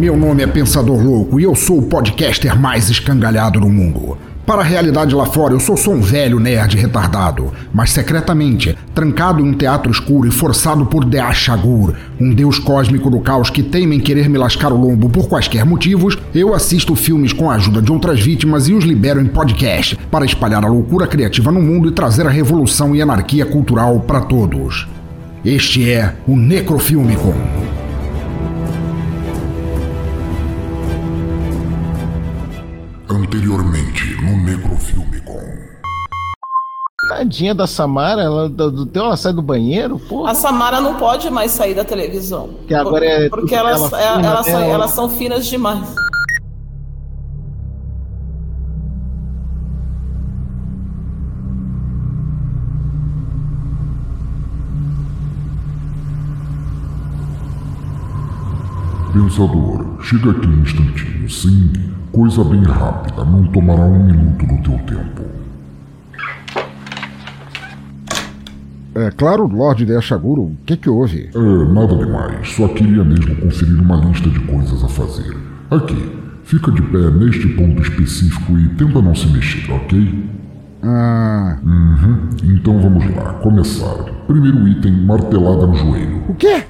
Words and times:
meu 0.00 0.16
nome 0.16 0.42
é 0.42 0.46
Pensador 0.46 1.04
Louco 1.04 1.38
e 1.38 1.42
eu 1.42 1.54
sou 1.54 1.76
o 1.76 1.82
podcaster 1.82 2.58
mais 2.58 2.88
escangalhado 2.88 3.60
do 3.60 3.68
mundo. 3.68 4.16
Para 4.46 4.62
a 4.62 4.64
realidade 4.64 5.14
lá 5.14 5.26
fora, 5.26 5.52
eu 5.52 5.60
sou 5.60 5.76
só 5.76 5.90
um 5.90 6.00
velho 6.00 6.40
nerd 6.40 6.74
retardado, 6.74 7.52
mas 7.70 7.90
secretamente, 7.90 8.74
trancado 8.94 9.42
em 9.42 9.50
um 9.50 9.52
teatro 9.52 9.92
escuro 9.92 10.26
e 10.26 10.30
forçado 10.30 10.86
por 10.86 11.04
Deashagur, 11.04 11.94
um 12.18 12.32
deus 12.32 12.58
cósmico 12.58 13.10
do 13.10 13.20
caos 13.20 13.50
que 13.50 13.62
teima 13.62 13.94
em 13.94 14.00
querer 14.00 14.26
me 14.30 14.38
lascar 14.38 14.72
o 14.72 14.80
lombo 14.80 15.10
por 15.10 15.28
quaisquer 15.28 15.66
motivos, 15.66 16.16
eu 16.34 16.54
assisto 16.54 16.96
filmes 16.96 17.34
com 17.34 17.50
a 17.50 17.56
ajuda 17.56 17.82
de 17.82 17.92
outras 17.92 18.18
vítimas 18.18 18.68
e 18.68 18.72
os 18.72 18.84
libero 18.84 19.20
em 19.20 19.26
podcast 19.26 19.98
para 20.10 20.24
espalhar 20.24 20.64
a 20.64 20.68
loucura 20.68 21.06
criativa 21.06 21.52
no 21.52 21.60
mundo 21.60 21.90
e 21.90 21.92
trazer 21.92 22.26
a 22.26 22.30
revolução 22.30 22.96
e 22.96 23.02
anarquia 23.02 23.44
cultural 23.44 24.00
para 24.00 24.22
todos. 24.22 24.88
Este 25.44 25.90
é 25.90 26.14
o 26.26 26.34
Necrofilmicon. 26.34 27.79
Anteriormente 33.40 34.16
no 34.24 34.36
Necrofilmicon. 34.38 35.38
Tadinha 37.08 37.54
da 37.54 37.64
Samara, 37.64 38.22
ela, 38.22 38.48
do, 38.48 38.72
do 38.72 38.86
teu, 38.86 39.04
ela 39.04 39.16
sai 39.16 39.32
do 39.32 39.40
banheiro, 39.40 40.00
pô. 40.00 40.26
A 40.26 40.34
Samara 40.34 40.80
não 40.80 40.96
pode 40.96 41.30
mais 41.30 41.52
sair 41.52 41.72
da 41.72 41.84
televisão. 41.84 42.50
Que 42.66 42.74
agora 42.74 43.04
é 43.06 43.28
porque 43.28 43.54
elas, 43.54 43.92
ela 43.92 44.40
é- 44.40 44.42
são, 44.42 44.60
ela- 44.60 44.66
elas 44.66 44.90
são 44.90 45.08
finas 45.08 45.46
demais. 45.46 45.86
Pensador, 59.12 60.00
chega 60.02 60.30
aqui 60.30 60.46
um 60.46 60.62
instantinho, 60.62 61.28
sim. 61.28 61.72
Coisa 62.20 62.44
bem 62.44 62.62
rápida, 62.64 63.24
não 63.24 63.44
tomará 63.46 63.80
um 63.80 64.04
minuto 64.04 64.44
do 64.44 64.58
teu 64.62 64.78
tempo. 64.80 65.22
É 68.94 69.10
claro, 69.12 69.46
Lorde 69.46 69.86
Deashaguro, 69.86 70.42
o 70.42 70.56
que 70.66 70.76
que 70.76 70.90
houve? 70.90 71.30
É, 71.34 71.72
nada 71.72 71.96
demais, 71.96 72.46
só 72.54 72.68
queria 72.68 73.02
mesmo 73.04 73.34
conferir 73.36 73.80
uma 73.80 73.96
lista 74.04 74.28
de 74.28 74.38
coisas 74.40 74.84
a 74.84 74.88
fazer. 74.88 75.34
Aqui, 75.70 76.12
fica 76.44 76.70
de 76.70 76.82
pé 76.82 77.10
neste 77.10 77.48
ponto 77.54 77.80
específico 77.80 78.52
e 78.58 78.68
tenta 78.74 79.00
não 79.00 79.14
se 79.14 79.26
mexer, 79.28 79.72
ok? 79.72 80.28
Ah, 80.82 81.56
Uhum, 81.64 82.28
então 82.54 82.82
vamos 82.82 83.16
lá, 83.16 83.32
começar. 83.42 83.96
Primeiro 84.26 84.68
item, 84.68 84.92
martelada 85.06 85.66
no 85.66 85.74
joelho. 85.74 86.22
o 86.28 86.34
quê? 86.34 86.64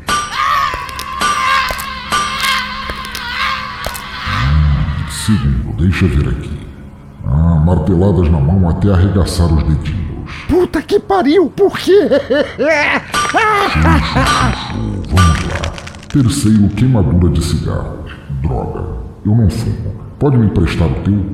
Segundo, 5.30 5.76
deixa 5.76 6.06
ver 6.06 6.28
aqui. 6.28 6.50
Ah, 7.24 7.62
marteladas 7.64 8.28
na 8.30 8.40
mão 8.40 8.68
até 8.68 8.90
arregaçar 8.90 9.46
os 9.46 9.62
dedinhos. 9.62 10.00
Puta 10.48 10.82
que 10.82 10.98
pariu, 10.98 11.48
por 11.50 11.78
quê? 11.78 12.08
Vamos 15.08 15.44
lá. 15.44 15.72
Terceiro, 16.08 16.68
queimadura 16.70 17.32
de 17.32 17.44
cigarro. 17.44 18.04
Droga, 18.42 18.84
eu 19.24 19.36
não 19.36 19.48
fumo. 19.48 19.94
Pode 20.18 20.36
me 20.36 20.46
emprestar 20.46 20.88
o 20.88 20.94
teu? 21.02 21.24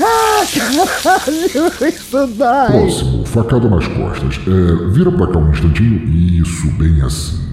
ah, 0.00 0.42
caralho, 0.52 1.88
isso. 1.88 2.28
Próximo, 2.36 3.26
facada 3.26 3.70
nas 3.70 3.86
costas. 3.86 4.40
É, 4.48 4.90
vira 4.90 5.12
pra 5.12 5.28
cá 5.28 5.38
um 5.38 5.50
instantinho. 5.50 5.98
Isso, 6.08 6.68
bem 6.72 7.00
assim. 7.02 7.47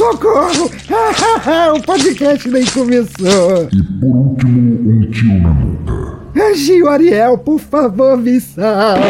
Socorro! 0.00 0.70
o 1.76 1.82
podcast 1.82 2.48
nem 2.48 2.64
começou. 2.64 3.68
E 3.70 3.82
por 4.00 4.16
último, 4.16 4.90
um 4.90 5.10
tiro 5.10 5.42
na 5.42 5.52
nuca. 5.52 6.54
Gil 6.54 6.88
Ariel, 6.88 7.36
por 7.36 7.60
favor, 7.60 8.16
me 8.16 8.40
salve. 8.40 9.02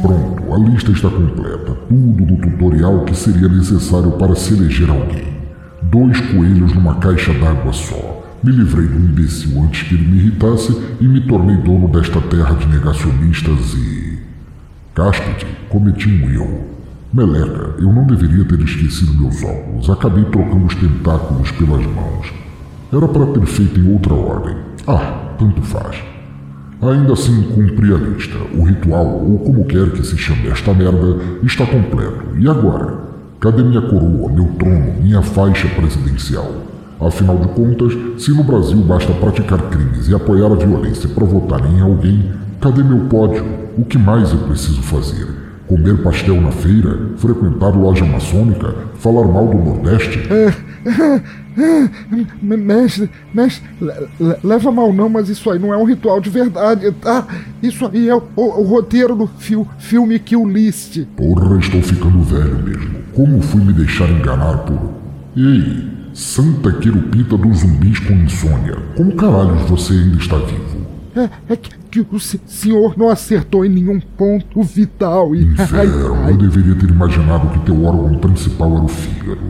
Pronto, 0.00 0.54
a 0.54 0.58
lista 0.58 0.92
está 0.92 1.10
completa. 1.10 1.74
Tudo 1.88 2.24
do 2.24 2.36
tutorial 2.36 3.04
que 3.04 3.16
seria 3.16 3.48
necessário 3.48 4.12
para 4.12 4.36
se 4.36 4.54
eleger 4.54 4.88
alguém. 4.88 5.26
Dois 5.82 6.20
coelhos 6.20 6.72
numa 6.72 6.94
caixa 7.00 7.34
d'água 7.34 7.72
só. 7.72 8.24
Me 8.44 8.52
livrei 8.52 8.86
do 8.86 8.96
imbecil 8.96 9.60
antes 9.60 9.82
que 9.82 9.94
ele 9.96 10.06
me 10.06 10.18
irritasse 10.18 10.72
e 11.00 11.04
me 11.04 11.20
tornei 11.22 11.56
dono 11.56 11.88
desta 11.88 12.20
terra 12.20 12.54
de 12.54 12.68
negacionistas 12.68 13.74
e. 13.74 14.15
Cáspide, 14.96 15.46
cometi 15.68 16.08
um 16.08 16.30
erro. 16.30 16.64
Meleca, 17.12 17.74
eu 17.78 17.92
não 17.92 18.06
deveria 18.06 18.46
ter 18.46 18.58
esquecido 18.60 19.12
meus 19.12 19.42
óculos. 19.44 19.90
Acabei 19.90 20.24
trocando 20.24 20.64
os 20.64 20.74
tentáculos 20.74 21.50
pelas 21.50 21.84
mãos. 21.84 22.32
Era 22.90 23.06
para 23.06 23.26
ter 23.26 23.44
feito 23.44 23.78
em 23.78 23.92
outra 23.92 24.14
ordem. 24.14 24.56
Ah, 24.88 25.34
tanto 25.38 25.60
faz. 25.60 26.02
Ainda 26.80 27.12
assim, 27.12 27.42
cumpri 27.42 27.92
a 27.92 27.98
lista. 27.98 28.38
O 28.54 28.64
ritual, 28.64 29.22
ou 29.22 29.38
como 29.40 29.66
quer 29.66 29.90
que 29.90 30.02
se 30.02 30.16
chame 30.16 30.48
esta 30.48 30.72
merda, 30.72 31.18
está 31.42 31.66
completo. 31.66 32.34
E 32.38 32.48
agora? 32.48 32.98
Cadê 33.38 33.62
minha 33.62 33.82
coroa, 33.82 34.32
meu 34.32 34.46
trono, 34.58 34.94
minha 35.02 35.20
faixa 35.20 35.68
presidencial? 35.68 36.50
Afinal 36.98 37.36
de 37.36 37.48
contas, 37.48 37.92
se 38.16 38.30
no 38.30 38.42
Brasil 38.42 38.78
basta 38.78 39.12
praticar 39.12 39.60
crimes 39.68 40.08
e 40.08 40.14
apoiar 40.14 40.50
a 40.50 40.54
violência 40.54 41.06
para 41.10 41.26
votar 41.26 41.70
em 41.70 41.82
alguém, 41.82 42.45
cadê 42.66 42.82
meu 42.82 43.06
pódio? 43.06 43.44
O 43.78 43.84
que 43.84 43.96
mais 43.96 44.32
eu 44.32 44.38
preciso 44.40 44.82
fazer? 44.82 45.26
Comer 45.68 46.02
pastel 46.02 46.40
na 46.40 46.50
feira? 46.50 47.10
Frequentar 47.16 47.70
loja 47.76 48.04
maçônica? 48.04 48.74
Falar 48.98 49.26
mal 49.26 49.46
do 49.48 49.56
Nordeste? 49.58 50.18
M- 52.42 52.56
Mestre, 52.56 53.08
mestre, 53.32 53.66
le- 53.80 53.92
le- 54.20 54.36
leva 54.44 54.70
mal 54.70 54.92
não, 54.92 55.08
mas 55.08 55.28
isso 55.28 55.50
aí 55.50 55.58
não 55.58 55.72
é 55.72 55.76
um 55.76 55.84
ritual 55.84 56.20
de 56.20 56.28
verdade, 56.28 56.90
tá? 56.92 57.26
Isso 57.62 57.86
aí 57.86 58.08
é 58.08 58.14
o, 58.14 58.22
o- 58.36 58.60
o 58.60 58.62
roteiro 58.64 59.14
do 59.16 59.26
fil- 59.38 59.66
filme 59.78 60.18
Kill 60.18 60.46
List. 60.48 61.00
Porra, 61.16 61.58
estou 61.58 61.80
ficando 61.82 62.20
velho 62.22 62.58
mesmo. 62.62 62.96
Como 63.14 63.40
fui 63.40 63.60
me 63.64 63.72
deixar 63.72 64.08
enganar 64.10 64.58
por. 64.58 64.78
Ei, 65.36 65.88
Santa 66.12 66.72
Querupita 66.72 67.36
dos 67.38 67.60
zumbis 67.60 67.98
com 68.00 68.12
insônia. 68.14 68.76
Como 68.96 69.12
caralhos 69.16 69.62
você 69.68 69.94
ainda 69.94 70.18
está 70.18 70.36
vivo? 70.38 70.76
É, 71.16 71.52
é 71.54 71.56
que, 71.56 71.70
que 72.04 72.16
o 72.16 72.20
se- 72.20 72.40
senhor 72.46 72.94
não 72.96 73.08
acertou 73.08 73.64
em 73.64 73.68
nenhum 73.68 74.00
ponto 74.00 74.62
vital 74.62 75.34
e. 75.34 75.42
Inferno, 75.44 76.14
ai, 76.24 76.32
eu 76.32 76.36
deveria 76.36 76.74
ter 76.74 76.88
imaginado 76.90 77.48
que 77.48 77.58
teu 77.60 77.84
órgão 77.84 78.18
principal 78.18 78.72
era 78.74 78.84
o 78.84 78.88
fígado. 78.88 79.40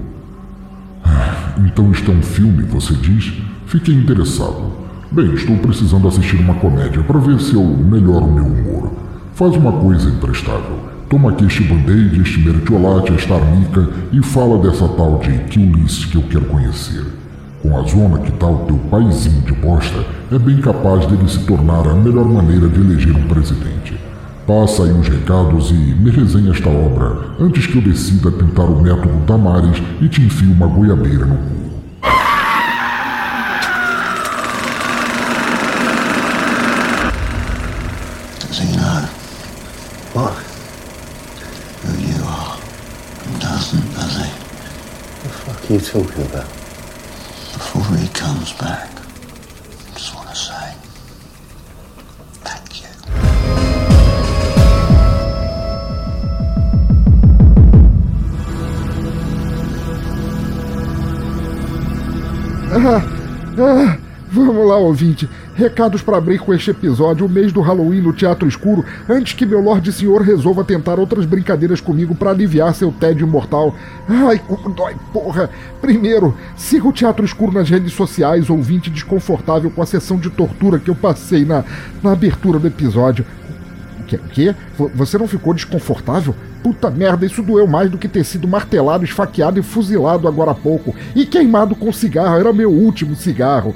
Ah, 1.05 1.55
Então 1.59 1.87
é 1.87 2.11
um 2.11 2.23
filme, 2.23 2.63
você 2.65 2.95
diz? 2.95 3.33
Fiquei 3.67 3.95
interessado. 3.95 4.73
Bem, 5.11 5.33
estou 5.35 5.57
precisando 5.59 6.09
assistir 6.09 6.37
uma 6.37 6.55
comédia 6.55 7.03
para 7.03 7.19
ver 7.19 7.41
se 7.41 7.55
eu 7.55 7.65
melhoro 7.65 8.27
meu 8.31 8.45
humor. 8.45 8.93
Faz 9.35 9.55
uma 9.57 9.73
coisa 9.73 10.09
imprestável. 10.09 10.79
Toma 11.09 11.31
aqui 11.31 11.45
este 11.45 11.63
band-aid, 11.63 12.21
este 12.21 12.41
mertiolate, 12.41 13.13
esta 13.13 13.35
arnica 13.35 13.89
e 14.13 14.21
fala 14.23 14.59
dessa 14.59 14.89
tal 14.89 15.19
de 15.21 15.39
Killis 15.45 16.05
que 16.07 16.17
eu 16.17 16.23
quero 16.23 16.47
conhecer. 16.47 17.05
Com 17.63 17.79
a 17.79 17.83
zona 17.83 18.19
que 18.19 18.33
tá 18.33 18.47
o 18.47 18.67
teu 18.67 18.79
paizinho 18.91 19.41
de 19.43 19.53
bosta, 19.53 20.05
é 20.31 20.39
bem 20.39 20.61
capaz 20.61 21.07
dele 21.07 21.29
se 21.29 21.41
tornar 21.45 21.87
a 21.89 21.95
melhor 21.95 22.27
maneira 22.27 22.69
de 22.69 22.81
eleger 22.81 23.17
um 23.17 23.27
presidente. 23.27 23.99
Passa 24.47 24.85
aí 24.85 24.93
os 24.93 25.09
recados 25.09 25.71
e 25.71 25.75
me 25.75 26.11
resenha 26.11 26.53
esta 26.53 26.69
obra 26.69 27.35
antes 27.41 27.67
que 27.67 27.77
eu 27.77 27.83
decida 27.83 28.31
tentar 28.31 28.65
o 28.65 28.81
método 28.81 29.27
Damares 29.27 29.83
e 30.01 30.09
te 30.09 30.23
enfie 30.23 30.47
uma 30.47 30.67
goiabeira 30.67 31.27
no 31.27 31.37
cu. 31.37 31.67
What? 40.17 40.33
Who 41.83 41.93
you 42.01 42.25
are? 42.25 42.59
Doesn't, 43.39 43.85
does 43.95 44.17
he? 44.17 44.31
The 45.23 45.29
fuck 45.29 45.71
are 45.71 45.75
you 45.75 45.81
talking 45.81 46.23
about? 46.25 46.66
Before 47.77 47.97
he 47.99 48.09
comes 48.09 48.53
back, 48.55 48.91
just 49.93 50.15
want 50.15 50.29
to 50.31 50.35
say 50.35 50.75
thank 52.43 52.81
you. 52.81 52.89
Ah, 63.59 64.06
vamos 64.45 64.67
lá, 64.67 64.77
ouvinte. 64.77 65.29
Recados 65.55 66.03
para 66.03 66.17
abrir 66.19 66.39
com 66.39 66.53
este 66.53 66.71
episódio, 66.71 67.25
o 67.25 67.29
mês 67.29 67.53
do 67.53 67.61
Halloween 67.61 68.01
no 68.03 68.13
Teatro 68.13 68.47
Escuro, 68.49 68.85
antes 69.09 69.33
que 69.33 69.47
meu 69.47 69.61
Lorde 69.61 69.93
Senhor 69.93 70.21
resolva 70.21 70.63
tentar 70.65 70.99
outras 70.99 71.25
brincadeiras 71.25 71.81
comigo 71.81 72.15
para 72.15 72.31
aliviar 72.31 72.75
seu 72.75 72.93
tédio 72.93 73.27
mortal. 73.27 73.75
Ai, 74.09 74.39
como 74.39 74.69
dói, 74.75 74.95
porra! 75.13 75.49
Primeiro, 75.81 76.37
siga 76.57 76.87
o 76.89 76.93
Teatro 76.93 77.25
Escuro 77.25 77.53
nas 77.53 77.71
redes 77.71 77.93
sociais, 77.93 78.51
ouvinte 78.51 78.91
desconfortável 78.91 79.71
com 79.71 79.81
a 79.83 79.87
sessão 79.87 80.19
de 80.19 80.29
tortura 80.31 80.79
que 80.79 80.91
eu 80.91 80.95
passei 80.95 81.45
na, 81.45 81.65
na 82.03 82.13
abertura 82.13 82.59
do 82.59 82.67
episódio. 82.67 83.25
O 84.01 84.05
quê? 84.05 84.17
O 84.17 84.29
quê? 84.29 84.55
Vo- 84.77 84.91
Você 84.95 85.17
não 85.19 85.27
ficou 85.27 85.55
desconfortável? 85.55 86.35
Puta 86.63 86.91
merda, 86.91 87.25
isso 87.25 87.43
doeu 87.43 87.67
mais 87.67 87.89
do 87.91 87.97
que 87.99 88.09
ter 88.09 88.25
sido 88.25 88.47
martelado, 88.49 89.05
esfaqueado 89.05 89.59
e 89.59 89.63
fuzilado 89.63 90.27
agora 90.27 90.51
há 90.51 90.55
pouco. 90.55 90.95
E 91.15 91.25
queimado 91.25 91.75
com 91.77 91.93
cigarro, 91.93 92.39
era 92.39 92.53
meu 92.53 92.71
último 92.71 93.15
cigarro. 93.15 93.75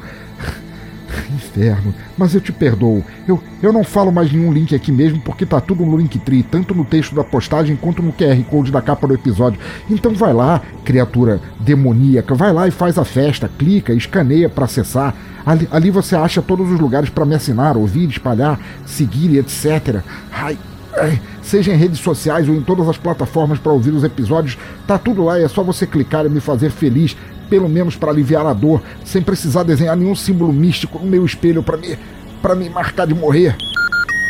Inferno, 1.35 1.95
mas 2.17 2.35
eu 2.35 2.41
te 2.41 2.53
perdoo. 2.53 3.05
Eu, 3.27 3.43
eu 3.63 3.73
não 3.73 3.85
falo 3.85 4.13
mais 4.13 4.33
nenhum 4.33 4.53
link 4.53 4.75
aqui 4.75 4.93
mesmo 4.93 5.21
porque 5.21 5.45
tá 5.45 5.61
tudo 5.61 5.85
no 5.85 5.97
Linktree, 5.97 6.43
tanto 6.43 6.75
no 6.75 6.85
texto 6.85 7.15
da 7.15 7.25
postagem 7.25 7.77
quanto 7.77 8.03
no 8.03 8.13
QR 8.13 8.43
Code 8.45 8.71
da 8.71 8.81
capa 8.81 9.07
do 9.07 9.15
episódio. 9.15 9.61
Então 9.89 10.15
vai 10.15 10.33
lá, 10.33 10.61
criatura 10.85 11.41
demoníaca, 11.59 12.35
vai 12.35 12.53
lá 12.53 12.69
e 12.69 12.71
faz 12.71 12.99
a 12.99 13.05
festa, 13.05 13.51
clica, 13.59 13.93
escaneia 13.93 14.49
para 14.49 14.65
acessar. 14.65 15.15
Ali, 15.45 15.69
ali 15.71 15.91
você 15.91 16.15
acha 16.15 16.43
todos 16.43 16.71
os 16.71 16.79
lugares 16.79 17.11
para 17.11 17.25
me 17.25 17.35
assinar, 17.35 17.77
ouvir, 17.77 18.09
espalhar, 18.09 18.59
seguir 18.87 19.31
e 19.31 19.39
etc. 19.39 20.03
Ai, 20.31 20.59
ai, 20.97 21.21
seja 21.43 21.73
em 21.73 21.77
redes 21.77 21.99
sociais 21.99 22.49
ou 22.49 22.55
em 22.55 22.63
todas 22.63 22.89
as 22.89 22.99
plataformas 22.99 23.59
para 23.59 23.73
ouvir 23.73 23.91
os 23.91 24.05
episódios, 24.05 24.59
tá 24.87 24.99
tudo 24.99 25.25
lá 25.25 25.41
e 25.41 25.45
é 25.45 25.49
só 25.49 25.63
você 25.63 25.87
clicar 25.87 26.27
e 26.27 26.29
me 26.29 26.41
fazer 26.41 26.71
feliz 26.71 27.17
pelo 27.51 27.69
menos 27.69 27.97
para 27.97 28.13
aliviar 28.13 28.47
a 28.47 28.55
dor, 28.55 28.81
sem 29.05 29.21
precisar 29.21 29.65
desenhar 29.65 29.97
nenhum 29.97 30.15
símbolo 30.15 30.53
místico 30.53 31.01
no 31.01 31.07
meu 31.07 31.27
espelho 31.27 31.61
para 31.63 31.77
me 31.77 31.99
para 32.41 32.55
me 32.55 32.71
marcar 32.71 33.07
de 33.07 33.13
morrer. 33.13 33.55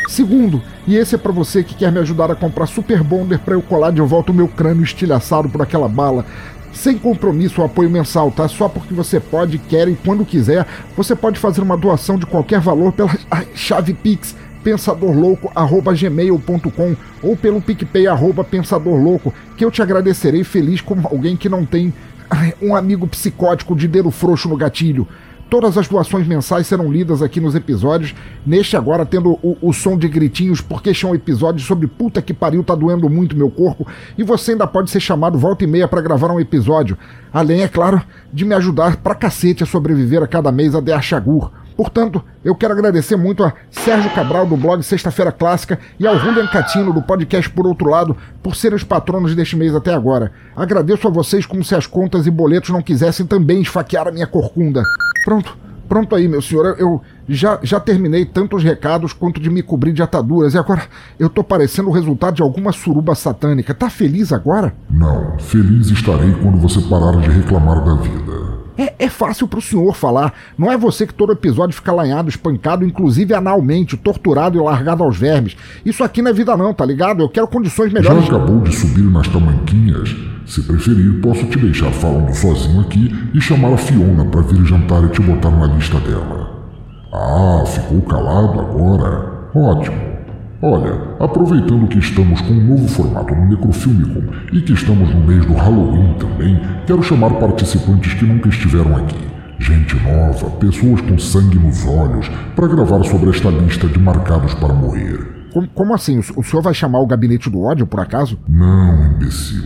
Segundo, 0.09 0.61
e 0.87 0.97
esse 0.97 1.15
é 1.15 1.19
para 1.19 1.31
você 1.31 1.63
que 1.63 1.77
quer 1.77 1.93
me 1.93 2.01
ajudar 2.01 2.33
a 2.33 2.35
comprar 2.35 2.67
Super 2.67 3.05
Bonder 3.05 3.39
para 3.39 3.55
eu 3.55 3.63
colar 3.63 3.93
de 3.93 4.01
volta 4.01 4.33
o 4.33 4.35
meu 4.35 4.49
crânio 4.49 4.83
estilhaçado 4.83 5.49
por 5.49 5.63
aquela 5.63 5.89
bala. 5.89 6.27
Sem 6.73 6.99
compromisso 6.99 7.61
ou 7.61 7.67
apoio 7.67 7.89
mensal, 7.89 8.33
tá? 8.33 8.49
Só 8.49 8.69
porque 8.69 8.93
você 8.93 9.21
pode, 9.21 9.59
quer 9.59 9.87
e 9.87 9.95
quando 9.95 10.25
quiser, 10.25 10.67
você 10.97 11.15
pode 11.15 11.39
fazer 11.39 11.61
uma 11.61 11.77
doação 11.77 12.19
de 12.19 12.27
qualquer 12.27 12.59
valor 12.59 12.93
pela 12.93 13.17
chave 13.55 13.95
Pix 13.95 14.35
pensadorlouco@gmail.com 14.65 16.97
ou 17.23 17.37
pelo 17.37 17.63
PicPay 17.63 18.09
arroba 18.09 18.43
pensadorlouco, 18.45 19.33
que 19.57 19.65
eu 19.65 19.71
te 19.71 19.81
agradecerei 19.81 20.45
feliz 20.45 20.81
como 20.81 21.07
alguém 21.07 21.37
que 21.37 21.49
não 21.49 21.65
tem 21.65 21.95
um 22.63 22.75
amigo 22.75 23.07
psicótico 23.07 23.75
de 23.75 23.89
dedo 23.89 24.11
frouxo 24.11 24.49
no 24.49 24.57
gatilho. 24.57 25.07
Todas 25.51 25.77
as 25.77 25.89
doações 25.89 26.29
mensais 26.29 26.69
serão 26.69 26.93
lidas 26.93 27.23
aqui 27.23 27.41
nos 27.41 27.57
episódios. 27.57 28.15
Neste 28.47 28.77
agora 28.77 29.05
tendo 29.05 29.33
o, 29.43 29.57
o 29.61 29.73
som 29.73 29.99
de 29.99 30.07
gritinhos, 30.07 30.61
porque 30.61 30.91
este 30.91 31.05
é 31.05 31.09
um 31.09 31.15
episódio 31.15 31.61
sobre 31.67 31.89
puta 31.89 32.23
que 32.23 32.33
pariu, 32.33 32.63
tá 32.63 32.73
doendo 32.77 33.11
muito 33.11 33.37
meu 33.37 33.51
corpo. 33.51 33.85
E 34.17 34.23
você 34.23 34.53
ainda 34.53 34.65
pode 34.65 34.91
ser 34.91 35.01
chamado 35.01 35.37
volta 35.37 35.65
e 35.65 35.67
meia 35.67 35.89
para 35.89 36.01
gravar 36.01 36.31
um 36.31 36.39
episódio. 36.39 36.97
Além, 37.33 37.63
é 37.63 37.69
claro, 37.69 38.01
de 38.33 38.45
me 38.45 38.55
ajudar 38.55 38.99
pra 38.99 39.13
cacete 39.13 39.65
a 39.65 39.67
sobreviver 39.67 40.23
a 40.23 40.29
cada 40.29 40.53
mês 40.53 40.73
a 40.77 40.81
De 40.81 41.03
Chagur. 41.03 41.51
Portanto, 41.81 42.23
eu 42.45 42.55
quero 42.55 42.75
agradecer 42.75 43.17
muito 43.17 43.43
a 43.43 43.55
Sérgio 43.71 44.11
Cabral 44.11 44.45
do 44.45 44.55
blog 44.55 44.83
Sexta-feira 44.83 45.33
Clássica 45.33 45.79
e 45.99 46.07
ao 46.07 46.19
Julian 46.19 46.47
Catino 46.47 46.93
do 46.93 47.01
podcast 47.01 47.49
Por 47.49 47.67
Outro 47.67 47.89
Lado 47.89 48.15
por 48.43 48.55
serem 48.55 48.77
os 48.77 48.85
patronos 48.85 49.35
deste 49.35 49.57
mês 49.57 49.75
até 49.75 49.95
agora. 49.95 50.31
Agradeço 50.55 51.09
a 51.09 51.11
vocês 51.11 51.47
como 51.47 51.65
se 51.65 51.75
as 51.75 51.87
contas 51.87 52.27
e 52.27 52.31
boletos 52.31 52.69
não 52.69 52.83
quisessem 52.83 53.25
também 53.25 53.63
esfaquear 53.63 54.07
a 54.07 54.13
minha 54.13 54.27
corcunda. 54.27 54.83
Pronto, 55.25 55.57
pronto 55.89 56.15
aí, 56.15 56.29
meu 56.29 56.43
senhor. 56.43 56.77
Eu 56.79 57.01
já, 57.27 57.59
já 57.63 57.81
terminei 57.81 58.27
tanto 58.27 58.57
os 58.57 58.63
recados 58.63 59.15
quanto 59.15 59.41
de 59.41 59.49
me 59.49 59.63
cobrir 59.63 59.95
de 59.95 60.03
ataduras 60.03 60.53
e 60.53 60.59
agora 60.59 60.83
eu 61.19 61.31
tô 61.31 61.43
parecendo 61.43 61.89
o 61.89 61.93
resultado 61.93 62.35
de 62.35 62.43
alguma 62.43 62.73
suruba 62.73 63.15
satânica. 63.15 63.73
Tá 63.73 63.89
feliz 63.89 64.35
agora? 64.35 64.75
Não, 64.91 65.39
feliz 65.39 65.89
estarei 65.89 66.35
quando 66.43 66.59
você 66.59 66.79
parar 66.83 67.19
de 67.23 67.31
reclamar 67.31 67.83
da 67.83 67.95
vida. 67.95 68.60
É, 68.81 68.95
é 68.99 69.09
fácil 69.11 69.47
pro 69.47 69.61
senhor 69.61 69.95
falar. 69.95 70.33
Não 70.57 70.73
é 70.73 70.77
você 70.79 71.07
que 71.07 71.13
todo 71.13 71.35
episódio 71.35 71.77
fica 71.77 71.93
lanhado, 71.93 72.31
espancado, 72.31 72.83
inclusive 72.83 73.35
analmente, 73.35 73.95
torturado 73.95 74.57
e 74.57 74.63
largado 74.63 75.05
aos 75.05 75.19
vermes. 75.19 75.55
Isso 75.85 76.03
aqui 76.03 76.23
não 76.23 76.31
é 76.31 76.33
vida 76.33 76.57
não, 76.57 76.73
tá 76.73 76.87
ligado? 76.87 77.23
Eu 77.23 77.29
quero 77.29 77.47
condições 77.47 77.93
melhores. 77.93 78.25
Já 78.25 78.37
acabou 78.37 78.63
de 78.63 78.75
subir 78.75 79.03
nas 79.03 79.29
tamanquinhas? 79.29 80.17
Se 80.47 80.63
preferir, 80.63 81.21
posso 81.21 81.45
te 81.45 81.59
deixar 81.59 81.91
falando 81.91 82.33
sozinho 82.33 82.81
aqui 82.81 83.15
e 83.35 83.41
chamar 83.41 83.75
a 83.75 83.77
Fiona 83.77 84.25
para 84.25 84.41
vir 84.41 84.65
jantar 84.65 85.05
e 85.05 85.09
te 85.09 85.21
botar 85.21 85.51
na 85.51 85.67
lista 85.67 86.01
dela. 86.01 86.51
Ah, 87.13 87.63
ficou 87.67 88.01
calado 88.01 88.61
agora? 88.61 89.51
Ótimo. 89.55 90.10
Olha, 90.63 91.17
aproveitando 91.19 91.89
que 91.89 91.99
estamos 91.99 92.39
com 92.43 92.53
um 92.53 92.63
novo 92.63 92.87
formato 92.87 93.35
no 93.35 93.49
Necrofilmicon 93.49 94.25
e 94.53 94.61
que 94.61 94.75
estamos 94.75 95.09
no 95.09 95.21
mês 95.23 95.47
do 95.47 95.55
Halloween 95.55 96.13
também, 96.19 96.61
quero 96.87 97.03
chamar 97.03 97.31
participantes 97.31 98.13
que 98.13 98.27
nunca 98.27 98.51
estiveram 98.51 98.95
aqui. 98.95 99.17
Gente 99.59 99.97
nova, 99.97 100.51
pessoas 100.59 101.01
com 101.01 101.19
sangue 101.19 101.59
nos 101.59 101.87
olhos, 101.87 102.31
para 102.55 102.69
gravar 102.69 103.03
sobre 103.05 103.31
esta 103.31 103.49
lista 103.49 103.87
de 103.87 103.99
marcados 103.99 104.53
para 104.53 104.75
morrer. 104.75 105.49
Como, 105.51 105.67
como 105.69 105.95
assim? 105.95 106.19
O, 106.37 106.43
senhor 106.43 106.61
vai 106.61 106.75
chamar 106.75 107.01
o 107.01 107.07
gabinete 107.07 107.49
do 107.49 107.63
ódio, 107.63 107.87
por 107.87 108.01
acaso? 108.01 108.39
Não, 108.47 109.15
imbecil. 109.15 109.65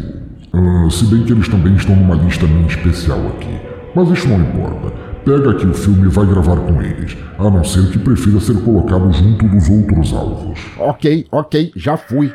Ah, 0.52 0.88
se 0.88 1.06
bem 1.06 1.24
que 1.24 1.32
eles 1.32 1.48
também 1.48 1.74
estão 1.74 1.96
numa 1.96 2.14
lista 2.14 2.46
minha 2.46 2.68
especial 2.68 3.18
aqui. 3.36 3.60
Mas 3.96 4.08
isso 4.10 4.28
não 4.28 4.40
importa. 4.40 5.03
Pega 5.24 5.52
aqui 5.52 5.66
o 5.66 5.72
filme 5.72 6.06
e 6.06 6.10
vai 6.10 6.26
gravar 6.26 6.56
com 6.56 6.82
eles, 6.82 7.16
a 7.38 7.44
não 7.44 7.64
ser 7.64 7.90
que 7.90 7.98
prefira 7.98 8.38
ser 8.40 8.62
colocado 8.62 9.10
junto 9.10 9.48
dos 9.48 9.70
outros 9.70 10.12
alvos. 10.12 10.60
Ok, 10.76 11.26
ok, 11.32 11.72
já 11.74 11.96
fui. 11.96 12.30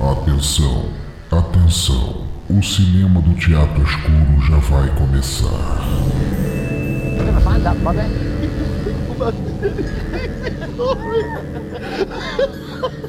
Atenção, 0.00 0.88
atenção. 1.30 2.26
O 2.50 2.60
cinema 2.60 3.20
do 3.20 3.32
teatro 3.34 3.84
escuro 3.84 4.40
já 4.48 4.56
vai 4.56 4.88
começar. 4.96 5.78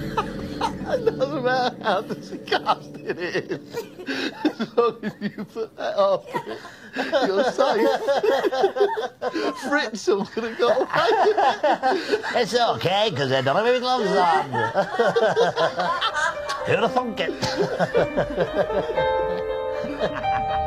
doesn't 0.98 1.44
matter 1.44 1.76
how 1.84 2.02
disgusting 2.02 3.06
it 3.06 3.20
is. 3.20 3.60
As 4.44 4.78
long 4.78 4.98
as 5.04 5.14
you 5.22 5.46
put 5.46 5.76
that 5.78 5.96
it, 5.98 6.28
you're 6.96 7.44
safe. 7.52 7.88
Fritzl 9.64 10.30
could 10.32 10.44
have 10.46 10.58
got 10.58 10.78
away. 10.78 10.90
It's 12.42 12.56
okay, 12.56 13.10
because 13.10 13.32
I 13.32 13.42
don't 13.42 13.56
have 13.56 13.66
any 13.68 13.80
gloves 13.80 14.10
on. 14.10 14.52
Who'd 16.66 16.80
have 16.80 16.92
thunk 16.94 17.20
it? 17.20 17.34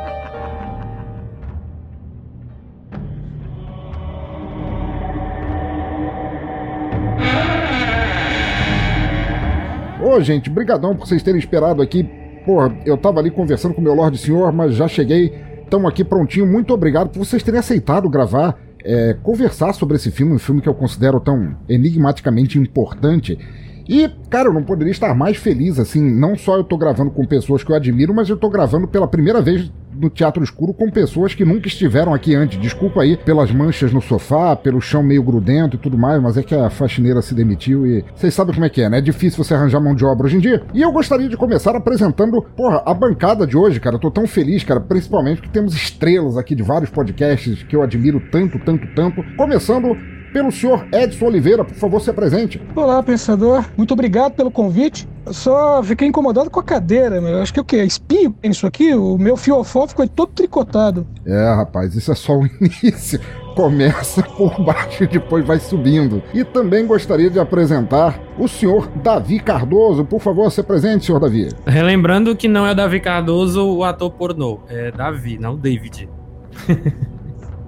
Ô, 10.03 10.19
gente, 10.19 10.49
brigadão 10.49 10.93
por 10.93 11.07
vocês 11.07 11.23
terem 11.23 11.39
esperado 11.39 11.81
aqui. 11.81 12.03
Porra, 12.45 12.75
eu 12.85 12.97
tava 12.97 13.21
ali 13.21 13.31
conversando 13.31 13.73
com 13.73 13.79
meu 13.79 13.93
Lorde 13.93 14.17
Senhor, 14.17 14.51
mas 14.51 14.75
já 14.75 14.85
cheguei. 14.85 15.33
Estamos 15.63 15.89
aqui 15.89 16.03
prontinho. 16.03 16.45
Muito 16.45 16.73
obrigado 16.73 17.09
por 17.09 17.19
vocês 17.19 17.41
terem 17.41 17.57
aceitado 17.57 18.09
gravar, 18.09 18.59
é, 18.83 19.15
conversar 19.23 19.71
sobre 19.71 19.95
esse 19.95 20.11
filme, 20.11 20.33
um 20.33 20.39
filme 20.39 20.59
que 20.59 20.67
eu 20.67 20.73
considero 20.73 21.21
tão 21.21 21.55
enigmaticamente 21.69 22.59
importante. 22.59 23.39
E, 23.87 24.09
cara, 24.29 24.49
eu 24.49 24.53
não 24.53 24.63
poderia 24.63 24.91
estar 24.91 25.13
mais 25.13 25.37
feliz, 25.37 25.79
assim, 25.79 26.01
não 26.01 26.35
só 26.35 26.57
eu 26.57 26.63
tô 26.63 26.77
gravando 26.77 27.11
com 27.11 27.25
pessoas 27.25 27.63
que 27.63 27.71
eu 27.71 27.75
admiro, 27.75 28.13
mas 28.13 28.29
eu 28.29 28.37
tô 28.37 28.49
gravando 28.49 28.87
pela 28.87 29.07
primeira 29.07 29.41
vez 29.41 29.71
no 29.95 30.09
Teatro 30.09 30.43
Escuro 30.43 30.73
com 30.73 30.89
pessoas 30.89 31.33
que 31.33 31.45
nunca 31.45 31.67
estiveram 31.67 32.13
aqui 32.13 32.35
antes. 32.35 32.59
Desculpa 32.59 33.01
aí 33.01 33.17
pelas 33.17 33.51
manchas 33.51 33.93
no 33.93 34.01
sofá, 34.01 34.55
pelo 34.55 34.81
chão 34.81 35.03
meio 35.03 35.23
grudento 35.23 35.75
e 35.75 35.79
tudo 35.79 35.97
mais, 35.97 36.21
mas 36.21 36.37
é 36.37 36.43
que 36.43 36.55
a 36.55 36.69
faxineira 36.69 37.21
se 37.21 37.33
demitiu 37.33 37.85
e 37.85 38.03
vocês 38.15 38.33
sabem 38.33 38.53
como 38.53 38.65
é 38.65 38.69
que 38.69 38.81
é, 38.81 38.89
né? 38.89 38.97
É 38.97 39.01
difícil 39.01 39.43
você 39.43 39.53
arranjar 39.53 39.79
mão 39.79 39.95
de 39.95 40.05
obra 40.05 40.25
hoje 40.25 40.37
em 40.37 40.39
dia. 40.39 40.63
E 40.73 40.81
eu 40.81 40.91
gostaria 40.91 41.29
de 41.29 41.37
começar 41.37 41.75
apresentando, 41.75 42.41
porra, 42.41 42.81
a 42.85 42.93
bancada 42.93 43.45
de 43.45 43.57
hoje, 43.57 43.79
cara. 43.79 43.95
Eu 43.95 43.99
tô 43.99 44.11
tão 44.11 44.27
feliz, 44.27 44.63
cara, 44.63 44.79
principalmente 44.79 45.41
que 45.41 45.49
temos 45.49 45.75
estrelas 45.75 46.37
aqui 46.37 46.55
de 46.55 46.63
vários 46.63 46.89
podcasts 46.89 47.63
que 47.63 47.75
eu 47.75 47.81
admiro 47.81 48.21
tanto, 48.31 48.59
tanto, 48.59 48.87
tanto. 48.95 49.23
Começando 49.35 49.95
pelo 50.33 50.51
senhor 50.51 50.85
Edson 50.91 51.27
Oliveira. 51.27 51.63
Por 51.63 51.75
favor, 51.75 52.01
se 52.01 52.09
apresente. 52.09 52.59
Olá, 52.75 53.01
pensador. 53.03 53.63
Muito 53.77 53.93
obrigado 53.93 54.33
pelo 54.33 54.49
convite. 54.49 55.07
Eu 55.25 55.33
só 55.33 55.81
fiquei 55.83 56.07
incomodado 56.07 56.49
com 56.49 56.59
a 56.59 56.63
cadeira, 56.63 57.21
meu. 57.21 57.41
Acho 57.41 57.53
que 57.53 57.59
o 57.59 57.63
quê? 57.63 57.83
Espinho 57.83 58.35
isso 58.43 58.67
aqui? 58.67 58.93
O 58.93 59.17
meu 59.17 59.37
fiofó 59.37 59.87
ficou 59.87 60.05
todo 60.07 60.31
tricotado. 60.31 61.07
É, 61.25 61.53
rapaz, 61.55 61.95
isso 61.95 62.11
é 62.11 62.15
só 62.15 62.33
o 62.33 62.45
início. 62.59 63.21
Começa 63.55 64.23
por 64.23 64.59
baixo 64.65 65.03
e 65.03 65.07
depois 65.07 65.45
vai 65.45 65.59
subindo. 65.59 66.23
E 66.33 66.43
também 66.43 66.87
gostaria 66.87 67.29
de 67.29 67.39
apresentar 67.39 68.19
o 68.37 68.47
senhor 68.47 68.87
Davi 69.03 69.39
Cardoso. 69.39 70.03
Por 70.03 70.19
favor, 70.19 70.51
se 70.51 70.59
apresente, 70.59 71.05
senhor 71.05 71.19
Davi. 71.19 71.49
Relembrando 71.67 72.35
que 72.35 72.47
não 72.47 72.65
é 72.65 72.71
o 72.71 72.75
Davi 72.75 72.99
Cardoso 72.99 73.63
o 73.63 73.83
ator 73.83 74.09
pornô. 74.09 74.59
É 74.67 74.91
Davi, 74.91 75.37
não 75.37 75.55
David. 75.55 76.09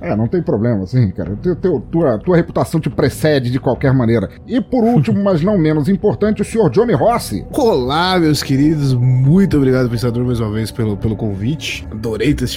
É, 0.06 0.16
não 0.16 0.28
tem 0.28 0.42
problema, 0.42 0.84
assim, 0.84 1.10
cara. 1.12 1.36
Teu, 1.42 1.56
teu- 1.56 1.80
tua, 1.92 2.18
tua 2.20 2.36
reputação 2.36 2.80
te 2.80 2.90
precede 2.90 3.50
de 3.50 3.60
qualquer 3.60 3.94
maneira. 3.94 4.30
E 4.48 4.62
por 4.62 4.84
último, 4.84 5.22
mas 5.24 5.42
não 5.42 5.58
menos 5.58 5.90
importante, 5.90 6.42
o 6.42 6.46
senhor 6.46 6.70
Johnny 6.70 6.94
Rossi. 6.94 7.46
Olá, 7.52 8.20
meus 8.20 8.44
queridos. 8.44 8.94
Muito 8.94 9.58
obrigado, 9.58 9.90
pensador, 9.90 10.24
mais 10.24 10.40
uma 10.40 10.52
vez 10.52 10.70
pelo, 10.72 10.96
pelo 10.96 11.16
convite. 11.16 11.88
Adorei 11.92 12.34
ter, 12.34 12.48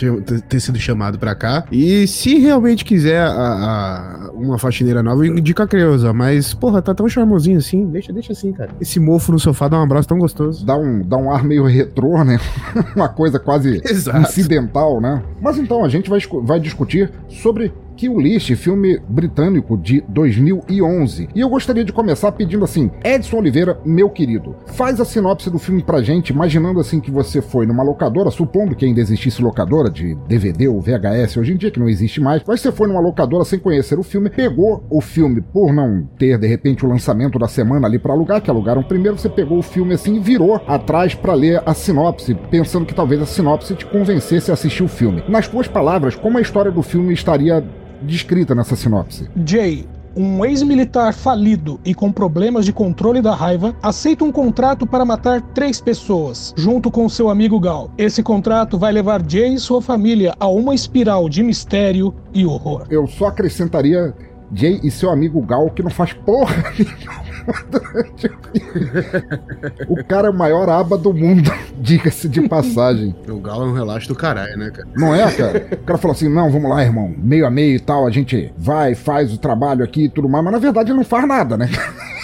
ter- 0.49 0.61
sido 0.61 0.79
chamado 0.79 1.19
pra 1.19 1.35
cá. 1.35 1.65
E 1.73 2.07
se 2.07 2.39
realmente 2.39 2.85
quiser 2.85 3.23
a- 3.23 3.31
a- 3.31 4.31
uma 4.35 4.59
faxineira 4.59 5.03
nova, 5.03 5.27
indica 5.27 5.65
a 5.65 5.67
Creuza. 5.67 6.13
Mas, 6.13 6.53
porra, 6.53 6.83
tá 6.83 6.95
tão 6.95 7.09
charmosinho 7.09 7.59
assim. 7.59 7.87
Deixa, 7.87 8.13
deixa 8.13 8.33
assim, 8.33 8.53
cara. 8.53 8.71
Esse 8.81 9.01
mofo 9.01 9.33
no 9.33 9.39
sofá 9.39 9.69
dá 9.69 9.79
um 9.79 9.83
abraço 9.83 10.09
tão 10.09 10.19
gostoso. 10.19 10.67
Dá 10.67 10.77
um, 10.77 11.01
dá 11.03 11.17
um 11.17 11.31
ar 11.33 11.43
meio 11.45 11.65
retrô, 11.65 12.23
né? 12.25 12.39
Uma 12.95 13.09
coisa 13.09 13.39
quase 13.39 13.81
Exato. 13.85 14.19
incidental, 14.21 15.01
né? 15.01 15.23
Mas 15.41 15.57
então, 15.59 15.85
a 15.85 15.89
gente 15.89 16.11
vai, 16.11 16.19
vai 16.43 16.61
discutir 16.61 17.11
sobre 17.39 17.73
List, 18.07 18.55
filme 18.55 19.01
britânico 19.09 19.77
de 19.77 20.03
2011. 20.09 21.29
E 21.35 21.41
eu 21.41 21.49
gostaria 21.49 21.85
de 21.85 21.93
começar 21.93 22.31
pedindo 22.33 22.65
assim, 22.65 22.91
Edson 23.05 23.39
Oliveira, 23.39 23.81
meu 23.85 24.09
querido, 24.09 24.55
faz 24.67 25.01
a 25.01 25.05
sinopse 25.05 25.51
do 25.51 25.59
filme 25.59 25.83
pra 25.83 26.03
gente, 26.03 26.31
imaginando 26.31 26.79
assim 26.79 27.01
que 27.01 27.11
você 27.11 27.43
foi 27.43 27.67
numa 27.67 27.83
locadora, 27.83 28.31
supondo 28.31 28.77
que 28.77 28.85
ainda 28.85 29.01
existisse 29.01 29.43
locadora 29.43 29.91
de 29.91 30.15
DVD 30.29 30.69
ou 30.69 30.81
VHS 30.81 31.39
hoje 31.39 31.53
em 31.55 31.57
dia, 31.57 31.71
que 31.71 31.81
não 31.81 31.89
existe 31.89 32.21
mais, 32.21 32.43
mas 32.47 32.61
você 32.61 32.71
foi 32.71 32.87
numa 32.87 33.01
locadora 33.01 33.45
sem 33.45 33.59
conhecer 33.59 33.99
o 33.99 34.03
filme, 34.03 34.31
pegou 34.31 34.85
o 34.91 35.01
filme 35.01 35.41
por 35.41 35.73
não 35.73 36.07
ter 36.19 36.39
de 36.39 36.47
repente 36.47 36.85
o 36.85 36.89
lançamento 36.89 37.39
da 37.39 37.49
semana 37.49 37.87
ali 37.87 37.99
pra 37.99 38.13
alugar, 38.13 38.41
que 38.41 38.51
alugaram 38.51 38.83
primeiro, 38.83 39.19
você 39.19 39.29
pegou 39.29 39.59
o 39.59 39.63
filme 39.63 39.95
assim 39.95 40.17
e 40.17 40.21
virou 40.21 40.61
atrás 40.67 41.15
pra 41.15 41.35
ler 41.35 41.63
a 41.65 41.75
sinopse, 41.75 42.35
pensando 42.51 42.87
que 42.87 42.95
talvez 42.95 43.21
a 43.21 43.27
sinopse 43.27 43.75
te 43.75 43.87
convencesse 43.87 44.51
a 44.51 44.55
assistir 44.55 44.83
o 44.83 44.89
filme. 44.89 45.25
Nas 45.29 45.49
tuas 45.49 45.67
palavras, 45.67 46.15
como 46.15 46.39
a 46.39 46.41
história 46.41 46.71
do 46.71 46.83
filme 46.83 47.15
estaria 47.15 47.65
descrita 48.03 48.55
nessa 48.55 48.77
sinopse? 48.77 49.29
Jay, 49.45 49.87
um 50.17 50.45
ex-militar 50.45 51.15
falido 51.15 51.79
e 51.85 51.95
com 51.95 52.11
problemas 52.11 52.65
de 52.65 52.73
controle 52.73 53.23
da 53.23 53.35
raiva, 53.35 53.75
aceita 53.83 54.25
um 54.25 54.33
contrato 54.33 54.87
para 54.87 55.05
matar 55.05 55.41
três 55.41 55.81
pessoas, 55.81 56.53
junto 56.57 56.91
com 56.91 57.09
seu 57.09 57.31
amigo 57.31 57.61
Gal. 57.61 57.91
Esse 57.97 58.23
contrato 58.23 58.79
vai 58.79 58.93
levar 58.93 59.23
Jay 59.29 59.55
e 59.55 59.59
sua 59.61 59.81
família 59.81 60.35
a 60.41 60.49
uma 60.49 60.75
espiral 60.75 61.29
de 61.29 61.43
mistério 61.43 62.15
e 62.35 62.45
horror. 62.45 62.87
Eu 62.91 63.07
só 63.07 63.27
acrescentaria 63.27 64.15
Jay 64.53 64.81
e 64.83 64.91
seu 64.91 65.11
amigo 65.11 65.41
Gal, 65.43 65.71
que 65.71 65.83
não 65.83 65.91
faz 65.91 66.13
porra 66.13 66.65
nenhuma 66.77 67.28
durante 67.71 68.27
o 68.27 68.39
filme. 68.53 69.89
O 69.89 70.05
cara 70.05 70.29
é 70.29 70.31
o 70.31 70.35
maior 70.35 70.69
aba 70.69 70.97
do 70.97 71.13
mundo, 71.13 71.51
diga-se 71.79 72.29
de 72.29 72.49
passagem. 72.49 73.15
O 73.29 73.41
Galo 73.41 73.65
é 73.65 73.67
um 73.69 73.75
relaxo 73.75 74.09
do 74.09 74.15
caralho, 74.15 74.57
né, 74.57 74.71
cara? 74.71 74.89
Não 74.97 75.15
é, 75.15 75.31
cara? 75.33 75.67
O 75.73 75.85
cara 75.85 75.99
falou 75.99 76.15
assim: 76.15 76.29
não, 76.29 76.51
vamos 76.51 76.71
lá, 76.71 76.83
irmão, 76.83 77.15
meio 77.17 77.47
a 77.47 77.51
meio 77.51 77.77
e 77.77 77.81
tal, 77.81 78.07
a 78.07 78.11
gente 78.11 78.53
vai, 78.57 78.95
faz 78.95 79.33
o 79.33 79.39
trabalho 79.39 79.85
aqui 79.85 80.05
e 80.05 80.09
tudo 80.09 80.29
mais, 80.29 80.45
mas 80.45 80.53
na 80.53 80.59
verdade 80.59 80.91
ele 80.91 80.99
não 80.99 81.05
faz 81.05 81.27
nada, 81.27 81.57
né? 81.57 81.69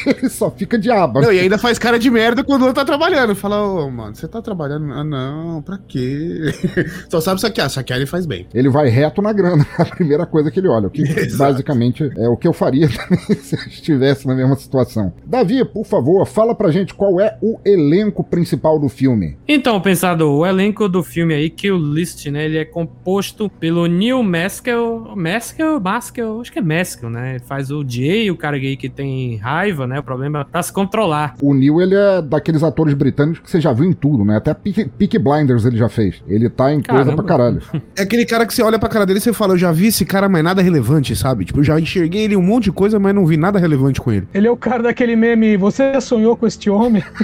Ele 0.19 0.29
só 0.29 0.51
fica 0.51 0.79
de 0.79 0.91
aba. 0.91 1.21
Não, 1.21 1.33
e 1.33 1.41
ainda 1.41 1.59
faz 1.59 1.79
cara 1.79 1.99
de 1.99 2.11
merda 2.11 2.45
quando 2.45 2.67
não 2.67 2.73
tá 2.73 2.85
trabalhando. 2.85 3.35
Fala, 3.35 3.63
ô, 3.63 3.91
mano, 3.91 4.15
você 4.15 4.29
tá 4.29 4.41
trabalhando? 4.43 4.93
Ah, 4.93 5.05
não, 5.05 5.63
pra 5.63 5.79
quê? 5.79 6.41
Só 7.09 7.21
sabe 7.21 7.41
saquear. 7.41 7.71
Saquear 7.71 7.99
ele 7.99 8.07
faz 8.07 8.27
bem. 8.27 8.47
Ele 8.55 8.69
vai 8.69 8.89
reto 8.89 9.23
na 9.23 9.33
grana, 9.33 9.67
é 9.79 9.83
a 9.83 9.87
primeira 9.87 10.27
coisa 10.27 10.51
que 10.51 10.61
ele 10.61 10.69
olha. 10.69 10.87
O 10.87 10.91
que 10.91 11.03
basicamente 11.37 12.11
é 12.17 12.29
o 12.29 12.37
que 12.37 12.47
eu 12.47 12.53
faria 12.53 12.89
também 12.89 13.37
se 13.37 13.55
eu 13.55 13.61
estivesse 13.67 14.27
na 14.27 14.35
mesma 14.35 14.57
situação. 14.57 15.13
Davi, 15.25 15.65
por 15.65 15.85
favor, 15.85 16.27
fala 16.27 16.55
pra 16.55 16.71
gente 16.71 16.95
qual 16.95 17.21
é 17.21 17.39
o 17.41 17.59
elenco 17.65 18.23
principal 18.23 18.79
do 18.79 18.89
filme. 18.89 19.37
Então, 19.47 19.81
pensador, 19.81 20.31
o 20.31 20.47
elenco 20.47 20.89
do 20.89 21.03
filme 21.03 21.35
aí, 21.35 21.51
Kill 21.51 21.77
List, 21.77 22.27
né? 22.27 22.45
Ele 22.45 22.59
é 22.59 22.65
composto 22.65 23.49
pelo 23.49 23.87
Neil 23.87 24.23
Maskell. 24.23 25.15
Maskell? 25.17 25.81
Maskell? 25.81 26.41
Acho 26.41 26.53
que 26.53 26.59
é 26.59 26.63
Maskell, 26.63 27.11
né? 27.11 27.31
Ele 27.37 27.45
faz 27.45 27.71
o 27.71 27.85
Jay, 27.87 28.31
o 28.31 28.37
cara 28.37 28.59
gay 28.59 28.77
que 28.77 28.89
tem 28.89 29.37
raiva, 29.37 29.87
né? 29.87 29.94
O 29.99 30.03
problema 30.03 30.41
é 30.41 30.45
pra 30.45 30.63
se 30.63 30.73
controlar. 30.73 31.35
O 31.43 31.55
Neil, 31.55 31.81
ele 31.81 31.95
é 31.95 32.23
daqueles 32.23 32.63
atores 32.63 32.95
britânicos 32.95 33.41
que 33.41 33.51
você 33.51 33.61
já 33.61 33.73
viu 33.73 33.85
em 33.85 33.93
tudo, 33.93 34.25
né? 34.25 34.37
Até 34.37 34.53
Peaky 34.55 34.87
Peaky 34.87 35.19
Blinders 35.19 35.65
ele 35.65 35.77
já 35.77 35.89
fez. 35.89 36.23
Ele 36.27 36.49
tá 36.49 36.73
em 36.73 36.83
coisa 36.83 37.05
Caramba. 37.05 37.17
pra 37.17 37.25
caralho. 37.25 37.63
É 37.97 38.03
aquele 38.03 38.25
cara 38.27 38.47
que 38.47 38.55
você 38.55 38.63
olha 38.63 38.79
pra 38.79 38.89
cara 38.89 39.07
dele 39.07 39.19
e 39.19 39.23
você 39.23 39.33
fala, 39.33 39.55
eu 39.55 39.59
já 39.59 39.73
vi 39.73 39.87
esse 39.89 40.05
cara, 40.05 40.29
mas 40.29 40.43
nada 40.45 40.63
relevante, 40.63 41.15
sabe? 41.17 41.45
Tipo, 41.45 41.61
eu 41.61 41.65
já 41.65 41.79
enxerguei 41.79 42.23
ele 42.25 42.37
um 42.37 42.43
monte 42.43 42.65
de 42.65 42.73
coisa, 42.73 42.99
mas 42.99 43.15
não 43.15 43.27
vi 43.27 43.37
nada 43.37 43.59
relevante 43.59 44.01
com 44.01 44.13
ele. 44.13 44.27
Ele 44.35 44.47
é 44.47 44.51
o 44.51 44.57
cara 44.57 44.83
daquele 44.83 45.17
meme, 45.17 45.57
você 45.57 46.01
sonhou 46.01 46.37
com 46.37 46.47
este 46.47 46.69
homem? 46.71 47.03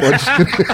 Pode 0.00 0.16
escrever. 0.16 0.66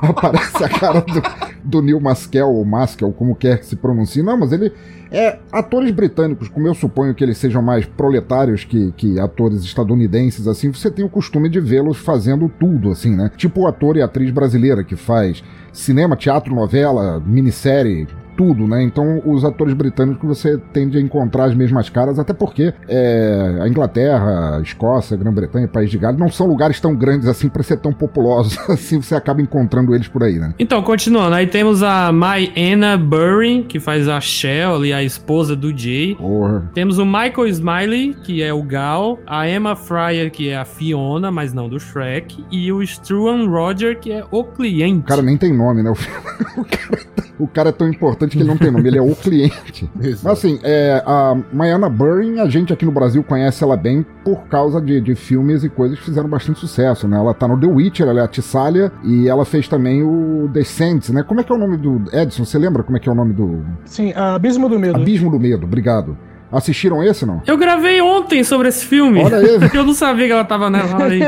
Aparece 0.00 0.64
a 0.64 0.68
cara 0.68 1.00
do, 1.00 1.22
do 1.68 1.82
Neil 1.82 2.00
Maskell, 2.00 2.48
ou 2.48 2.64
Maskell, 2.64 3.12
como 3.12 3.36
quer 3.36 3.58
que 3.58 3.66
se 3.66 3.76
pronuncie. 3.76 4.22
Não, 4.22 4.38
mas 4.38 4.52
ele 4.52 4.72
é 5.10 5.38
atores 5.52 5.90
britânicos, 5.90 6.48
como 6.48 6.66
eu 6.66 6.74
suponho 6.74 7.14
que 7.14 7.22
eles 7.22 7.36
sejam 7.36 7.60
mais 7.60 7.84
proletários 7.84 8.64
que, 8.64 8.92
que 8.92 9.20
atores 9.20 9.62
estadunidenses, 9.62 10.46
assim, 10.48 10.72
você 10.72 10.90
tem 10.90 11.04
o 11.04 11.10
costume 11.10 11.48
de 11.48 11.60
vê-los 11.60 11.98
fazendo 11.98 12.48
tudo, 12.48 12.90
assim, 12.90 13.14
né? 13.14 13.30
Tipo 13.36 13.62
o 13.62 13.66
ator 13.66 13.96
e 13.96 14.02
atriz 14.02 14.30
brasileira 14.30 14.82
que 14.82 14.96
faz 14.96 15.44
cinema, 15.72 16.16
teatro, 16.16 16.54
novela, 16.54 17.22
minissérie, 17.24 18.08
tudo, 18.38 18.68
né? 18.68 18.80
Então, 18.84 19.20
os 19.26 19.44
atores 19.44 19.74
britânicos 19.74 20.28
você 20.28 20.56
tende 20.72 20.96
a 20.96 21.00
encontrar 21.00 21.46
as 21.46 21.56
mesmas 21.56 21.90
caras, 21.90 22.20
até 22.20 22.32
porque 22.32 22.72
é, 22.88 23.58
a 23.60 23.66
Inglaterra, 23.66 24.58
a 24.58 24.60
Escócia, 24.62 25.16
a 25.16 25.18
Grã-Bretanha, 25.18 25.66
País 25.66 25.90
de 25.90 25.98
Gales 25.98 26.20
não 26.20 26.28
são 26.28 26.46
lugares 26.46 26.80
tão 26.80 26.94
grandes 26.94 27.26
assim 27.26 27.48
para 27.48 27.64
ser 27.64 27.78
tão 27.78 27.92
populosos 27.92 28.56
assim, 28.70 29.02
você 29.02 29.16
acaba 29.16 29.42
encontrando 29.42 29.92
eles 29.92 30.06
por 30.06 30.22
aí, 30.22 30.38
né? 30.38 30.54
Então, 30.56 30.80
continuando, 30.82 31.34
aí 31.34 31.48
temos 31.48 31.82
a 31.82 32.12
My 32.12 32.52
Anna 32.56 32.96
Burry, 32.96 33.64
que 33.64 33.80
faz 33.80 34.08
a 34.08 34.20
Shell 34.20 34.86
e 34.86 34.92
a 34.92 35.02
esposa 35.02 35.56
do 35.56 35.76
Jay. 35.76 36.14
Porra. 36.14 36.70
Temos 36.72 36.98
o 36.98 37.04
Michael 37.04 37.48
Smiley, 37.48 38.14
que 38.22 38.40
é 38.40 38.54
o 38.54 38.62
Gal, 38.62 39.18
a 39.26 39.48
Emma 39.48 39.74
Fryer, 39.74 40.30
que 40.30 40.48
é 40.48 40.56
a 40.56 40.64
Fiona, 40.64 41.32
mas 41.32 41.52
não 41.52 41.68
do 41.68 41.80
Shrek, 41.80 42.44
e 42.52 42.70
o 42.70 42.80
Struan 42.82 43.48
Roger, 43.48 43.98
que 43.98 44.12
é 44.12 44.24
o 44.30 44.44
cliente. 44.44 45.00
O 45.00 45.08
cara 45.08 45.22
nem 45.22 45.36
tem 45.36 45.52
nome, 45.52 45.82
né? 45.82 45.90
O, 45.90 46.60
o 46.60 46.64
cara, 46.64 47.08
o 47.38 47.46
cara 47.46 47.68
é 47.70 47.72
tão 47.72 47.88
importante 47.88 48.27
que 48.36 48.42
ele 48.42 48.48
não 48.48 48.56
tem 48.56 48.70
nome, 48.70 48.88
ele 48.88 48.98
é 48.98 49.02
o 49.02 49.14
cliente. 49.16 49.88
Mas 49.96 50.26
assim, 50.26 50.58
é, 50.62 51.02
a 51.06 51.36
Mayana 51.52 51.88
Burring, 51.88 52.40
a 52.40 52.48
gente 52.48 52.72
aqui 52.72 52.84
no 52.84 52.92
Brasil 52.92 53.22
conhece 53.22 53.62
ela 53.62 53.76
bem 53.76 54.04
por 54.24 54.42
causa 54.48 54.80
de, 54.80 55.00
de 55.00 55.14
filmes 55.14 55.64
e 55.64 55.68
coisas 55.68 55.98
que 55.98 56.04
fizeram 56.04 56.28
bastante 56.28 56.60
sucesso, 56.60 57.08
né? 57.08 57.16
Ela 57.16 57.34
tá 57.34 57.48
no 57.48 57.58
The 57.58 57.66
Witcher, 57.66 58.08
ela 58.08 58.20
é 58.20 58.24
a 58.24 58.28
Tissalia, 58.28 58.92
e 59.04 59.28
ela 59.28 59.44
fez 59.44 59.68
também 59.68 60.02
o 60.02 60.48
Descendants, 60.52 61.10
né? 61.10 61.22
Como 61.22 61.40
é 61.40 61.44
que 61.44 61.52
é 61.52 61.54
o 61.54 61.58
nome 61.58 61.76
do... 61.76 62.02
Edson, 62.12 62.44
você 62.44 62.58
lembra 62.58 62.82
como 62.82 62.96
é 62.96 63.00
que 63.00 63.08
é 63.08 63.12
o 63.12 63.14
nome 63.14 63.32
do... 63.32 63.64
Sim, 63.84 64.12
Abismo 64.14 64.68
do 64.68 64.78
Medo. 64.78 64.96
Abismo 64.96 65.30
do 65.30 65.38
Medo, 65.38 65.64
obrigado. 65.64 66.16
Assistiram 66.50 67.02
esse, 67.02 67.26
não? 67.26 67.42
Eu 67.46 67.58
gravei 67.58 68.00
ontem 68.00 68.42
sobre 68.42 68.68
esse 68.68 68.84
filme. 68.84 69.22
Olha 69.22 69.36
aí. 69.36 69.58
eu 69.74 69.84
não 69.84 69.92
sabia 69.92 70.26
que 70.26 70.32
ela 70.32 70.44
tava 70.44 70.70
nela 70.70 71.04
aí. 71.04 71.20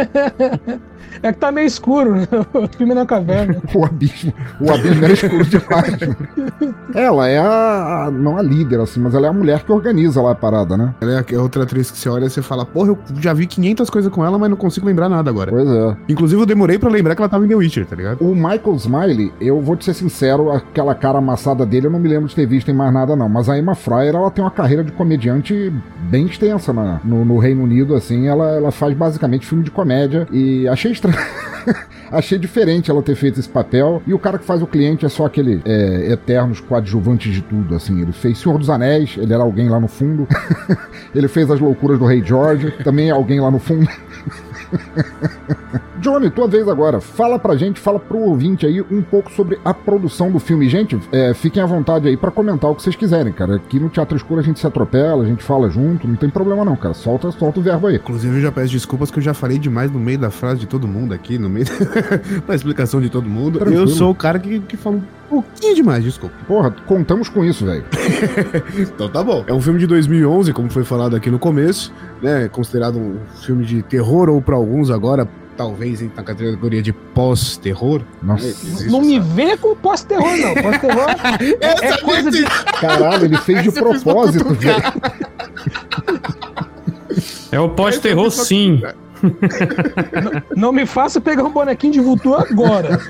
É 1.23 1.33
que 1.33 1.39
tá 1.39 1.51
meio 1.53 1.67
escuro, 1.67 2.15
né? 2.17 2.27
O 2.55 2.69
filme 2.69 2.95
na 2.95 3.05
caverna. 3.07 3.57
o 3.75 3.85
abismo. 3.85 4.33
O 4.61 4.71
abismo 4.71 5.05
era 5.05 5.13
escuro 5.13 5.45
demais. 5.45 5.99
ela 6.95 7.29
é 7.29 7.39
a, 7.39 8.05
a- 8.07 8.11
Não 8.11 8.37
a 8.37 8.43
líder, 8.43 8.81
assim, 8.81 9.01
mas 9.01 9.15
ela 9.15 9.27
é 9.27 9.31
a 9.31 9.33
mulher 9.33 9.63
que 9.63 9.73
organiza 9.73 10.21
lá 10.23 10.33
a 10.33 10.35
parada, 10.35 10.77
né? 10.77 10.95
Ela 11.01 11.25
é 11.31 11.35
a 11.37 11.43
outra 11.43 11.63
atriz 11.65 11.91
que 11.91 11.99
você 11.99 12.09
olha 12.09 12.27
e 12.27 12.31
você 12.31 12.43
fala, 12.43 12.65
porra, 12.65 12.91
eu 12.91 12.99
já 13.21 13.33
vi 13.33 13.47
500 13.47 13.89
coisas 13.91 14.13
com 14.13 14.25
ela, 14.25 14.39
mas 14.39 14.51
não 14.51 14.57
consigo 14.57 14.87
lembrar 14.87 15.09
nada 15.09 15.31
agora. 15.31 15.51
Pois 15.51 15.69
é. 15.69 15.97
Inclusive, 16.09 16.41
eu 16.43 16.47
demorei 16.47 16.79
pra 16.79 16.91
lembrar 16.91 17.15
que 17.15 17.23
ela 17.23 17.29
tava 17.29 17.45
em 17.45 17.49
The 17.49 17.55
Witcher, 17.55 17.87
tá 17.87 17.97
ligado? 17.97 18.19
O 18.21 18.35
Michael 18.35 18.75
Smiley, 18.77 19.33
eu 19.41 19.61
vou 19.61 19.77
te 19.77 19.85
ser 19.85 19.95
sincero, 19.95 20.51
aquela 20.51 20.95
cara 20.95 21.19
amassada 21.19 21.65
dele 21.67 21.87
eu 21.87 21.91
não 21.91 21.99
me 22.01 22.09
lembro 22.09 22.29
de 22.29 22.35
ter 22.35 22.47
visto 22.47 22.71
em 22.71 22.75
mais 22.75 22.93
nada, 22.93 23.15
não. 23.17 23.29
Mas 23.29 23.49
a 23.49 23.59
Emma 23.59 23.75
Fryer, 23.75 24.15
ela 24.15 24.31
tem 24.31 24.43
uma 24.45 24.51
carreira 24.51 24.83
de 24.85 24.93
comediante 24.93 25.73
bem 26.11 26.27
extensa 26.27 26.73
na- 26.73 27.01
no, 27.05 27.25
no 27.25 27.39
Reino 27.39 27.63
Unido, 27.63 27.95
assim. 27.95 28.27
Ela, 28.27 28.57
ela 28.57 28.71
faz 28.71 28.95
basicamente 28.97 29.47
filme 29.47 29.63
de 29.65 29.71
comédia. 29.71 30.27
E 30.33 30.67
achei 30.69 30.93
estranho. 30.93 31.10
Achei 32.11 32.39
diferente 32.39 32.91
ela 32.91 33.03
ter 33.03 33.15
feito 33.15 33.39
esse 33.39 33.49
papel. 33.49 34.03
E 34.07 34.13
o 34.13 34.19
cara 34.19 34.39
que 34.39 34.45
faz 34.45 34.61
o 34.61 34.67
cliente 34.67 35.07
é 35.07 35.09
só 35.09 35.27
aquele 35.27 35.63
é, 35.65 36.13
eternos 36.13 36.61
coadjuvantes 36.61 37.33
de 37.33 37.41
tudo, 37.41 37.75
assim. 37.75 38.01
Ele 38.01 38.13
fez 38.13 38.39
Senhor 38.39 38.59
dos 38.59 38.69
Anéis, 38.69 39.17
ele 39.17 39.33
era 39.33 39.43
alguém 39.43 39.69
lá 39.69 39.79
no 39.79 39.89
fundo. 39.89 40.27
ele 41.15 41.29
fez 41.29 41.51
as 41.51 41.61
loucuras 41.61 41.99
do 41.99 42.07
Rei 42.07 42.23
George, 42.25 42.73
também 42.83 43.09
é 43.09 43.13
alguém 43.13 43.41
lá 43.41 43.51
no 43.51 43.59
fundo. 43.59 43.89
Johnny, 46.01 46.31
tua 46.31 46.49
vez 46.49 46.67
agora. 46.69 47.01
Fala 47.01 47.39
pra 47.39 47.57
gente, 47.57 47.79
fala 47.79 47.99
pro 47.99 48.19
ouvinte 48.19 48.67
aí 48.67 48.81
um 48.81 49.03
pouco 49.03 49.31
sobre 49.33 49.59
a 49.65 49.75
produção 49.75 50.31
do 50.31 50.39
filme. 50.39 50.69
Gente, 50.69 50.99
é, 51.13 51.35
fiquem 51.35 51.63
à 51.63 51.67
vontade 51.67 52.09
aí 52.09 52.17
pra 52.17 52.31
comentar 52.31 52.71
o 52.71 52.75
que 52.75 52.83
vocês 52.83 52.97
quiserem, 52.97 53.33
cara. 53.33 53.57
Aqui 53.57 53.79
no 53.79 53.89
Teatro 53.89 54.17
Escuro 54.17 54.41
a 54.41 54.43
gente 54.43 54.59
se 54.59 54.67
atropela, 54.67 55.23
a 55.23 55.27
gente 55.27 55.43
fala 55.43 55.69
junto, 55.69 56.09
não 56.09 56.17
tem 56.17 56.31
problema 56.31 56.65
não, 56.65 56.77
cara. 56.77 56.95
Solta, 56.95 57.31
solta 57.33 57.61
o 57.61 57.63
verbo 57.63 57.87
aí. 57.87 57.97
Inclusive, 57.97 58.37
eu 58.37 58.43
já 58.43 58.53
peço 58.53 58.73
desculpas 58.73 59.11
que 59.11 59.19
eu 59.19 59.23
já 59.23 59.35
falei 59.35 59.59
demais 59.59 59.91
no 59.91 59.99
meio 59.99 60.19
da 60.19 60.31
frase 60.31 60.61
de 60.61 60.67
todo 60.67 60.89
mundo 60.89 61.13
aqui, 61.13 61.39
no 61.39 61.49
meio 61.49 61.67
da 62.47 62.55
explicação 62.55 63.01
de 63.01 63.11
todo 63.11 63.29
mundo. 63.29 63.59
Tranquilo. 63.59 63.83
Eu 63.83 63.89
sou 63.89 64.11
o 64.11 64.15
cara 64.15 64.39
que, 64.39 64.61
que 64.61 64.77
fala 64.77 64.97
um 64.97 65.20
pouquinho 65.31 65.75
demais, 65.77 66.03
desculpa. 66.03 66.35
Porra, 66.47 66.71
contamos 66.87 67.29
com 67.29 67.45
isso, 67.45 67.65
velho. 67.65 67.85
Então 68.77 69.09
tá 69.09 69.23
bom. 69.23 69.45
É 69.47 69.53
um 69.53 69.61
filme 69.61 69.79
de 69.79 69.87
2011, 69.87 70.53
como 70.53 70.71
foi 70.71 70.85
falado 70.85 71.15
aqui 71.17 71.31
no 71.31 71.39
começo, 71.39 71.93
né? 72.21 72.49
Considerado 72.49 72.99
um 72.99 73.19
filme 73.43 73.65
de 73.65 73.83
terror 73.83 74.29
ou 74.29 74.43
pra 74.43 74.57
alguns 74.57 74.91
agora 74.91 75.29
talvez 75.57 76.01
entre 76.01 76.17
na 76.17 76.23
categoria 76.23 76.83
de 76.83 76.93
pós-terror. 76.93 78.03
Nossa. 78.23 78.47
Existe 78.47 78.91
Não 78.91 79.03
me 79.03 79.21
vê 79.21 79.57
com 79.57 79.77
pós-terror, 79.77 80.37
não. 80.37 80.55
Pós-terror 80.55 81.07
é, 81.61 81.87
é 81.87 81.97
coisa 81.99 82.31
de. 82.31 82.45
Caralho, 82.81 83.27
ele 83.27 83.37
fez 83.37 83.63
de 83.63 83.73
propósito, 83.73 84.55
velho. 84.55 84.83
É 87.53 87.59
o 87.59 87.69
pós-terror, 87.71 88.31
sim. 88.31 88.81
Não 90.57 90.73
me 90.73 90.87
faça 90.87 91.21
pegar 91.21 91.45
um 91.45 91.53
bonequinho 91.53 91.93
de 91.93 92.01
vulto 92.01 92.35
agora. 92.35 93.01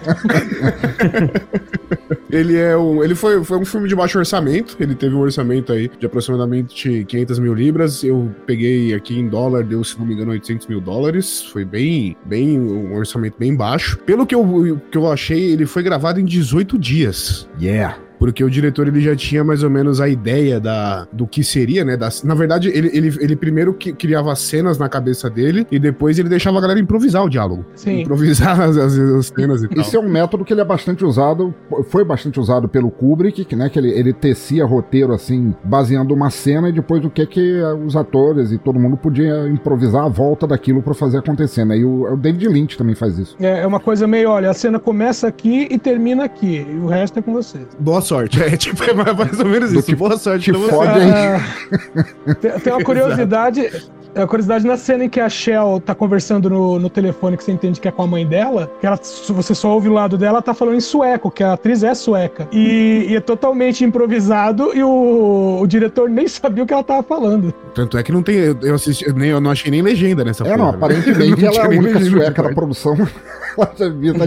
Ele 2.30 2.56
é 2.56 2.76
um, 2.76 3.02
ele 3.02 3.14
foi, 3.14 3.42
foi 3.44 3.58
um 3.58 3.64
filme 3.64 3.88
de 3.88 3.94
baixo 3.94 4.18
orçamento. 4.18 4.76
Ele 4.78 4.94
teve 4.94 5.14
um 5.14 5.20
orçamento 5.20 5.72
aí 5.72 5.88
de 5.88 6.06
aproximadamente 6.06 7.04
500 7.04 7.38
mil 7.38 7.54
libras. 7.54 8.04
Eu 8.04 8.30
peguei 8.46 8.94
aqui 8.94 9.18
em 9.18 9.28
dólar, 9.28 9.64
deu, 9.64 9.82
se 9.82 9.98
não 9.98 10.06
me 10.06 10.14
engano, 10.14 10.30
800 10.30 10.66
mil 10.68 10.80
dólares. 10.80 11.42
Foi 11.42 11.64
bem, 11.64 12.16
bem 12.24 12.58
um 12.60 12.94
orçamento 12.94 13.36
bem 13.38 13.54
baixo. 13.54 13.98
Pelo 13.98 14.24
que 14.24 14.34
eu, 14.34 14.80
que 14.90 14.96
eu 14.96 15.10
achei, 15.10 15.52
ele 15.52 15.66
foi 15.66 15.82
gravado 15.82 16.20
em 16.20 16.24
18 16.24 16.78
dias. 16.78 17.48
Yeah. 17.60 17.98
Porque 18.20 18.44
o 18.44 18.50
diretor 18.50 18.86
ele 18.86 19.00
já 19.00 19.16
tinha 19.16 19.42
mais 19.42 19.62
ou 19.62 19.70
menos 19.70 20.00
a 20.00 20.08
ideia 20.08 20.60
da, 20.60 21.06
do 21.12 21.26
que 21.26 21.42
seria, 21.42 21.84
né? 21.84 21.96
Das, 21.96 22.22
na 22.22 22.34
verdade, 22.34 22.68
ele, 22.68 22.90
ele, 22.92 23.08
ele 23.20 23.34
primeiro 23.34 23.74
que, 23.74 23.92
criava 23.92 24.34
cenas 24.36 24.78
na 24.78 24.88
cabeça 24.88 25.28
dele 25.28 25.66
e 25.70 25.78
depois 25.78 26.18
ele 26.18 26.28
deixava 26.28 26.58
a 26.58 26.60
galera 26.60 26.78
improvisar 26.78 27.24
o 27.24 27.28
diálogo. 27.28 27.64
Sim. 27.74 28.02
Improvisar 28.02 28.60
as, 28.60 28.76
as, 28.76 28.98
as 28.98 29.26
cenas 29.26 29.62
e 29.62 29.68
tal. 29.68 29.80
Isso 29.80 29.96
é 29.96 30.00
um 30.00 30.08
método 30.08 30.44
que 30.44 30.52
ele 30.52 30.60
é 30.60 30.64
bastante 30.64 31.04
usado, 31.04 31.54
foi 31.88 32.04
bastante 32.04 32.38
usado 32.38 32.68
pelo 32.68 32.90
Kubrick, 32.90 33.44
que, 33.44 33.56
né, 33.56 33.68
que 33.68 33.78
ele, 33.78 33.90
ele 33.90 34.12
tecia 34.12 34.64
roteiro 34.64 35.12
assim, 35.12 35.54
baseando 35.64 36.14
uma 36.14 36.30
cena 36.30 36.68
e 36.68 36.72
depois 36.72 37.04
o 37.04 37.10
que 37.10 37.26
que 37.26 37.60
os 37.86 37.94
atores 37.96 38.52
e 38.52 38.58
todo 38.58 38.78
mundo 38.78 38.96
podia 38.96 39.48
improvisar 39.48 40.04
a 40.04 40.08
volta 40.08 40.46
daquilo 40.46 40.82
pra 40.82 40.94
fazer 40.94 41.18
acontecer, 41.18 41.64
né? 41.64 41.78
E 41.78 41.84
o, 41.84 42.12
o 42.12 42.16
David 42.16 42.48
Lynch 42.48 42.76
também 42.76 42.94
faz 42.94 43.18
isso. 43.18 43.36
É 43.40 43.60
é 43.60 43.66
uma 43.66 43.80
coisa 43.80 44.06
meio, 44.06 44.30
olha, 44.30 44.50
a 44.50 44.54
cena 44.54 44.78
começa 44.78 45.28
aqui 45.28 45.68
e 45.70 45.78
termina 45.78 46.24
aqui. 46.24 46.66
E 46.68 46.76
o 46.78 46.86
resto 46.86 47.18
é 47.18 47.22
com 47.22 47.32
vocês. 47.32 47.66
Boa 47.78 48.00
sorte. 48.10 48.42
É 48.42 48.56
tipo, 48.56 48.82
é 48.82 48.92
mais 48.92 49.38
ou 49.38 49.46
menos 49.46 49.72
isso. 49.72 49.94
Boa 49.96 50.18
sorte 50.18 50.44
te 50.46 50.50
pra 50.50 50.60
você. 50.60 50.88
Ah, 50.88 52.34
tem, 52.34 52.50
tem 52.58 52.72
uma 52.72 52.82
curiosidade. 52.84 53.70
A 54.12 54.26
curiosidade 54.26 54.66
na 54.66 54.76
cena 54.76 55.04
em 55.04 55.08
que 55.08 55.20
a 55.20 55.28
Shell 55.28 55.80
tá 55.86 55.94
conversando 55.94 56.50
no, 56.50 56.80
no 56.80 56.90
telefone, 56.90 57.36
que 57.36 57.44
você 57.44 57.52
entende 57.52 57.80
que 57.80 57.86
é 57.86 57.92
com 57.92 58.02
a 58.02 58.06
mãe 58.08 58.26
dela, 58.26 58.68
que 58.80 58.84
ela, 58.84 58.98
se 59.00 59.32
você 59.32 59.54
só 59.54 59.72
ouve 59.72 59.88
o 59.88 59.92
lado 59.92 60.18
dela, 60.18 60.38
ela 60.38 60.42
tá 60.42 60.52
falando 60.52 60.74
em 60.74 60.80
sueco, 60.80 61.30
que 61.30 61.44
a 61.44 61.52
atriz 61.52 61.84
é 61.84 61.94
sueca. 61.94 62.48
E, 62.50 63.06
e 63.08 63.14
é 63.14 63.20
totalmente 63.20 63.84
improvisado 63.84 64.72
e 64.74 64.82
o, 64.82 65.60
o 65.62 65.66
diretor 65.68 66.10
nem 66.10 66.26
sabia 66.26 66.64
o 66.64 66.66
que 66.66 66.72
ela 66.72 66.82
tava 66.82 67.04
falando. 67.04 67.54
Tanto 67.72 67.96
é 67.96 68.02
que 68.02 68.10
não 68.10 68.20
tem. 68.20 68.34
Eu, 68.34 68.58
eu 68.62 68.74
assisti, 68.74 69.06
eu 69.06 69.14
nem, 69.14 69.30
eu 69.30 69.40
não 69.40 69.52
achei 69.52 69.70
nem 69.70 69.80
legenda 69.80 70.24
nessa 70.24 70.44
É, 70.44 70.56
não, 70.56 70.72
porra, 70.72 70.72
né? 70.72 70.76
aparentemente 70.78 71.42
Não 71.46 71.48
ela 71.48 71.62
é 71.62 71.66
a 71.66 71.68
única 71.68 72.00
sueca 72.04 72.42
da 72.42 72.52
produção. 72.52 72.96
ela 73.56 74.26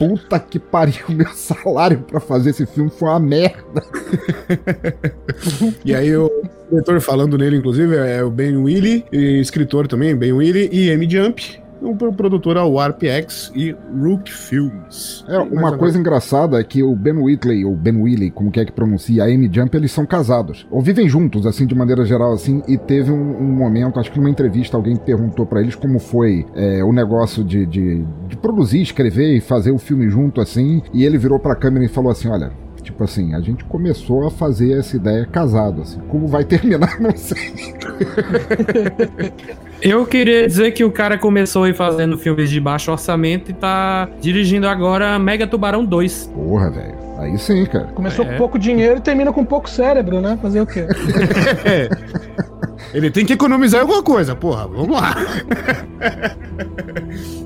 puta 0.00 0.40
que 0.40 0.58
pariu, 0.58 1.04
meu 1.10 1.28
salário 1.28 1.98
pra 1.98 2.18
fazer 2.18 2.50
esse 2.50 2.64
filme 2.64 2.90
foi 2.90 3.10
uma 3.10 3.20
merda. 3.20 3.84
E 5.84 5.94
aí 5.94 6.16
o 6.16 6.30
diretor 6.70 6.98
falando 7.02 7.36
nele, 7.36 7.58
inclusive, 7.58 7.94
é 7.96 8.24
o 8.24 8.30
Ben 8.30 8.56
Willy, 8.56 9.04
escritor 9.12 9.86
também, 9.86 10.16
Ben 10.16 10.32
Willy, 10.32 10.70
e 10.72 10.88
M 10.88 11.08
Jump, 11.08 11.60
o 11.80 11.94
pro- 11.96 12.12
produtor 12.12 12.56
é 12.56 12.62
o 12.62 12.78
RPX 12.80 13.52
e 13.54 13.74
Rook 14.00 14.32
Films. 14.32 15.24
É, 15.28 15.38
uma 15.38 15.76
coisa 15.76 15.98
engraçada 15.98 16.60
é 16.60 16.64
que 16.64 16.82
o 16.82 16.94
Ben 16.94 17.14
Whitley, 17.16 17.64
ou 17.64 17.74
Ben 17.76 17.96
Willy, 17.96 18.30
como 18.30 18.50
que 18.50 18.60
é 18.60 18.64
que 18.64 18.72
pronuncia, 18.72 19.24
a 19.24 19.26
Amy 19.26 19.50
Jump, 19.52 19.76
eles 19.76 19.92
são 19.92 20.04
casados. 20.06 20.66
Ou 20.70 20.80
vivem 20.80 21.08
juntos, 21.08 21.46
assim, 21.46 21.66
de 21.66 21.74
maneira 21.74 22.04
geral, 22.04 22.32
assim, 22.32 22.62
e 22.68 22.76
teve 22.76 23.10
um, 23.10 23.36
um 23.38 23.52
momento, 23.56 23.98
acho 23.98 24.10
que 24.12 24.18
numa 24.18 24.30
entrevista, 24.30 24.76
alguém 24.76 24.96
perguntou 24.96 25.46
pra 25.46 25.60
eles 25.60 25.74
como 25.74 25.98
foi 25.98 26.46
é, 26.54 26.82
o 26.84 26.92
negócio 26.92 27.42
de, 27.44 27.64
de, 27.66 28.04
de 28.28 28.36
produzir, 28.36 28.80
escrever 28.82 29.36
e 29.36 29.40
fazer 29.40 29.70
o 29.70 29.78
filme 29.78 30.08
junto, 30.08 30.40
assim, 30.40 30.82
e 30.92 31.04
ele 31.04 31.18
virou 31.18 31.38
pra 31.38 31.54
câmera 31.56 31.84
e 31.84 31.88
falou 31.88 32.10
assim, 32.10 32.28
olha... 32.28 32.50
Tipo 32.90 33.04
assim, 33.04 33.34
a 33.34 33.40
gente 33.40 33.64
começou 33.64 34.26
a 34.26 34.30
fazer 34.30 34.76
essa 34.76 34.96
ideia 34.96 35.24
casado, 35.24 35.82
assim. 35.82 36.00
Como 36.08 36.26
vai 36.26 36.44
terminar, 36.44 36.98
não 37.00 37.16
sei. 37.16 37.52
Eu 39.80 40.04
queria 40.04 40.46
dizer 40.46 40.72
que 40.72 40.84
o 40.84 40.90
cara 40.90 41.16
começou 41.16 41.64
aí 41.64 41.72
fazendo 41.72 42.18
filmes 42.18 42.50
de 42.50 42.60
baixo 42.60 42.90
orçamento 42.90 43.52
e 43.52 43.54
tá 43.54 44.08
dirigindo 44.20 44.66
agora 44.66 45.18
Mega 45.18 45.46
Tubarão 45.46 45.84
2. 45.84 46.32
Porra, 46.34 46.70
velho. 46.70 47.09
Aí 47.20 47.36
sim, 47.38 47.66
cara. 47.66 47.86
Começou 47.88 48.24
É. 48.24 48.32
com 48.32 48.38
pouco 48.38 48.58
dinheiro 48.58 48.98
e 48.98 49.00
termina 49.00 49.32
com 49.32 49.44
pouco 49.44 49.68
cérebro, 49.68 50.20
né? 50.20 50.38
Fazer 50.40 50.60
o 50.62 50.66
quê? 50.66 50.86
Ele 52.94 53.10
tem 53.10 53.26
que 53.26 53.34
economizar 53.34 53.82
alguma 53.82 54.02
coisa, 54.02 54.34
porra, 54.34 54.66
vamos 54.66 54.90
lá. 54.90 55.14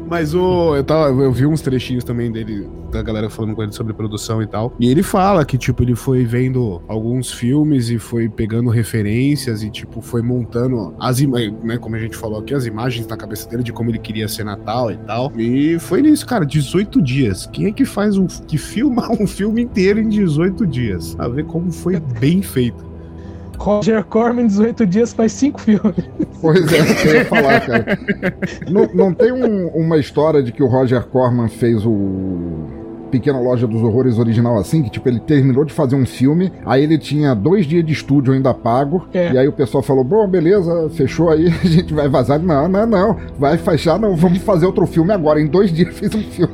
Mas 0.09 0.35
o. 0.35 0.77
Eu, 0.77 0.85
tava, 0.85 1.09
eu 1.09 1.33
vi 1.33 1.47
uns 1.47 1.61
trechinhos 1.61 2.05
também 2.05 2.31
dele, 2.31 2.69
da 2.91 3.03
galera 3.03 3.29
falando 3.29 3.55
com 3.55 3.63
ele 3.63 3.73
sobre 3.73 3.93
produção 3.93 4.43
e 4.43 4.47
tal. 4.47 4.73
E 4.79 4.89
ele 4.91 5.03
fala 5.03 5.45
que, 5.45 5.59
tipo, 5.59 5.83
ele 5.83 5.95
foi 5.97 6.25
vendo 6.25 6.83
alguns 6.87 7.33
filmes 7.33 7.91
e 7.91 7.99
foi 7.99 8.29
pegando 8.29 8.71
referências 8.71 9.63
e, 9.63 9.71
tipo, 9.71 10.01
foi 10.01 10.23
montando 10.23 10.95
as 11.01 11.21
imagens, 11.21 11.55
né? 11.65 11.79
Como 11.79 11.97
a 11.97 11.99
gente 11.99 12.17
falou 12.17 12.39
aqui, 12.41 12.55
as 12.55 12.67
imagens 12.67 13.07
na 13.07 13.17
cabeça 13.17 13.49
dele 13.49 13.63
de 13.63 13.73
como 13.73 13.91
ele 13.91 13.99
queria 13.99 14.29
ser 14.29 14.45
Natal 14.45 14.91
e 14.91 14.97
tal. 14.99 15.33
E 15.37 15.79
foi 15.79 16.03
nisso, 16.03 16.27
cara, 16.27 16.45
18 16.47 17.03
dias. 17.03 17.47
Quem 17.53 17.67
é 17.67 17.73
que 17.73 17.85
faz 17.85 18.17
um. 18.17 18.27
que 18.27 18.59
filma 18.59 19.09
um 19.19 19.27
filme 19.27 19.64
inteiro 19.65 19.99
em 20.01 20.09
18 20.09 20.67
dias? 20.67 21.17
A 21.19 21.27
ver 21.29 21.45
como 21.45 21.73
foi 21.73 22.01
bem 22.21 22.41
feito. 22.43 22.85
Roger 23.59 24.05
Corman, 24.05 24.47
18 24.49 24.85
dias, 24.87 25.13
faz 25.13 25.33
5 25.33 25.61
filmes. 25.61 25.95
Pois 26.41 26.73
é, 26.73 26.79
isso 26.79 27.03
que 27.03 27.09
eu 27.09 27.15
ia 27.15 27.25
falar, 27.25 27.61
cara. 27.61 27.99
Não, 28.71 28.89
não 28.93 29.15
tem 29.15 29.33
um- 29.33 29.69
uma 29.69 29.97
história 29.97 30.43
de 30.43 30.53
que 30.53 30.63
o 30.63 30.67
Roger 30.67 31.03
Corman 31.07 31.49
fez 31.49 31.87
o 31.87 32.65
Pequena 33.13 33.39
Loja 33.39 33.65
dos 33.69 33.81
Horrores 33.81 34.19
original 34.19 34.59
assim, 34.59 34.83
que 34.83 34.91
tipo, 34.91 35.09
ele 35.09 35.21
terminou 35.21 35.65
de 35.65 35.73
fazer 35.73 35.95
um 35.95 36.05
filme, 36.05 36.51
aí 36.67 36.83
ele 36.83 36.99
tinha 36.99 37.33
dois 37.33 37.65
dias 37.65 37.87
de 37.87 37.93
estúdio 37.93 38.35
ainda 38.35 38.53
pago, 38.53 39.07
É. 39.15 39.33
e 39.33 39.39
aí 39.39 39.47
o 39.47 39.53
pessoal 39.53 39.85
falou, 39.85 40.03
bom, 40.03 40.27
beleza, 40.27 40.91
fechou 40.91 41.31
aí, 41.31 41.47
a 41.63 41.67
gente 41.67 41.95
vai 41.95 42.09
vazar. 42.09 42.41
Não, 42.41 42.69
não, 42.69 42.85
não, 42.85 43.17
vai 43.39 43.57
fechar, 43.57 44.01
não, 44.01 44.17
vamos 44.17 44.39
fazer 44.39 44.67
outro 44.67 44.85
filme 44.85 45.13
agora, 45.13 45.41
em 45.41 45.47
dois 45.47 45.73
dias 45.73 45.95
fiz 45.95 46.13
um 46.13 46.23
filme. 46.23 46.53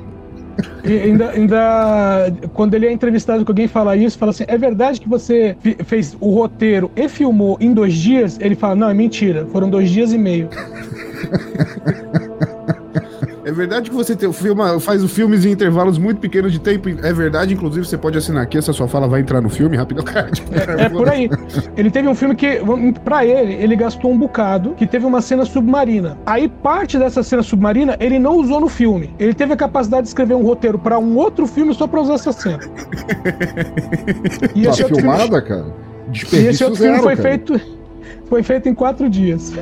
E 0.85 0.93
ainda, 0.93 1.31
ainda, 1.31 2.33
quando 2.55 2.75
ele 2.75 2.87
é 2.87 2.93
entrevistado 2.93 3.45
com 3.45 3.53
alguém 3.53 3.69
fala 3.69 3.97
isso, 3.97 4.19
fala 4.19 4.31
assim: 4.31 4.45
é 4.47 4.59
verdade 4.59 5.01
que 5.01 5.09
você 5.09 5.57
fez 5.85 6.17
o 6.21 6.31
roteiro 6.31 6.91
e 6.97 7.09
filmou 7.09 7.57
em 7.61 7.73
dois 7.73 7.95
dias? 7.95 8.39
Ele 8.41 8.55
fala: 8.55 8.75
não, 8.75 8.89
é 8.89 8.95
mentira, 8.95 9.47
foram 9.47 9.71
dois 9.71 9.91
dias 9.91 10.13
e 10.13 10.19
meio. 10.19 10.49
É 13.51 13.53
verdade 13.53 13.91
que 13.91 13.97
você 13.97 14.15
tem, 14.15 14.33
filma, 14.33 14.79
faz 14.79 15.03
os 15.03 15.11
filmes 15.13 15.45
em 15.45 15.51
intervalos 15.51 15.99
muito 15.99 16.19
pequenos 16.21 16.53
de 16.53 16.61
tempo. 16.61 16.89
É 16.89 17.13
verdade, 17.13 17.53
inclusive, 17.53 17.85
você 17.85 17.99
pode 17.99 18.17
assinar 18.17 18.45
aqui, 18.45 18.57
essa 18.57 18.73
sua 18.73 18.87
fala 18.87 19.09
vai 19.09 19.21
entrar 19.21 19.41
no 19.41 19.49
filme, 19.51 19.77
rápido, 19.77 20.03
cara. 20.05 20.31
É 20.79 20.89
por 20.89 21.09
aí. 21.09 21.29
Ele 21.77 21.91
teve 21.91 22.07
um 22.07 22.15
filme 22.15 22.37
que, 22.37 22.61
pra 23.05 23.25
ele, 23.27 23.55
ele 23.55 23.75
gastou 23.75 24.13
um 24.13 24.17
bocado, 24.17 24.71
que 24.77 24.87
teve 24.87 25.05
uma 25.05 25.21
cena 25.21 25.45
submarina. 25.45 26.17
Aí 26.25 26.49
parte 26.49 26.97
dessa 26.97 27.25
cena 27.25 27.43
submarina 27.43 27.97
ele 27.99 28.21
não 28.21 28.37
usou 28.37 28.61
no 28.61 28.69
filme. 28.69 29.13
Ele 29.19 29.35
teve 29.35 29.53
a 29.53 29.57
capacidade 29.57 30.03
de 30.05 30.09
escrever 30.11 30.35
um 30.35 30.43
roteiro 30.43 30.79
pra 30.79 30.97
um 30.99 31.17
outro 31.17 31.45
filme 31.47 31.75
só 31.75 31.89
pra 31.89 32.01
usar 32.01 32.15
essa 32.15 32.33
cena. 32.33 32.61
E 34.55 34.63
Tá 34.63 34.71
outro 34.71 34.87
filme- 34.87 35.03
filmada, 35.03 35.43
cara? 35.43 35.67
E 36.33 36.37
esse 36.37 36.63
outro 36.65 36.79
filme 36.79 36.93
zero, 36.99 37.03
foi 37.03 37.17
cara. 37.17 37.29
feito, 37.29 37.61
foi 38.29 38.43
feito 38.43 38.69
em 38.69 38.75
quatro 38.75 39.09
dias. 39.11 39.53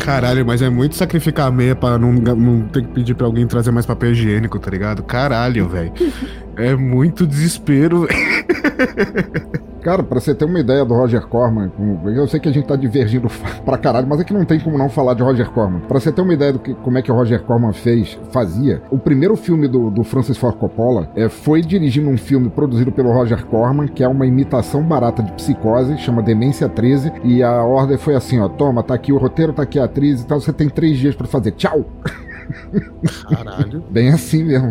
Caralho, 0.00 0.44
mas 0.44 0.62
é 0.62 0.68
muito 0.68 0.96
sacrificar 0.96 1.46
a 1.46 1.50
meia 1.50 1.76
pra 1.76 1.98
não, 1.98 2.12
não 2.12 2.62
ter 2.68 2.82
que 2.82 2.88
pedir 2.88 3.14
pra 3.14 3.26
alguém 3.26 3.46
trazer 3.46 3.70
mais 3.70 3.86
papel 3.86 4.12
higiênico, 4.12 4.58
tá 4.58 4.70
ligado? 4.70 5.02
Caralho, 5.02 5.68
velho. 5.68 5.92
É 6.56 6.74
muito 6.76 7.26
desespero. 7.26 8.06
Cara, 9.82 10.02
pra 10.02 10.20
você 10.20 10.34
ter 10.34 10.44
uma 10.44 10.60
ideia 10.60 10.84
do 10.84 10.94
Roger 10.94 11.26
Corman, 11.26 11.72
eu 12.04 12.26
sei 12.28 12.38
que 12.38 12.48
a 12.48 12.52
gente 12.52 12.66
tá 12.66 12.76
divergindo 12.76 13.28
pra 13.64 13.78
caralho, 13.78 14.06
mas 14.06 14.20
é 14.20 14.24
que 14.24 14.32
não 14.32 14.44
tem 14.44 14.60
como 14.60 14.76
não 14.76 14.88
falar 14.88 15.14
de 15.14 15.22
Roger 15.22 15.50
Corman. 15.50 15.80
Pra 15.80 15.98
você 15.98 16.12
ter 16.12 16.20
uma 16.20 16.34
ideia 16.34 16.52
do 16.52 16.58
que 16.58 16.74
como 16.74 16.98
é 16.98 17.02
que 17.02 17.10
o 17.10 17.14
Roger 17.14 17.42
Corman 17.42 17.72
fez, 17.72 18.18
fazia, 18.30 18.82
o 18.90 18.98
primeiro 18.98 19.36
filme 19.36 19.66
do, 19.66 19.90
do 19.90 20.04
Francis 20.04 20.36
Ford 20.36 20.56
Coppola 20.56 21.08
é, 21.16 21.28
foi 21.28 21.62
dirigindo 21.62 22.10
um 22.10 22.18
filme 22.18 22.50
produzido 22.50 22.92
pelo 22.92 23.12
Roger 23.12 23.44
Corman, 23.46 23.88
que 23.88 24.04
é 24.04 24.08
uma 24.08 24.26
imitação 24.26 24.82
barata 24.82 25.22
de 25.22 25.32
psicose, 25.32 25.96
chama 25.98 26.22
Demência 26.22 26.68
13, 26.68 27.12
e 27.24 27.42
a 27.42 27.62
ordem 27.62 27.96
foi 27.96 28.14
assim, 28.14 28.38
ó, 28.38 28.48
toma, 28.48 28.82
tá 28.82 28.94
aqui 28.94 29.12
o 29.12 29.18
roteiro, 29.18 29.52
tá 29.52 29.62
aqui 29.62 29.78
a 29.78 29.84
atriz 29.84 30.20
e 30.20 30.26
tal, 30.26 30.40
você 30.40 30.52
tem 30.52 30.68
três 30.68 30.98
dias 30.98 31.14
pra 31.14 31.26
fazer, 31.26 31.52
tchau! 31.52 31.84
Caralho. 33.28 33.82
Bem 33.90 34.10
assim 34.10 34.44
mesmo. 34.44 34.70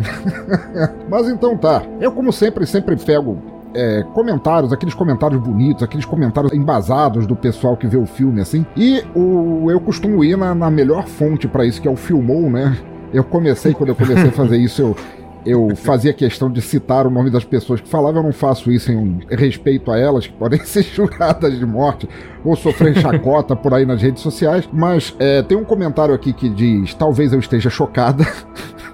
Mas 1.08 1.28
então 1.28 1.56
tá. 1.56 1.82
Eu, 2.00 2.12
como 2.12 2.32
sempre, 2.32 2.66
sempre 2.66 2.96
pego 2.96 3.59
é, 3.74 4.04
comentários, 4.14 4.72
aqueles 4.72 4.94
comentários 4.94 5.40
bonitos, 5.40 5.82
aqueles 5.82 6.04
comentários 6.04 6.52
embasados 6.52 7.26
do 7.26 7.36
pessoal 7.36 7.76
que 7.76 7.86
vê 7.86 7.96
o 7.96 8.06
filme, 8.06 8.40
assim. 8.40 8.66
E 8.76 9.02
o, 9.14 9.70
eu 9.70 9.80
costumo 9.80 10.24
ir 10.24 10.36
na, 10.36 10.54
na 10.54 10.70
melhor 10.70 11.06
fonte 11.06 11.46
pra 11.46 11.64
isso, 11.64 11.80
que 11.80 11.88
é 11.88 11.90
o 11.90 11.96
Filmou, 11.96 12.50
né? 12.50 12.76
Eu 13.12 13.24
comecei, 13.24 13.74
quando 13.74 13.90
eu 13.90 13.94
comecei 13.94 14.28
a 14.28 14.32
fazer 14.32 14.56
isso, 14.56 14.82
eu. 14.82 14.96
eu 15.44 15.76
fazia 15.76 16.12
questão 16.12 16.50
de 16.50 16.60
citar 16.60 17.06
o 17.06 17.10
nome 17.10 17.30
das 17.30 17.44
pessoas 17.44 17.80
que 17.80 17.88
falavam, 17.88 18.20
eu 18.20 18.24
não 18.24 18.32
faço 18.32 18.70
isso 18.70 18.92
em 18.92 19.20
respeito 19.30 19.90
a 19.90 19.98
elas, 19.98 20.26
que 20.26 20.32
podem 20.32 20.60
ser 20.64 20.82
julgadas 20.82 21.58
de 21.58 21.66
morte 21.66 22.08
ou 22.44 22.54
sofrer 22.56 22.96
chacota 22.96 23.56
por 23.56 23.74
aí 23.74 23.84
nas 23.84 24.00
redes 24.00 24.22
sociais, 24.22 24.68
mas 24.72 25.14
é, 25.18 25.42
tem 25.42 25.58
um 25.58 25.64
comentário 25.64 26.14
aqui 26.14 26.32
que 26.32 26.48
diz: 26.48 26.94
talvez 26.94 27.32
eu 27.32 27.38
esteja 27.38 27.70
chocada. 27.70 28.24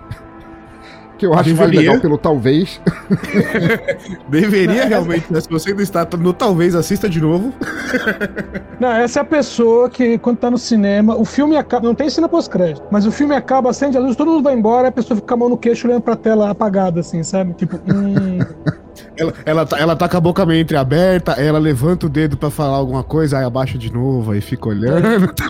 que 1.16 1.26
eu 1.26 1.32
acho 1.34 1.48
mais 1.50 1.58
Deveria. 1.58 1.80
legal 1.80 2.00
pelo 2.00 2.18
talvez. 2.18 2.80
Deveria 4.28 4.86
realmente, 4.86 5.32
né? 5.32 5.40
Se 5.40 5.48
você 5.48 5.70
ainda 5.70 5.82
está 5.82 6.06
no 6.18 6.32
talvez, 6.32 6.74
assista 6.74 7.08
de 7.08 7.20
novo. 7.20 7.52
Não, 8.78 8.90
essa 8.90 9.20
é 9.20 9.22
a 9.22 9.24
pessoa 9.24 9.88
que, 9.88 10.18
quando 10.18 10.38
tá 10.38 10.50
no 10.50 10.58
cinema, 10.58 11.16
o 11.16 11.24
filme 11.24 11.56
acaba. 11.56 11.86
Não 11.86 11.94
tem 11.94 12.10
cena 12.10 12.28
pós-crédito, 12.28 12.84
mas 12.90 13.06
o 13.06 13.10
filme 13.10 13.34
acaba, 13.34 13.70
acende 13.70 13.96
a 13.96 14.00
luz, 14.00 14.16
todo 14.16 14.30
mundo 14.30 14.42
vai 14.42 14.54
embora, 14.54 14.88
a 14.88 14.92
pessoa 14.92 15.16
fica 15.16 15.28
com 15.28 15.34
a 15.34 15.36
mão 15.36 15.48
no 15.48 15.56
queixo 15.56 15.86
olhando 15.86 16.02
pra 16.02 16.16
tela 16.16 16.50
apagada, 16.50 17.00
assim, 17.00 17.22
sabe? 17.22 17.54
Tipo, 17.54 17.76
hum. 17.76 18.38
Ela, 19.16 19.34
ela, 19.44 19.66
tá, 19.66 19.78
ela 19.78 19.96
tá 19.96 20.08
com 20.08 20.16
a 20.16 20.20
boca 20.20 20.46
meio 20.46 20.60
entreaberta, 20.60 21.32
ela 21.32 21.58
levanta 21.58 22.06
o 22.06 22.08
dedo 22.08 22.36
pra 22.36 22.50
falar 22.50 22.76
alguma 22.76 23.02
coisa, 23.02 23.38
aí 23.38 23.44
abaixa 23.44 23.78
de 23.78 23.92
novo, 23.92 24.32
aí 24.32 24.40
fica 24.40 24.68
olhando, 24.68 25.28
tá? 25.34 25.46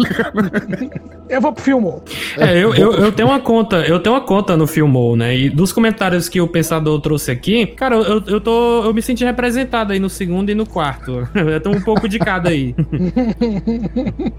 Eu 1.28 1.40
vou 1.40 1.52
pro 1.52 1.62
Filmou. 1.62 2.02
É, 2.38 2.56
eu, 2.56 2.74
eu, 2.74 2.92
eu, 2.92 3.12
tenho 3.12 3.28
uma 3.28 3.40
conta, 3.40 3.78
eu 3.78 3.98
tenho 4.00 4.14
uma 4.14 4.20
conta 4.20 4.56
no 4.56 4.66
Filmou, 4.66 5.16
né? 5.16 5.36
E 5.36 5.50
dos 5.50 5.72
comentários 5.72 6.28
que 6.28 6.40
o 6.40 6.46
pensador 6.46 7.00
trouxe 7.00 7.30
aqui, 7.30 7.66
cara, 7.66 7.96
eu, 7.96 8.22
eu 8.26 8.40
tô. 8.40 8.84
Eu 8.84 8.94
me 8.94 9.02
senti 9.02 9.24
representado 9.24 9.92
aí 9.92 9.98
no 9.98 10.08
segundo 10.08 10.50
e 10.50 10.54
no 10.54 10.66
quarto. 10.66 11.28
Eu 11.56 11.60
tenho 11.60 11.76
um 11.76 11.80
pouco 11.80 12.08
de 12.08 12.18
cada 12.18 12.50
aí. 12.50 12.74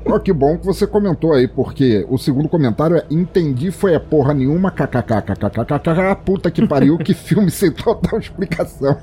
oh, 0.06 0.20
que 0.20 0.32
bom 0.32 0.58
que 0.58 0.66
você 0.66 0.86
comentou 0.86 1.34
aí, 1.34 1.48
porque 1.48 2.06
o 2.10 2.18
segundo 2.18 2.48
comentário 2.50 2.98
é 2.98 3.06
entendi 3.10 3.72
foi 3.72 3.96
a 3.96 4.00
porra 4.00 4.34
nenhuma, 4.34 4.72
kkkkkkk, 4.72 6.16
puta 6.24 6.52
que 6.52 6.66
pariu, 6.68 6.98
que 6.98 7.14
filme 7.14 7.50
sem 7.50 7.72
total 7.72 8.20
explicação. 8.20 8.97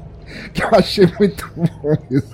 Que 0.52 0.62
eu 0.62 0.68
achei 0.72 1.08
muito 1.18 1.50
bom 1.56 1.96
isso. 2.10 2.32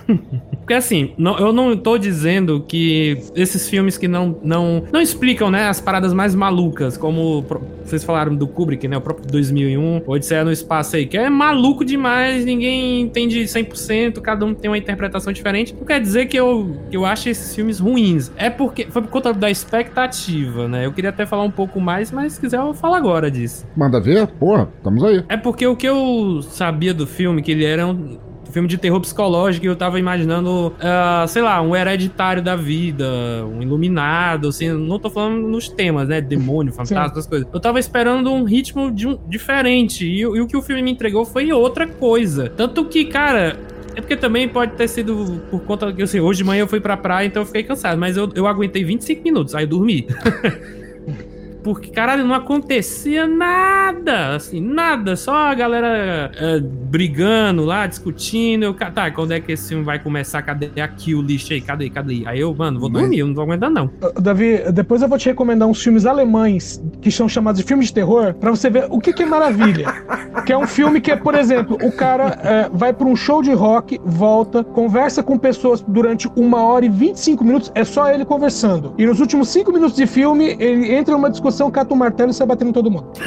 Porque 0.59 0.75
assim, 0.75 1.13
não- 1.19 1.39
eu 1.39 1.53
não 1.53 1.77
tô 1.77 1.99
dizendo 1.99 2.61
que 2.67 3.19
esses 3.35 3.69
filmes 3.69 3.97
que 3.99 4.07
não, 4.07 4.39
não, 4.43 4.85
não 4.93 5.01
explicam, 5.01 5.51
né, 5.51 5.69
as 5.69 5.81
paradas 5.81 6.13
mais 6.13 6.35
malucas, 6.35 6.97
como 6.97 7.45
vocês 7.85 8.05
falaram 8.05 8.35
do 8.37 8.47
Kubrick, 8.47 8.87
né, 8.87 8.97
o 8.97 9.01
próprio 9.01 9.27
2001, 9.27 10.03
Odisseia 10.07 10.45
no 10.45 10.53
Espaço 10.53 10.95
aí, 10.97 11.07
que 11.07 11.17
é 11.19 11.29
maluco 11.29 11.85
demais, 11.85 12.45
ninguém 12.45 13.01
entende 13.01 13.43
100%, 13.49 14.21
cada 14.21 14.45
um 14.47 14.55
tem 14.55 14.71
uma 14.71 14.79
interpretação 14.79 15.33
diferente. 15.33 15.75
Não 15.75 15.85
quer 15.85 16.01
dizer 16.01 16.27
que 16.27 16.37
eu, 16.37 16.77
que 16.91 16.97
eu 16.97 17.05
acho 17.05 17.29
esses 17.29 17.55
filmes 17.55 17.81
ruins. 17.81 18.31
É 18.37 18.49
porque 18.51 18.87
foi 18.91 19.03
por 19.03 19.11
conta 19.11 19.33
da 19.33 19.51
expectativa, 19.51 20.69
né? 20.69 20.87
Eu 20.87 20.93
queria 20.93 21.11
até 21.11 21.27
falar 21.27 21.43
um 21.43 21.51
pouco 21.51 21.81
mais, 21.81 22.11
mas 22.13 22.35
se 22.35 22.41
quiser 22.41 22.59
eu 22.61 22.73
falo 22.75 22.95
agora 22.95 23.31
disso. 23.31 23.67
Manda 23.77 24.01
ver? 24.01 24.27
Porra, 24.27 24.69
estamos 24.77 25.03
aí. 25.03 25.25
É 25.29 25.37
porque 25.37 25.67
o 25.67 25.75
que 25.75 25.89
eu 25.89 26.41
sabia 26.43 26.95
do 26.95 27.07
filme, 27.07 27.43
que 27.43 27.51
ele 27.51 27.65
era 27.65 27.80
um 27.85 28.19
filme 28.53 28.67
de 28.67 28.77
terror 28.79 29.01
psicológico, 29.01 29.65
e 29.65 29.69
eu 29.69 29.77
tava 29.77 29.99
imaginando, 30.01 30.73
ah, 30.81 31.25
sei 31.29 31.41
lá, 31.41 31.63
um 31.63 31.75
hereditário 31.77 32.43
da 32.43 32.57
vida, 32.57 33.07
um 33.47 33.63
iluminado, 33.63 34.49
assim, 34.49 34.69
não 34.73 34.99
tô 34.99 35.09
falando 35.09 35.47
nos 35.49 35.69
temas, 35.69 36.09
né, 36.09 36.21
demônio, 36.21 36.73
fantasma, 36.73 37.13
essas 37.13 37.27
coisas. 37.27 37.47
Eu 37.53 37.61
tava 37.61 37.79
esperando 37.79 38.33
um 38.33 38.43
ritmo 38.43 38.91
de 38.91 39.07
um- 39.07 39.19
diferente, 39.29 40.05
e, 40.05 40.27
o- 40.27 40.37
e 40.37 40.41
o 40.41 40.47
que 40.49 40.57
o 40.57 40.63
filme 40.63 40.83
me 40.83 40.91
entregou 40.91 41.25
foi 41.25 41.53
outra 41.53 41.87
coisa. 41.87 42.49
Tanto 42.51 42.85
que, 42.87 43.05
cara, 43.05 43.57
é 43.95 44.01
porque 44.01 44.17
também 44.17 44.49
pode 44.49 44.73
ter 44.73 44.89
sido 44.89 45.41
por 45.51 45.61
conta 45.63 45.93
que, 45.93 46.03
assim, 46.03 46.19
hoje 46.19 46.39
de 46.39 46.45
manhã 46.45 46.63
eu 46.63 46.69
fui 46.69 46.81
pra 46.81 46.97
praia, 46.97 47.27
então 47.27 47.43
eu 47.43 47.47
fiquei 47.47 47.63
cansado, 47.63 47.99
mas 47.99 48.17
eu, 48.17 48.29
eu 48.35 48.49
aguentei 48.49 48.83
25 48.83 49.23
minutos, 49.23 49.55
aí 49.55 49.63
eu 49.65 49.69
dormi. 49.69 50.07
Porque, 51.63 51.91
caralho, 51.91 52.25
não 52.25 52.35
acontecia 52.35 53.27
nada, 53.27 54.35
assim, 54.37 54.61
nada. 54.61 55.17
Só 55.17 55.35
a 55.35 55.55
galera 55.55 56.31
é, 56.37 56.61
brigando 56.61 57.65
lá, 57.65 57.87
discutindo. 57.87 58.65
Eu, 58.65 58.75
tá, 58.75 59.11
quando 59.11 59.33
é 59.33 59.41
que 59.41 59.53
esse 59.53 59.69
filme 59.69 59.85
vai 59.85 59.99
começar? 59.99 60.43
Cadê 60.43 60.81
a 60.81 60.89
kill 60.89 61.23
list 61.23 61.51
aí? 61.51 61.61
Cadê, 61.61 61.91
cadê? 61.91 62.23
Aí 62.27 62.41
eu, 62.41 62.55
mano, 62.55 62.81
vou 62.81 62.89
dormir, 62.89 63.19
eu 63.19 63.27
não 63.27 63.35
tô 63.35 63.43
aguentando, 63.43 63.75
não. 63.75 63.91
Davi, 64.21 64.63
depois 64.73 65.03
eu 65.03 65.09
vou 65.09 65.19
te 65.19 65.29
recomendar 65.29 65.69
uns 65.69 65.83
filmes 65.83 66.07
alemães 66.07 66.83
que 67.01 67.11
são 67.11 67.29
chamados 67.29 67.61
de 67.61 67.67
filmes 67.67 67.87
de 67.89 67.95
terror 67.95 68.35
pra 68.35 68.51
você 68.51 68.69
ver 68.69 68.87
o 68.91 68.99
que, 68.99 69.13
que 69.13 69.23
é 69.23 69.27
maravilha. 69.27 69.87
que 70.45 70.53
é 70.53 70.59
um 70.59 70.67
filme 70.67 71.01
que 71.01 71.11
é, 71.11 71.17
por 71.17 71.35
exemplo, 71.35 71.77
o 71.83 71.93
cara 71.93 72.39
é, 72.43 72.71
vai 72.73 72.93
pra 72.93 73.07
um 73.07 73.17
show 73.17 73.43
de 73.43 73.53
rock, 73.53 74.01
volta, 74.05 74.65
conversa 74.65 75.23
com 75.23 75.39
pessoas 75.39 75.81
durante 75.87 76.29
uma 76.37 76.63
hora 76.63 76.85
e 76.85 76.89
25 76.89 77.45
minutos, 77.45 77.73
é 77.75 77.85
só 77.85 78.11
ele 78.11 78.25
conversando. 78.25 78.95
E 78.99 79.07
nos 79.07 79.21
últimos 79.21 79.49
cinco 79.49 79.73
minutos 79.73 79.97
de 79.97 80.07
filme, 80.07 80.57
ele 80.59 80.93
entra 80.93 81.15
numa 81.15 81.31
discussão, 81.31 81.50
cata 81.71 81.93
um 81.95 81.97
martelo 81.97 82.31
e 82.31 82.35
sai 82.35 82.47
batendo 82.47 82.69
em 82.69 82.73
todo 82.73 82.91
mundo. 82.91 83.07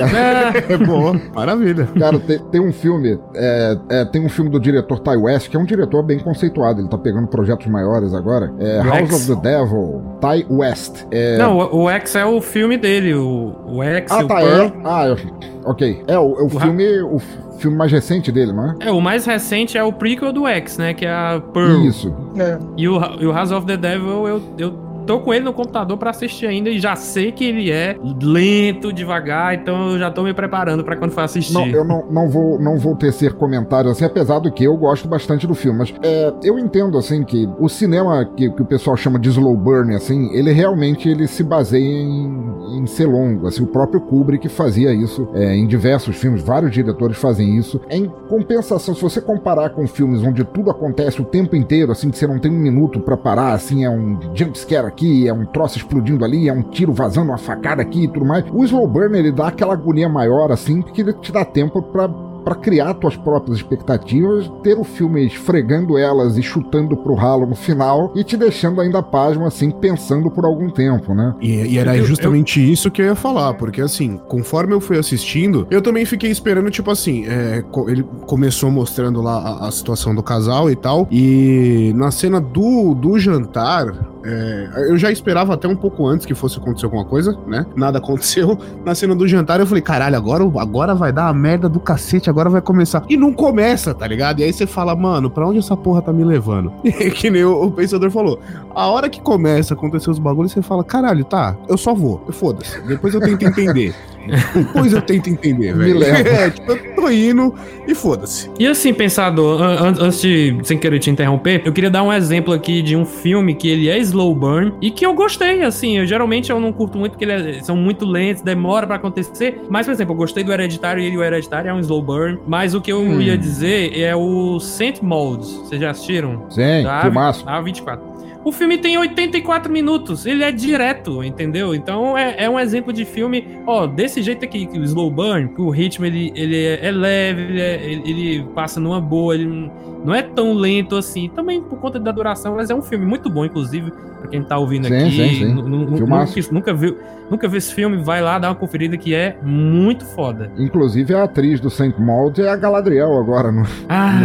É 0.70 0.78
boa, 0.78 1.20
maravilha. 1.36 1.88
Cara, 1.98 2.20
tem, 2.20 2.40
tem 2.40 2.62
um 2.62 2.72
filme, 2.72 3.20
é, 3.36 3.78
é, 3.90 4.06
tem 4.06 4.24
um 4.26 4.30
filme 4.30 4.50
do 4.50 4.60
diretor 4.60 5.00
Ty 5.00 5.18
West, 5.18 5.50
que 5.50 5.58
é 5.58 5.60
um 5.60 5.66
diretor 5.66 6.04
bem 6.04 6.20
conceituado, 6.20 6.80
ele 6.82 6.88
tá 6.88 6.98
pegando 6.98 7.28
projetos 7.28 7.68
maiores 7.68 8.14
agora. 8.14 8.52
É 8.60 8.80
O 8.82 8.84
House 8.84 9.00
X. 9.12 9.30
of 9.30 9.36
the 9.42 9.50
Devil, 9.50 10.02
Ty 10.22 10.46
West. 10.50 11.06
É... 11.12 11.38
Não, 11.38 11.58
o, 11.58 11.84
o 11.84 11.90
X 11.90 12.16
é 12.16 12.26
o 12.26 12.40
filme 12.42 12.78
dele, 12.78 13.14
o, 13.14 13.54
o 13.68 13.84
X, 13.84 14.12
ah, 14.12 14.24
o 14.24 14.28
tá, 14.28 14.36
Pearl. 14.36 14.66
é. 14.66 14.74
Ah, 14.84 15.08
eu- 15.08 15.18
ok. 15.66 16.04
É, 16.08 16.18
o, 16.18 16.22
é 16.40 16.42
o 16.42 16.46
O 16.46 16.48
Ra- 16.58 16.66
filme, 16.66 17.02
o 17.02 17.20
filme 17.58 17.78
mais 17.78 17.92
recente 17.92 18.32
dele, 18.32 18.52
não 18.54 18.72
é? 18.72 18.76
É, 18.82 18.92
o 18.92 19.02
mais 19.02 19.26
recente 19.26 19.78
é 19.78 19.84
o 19.84 19.92
prequel 19.94 20.32
do 20.34 20.48
X, 20.48 20.78
né, 20.78 20.94
que 20.94 21.06
é 21.06 21.12
a 21.12 21.42
Pearl. 21.54 21.82
Isso. 21.86 22.14
É. 22.38 22.58
E 22.78 22.88
o, 22.88 23.00
e 23.20 23.26
o 23.26 23.32
House 23.32 23.52
of 23.52 23.66
the 23.66 23.78
Devil, 23.78 24.28
eu, 24.28 24.42
eu 24.58 24.74
tô 25.04 25.20
com 25.20 25.34
ele 25.34 25.46
no 25.46 25.54
computador 25.54 25.98
pra 25.98 26.10
assistir 26.10 26.48
ainda 26.48 26.70
e 26.70 26.80
já 26.80 26.96
sei 26.96 27.32
que 27.32 27.44
ele 27.44 27.72
é 27.72 27.98
lento, 28.22 28.92
devagar, 28.92 29.54
então 29.54 29.92
eu 29.92 30.00
já 30.00 30.10
tô 30.12 30.24
me 30.24 30.34
preparando 30.34 30.84
pra 30.84 30.96
quando 30.96 31.12
for 31.12 31.22
assistir. 31.22 31.54
Não, 31.54 31.68
eu 31.68 31.84
não, 31.84 32.06
não, 32.10 32.30
vou, 32.30 32.60
não 32.60 32.78
vou 32.78 32.96
tecer 32.96 33.34
comentários 33.34 33.94
assim, 33.94 34.06
apesar 34.06 34.40
do 34.40 34.52
que 34.52 34.64
eu 34.64 34.76
gosto 34.78 35.08
bastante 35.08 35.46
do 35.46 35.56
filme. 35.56 35.80
Mas 35.80 35.94
é, 36.02 36.34
eu 36.44 36.58
entendo, 36.58 36.98
assim, 36.98 37.24
que 37.24 37.48
o 37.60 37.68
cinema 37.70 38.26
que, 38.26 38.50
que 38.50 38.62
o 38.62 38.66
pessoal 38.66 38.96
chama 38.96 39.20
de 39.20 39.30
slow 39.30 39.56
burn, 39.56 39.96
assim, 39.96 40.34
ele 40.34 40.52
realmente 40.52 41.10
ele 41.10 41.28
se 41.28 41.44
baseia 41.44 41.84
em, 41.84 42.80
em 42.80 42.86
ser 42.86 43.06
longo. 43.06 43.48
Assim, 43.48 43.64
o 43.64 43.68
próprio 43.68 44.02
Kubrick 44.02 44.48
fazia 44.50 44.94
isso 44.94 45.28
é, 45.34 45.56
em 45.56 45.68
diversos 45.68 46.16
filmes, 46.16 46.42
vários 46.42 46.72
diretores 46.72 47.18
fazem 47.18 47.58
isso. 47.58 47.80
Em 47.90 48.08
compensação, 48.30 48.96
se 48.96 49.02
você 49.02 49.22
comparar 49.22 49.72
com 49.72 49.88
filmes 49.88 50.22
onde 50.22 50.44
tudo 50.44 50.70
acontece 50.70 51.22
o 51.22 51.26
tempo 51.26 51.56
inteiro, 51.56 51.92
assim, 51.92 52.10
que 52.10 52.18
você 52.18 52.28
não 52.28 52.40
tem 52.40 52.52
um 52.52 52.60
minuto 52.60 53.00
pra 53.00 53.18
parar, 53.18 53.54
assim, 53.54 53.84
é 53.84 53.90
um 53.90 54.20
jumpscare 54.34 54.88
aqui, 54.94 55.28
é 55.28 55.34
um 55.34 55.46
troço 55.46 55.78
explodindo 55.78 56.24
ali, 56.24 56.48
é 56.48 56.54
um 56.54 56.62
tiro 56.62 56.94
vazando, 56.94 57.30
uma 57.32 57.38
facada 57.38 57.82
aqui 57.82 58.04
e 58.04 58.08
tudo 58.08 58.26
mais. 58.26 58.46
O 58.54 58.64
slow 58.64 58.88
burn, 58.88 59.18
ele 59.18 59.32
dá 59.32 59.48
aquela 59.48 59.74
agonia 59.74 60.08
maior, 60.08 60.52
assim, 60.52 60.82
porque 60.82 61.02
ele 61.02 61.14
te 61.14 61.32
dá 61.32 61.44
tempo 61.44 61.82
pra 61.82 62.08
para 62.44 62.56
criar 62.56 62.94
tuas 62.96 63.16
próprias 63.16 63.56
expectativas, 63.60 64.52
ter 64.62 64.78
o 64.78 64.84
filme 64.84 65.26
esfregando 65.26 65.98
elas 65.98 66.38
e 66.38 66.44
chutando 66.44 66.98
pro 66.98 67.14
ralo 67.14 67.46
no 67.46 67.56
final 67.56 68.12
e 68.14 68.22
te 68.22 68.36
deixando 68.36 68.82
ainda 68.82 69.02
pasmo 69.02 69.46
assim, 69.46 69.72
pensando 69.72 70.30
por 70.30 70.44
algum 70.44 70.70
tempo, 70.70 71.14
né? 71.16 71.34
E, 71.40 71.52
e 71.68 71.78
era 71.78 71.96
Eu- 71.96 72.04
justamente 72.04 72.60
isso 72.60 72.92
que 72.92 73.02
eu 73.02 73.06
ia 73.06 73.16
falar, 73.16 73.54
porque 73.54 73.80
assim, 73.80 74.20
conforme 74.28 74.74
eu 74.74 74.82
fui 74.82 74.98
assistindo, 75.00 75.66
eu 75.72 75.82
também 75.82 76.04
fiquei 76.04 76.30
esperando, 76.30 76.70
tipo 76.70 76.92
assim, 76.92 77.24
é, 77.26 77.64
ele 77.88 78.04
começou 78.26 78.70
mostrando 78.70 79.22
lá 79.22 79.38
a, 79.38 79.68
a 79.70 79.72
situação 79.72 80.14
do 80.14 80.22
casal 80.22 80.70
e 80.70 80.76
tal, 80.76 81.08
e 81.10 81.94
na 81.96 82.12
cena 82.12 82.42
do, 82.42 82.94
do 82.94 83.18
jantar. 83.18 84.12
É, 84.24 84.86
eu 84.90 84.98
já 84.98 85.12
esperava 85.12 85.54
até 85.54 85.68
um 85.68 85.76
pouco 85.76 86.08
antes 86.08 86.26
que 86.26 86.34
fosse 86.34 86.58
acontecer 86.58 86.86
alguma 86.86 87.06
coisa, 87.06 87.38
né? 87.48 87.66
Nada 87.76 87.98
aconteceu. 87.98 88.58
Na 88.86 88.96
cena 88.96 89.16
do 89.16 89.28
jantar 89.28 89.60
eu 89.60 89.66
falei, 89.68 89.82
caralho, 89.82 90.16
agora, 90.16 90.44
agora 90.60 90.96
vai 90.96 91.12
dar 91.12 91.28
a 91.28 91.34
merda 91.34 91.68
do 91.68 91.80
cacete, 91.80 92.30
agora 92.30 92.50
vai 92.50 92.62
começar. 92.62 93.04
E 93.10 93.18
não 93.18 93.34
começa, 93.34 93.94
tá 93.94 94.08
ligado? 94.08 94.40
E 94.40 94.44
aí 94.44 94.54
você 94.54 94.66
fala, 94.66 94.96
mano, 94.96 95.30
pra 95.30 95.48
onde 95.48 95.60
essa 95.60 95.76
porra 95.76 96.02
tá 96.02 96.14
me 96.14 96.24
levando? 96.24 96.72
que 97.16 97.30
nem 97.30 97.44
o, 97.44 97.64
o 97.64 97.72
pensador 97.72 98.10
falou. 98.12 98.40
A 98.74 98.88
hora 98.88 99.10
que 99.10 99.22
começa 99.22 99.74
a 99.74 99.78
acontecer 99.78 100.10
os 100.10 100.20
bagulhos, 100.20 100.52
você 100.52 100.62
fala, 100.62 100.84
caralho, 100.84 101.24
tá, 101.26 101.56
eu 101.68 101.78
só 101.78 101.94
vou. 101.94 102.26
Foda-se. 102.32 102.80
Depois 102.82 103.14
eu 103.14 103.20
tento 103.22 103.44
entender. 103.46 103.94
Depois 104.56 104.94
eu 104.94 105.02
tento 105.02 105.30
entender, 105.30 105.76
Me 105.76 105.84
velho. 105.86 106.00
leva. 106.00 106.30
É, 106.30 106.50
tipo, 106.50 106.72
eu 106.72 106.96
tô 106.96 107.10
indo 107.10 107.54
e 107.86 107.94
foda-se. 107.94 108.50
E 108.58 108.66
assim, 108.66 108.94
pensador, 108.94 109.62
an- 109.62 109.96
antes 110.00 110.22
de, 110.22 110.58
sem 110.64 110.78
querer 110.78 111.00
te 111.00 111.10
interromper, 111.10 111.62
eu 111.66 111.74
queria 111.74 111.90
dar 111.90 112.04
um 112.04 112.14
exemplo 112.14 112.54
aqui 112.54 112.82
de 112.82 112.96
um 112.96 113.06
filme 113.06 113.54
que 113.54 113.68
ele 113.68 113.90
é 113.90 113.98
slow 114.14 114.34
burn 114.36 114.74
e 114.82 114.92
que 114.92 115.06
eu 115.06 115.14
gostei, 115.14 115.64
assim, 115.64 115.98
eu 115.98 116.06
geralmente 116.06 116.52
eu 116.52 116.60
não 116.60 116.72
curto 116.72 116.98
muito 116.98 117.14
porque 117.14 117.26
eles 117.26 117.58
é- 117.58 117.62
são 117.62 117.76
muito 117.76 118.06
lentos, 118.06 118.42
demora 118.44 118.86
pra 118.88 118.96
acontecer, 118.98 119.62
mas, 119.70 119.86
por 119.86 119.92
exemplo, 119.92 120.14
eu 120.14 120.18
gostei 120.18 120.44
do 120.44 120.52
Hereditário 120.54 121.02
e 121.02 121.08
ele, 121.08 121.18
o 121.18 121.24
Hereditário 121.24 121.70
é 121.70 121.74
um 121.74 121.80
slow 121.80 122.02
burn, 122.02 122.40
mas 122.48 122.74
o 122.74 122.82
que 122.82 122.92
eu 122.92 123.02
Hum. 123.02 123.22
ia 123.22 123.38
dizer 123.38 123.98
é 124.00 124.16
o 124.16 124.60
Saint 124.60 125.02
Molds, 125.02 125.52
vocês 125.58 125.82
já 125.82 125.90
assistiram? 125.92 126.46
Sim, 126.50 126.84
Da 126.84 127.02
filmaço. 127.02 127.46
A24. 127.46 128.00
O 128.46 128.52
filme 128.52 128.78
tem 128.78 128.98
84 128.98 129.72
minutos, 129.72 130.26
ele 130.26 130.44
é 130.44 130.52
direto, 130.52 131.24
entendeu? 131.24 131.74
Então 131.74 132.18
é, 132.18 132.36
é 132.44 132.50
um 132.50 132.60
exemplo 132.60 132.92
de 132.92 133.06
filme, 133.06 133.60
ó, 133.66 133.88
desse 133.88 134.22
jeito 134.22 134.44
aqui, 134.44 134.66
que 134.66 134.78
o 134.78 134.84
slow 134.84 135.10
burn, 135.10 135.48
que 135.48 135.62
o 135.62 135.70
ritmo 135.70 136.06
ele, 136.06 136.32
ele 136.36 136.58
é, 136.58 136.88
é 136.88 136.92
leve, 136.92 137.42
ele, 137.42 137.62
é- 137.62 137.84
ele- 137.86 138.44
passa 138.54 138.80
numa 138.82 139.00
boa, 139.00 139.34
ele 139.34 139.72
não 140.04 140.14
é 140.14 140.22
tão 140.22 140.54
lento 140.54 140.98
assim, 140.98 141.30
também 141.34 141.62
por 141.62 141.80
conta 141.80 141.98
da 142.00 142.12
duração, 142.12 142.56
mas 142.58 142.70
é 142.70 142.76
um 142.76 142.82
filme 142.82 143.06
muito 143.06 143.30
bom, 143.30 143.46
inclusive, 143.46 143.92
pra 144.20 144.28
quem 144.30 144.44
tá 144.44 144.58
ouvindo 144.58 144.88
Sim, 144.88 144.96
aqui, 144.98 145.12
sim, 145.12 145.30
sim. 145.36 145.54
nunca, 145.54 146.26
nunca 146.52 146.74
viu, 146.74 146.98
nunca 147.32 147.48
viu 147.48 147.58
esse 147.58 147.74
filme, 147.74 147.96
vai 148.04 148.22
lá 148.22 148.38
dar 148.40 148.50
uma 148.50 148.56
conferida 148.56 148.98
que 148.98 149.16
é 149.16 149.38
muito 149.42 150.06
foda. 150.06 150.52
Inclusive 150.58 151.14
a 151.16 151.24
atriz 151.24 151.62
do 151.62 151.70
Saint 151.70 151.98
Maud 151.98 152.42
é 152.42 152.50
a 152.50 152.56
Galadriel 152.58 153.18
agora 153.18 153.54
no, 153.54 153.64
Ah, 153.88 154.20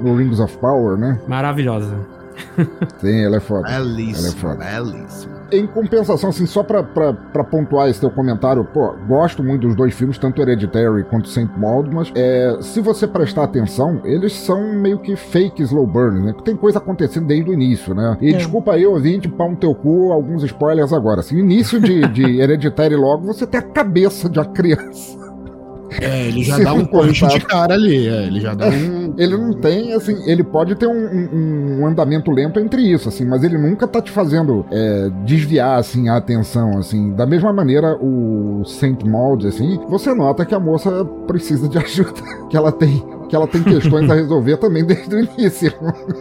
no, 0.00 0.10
no 0.12 0.16
Rings 0.16 0.40
of 0.40 0.56
Power, 0.56 0.96
né? 0.96 1.18
maravilhosa. 1.28 1.94
Sim, 2.98 3.24
ela 3.24 3.36
é 3.36 3.40
foda. 3.40 3.68
Belíssimo, 3.68 4.26
Ela 4.54 4.64
é 4.64 4.80
foda. 4.80 4.82
belíssimo. 4.82 5.40
Em 5.52 5.66
compensação, 5.66 6.30
assim, 6.30 6.46
só 6.46 6.62
pra, 6.62 6.82
pra, 6.82 7.12
pra 7.12 7.42
pontuar 7.42 7.88
esse 7.88 7.98
teu 7.98 8.10
comentário, 8.10 8.64
pô, 8.64 8.92
gosto 9.08 9.42
muito 9.42 9.66
dos 9.66 9.74
dois 9.74 9.92
filmes, 9.94 10.16
tanto 10.16 10.40
Hereditary 10.40 11.02
quanto 11.04 11.28
Saint 11.28 11.50
Maud, 11.56 11.92
mas 11.92 12.12
é, 12.14 12.56
se 12.60 12.80
você 12.80 13.06
prestar 13.06 13.44
atenção, 13.44 14.00
eles 14.04 14.32
são 14.32 14.72
meio 14.74 14.98
que 14.98 15.16
fake 15.16 15.60
slow 15.62 15.86
burn, 15.86 16.20
né? 16.24 16.34
Tem 16.44 16.54
coisa 16.56 16.78
acontecendo 16.78 17.26
desde 17.26 17.50
o 17.50 17.52
início, 17.52 17.94
né? 17.94 18.16
E 18.20 18.32
É. 18.32 18.36
desculpa 18.36 18.72
aí, 18.74 18.86
ouvinte, 18.86 19.28
pau 19.28 19.50
no 19.50 19.56
teu 19.56 19.74
cu, 19.74 20.12
alguns 20.12 20.44
spoilers 20.44 20.92
agora. 20.92 21.20
Assim, 21.20 21.34
o 21.36 21.40
início 21.40 21.80
de, 21.80 22.06
de 22.08 22.22
Hereditary 22.40 22.94
logo, 22.94 23.26
você 23.26 23.44
tem 23.44 23.58
a 23.58 23.62
cabeça 23.64 24.28
de 24.28 24.38
uma 24.38 24.44
criança. 24.46 25.18
É, 26.00 26.28
ele 26.28 26.42
já 26.44 26.58
dá 26.58 26.72
um 26.72 26.84
punch 26.84 27.12
de 27.14 27.20
cortado. 27.20 27.46
cara 27.46 27.74
ali. 27.74 28.06
É, 28.06 28.24
ele 28.26 28.40
já 28.40 28.54
dá 28.54 28.68
um. 28.68 29.14
Ele 29.18 29.36
não 29.36 29.52
tem, 29.52 29.92
assim, 29.92 30.16
ele 30.30 30.44
pode 30.44 30.74
ter 30.76 30.86
um, 30.86 30.92
um- 30.92 31.80
um 31.80 31.86
andamento 31.86 32.30
lento 32.30 32.60
entre 32.60 32.82
isso, 32.82 33.08
assim, 33.08 33.24
mas 33.24 33.42
ele 33.42 33.58
nunca 33.58 33.86
tá 33.88 34.00
te 34.00 34.10
fazendo 34.10 34.64
é, 34.70 35.10
desviar, 35.24 35.78
assim, 35.78 36.08
a 36.08 36.16
atenção, 36.16 36.78
assim. 36.78 37.12
Da 37.12 37.26
mesma 37.26 37.52
maneira, 37.52 37.96
o 38.00 38.62
Saint 38.64 39.02
Maud, 39.04 39.46
assim, 39.46 39.80
você 39.88 40.14
nota 40.14 40.44
que 40.44 40.54
a 40.54 40.60
moça 40.60 41.04
precisa 41.26 41.68
de 41.68 41.76
ajuda, 41.82 42.20
que 42.48 42.56
ela 42.56 42.70
tem, 42.70 43.02
que 43.28 43.34
ela 43.34 43.46
tem 43.46 43.62
questões 43.62 44.08
a 44.10 44.14
resolver 44.14 44.56
também 44.58 44.84
desde 44.84 45.14
o 45.14 45.20
início. 45.24 45.72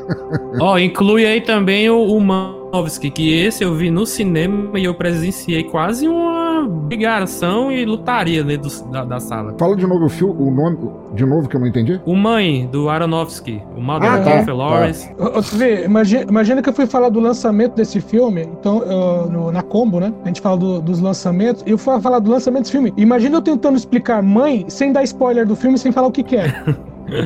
Ó, 0.60 0.78
inclui 0.78 1.26
aí 1.26 1.42
também 1.42 1.90
o, 1.90 1.98
o 2.04 2.20
Manovski, 2.20 3.10
que 3.10 3.34
esse 3.34 3.64
eu 3.64 3.74
vi 3.76 3.90
no 3.92 4.06
cinema 4.06 4.78
e 4.80 4.86
eu 4.86 4.94
presenciei 4.94 5.64
quase 5.64 6.08
uma 6.08 6.39
brigação 6.68 7.72
e 7.72 7.86
lutaria 7.86 8.44
dentro 8.44 8.70
do- 8.70 8.92
da, 8.92 9.04
da 9.06 9.20
sala. 9.20 9.54
Fala 9.58 9.76
de 9.76 9.86
novo 9.88 10.06
o 10.06 10.10
filme, 10.10 10.36
o 10.38 10.52
nome, 10.52 10.78
de 11.14 11.26
novo 11.26 11.48
que 11.48 11.56
eu 11.56 11.60
não 11.60 11.68
entendi. 11.68 12.00
O 12.06 12.16
Mãe, 12.16 12.68
do 12.72 12.90
Aronofsky, 12.90 13.62
o 13.76 13.82
Mother 13.82 14.12
Ah, 14.12 14.16
of 14.16 14.24
tá, 14.26 14.46
tá. 14.46 14.54
Lawrence. 14.54 15.10
Ô, 15.18 15.38
ô, 15.40 15.42
Vê, 15.42 15.86
imagina, 15.86 16.26
imagina 16.30 16.62
que 16.62 16.70
eu 16.70 16.74
fui 16.74 16.86
falar 16.86 17.10
do 17.10 17.20
lançamento 17.20 17.76
desse 17.76 18.00
filme, 18.02 18.42
então, 18.60 18.84
eu- 18.84 19.30
no- 19.32 19.52
na 19.52 19.62
combo, 19.62 20.00
né? 20.00 20.14
A 20.24 20.28
gente 20.28 20.42
fala 20.42 20.58
do- 20.58 20.82
dos 20.82 21.00
lançamentos, 21.00 21.64
e 21.66 21.72
eu 21.72 21.78
fui 21.78 22.00
falar 22.02 22.20
do 22.20 22.30
lançamento 22.32 22.62
desse 22.64 22.72
filme. 22.72 22.94
Imagina 22.98 23.38
eu 23.38 23.42
tentando 23.42 23.78
explicar 23.78 24.22
mãe 24.22 24.66
sem 24.68 24.92
dar 24.92 25.04
spoiler 25.04 25.46
do 25.48 25.56
filme, 25.56 25.78
sem 25.78 25.92
falar 25.92 26.08
o 26.08 26.12
que, 26.12 26.24
que 26.24 26.36
é. 26.36 26.54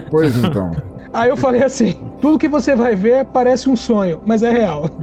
Pois 0.09 0.36
então. 0.38 0.71
Aí 1.13 1.30
eu 1.30 1.38
falei 1.38 1.63
assim: 1.63 1.95
tudo 2.19 2.39
que 2.39 2.47
você 2.47 2.76
vai 2.76 2.95
ver 2.95 3.26
parece 3.26 3.69
um 3.69 3.76
sonho, 3.76 4.19
mas 4.26 4.41
é 4.43 4.52
real. 4.52 4.89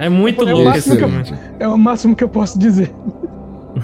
É 0.00 0.08
muito 0.08 0.42
É 0.42 0.52
o 0.52 0.56
louco 0.56 0.70
máximo 0.70 0.96
que 0.96 1.04
eu-. 1.04 1.38
É 1.60 1.68
o 1.68 1.78
máximo 1.78 2.16
que 2.16 2.24
eu 2.24 2.28
posso 2.28 2.58
dizer. 2.58 2.92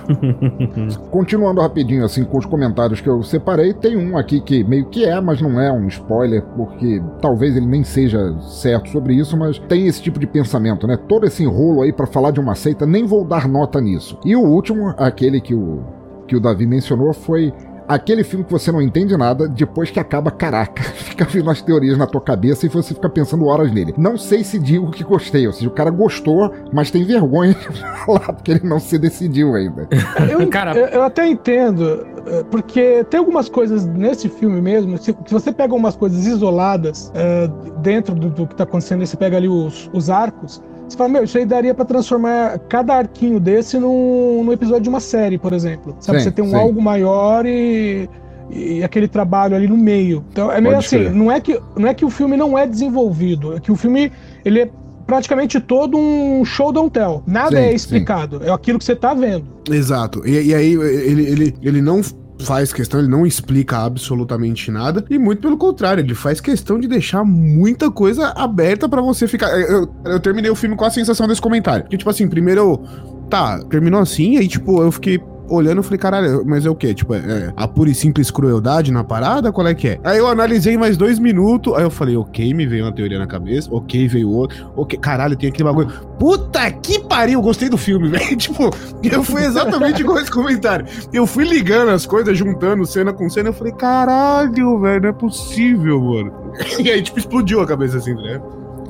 Continuando 1.11 1.61
rapidinho, 1.61 2.05
assim, 2.05 2.25
com 2.25 2.39
os 2.39 2.47
comentários 2.47 3.01
que 3.01 3.09
eu 3.09 3.23
separei, 3.23 3.73
tem 3.73 3.97
um 3.97 4.17
aqui 4.17 4.41
que 4.41 4.65
meio 4.65 4.87
que 4.87 5.05
é, 5.05 5.21
mas 5.21 5.41
não 5.41 5.61
é 5.61 5.71
um 5.73 5.87
spoiler, 5.87 6.43
porque 6.57 7.01
talvez 7.21 7.57
ele 7.57 7.67
nem 7.67 7.85
seja 7.85 8.37
certo 8.41 8.89
sobre 8.91 9.15
isso, 9.15 9.37
mas 9.37 9.59
tem 9.61 9.87
esse 9.87 10.03
tipo 10.03 10.19
de 10.19 10.27
pensamento, 10.27 10.87
né? 10.87 10.99
Todo 11.09 11.27
esse 11.27 11.43
enrolo 11.43 11.83
aí 11.83 11.93
pra 11.93 12.07
falar 12.07 12.31
de 12.31 12.41
uma 12.41 12.55
seita, 12.55 12.87
nem 12.87 13.07
vou 13.07 13.25
dar 13.25 13.49
nota 13.49 13.81
nisso. 13.81 14.19
E 14.25 14.35
o 14.35 14.41
último, 14.41 14.95
aquele 14.97 15.41
que 15.41 15.55
o, 15.55 15.83
que 16.27 16.37
o 16.37 16.41
Davi 16.41 16.67
mencionou, 16.67 17.13
foi 17.13 17.53
aquele 17.87 18.25
filme 18.25 18.45
que 18.45 18.53
você 18.53 18.71
não 18.73 18.81
entende 18.83 19.17
nada, 19.17 19.49
depois 19.49 19.91
que 19.91 20.01
acaba, 20.01 20.31
caraca, 20.31 20.83
fica 20.95 21.25
vindo 21.25 21.51
as 21.51 21.61
teorias 21.63 21.97
na 21.99 22.07
tua 22.07 22.21
cabeça 22.21 22.67
e 22.67 22.69
você 22.69 22.95
fica 22.95 23.09
pensando 23.09 23.45
horas 23.47 23.71
nele. 23.73 23.95
Não 23.97 24.17
sei 24.17 24.43
se 24.45 24.59
digo 24.59 24.91
que 24.91 25.05
gostei, 25.05 25.47
ou 25.47 25.53
seja, 25.53 25.69
o 25.69 25.73
cara 25.73 25.91
gostou, 25.91 26.53
mas 26.73 26.91
tem 26.91 27.05
vergonha 27.05 27.55
de 27.55 27.81
falar, 28.05 28.33
porque 28.33 28.53
ele 28.53 28.65
não 28.67 28.81
se 28.81 28.99
decidiu 28.99 29.55
ainda. 29.55 29.89
Eu, 30.31 30.49
Cara- 30.49 30.77
eu, 30.77 30.87
eu 30.87 31.03
até 31.03 31.27
entendo, 31.27 32.07
eh, 32.27 32.45
porque 32.51 33.05
tem 33.11 33.19
algumas 33.19 33.49
coisas 33.49 33.85
nesse 33.87 34.29
filme 34.29 34.61
mesmo. 34.61 34.97
Se, 34.99 35.15
se 35.27 35.33
você 35.33 35.53
pega 35.53 35.75
umas 35.75 35.97
coisas 35.97 36.27
isoladas 36.27 37.11
eh, 37.15 37.49
dentro 37.83 38.15
do, 38.15 38.31
do 38.31 38.47
que 38.47 38.55
tá 38.55 38.65
acontecendo, 38.65 39.03
e 39.03 39.07
você 39.07 39.17
pega 39.17 39.37
ali 39.37 39.49
os, 39.49 39.91
os 39.93 40.09
arcos. 40.11 40.63
Você 40.89 40.97
fala, 40.97 41.09
meu, 41.09 41.25
isso 41.25 41.37
aí 41.39 41.47
daria 41.47 41.75
pra 41.75 41.85
transformar 41.85 42.59
cada 42.69 42.95
arquinho 42.95 43.41
desse 43.41 43.79
num, 43.79 44.45
num 44.45 44.53
episódio 44.53 44.83
de 44.83 44.89
uma 44.89 45.01
série, 45.01 45.39
por 45.39 45.53
exemplo. 45.53 45.97
Sabe? 46.01 46.19
Sim, 46.19 46.25
você 46.25 46.31
tem 46.31 46.45
um 46.45 46.51
sim. 46.51 46.57
algo 46.57 46.81
maior 46.81 47.47
e, 47.47 48.09
e 48.51 48.85
aquele 48.85 49.09
trabalho 49.09 49.57
ali 49.57 49.67
no 49.67 49.77
meio. 49.77 50.25
Então 50.31 50.53
é 50.53 50.61
meio 50.61 50.75
Pode 50.75 50.87
assim, 50.87 51.09
não 51.09 51.33
é, 51.33 51.41
que, 51.41 51.61
não 51.77 51.89
é 51.89 51.95
que 51.95 52.05
o 52.05 52.11
filme 52.11 52.37
não 52.37 52.57
é 52.57 52.67
desenvolvido, 52.67 53.57
é 53.57 53.61
que 53.61 53.73
o 53.73 53.77
filme 53.77 54.13
ele 54.45 54.61
é 54.61 54.71
praticamente 55.07 55.61
todo 55.61 55.97
um 55.97 56.45
show 56.45 56.73
don't 56.73 56.91
tell. 56.91 57.23
Nada 57.27 57.57
Sim, 57.57 57.63
é 57.63 57.75
explicado, 57.75 58.43
é 58.43 58.51
aquilo 58.51 58.79
que 58.79 58.85
você 58.85 58.97
tá 58.97 59.15
vendo. 59.15 59.47
Exato. 59.71 60.27
E, 60.27 60.49
e 60.49 60.55
aí 60.55 60.73
ele, 60.75 61.27
ele, 61.27 61.55
ele 61.63 61.83
não 61.83 62.03
faz 62.41 62.73
questão, 62.73 63.01
ele 63.01 63.09
não 63.09 63.27
explica 63.27 63.79
absolutamente 63.79 64.71
nada. 64.71 65.05
E 65.09 65.19
muito 65.19 65.43
pelo 65.43 65.57
contrário, 65.57 66.03
ele 66.03 66.15
faz 66.15 66.41
questão 66.41 66.79
de 66.79 66.89
deixar 66.89 67.25
muita 67.25 67.91
coisa 67.91 68.29
aberta 68.31 68.89
pra 68.89 69.01
você 69.01 69.29
ficar. 69.29 69.49
Eu, 69.61 69.93
eu 70.05 70.21
terminei 70.21 70.51
o 70.51 70.55
filme 70.55 70.77
com 70.77 70.85
a 70.85 70.91
sensação 70.91 71.27
desse 71.27 71.41
comentário. 71.41 71.87
Que, 71.87 71.97
tipo 71.97 72.11
assim, 72.11 72.29
primeiro 72.29 72.61
eu. 72.61 72.85
Tá, 73.31 73.59
terminou 73.65 74.01
assim, 74.01 74.37
aí, 74.37 74.47
tipo, 74.47 74.83
eu 74.83 74.93
fiquei. 74.93 75.21
Olhando, 75.49 75.79
eu 75.79 75.83
falei, 75.83 75.99
caralho, 75.99 76.43
mas 76.47 76.65
é 76.65 76.71
o 76.71 76.75
quê? 76.75 76.95
Tipo, 76.95 77.15
é, 77.15 77.19
é 77.19 77.53
a 77.57 77.69
pura 77.69 77.91
e 77.91 77.95
simples 77.95 78.31
crueldade 78.31 78.91
na 78.91 79.05
parada? 79.05 79.53
Qual 79.53 79.67
é 79.67 79.75
que 79.75 79.89
é? 79.89 80.01
Aí 80.03 80.19
eu 80.19 80.27
analisei 80.27 80.77
mais 80.77 80.97
dois 80.97 81.19
minutos, 81.19 81.75
aí 81.75 81.83
eu 81.83 81.91
falei, 81.91 82.17
ok, 82.17 82.53
me 82.55 82.67
veio 82.67 82.85
uma 82.85 82.93
teoria 82.93 83.19
na 83.19 83.27
cabeça, 83.27 83.69
ok, 83.73 84.09
veio 84.09 84.31
outra, 84.31 84.57
ok, 84.77 84.99
caralho, 84.99 85.37
tem 85.37 85.49
aquele 85.49 85.65
bagulho. 85.65 85.89
Puta 86.19 86.71
que 86.71 86.99
pariu, 87.01 87.43
gostei 87.43 87.69
do 87.69 87.77
filme, 87.77 88.09
velho. 88.11 88.37
Tipo, 88.37 88.71
eu 89.03 89.23
fui 89.23 89.45
exatamente 89.45 90.01
igual 90.01 90.19
esse 90.19 90.31
comentário. 90.31 90.87
Eu 91.13 91.27
fui 91.27 91.45
ligando 91.45 91.91
as 91.91 92.07
coisas, 92.07 92.37
juntando 92.37 92.87
cena 92.87 93.13
com 93.13 93.29
cena, 93.29 93.51
eu 93.51 93.55
falei, 93.55 93.73
caralho, 93.73 94.81
velho, 94.81 95.03
não 95.03 95.09
é 95.09 95.13
possível, 95.13 96.01
mano. 96.01 96.33
E 96.85 96.91
aí, 96.91 97.03
tipo, 97.03 97.19
explodiu 97.19 97.61
a 97.61 97.67
cabeça 97.67 97.99
assim, 97.99 98.15
né? 98.15 98.41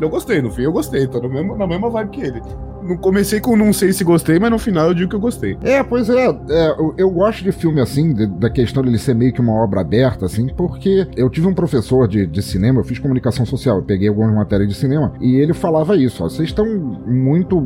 Eu 0.00 0.08
gostei, 0.08 0.42
no 0.42 0.50
fim 0.50 0.62
eu 0.62 0.72
gostei, 0.72 1.06
tô 1.06 1.20
no 1.20 1.28
mesmo, 1.28 1.56
na 1.56 1.66
mesma 1.66 1.88
vibe 1.88 2.10
que 2.10 2.20
ele. 2.20 2.42
Não 2.84 2.96
comecei 2.96 3.40
com 3.40 3.56
não 3.56 3.72
sei 3.72 3.92
se 3.92 4.04
gostei, 4.04 4.38
mas 4.38 4.50
no 4.50 4.58
final 4.58 4.88
eu 4.88 4.94
digo 4.94 5.10
que 5.10 5.16
eu 5.16 5.20
gostei. 5.20 5.56
É, 5.62 5.82
pois 5.82 6.08
é, 6.10 6.26
é, 6.50 6.76
eu, 6.98 7.10
gosto 7.10 7.42
de 7.42 7.52
filme 7.52 7.80
assim, 7.80 8.12
de- 8.12 8.26
da 8.26 8.50
questão 8.50 8.82
dele 8.82 8.98
ser 8.98 9.14
meio 9.14 9.32
que 9.32 9.40
uma 9.40 9.52
obra 9.54 9.80
aberta, 9.80 10.26
assim, 10.26 10.48
porque 10.56 11.06
eu 11.16 11.30
tive 11.30 11.46
um 11.46 11.54
professor 11.54 12.06
de, 12.06 12.26
de 12.26 12.42
cinema, 12.42 12.80
eu 12.80 12.84
fiz 12.84 12.98
comunicação 12.98 13.46
social, 13.46 13.78
eu 13.78 13.82
peguei 13.82 14.08
algumas 14.08 14.34
matérias 14.34 14.68
de 14.68 14.74
cinema, 14.74 15.12
e 15.20 15.36
ele 15.36 15.54
falava 15.54 15.96
isso, 15.96 16.22
ó, 16.24 16.28
vocês 16.28 16.48
estão 16.48 16.66
muito 17.06 17.62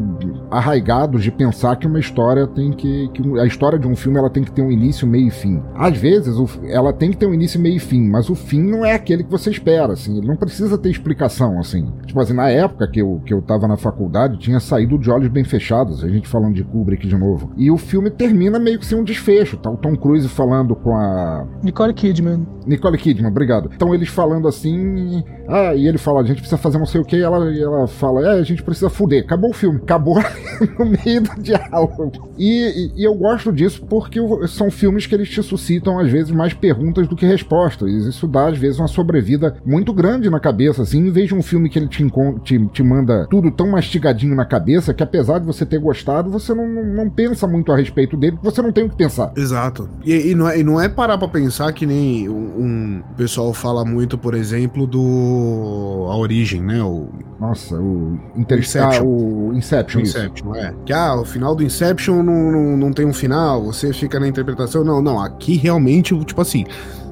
arraigados 0.50 1.22
de 1.22 1.30
pensar 1.30 1.76
que 1.76 1.86
uma 1.86 1.98
história 1.98 2.46
tem 2.46 2.70
que, 2.72 3.08
que 3.08 3.38
a 3.40 3.46
história 3.46 3.78
de 3.78 3.86
um 3.86 3.96
filme 3.96 4.18
ela 4.18 4.30
tem 4.30 4.42
que 4.44 4.50
ter 4.52 4.62
um 4.62 4.70
início, 4.70 5.06
meio 5.06 5.28
e 5.28 5.30
fim. 5.30 5.62
Às 5.74 5.96
vezes 5.96 6.36
o- 6.36 6.48
ela 6.68 6.92
tem 6.92 7.10
que 7.10 7.16
ter 7.16 7.26
um 7.26 7.34
início, 7.34 7.60
meio 7.60 7.76
e 7.76 7.80
fim, 7.80 8.08
mas 8.08 8.28
o 8.30 8.34
fim 8.34 8.62
não 8.62 8.84
é 8.84 8.94
aquele 8.94 9.24
que 9.24 9.30
você 9.30 9.50
espera, 9.50 9.92
assim, 9.92 10.18
ele 10.18 10.26
não 10.26 10.36
precisa 10.36 10.78
ter 10.78 10.90
explicação, 10.90 11.58
assim. 11.58 11.92
Tipo 12.06 12.20
assim, 12.20 12.32
na 12.34 12.48
época 12.48 12.86
que 12.88 13.00
eu, 13.00 13.20
que 13.24 13.32
eu 13.34 13.42
tava 13.42 13.66
na 13.66 13.76
faculdade, 13.76 14.38
tinha 14.38 14.60
saído 14.60 14.98
de 15.08 15.12
Olhos 15.14 15.28
Bem 15.28 15.42
Fechados, 15.42 16.04
a 16.04 16.08
gente 16.08 16.28
falando 16.28 16.54
de 16.54 16.62
Kubrick 16.62 17.08
de 17.08 17.16
novo. 17.16 17.50
E 17.56 17.70
o 17.70 17.78
filme 17.78 18.10
termina 18.10 18.58
meio 18.58 18.78
que 18.78 18.84
sem 18.84 18.98
um 18.98 19.02
desfecho, 19.04 19.56
tá? 19.56 19.70
O 19.70 19.76
Tom 19.78 19.96
Cruise 19.96 20.28
falando 20.28 20.76
com 20.76 20.94
a 20.94 21.46
Nicole 21.62 21.94
Kidman. 21.94 22.46
Nicole 22.66 22.98
Kidman, 22.98 23.30
obrigado. 23.30 23.70
Então 23.74 23.94
eles 23.94 24.08
falando 24.10 24.46
assim, 24.46 25.24
ah, 25.48 25.74
e 25.74 25.88
ele 25.88 25.96
fala, 25.96 26.20
a 26.20 26.24
gente 26.24 26.36
precisa 26.40 26.58
fazer 26.58 26.76
não 26.78 26.84
sei 26.84 27.00
o 27.00 27.04
que, 27.04 27.16
e 27.16 27.22
ela, 27.22 27.50
e 27.50 27.62
ela 27.62 27.86
fala, 27.88 28.20
é, 28.36 28.38
a 28.38 28.42
gente 28.42 28.62
precisa 28.62 28.90
fuder. 28.90 29.24
Acabou 29.24 29.50
o 29.50 29.54
filme, 29.54 29.78
acabou 29.82 30.16
no 30.78 30.84
meio 30.84 31.22
do 31.22 31.42
diálogo. 31.42 32.12
E, 32.36 32.92
e- 32.96 33.00
e 33.00 33.04
eu 33.04 33.14
gosto 33.14 33.50
disso 33.50 33.82
porque 33.88 34.20
são 34.48 34.70
filmes 34.70 35.06
que 35.06 35.14
eles 35.14 35.28
te 35.30 35.42
suscitam 35.42 35.98
às 35.98 36.10
vezes 36.10 36.30
mais 36.30 36.52
perguntas 36.52 37.08
do 37.08 37.16
que 37.16 37.24
respostas. 37.24 37.90
E 37.90 38.08
isso 38.10 38.28
dá 38.28 38.48
às 38.48 38.58
vezes 38.58 38.78
uma 38.78 38.88
sobrevida 38.88 39.56
muito 39.64 39.92
grande 39.94 40.28
na 40.28 40.38
cabeça, 40.38 40.82
assim, 40.82 40.98
em 40.98 41.10
vez 41.10 41.28
de 41.28 41.34
um 41.34 41.42
filme 41.42 41.70
que 41.70 41.78
ele 41.78 41.88
te, 41.88 42.06
te, 42.44 42.66
te 42.66 42.82
manda 42.82 43.26
tudo 43.30 43.50
tão 43.50 43.70
mastigadinho 43.70 44.34
na 44.34 44.44
cabeça 44.44 44.92
que 44.98 45.02
apesar 45.04 45.38
de 45.38 45.46
você 45.46 45.64
ter 45.64 45.78
gostado, 45.78 46.28
você 46.28 46.52
não, 46.52 46.68
não, 46.68 46.84
não 46.84 47.08
pensa 47.08 47.46
muito 47.46 47.70
a 47.70 47.76
respeito 47.76 48.16
dele, 48.16 48.32
porque 48.32 48.50
você 48.50 48.60
não 48.60 48.72
tem 48.72 48.84
o 48.84 48.90
que 48.90 48.96
pensar. 48.96 49.32
Exato. 49.36 49.88
E, 50.04 50.30
e 50.30 50.34
não, 50.34 50.48
é, 50.48 50.58
e 50.58 50.64
não 50.64 50.80
é 50.80 50.88
parar 50.88 51.16
pra 51.16 51.28
pensar 51.28 51.72
que 51.72 51.86
nem 51.86 52.28
um, 52.28 52.34
um 52.34 53.02
pessoal 53.16 53.54
fala 53.54 53.84
muito, 53.84 54.18
por 54.18 54.34
exemplo, 54.34 54.86
do 54.86 56.08
A 56.10 56.16
Origem, 56.16 56.60
né? 56.60 56.82
O 56.82 57.08
Nossa, 57.38 57.76
o 57.76 58.18
Interstellar, 58.36 58.88
Inception. 58.88 59.06
o 59.06 59.54
Inception, 59.54 60.00
isso. 60.00 60.18
Inception, 60.18 60.54
é. 60.56 60.74
Que 60.84 60.92
ah, 60.92 61.14
o 61.14 61.24
final 61.24 61.54
do 61.54 61.62
Inception 61.62 62.22
não, 62.24 62.50
não, 62.50 62.76
não 62.76 62.92
tem 62.92 63.06
um 63.06 63.14
final, 63.14 63.62
você 63.62 63.92
fica 63.92 64.18
na 64.18 64.26
interpretação. 64.26 64.82
Não, 64.82 65.00
não, 65.00 65.20
aqui 65.20 65.56
realmente, 65.56 66.18
tipo 66.24 66.40
assim, 66.40 66.64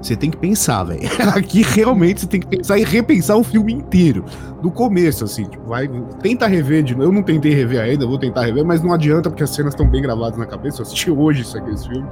você 0.06 0.16
tem 0.16 0.30
que 0.30 0.36
pensar, 0.36 0.84
velho. 0.84 1.00
Aqui 1.34 1.62
realmente 1.62 2.20
você 2.20 2.26
tem 2.26 2.40
que 2.40 2.46
pensar 2.46 2.78
e 2.78 2.84
repensar 2.84 3.36
o 3.36 3.44
filme 3.44 3.72
inteiro. 3.72 4.24
Do 4.62 4.70
começo, 4.70 5.24
assim, 5.24 5.44
tipo, 5.44 5.68
vai. 5.68 5.88
Tenta 6.22 6.46
rever 6.46 6.82
de 6.82 6.94
novo. 6.94 7.08
Eu 7.08 7.12
não 7.12 7.22
tentei 7.22 7.54
rever 7.54 7.80
ainda, 7.80 8.06
vou 8.06 8.18
tentar 8.18 8.42
rever, 8.46 8.64
mas 8.64 8.82
não 8.82 8.92
adianta 8.92 9.28
porque 9.28 9.44
as 9.44 9.50
cenas 9.50 9.74
estão 9.74 9.88
bem 9.88 10.02
gravadas 10.02 10.38
na 10.38 10.46
cabeça. 10.46 10.80
Eu 10.80 10.82
assisti 10.86 11.10
hoje 11.10 11.42
isso 11.42 11.56
aqui, 11.58 11.70
esse 11.70 11.88
filme. 11.88 12.06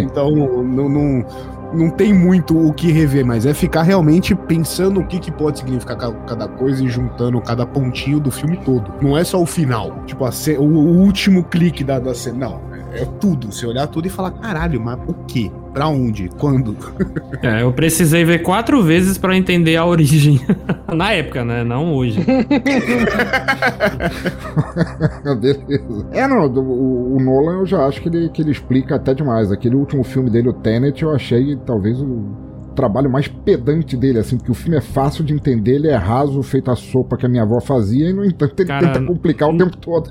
Então, 0.00 0.30
não, 0.30 0.88
não, 0.88 1.26
não 1.74 1.90
tem 1.90 2.12
muito 2.12 2.56
o 2.56 2.72
que 2.72 2.92
rever, 2.92 3.24
mas 3.26 3.46
é 3.46 3.52
ficar 3.54 3.82
realmente 3.82 4.34
pensando 4.34 5.00
o 5.00 5.06
que, 5.06 5.18
que 5.18 5.30
pode 5.32 5.58
significar 5.58 5.96
ca- 5.96 6.12
cada 6.26 6.46
coisa 6.46 6.84
e 6.84 6.88
juntando 6.88 7.40
cada 7.40 7.66
pontinho 7.66 8.20
do 8.20 8.30
filme 8.30 8.56
todo. 8.58 8.92
Não 9.00 9.16
é 9.16 9.24
só 9.24 9.40
o 9.40 9.46
final, 9.46 10.02
tipo, 10.06 10.24
a 10.24 10.30
o, 10.58 10.62
o 10.62 10.98
último 11.00 11.44
clique 11.44 11.82
da, 11.82 11.98
da 11.98 12.14
cena. 12.14 12.38
Não, 12.38 12.60
é, 12.94 13.04
tudo. 13.20 13.52
Você 13.52 13.66
olhar 13.66 13.86
tudo 13.86 14.06
e 14.06 14.10
falar, 14.10 14.30
caralho, 14.32 14.80
mas 14.80 14.98
o 15.06 15.14
quê? 15.26 15.50
Pra 15.72 15.88
onde? 15.88 16.28
Quando? 16.38 16.76
É, 17.42 17.62
eu 17.62 17.72
precisei 17.72 18.24
ver 18.24 18.42
quatro 18.42 18.80
vezes 18.84 19.18
pra 19.18 19.36
entender 19.36 19.74
a 19.74 19.84
origem. 19.84 20.40
Na 20.94 21.10
época, 21.12 21.44
né? 21.44 21.64
Não 21.64 21.92
hoje. 21.92 22.20
Beleza. 25.40 26.06
É, 26.12 26.28
não, 26.28 26.46
o, 26.46 27.16
o 27.16 27.20
Nolan 27.20 27.58
eu 27.60 27.66
já 27.66 27.84
acho 27.84 28.00
que 28.00 28.08
ele, 28.08 28.28
que 28.28 28.40
ele 28.42 28.52
explica 28.52 28.94
até 28.94 29.12
demais. 29.12 29.50
Aquele 29.50 29.74
último 29.74 30.04
filme 30.04 30.30
dele, 30.30 30.50
o 30.50 30.52
Tenet, 30.52 31.02
eu 31.02 31.12
achei 31.12 31.56
talvez 31.66 32.00
o 32.00 32.51
trabalho 32.72 33.10
mais 33.10 33.28
pedante 33.28 33.96
dele, 33.96 34.18
assim, 34.18 34.36
porque 34.36 34.50
o 34.50 34.54
filme 34.54 34.76
é 34.76 34.80
fácil 34.80 35.22
de 35.24 35.32
entender, 35.32 35.76
ele 35.76 35.88
é 35.88 35.94
raso, 35.96 36.42
feito 36.42 36.70
a 36.70 36.76
sopa 36.76 37.16
que 37.16 37.24
a 37.26 37.28
minha 37.28 37.42
avó 37.42 37.60
fazia, 37.60 38.10
e 38.10 38.12
no 38.12 38.24
entanto 38.24 38.58
ele 38.60 38.66
Cara, 38.68 38.88
tenta 38.92 39.06
complicar 39.06 39.48
o 39.50 39.56
tempo 39.56 39.76
todo. 39.76 40.10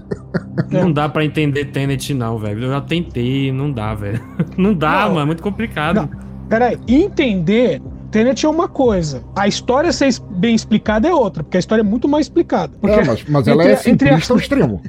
Não 0.69 0.91
dá 0.91 1.09
pra 1.09 1.25
entender 1.25 1.65
Tenet, 1.65 2.13
não, 2.13 2.37
velho. 2.37 2.63
Eu 2.63 2.69
já 2.71 2.81
tentei, 2.81 3.51
não 3.51 3.71
dá, 3.71 3.93
velho. 3.95 4.21
Não 4.57 4.73
dá, 4.73 5.01
Não. 5.05 5.09
mano. 5.09 5.21
É 5.21 5.25
muito 5.25 5.43
complicado. 5.43 6.09
Peraí, 6.49 6.77
entender. 6.87 7.81
Tenet 8.11 8.45
é 8.45 8.49
uma 8.49 8.67
coisa. 8.67 9.23
A 9.37 9.47
história 9.47 9.91
ser 9.93 10.09
bem 10.31 10.53
explicada 10.53 11.07
é 11.07 11.13
outra, 11.13 11.43
porque 11.43 11.57
a 11.57 11.59
história 11.59 11.81
é 11.81 11.83
muito 11.83 12.07
mais 12.09 12.25
explicada. 12.25 12.73
Porque 12.79 12.99
É, 12.99 13.05
mas, 13.05 13.23
mas 13.29 13.47
ela 13.47 13.63
é 13.63 13.71
entre- 13.73 13.91
entre 13.91 14.09
a- 14.09 14.19
ao 14.29 14.37
extremo. 14.37 14.81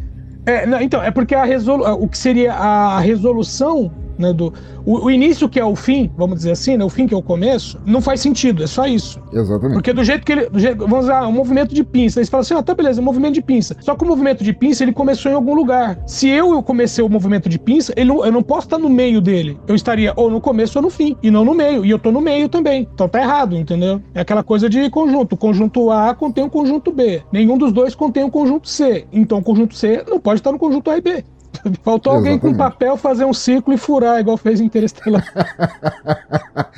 É, 0.44 0.66
não, 0.66 0.80
então, 0.80 1.00
é 1.00 1.10
porque 1.12 1.34
a 1.36 1.44
resolu 1.44 1.84
o 2.02 2.08
que 2.08 2.18
seria 2.18 2.52
a 2.52 2.98
resolução 2.98 3.92
né, 4.22 4.32
do. 4.32 4.52
O, 4.86 5.06
o 5.06 5.10
início 5.10 5.48
que 5.48 5.60
é 5.60 5.64
o 5.64 5.76
fim, 5.76 6.10
vamos 6.16 6.36
dizer 6.36 6.52
assim, 6.52 6.76
né, 6.76 6.84
o 6.84 6.88
fim 6.88 7.06
que 7.06 7.12
é 7.14 7.16
o 7.16 7.22
começo, 7.22 7.78
não 7.84 8.00
faz 8.00 8.20
sentido, 8.20 8.62
é 8.62 8.66
só 8.66 8.86
isso. 8.86 9.20
Exatamente. 9.32 9.74
Porque 9.74 9.92
do 9.92 10.02
jeito 10.04 10.24
que 10.24 10.32
ele. 10.32 10.48
jeito- 10.54 10.78
vamos 10.78 11.04
usar 11.04 11.26
um 11.26 11.32
movimento 11.32 11.74
de 11.74 11.84
pinça. 11.84 12.20
Aí 12.20 12.24
você 12.24 12.30
fala 12.30 12.40
assim: 12.42 12.54
ah, 12.54 12.62
tá 12.62 12.74
beleza, 12.74 13.00
um 13.00 13.04
movimento 13.04 13.34
de 13.34 13.42
pinça. 13.42 13.76
Só 13.80 13.94
que 13.94 14.04
o 14.04 14.06
movimento 14.06 14.42
de 14.42 14.52
pinça 14.52 14.82
ele 14.82 14.92
começou 14.92 15.30
em 15.30 15.34
algum 15.34 15.54
lugar. 15.54 15.98
Se 16.06 16.28
eu, 16.28 16.52
eu 16.52 16.62
comecei 16.62 17.04
o 17.04 17.08
movimento 17.08 17.48
de 17.48 17.58
pinça, 17.58 17.92
ele 17.96 18.06
não- 18.08 18.24
eu 18.24 18.32
não 18.32 18.42
posso 18.42 18.66
estar 18.66 18.78
no 18.78 18.88
meio 18.88 19.20
dele. 19.20 19.58
Eu 19.66 19.74
estaria 19.74 20.12
ou 20.16 20.30
no 20.30 20.40
começo 20.40 20.78
ou 20.78 20.82
no 20.82 20.90
fim. 20.90 21.16
E 21.22 21.30
não 21.30 21.44
no 21.44 21.54
meio. 21.54 21.84
E 21.84 21.90
eu 21.90 21.98
tô 21.98 22.12
no 22.12 22.20
meio 22.20 22.48
também. 22.48 22.88
Então 22.94 23.08
tá 23.08 23.20
errado, 23.20 23.56
entendeu? 23.56 24.00
É 24.14 24.20
aquela 24.20 24.42
coisa 24.42 24.68
de 24.68 24.88
conjunto. 24.90 25.32
O 25.34 25.36
conjunto 25.36 25.90
A 25.90 26.14
contém 26.14 26.44
o 26.44 26.50
conjunto 26.50 26.92
B. 26.92 27.22
Nenhum 27.32 27.58
dos 27.58 27.72
dois 27.72 27.94
contém 27.94 28.22
o 28.24 28.30
conjunto 28.30 28.68
C. 28.68 29.06
Então 29.12 29.38
o 29.38 29.42
conjunto 29.42 29.74
C 29.74 30.04
não 30.08 30.20
pode 30.20 30.40
estar 30.40 30.52
no 30.52 30.58
conjunto 30.58 30.90
A 30.90 30.96
e 30.96 31.00
B. 31.00 31.24
Faltou 31.82 32.14
alguém 32.14 32.38
com 32.38 32.54
papel 32.54 32.96
fazer 32.96 33.24
um 33.24 33.32
ciclo 33.32 33.72
e 33.72 33.78
furar, 33.78 34.20
igual 34.20 34.36
fez 34.36 34.60
em 34.60 34.64
Interestelar. 34.64 35.24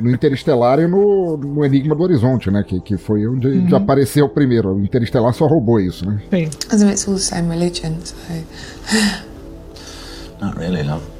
No 0.00 0.10
Interestelar 0.10 0.78
e 0.78 0.86
no, 0.86 1.36
no 1.36 1.64
Enigma 1.64 1.94
do 1.94 2.02
Horizonte, 2.02 2.50
né? 2.50 2.62
Que, 2.62 2.80
que 2.80 2.96
foi 2.96 3.26
onde 3.26 3.48
onde 3.48 3.74
apareceu 3.74 4.28
primeiro. 4.28 4.74
O 4.74 4.82
Interestelar 4.82 5.32
só 5.32 5.46
roubou 5.46 5.80
isso, 5.80 6.06
né? 6.06 6.20
Sim. 6.30 6.48
As 6.70 6.82
it's 6.82 7.08
all 7.08 7.14
the 7.14 7.20
same 7.20 7.48
religion, 7.48 7.94
so. 8.04 8.16
Not 10.40 10.58
really, 10.58 10.82
love. 10.82 11.17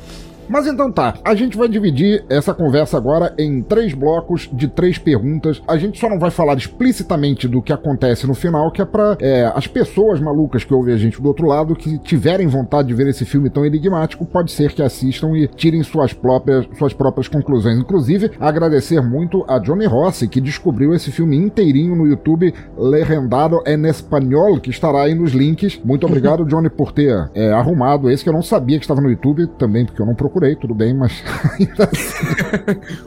Mas 0.48 0.66
então 0.66 0.90
tá, 0.90 1.14
a 1.24 1.34
gente 1.34 1.56
vai 1.56 1.68
dividir 1.68 2.24
essa 2.28 2.54
conversa 2.54 2.96
agora 2.96 3.34
em 3.38 3.62
três 3.62 3.94
blocos 3.94 4.48
de 4.52 4.68
três 4.68 4.98
perguntas. 4.98 5.62
A 5.66 5.76
gente 5.76 5.98
só 5.98 6.08
não 6.08 6.18
vai 6.18 6.30
falar 6.30 6.56
explicitamente 6.56 7.46
do 7.46 7.62
que 7.62 7.72
acontece 7.72 8.26
no 8.26 8.34
final, 8.34 8.70
que 8.70 8.82
é 8.82 8.84
pra 8.84 9.16
é, 9.20 9.50
as 9.54 9.66
pessoas 9.66 10.20
malucas 10.20 10.64
que 10.64 10.74
ouvem 10.74 10.94
a 10.94 10.98
gente 10.98 11.20
do 11.20 11.28
outro 11.28 11.46
lado, 11.46 11.74
que 11.74 11.98
tiverem 11.98 12.46
vontade 12.46 12.88
de 12.88 12.94
ver 12.94 13.08
esse 13.08 13.24
filme 13.24 13.50
tão 13.50 13.64
enigmático, 13.64 14.24
pode 14.24 14.50
ser 14.52 14.72
que 14.72 14.82
assistam 14.82 15.36
e 15.36 15.46
tirem 15.46 15.82
suas 15.82 16.12
próprias, 16.12 16.66
suas 16.76 16.92
próprias 16.92 17.28
conclusões. 17.28 17.78
Inclusive, 17.78 18.30
agradecer 18.40 19.00
muito 19.00 19.44
a 19.48 19.58
Johnny 19.58 19.86
Rossi, 19.86 20.28
que 20.28 20.40
descobriu 20.40 20.94
esse 20.94 21.10
filme 21.10 21.36
inteirinho 21.36 21.94
no 21.94 22.06
YouTube, 22.06 22.54
legendado 22.76 23.62
em 23.66 23.86
espanhol, 23.86 24.60
que 24.60 24.70
estará 24.70 25.02
aí 25.02 25.14
nos 25.14 25.32
links. 25.32 25.80
Muito 25.84 26.06
obrigado, 26.06 26.44
Johnny, 26.46 26.70
por 26.70 26.92
ter 26.92 27.30
é, 27.34 27.52
arrumado 27.52 28.10
esse 28.10 28.22
que 28.22 28.28
eu 28.28 28.34
não 28.34 28.42
sabia 28.42 28.78
que 28.78 28.84
estava 28.84 29.00
no 29.00 29.10
YouTube, 29.10 29.46
também 29.58 29.84
porque 29.84 30.00
eu 30.00 30.06
não 30.06 30.14
procurei, 30.14 30.37
tudo 30.60 30.74
bem, 30.74 30.94
mas 30.94 31.12
ainda 31.58 31.88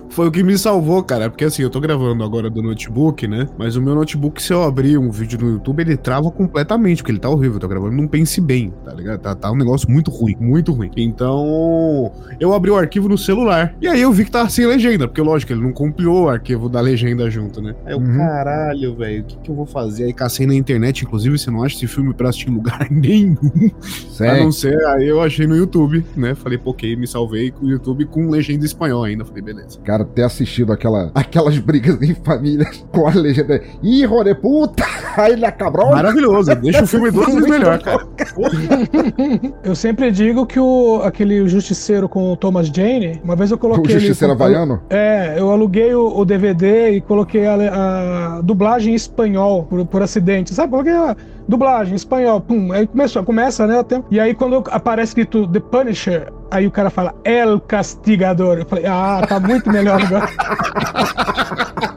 Foi 0.09 0.27
o 0.27 0.31
que 0.31 0.43
me 0.43 0.57
salvou, 0.57 1.01
cara. 1.03 1.29
Porque 1.29 1.45
assim, 1.45 1.61
eu 1.63 1.69
tô 1.69 1.79
gravando 1.79 2.23
agora 2.23 2.49
do 2.49 2.61
notebook, 2.61 3.27
né? 3.27 3.47
Mas 3.57 3.75
o 3.75 3.81
meu 3.81 3.95
notebook, 3.95 4.41
se 4.41 4.51
eu 4.53 4.61
abrir 4.63 4.97
um 4.97 5.09
vídeo 5.09 5.39
no 5.39 5.49
YouTube, 5.51 5.79
ele 5.81 5.95
trava 5.95 6.29
completamente, 6.31 6.97
porque 7.01 7.11
ele 7.13 7.19
tá 7.19 7.29
horrível. 7.29 7.53
Eu 7.55 7.59
tô 7.59 7.67
gravando 7.67 7.95
num 7.95 8.07
pense 8.07 8.41
bem, 8.41 8.73
tá 8.83 8.93
ligado? 8.93 9.19
Tá, 9.19 9.33
tá 9.35 9.51
um 9.51 9.55
negócio 9.55 9.89
muito 9.89 10.11
ruim, 10.11 10.35
muito 10.39 10.73
ruim. 10.73 10.91
Então, 10.97 12.11
eu 12.39 12.53
abri 12.53 12.69
o 12.71 12.75
arquivo 12.75 13.07
no 13.07 13.17
celular. 13.17 13.73
E 13.81 13.87
aí 13.87 14.01
eu 14.01 14.11
vi 14.11 14.25
que 14.25 14.31
tava 14.31 14.49
sem 14.49 14.65
legenda, 14.65 15.07
porque 15.07 15.21
lógico, 15.21 15.53
ele 15.53 15.61
não 15.61 15.71
compilou 15.71 16.25
o 16.25 16.29
arquivo 16.29 16.67
da 16.67 16.81
legenda 16.81 17.29
junto, 17.29 17.61
né? 17.61 17.73
Aí 17.85 17.93
eu, 17.93 18.01
Uhum. 18.01 18.17
caralho, 18.17 18.95
velho, 18.95 19.21
o 19.21 19.25
que, 19.25 19.37
que 19.37 19.49
eu 19.51 19.55
vou 19.55 19.65
fazer? 19.65 20.05
Aí 20.05 20.13
cacei 20.13 20.45
na 20.47 20.55
internet, 20.55 21.03
inclusive, 21.05 21.37
você 21.37 21.49
não 21.51 21.63
acha 21.63 21.75
esse 21.75 21.87
filme 21.87 22.13
pra 22.13 22.29
assistir 22.29 22.49
em 22.49 22.53
lugar 22.55 22.87
nenhum. 22.91 23.37
A 23.71 24.11
Sério? 24.11 24.43
não 24.43 24.51
ser, 24.51 24.75
aí 24.87 25.07
eu 25.07 25.21
achei 25.21 25.45
no 25.47 25.55
YouTube, 25.55 26.03
né? 26.17 26.35
Falei, 26.35 26.57
pô, 26.57 26.71
ok, 26.71 26.95
me 26.95 27.07
salvei 27.21 27.51
com 27.51 27.65
o 27.65 27.69
YouTube 27.69 28.05
com 28.05 28.29
legenda 28.29 28.63
em 28.63 28.65
espanhol 28.65 29.03
ainda. 29.03 29.23
Falei, 29.23 29.41
beleza. 29.43 29.79
Cara, 29.83 30.03
ter 30.03 30.23
assistido 30.23 30.73
aquela, 30.73 31.11
aquelas 31.13 31.57
brigas 31.59 32.01
em 32.01 32.15
família 32.15 32.65
com 32.91 33.07
a 33.07 33.11
legenda. 33.13 33.61
Hijo 33.83 34.23
de 34.23 34.35
puta! 34.35 34.83
Aí 35.17 35.33
ele 35.33 35.45
acabou. 35.45 35.91
Maravilhoso, 35.91 36.55
deixa 36.55 36.83
o 36.83 36.87
filme 36.87 37.11
duas 37.11 37.27
vezes 37.33 37.49
melhor, 37.49 37.79
cara. 37.81 38.07
Eu 39.63 39.75
sempre 39.75 40.11
digo 40.11 40.45
que 40.45 40.59
o, 40.59 41.01
aquele 41.03 41.47
Justiceiro 41.47 42.07
com 42.09 42.31
o 42.31 42.35
Thomas 42.37 42.67
Jane, 42.67 43.19
uma 43.23 43.35
vez 43.35 43.51
eu 43.51 43.57
O 43.57 43.59
coloquei. 43.59 43.93
Justiceiro 43.99 44.33
ele, 44.33 44.37
com- 44.37 44.43
Havaiano? 44.43 44.81
É, 44.89 45.35
eu 45.37 45.51
aluguei 45.51 45.93
o, 45.93 46.17
o 46.17 46.25
DVD 46.25 46.91
e 46.91 47.01
coloquei 47.01 47.45
a, 47.45 48.37
a 48.37 48.41
dublagem 48.41 48.93
em 48.93 48.95
espanhol 48.95 49.63
por, 49.63 49.85
por 49.85 50.01
acidente. 50.01 50.53
Sabe? 50.53 50.71
Coloquei 50.71 50.93
a 50.93 51.15
dublagem 51.47 51.93
em 51.93 51.95
espanhol. 51.95 52.41
Pum, 52.41 52.71
aí 52.71 52.87
começou, 52.87 53.23
começa, 53.23 53.65
né? 53.67 53.79
Até, 53.79 54.01
e 54.09 54.19
aí 54.19 54.33
quando 54.33 54.63
aparece 54.69 55.11
escrito 55.11 55.47
The 55.47 55.59
Punisher, 55.59 56.31
aí 56.49 56.67
o 56.67 56.71
cara 56.71 56.89
fala 56.89 57.13
El 57.23 57.59
Castigador. 57.59 58.59
Eu 58.59 58.65
falei, 58.65 58.85
ah, 58.85 59.25
tá 59.27 59.39
muito 59.39 59.69
melhor 59.69 60.01
agora. 60.01 60.29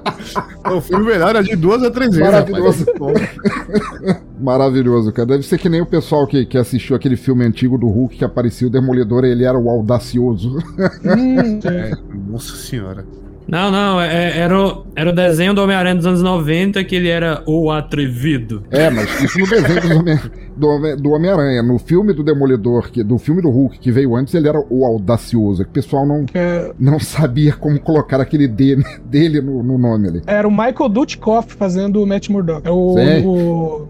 O 0.73 0.81
filme 0.81 1.05
melhor 1.05 1.31
era 1.31 1.43
de 1.43 1.55
duas 1.57 1.83
a 1.83 1.91
três 1.91 2.11
vezes. 2.11 2.25
Maravilhoso. 2.25 2.87
Maravilhoso, 4.41 5.13
cara. 5.13 5.29
Deve 5.29 5.43
ser 5.43 5.59
que 5.59 5.69
nem 5.69 5.81
o 5.81 5.87
pessoal 5.87 6.27
que, 6.27 6.47
que 6.47 6.57
assistiu 6.57 6.97
aquele 6.97 7.17
filme 7.17 7.45
antigo 7.45 7.77
do 7.77 7.87
Hulk 7.87 8.17
que 8.17 8.25
aparecia 8.25 8.67
o 8.67 8.71
Demolidor 8.71 9.25
e 9.25 9.31
ele 9.31 9.45
era 9.45 9.59
o 9.59 9.69
audacioso. 9.69 10.57
Hum, 11.05 11.61
É, 11.65 11.93
nossa 12.31 12.57
senhora. 12.57 13.05
Não, 13.47 13.71
não, 13.71 14.01
é- 14.01 14.39
era, 14.39 14.59
o, 14.59 14.87
era 14.97 15.11
o 15.11 15.13
desenho 15.13 15.53
do 15.53 15.63
Homem-Aranha 15.63 15.95
dos 15.97 16.07
anos 16.07 16.23
90 16.23 16.83
que 16.85 16.97
ele 16.97 17.09
era 17.09 17.43
o 17.47 17.71
atrevido. 17.71 18.63
É, 18.71 18.89
mas 18.89 19.23
isso 19.23 19.39
no 19.39 19.47
desenho 19.47 19.81
do 19.83 19.99
Homem- 19.99 20.19
do 20.57 20.67
Homem- 20.69 20.97
do 20.97 21.11
Homem-Aranha. 21.11 21.63
No 21.63 21.79
filme 21.79 22.13
do 22.15 22.23
Demolidor, 22.25 22.91
que, 22.91 23.03
do 23.05 23.19
filme 23.19 23.43
do 23.43 23.51
Hulk 23.51 23.79
que 23.79 23.91
veio 23.93 24.17
antes, 24.17 24.33
ele 24.35 24.49
era 24.49 24.59
o 24.71 24.85
audacioso. 24.87 25.63
Que 25.65 25.71
o 25.71 25.73
pessoal 25.73 26.07
não, 26.07 26.25
É, 26.33 26.73
não 26.79 26.99
sabia 26.99 27.53
como 27.53 27.79
colocar 27.79 28.19
aquele 28.21 28.49
D 28.49 28.77
dele 29.05 29.41
no, 29.43 29.63
no 29.63 29.77
nome 29.77 30.09
ali. 30.09 30.23
era 30.27 30.49
o 30.49 30.51
Michael 30.51 30.89
Dudikoff 30.89 31.55
fazendo 31.55 32.03
o 32.03 32.07
Matt 32.07 32.29
Murdock. 32.31 32.67
É 32.67 32.71
o, 32.71 32.95
o 33.27 33.89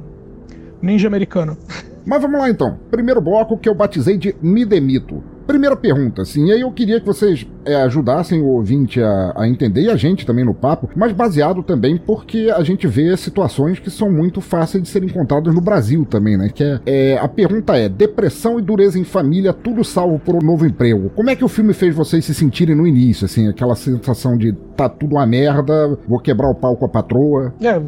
ninja 0.83 1.07
americano. 1.07 1.57
Mas 2.05 2.21
vamos 2.21 2.39
lá 2.39 2.51
então. 2.51 2.77
Primeiro 2.91 3.21
bloco 3.21 3.57
que 3.57 3.69
eu 3.69 3.75
batizei 3.75 4.19
de 4.19 4.35
Me 4.43 4.65
Demito. 4.65 5.23
Primeira 5.47 5.77
pergunta, 5.77 6.23
assim, 6.23 6.47
e 6.47 6.53
aí 6.53 6.61
eu 6.61 6.71
queria 6.71 7.01
que 7.01 7.07
vocês 7.07 7.47
é, 7.65 7.77
ajudassem 7.77 8.41
o 8.41 8.47
ouvinte 8.47 9.01
a, 9.01 9.33
a 9.37 9.49
entender 9.49 9.83
e 9.83 9.91
a 9.91 9.97
gente 9.97 10.27
também 10.27 10.45
no 10.45 10.55
papo, 10.55 10.89
mas 10.97 11.13
baseado 11.13 11.63
também 11.63 11.97
porque 11.97 12.53
a 12.55 12.63
gente 12.63 12.87
vê 12.87 13.17
situações 13.17 13.79
que 13.79 13.91
são 13.91 14.11
muito 14.11 14.41
fáceis 14.41 14.83
de 14.83 14.89
serem 14.89 15.09
encontradas 15.09 15.55
no 15.55 15.61
Brasil 15.61 16.05
também, 16.05 16.37
né? 16.37 16.51
Que 16.53 16.65
é, 16.65 16.81
é, 16.87 17.19
a 17.19 17.29
pergunta 17.29 17.77
é: 17.77 17.89
depressão 17.89 18.59
e 18.59 18.63
dureza 18.63 18.99
em 18.99 19.05
família, 19.05 19.53
tudo 19.53 19.85
salvo 19.85 20.19
por 20.19 20.37
um 20.37 20.47
novo 20.47 20.67
emprego. 20.67 21.11
Como 21.11 21.31
é 21.31 21.37
que 21.37 21.45
o 21.45 21.49
filme 21.49 21.73
fez 21.73 21.95
vocês 21.95 22.25
se 22.25 22.35
sentirem 22.35 22.75
no 22.75 22.87
início, 22.87 23.25
assim, 23.25 23.49
aquela 23.49 23.75
sensação 23.75 24.37
de 24.37 24.53
tá 24.77 24.89
tudo 24.89 25.17
uma 25.17 25.27
merda, 25.27 25.99
vou 26.09 26.19
quebrar 26.19 26.51
o 26.51 26.55
pau 26.55 26.77
com 26.77 26.87
a 26.87 26.89
patroa? 26.89 27.55
É, 27.61 27.81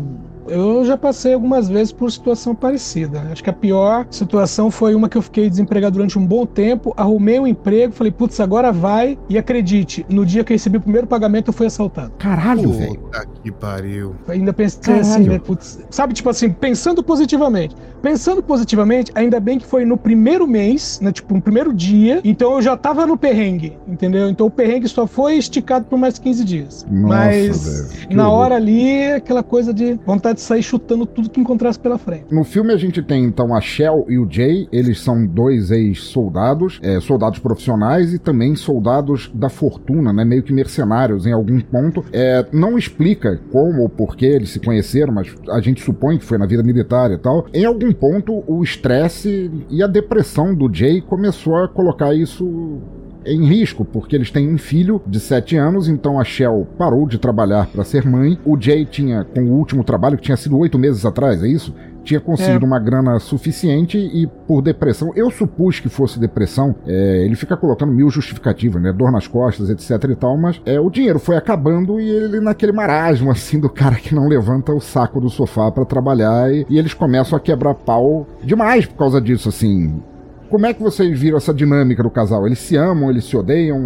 Eu 0.49 0.85
já 0.85 0.97
passei 0.97 1.35
algumas 1.35 1.69
vezes 1.69 1.93
por 1.93 2.11
situação 2.11 2.55
parecida. 2.55 3.23
Acho 3.33 3.43
que 3.43 3.51
a 3.51 3.53
pior 3.53 4.07
situação 4.11 4.71
foi 4.71 4.95
uma 4.95 5.09
que 5.09 5.17
eu 5.17 5.23
fiquei 5.23 5.49
desempregado 5.49 5.95
durante 5.95 6.19
um 6.19 6.25
bom 6.27 6.47
tempo, 6.47 6.93
arrumei 6.97 7.39
um 7.39 7.47
emprego, 7.47 7.93
falei, 7.93 8.13
putz, 8.13 8.39
agora 8.41 8.73
vai. 8.73 9.19
E 9.29 9.39
acredite, 9.39 10.05
no 10.09 10.25
dia 10.25 10.45
que 10.45 10.53
eu 10.53 10.55
recebi 10.55 10.77
o 10.79 10.81
primeiro 10.81 11.07
pagamento, 11.07 11.49
eu 11.49 11.53
fui 11.53 11.67
assaltado. 11.67 12.13
Caralho, 12.19 12.71
velho. 12.73 12.99
Puta 12.99 13.27
que 13.43 13.51
pariu. 13.53 14.15
Ainda 14.29 14.53
pensei 14.53 14.81
Caralho. 14.81 15.01
assim, 15.01 15.29
né? 15.29 15.39
Putz, 15.39 15.81
sabe, 15.91 16.15
tipo 16.15 16.29
assim, 16.31 16.51
pensando 16.51 17.03
positivamente. 17.03 17.75
Pensando 18.03 18.43
positivamente, 18.43 19.11
ainda 19.15 19.41
bem 19.41 19.59
que 19.59 19.67
foi 19.67 19.85
no 19.85 19.97
primeiro 19.97 20.47
mês, 20.47 21.01
né? 21.03 21.11
Tipo, 21.13 21.35
no 21.35 21.41
primeiro 21.43 21.73
dia. 21.73 22.21
Então 22.25 22.55
eu 22.55 22.63
já 22.63 22.77
tava 22.77 23.07
no 23.07 23.17
perrengue, 23.17 23.77
entendeu? 23.87 24.29
Então 24.29 24.47
o 24.47 24.51
perrengue 24.51 24.89
só 24.89 25.07
foi 25.07 25.37
esticado 25.37 25.87
por 25.87 25.99
mais 25.99 26.19
15 26.19 26.45
dias. 26.45 26.87
Nossa, 26.91 27.09
Mas 27.17 27.91
velho, 27.99 28.17
na 28.17 28.29
horror. 28.29 28.39
hora 28.41 28.55
ali, 28.57 29.13
aquela 29.13 29.43
coisa 29.43 29.73
de 29.75 29.99
vontade 30.07 30.36
de 30.37 30.43
sair 30.43 30.63
chutando 30.63 31.07
tudo 31.07 31.31
que 31.31 31.41
encontrasse 31.41 31.79
pela 31.79 31.99
frente. 31.99 32.27
No 32.31 32.45
filme 32.45 32.73
a 32.73 32.77
gente 32.77 33.03
tem 33.03 33.25
então 33.25 33.55
a 33.55 33.61
Shell 33.61 34.07
e 34.09 34.19
o 34.19 34.31
Jay, 34.31 34.69
eles 34.71 35.01
são 35.01 35.27
dois 35.27 35.71
ex-soldados, 35.71 36.79
é, 36.83 37.01
soldados 37.01 37.39
profissionais 37.39 38.13
e 38.13 38.19
também 38.19 38.55
soldados 38.55 39.31
da 39.35 39.49
fortuna, 39.49 40.13
né, 40.13 40.25
meio 40.25 40.43
que 40.43 40.53
mercenários 40.53 41.27
em 41.27 41.33
algum 41.33 41.59
ponto. 41.61 42.05
É, 42.13 42.47
não 42.53 42.79
explica 42.79 43.41
como 43.51 43.83
ou 43.83 43.89
por 43.89 44.15
que 44.17 44.27
eles 44.27 44.51
se 44.51 44.61
conheceram, 44.61 45.13
mas 45.13 45.35
a 45.49 45.61
gente 45.61 45.83
supõe 45.83 46.19
que 46.19 46.25
foi 46.25 46.39
na 46.39 46.47
vida 46.47 46.63
militar 46.63 47.11
e 47.11 47.19
tal. 47.19 47.47
Em 47.53 47.65
algum 47.65 47.93
ponto 47.93 48.45
o 48.47 48.63
estresse 48.63 49.51
e 49.71 49.83
a 49.83 49.87
depressão 49.87 50.55
do 50.55 50.73
Jay 50.73 51.01
começou 51.01 51.57
a 51.57 51.69
colocar 51.69 52.15
isso 52.15 52.81
em 53.27 53.45
risco, 53.47 53.85
porque 53.85 54.15
eles 54.17 54.31
têm 54.31 54.53
um 54.53 54.59
filho 54.59 55.01
de 55.07 55.19
7 55.21 55.57
anos, 55.57 55.89
então 55.89 56.19
a 56.19 56.25
Shell 56.25 56.67
parou 56.79 57.07
de 57.07 57.19
trabalhar 57.19 57.67
para 57.67 57.85
ser 57.85 58.05
mãe. 58.07 58.39
O 58.45 58.61
Jay 58.61 58.85
tinha, 58.85 59.25
com 59.25 59.41
o 59.43 59.53
último 59.53 59.83
trabalho, 59.85 60.17
que 60.17 60.23
tinha 60.25 60.37
sido 60.37 60.57
oito 60.59 60.79
meses 60.79 61.05
atrás, 61.05 61.43
é 61.43 61.49
isso? 61.49 61.75
Tinha 62.05 62.21
conseguido 62.21 62.65
É. 62.65 62.69
uma 62.69 62.79
grana 62.79 63.19
suficiente 63.19 63.99
e 63.99 64.29
por 64.47 64.63
depressão, 64.63 65.11
eu 65.17 65.29
supus 65.29 65.81
que 65.81 65.89
fosse 65.89 66.21
depressão, 66.21 66.73
é, 66.87 67.25
ele 67.25 67.35
fica 67.35 67.57
colocando 67.57 67.93
mil 67.93 68.09
justificativas, 68.09 68.81
né? 68.81 68.93
Dor 68.93 69.11
nas 69.11 69.27
costas, 69.27 69.69
etc 69.71 70.11
e 70.11 70.15
tal, 70.15 70.39
mas 70.39 70.61
é, 70.65 70.79
o 70.79 70.89
dinheiro 70.89 71.19
foi 71.19 71.37
acabando 71.37 71.99
e 72.01 72.09
ele 72.09 72.39
naquele 72.41 72.71
marasmo, 72.71 73.29
assim, 73.33 73.59
do 73.59 73.69
cara 73.69 73.97
que 73.97 74.15
não 74.15 74.29
levanta 74.29 74.73
o 74.73 74.81
saco 74.81 75.21
do 75.21 75.29
sofá 75.29 75.69
para 75.73 75.85
trabalhar 75.85 76.53
e, 76.55 76.65
e 76.71 76.79
eles 76.79 76.95
começam 76.95 77.37
a 77.37 77.41
quebrar 77.41 77.75
pau 77.75 78.25
demais 78.41 78.87
por 78.87 78.97
causa 78.97 79.21
disso, 79.21 79.49
assim. 79.49 80.01
Como 80.49 80.67
é 80.67 80.73
que 80.73 80.83
vocês 80.83 81.19
viram 81.19 81.37
essa 81.37 81.53
dinâmica 81.53 82.03
do 82.03 82.11
casal? 82.11 82.47
Eles 82.47 82.59
se 82.59 82.77
amam, 82.77 83.11
eles 83.11 83.25
se 83.25 83.37
odeiam, 83.37 83.79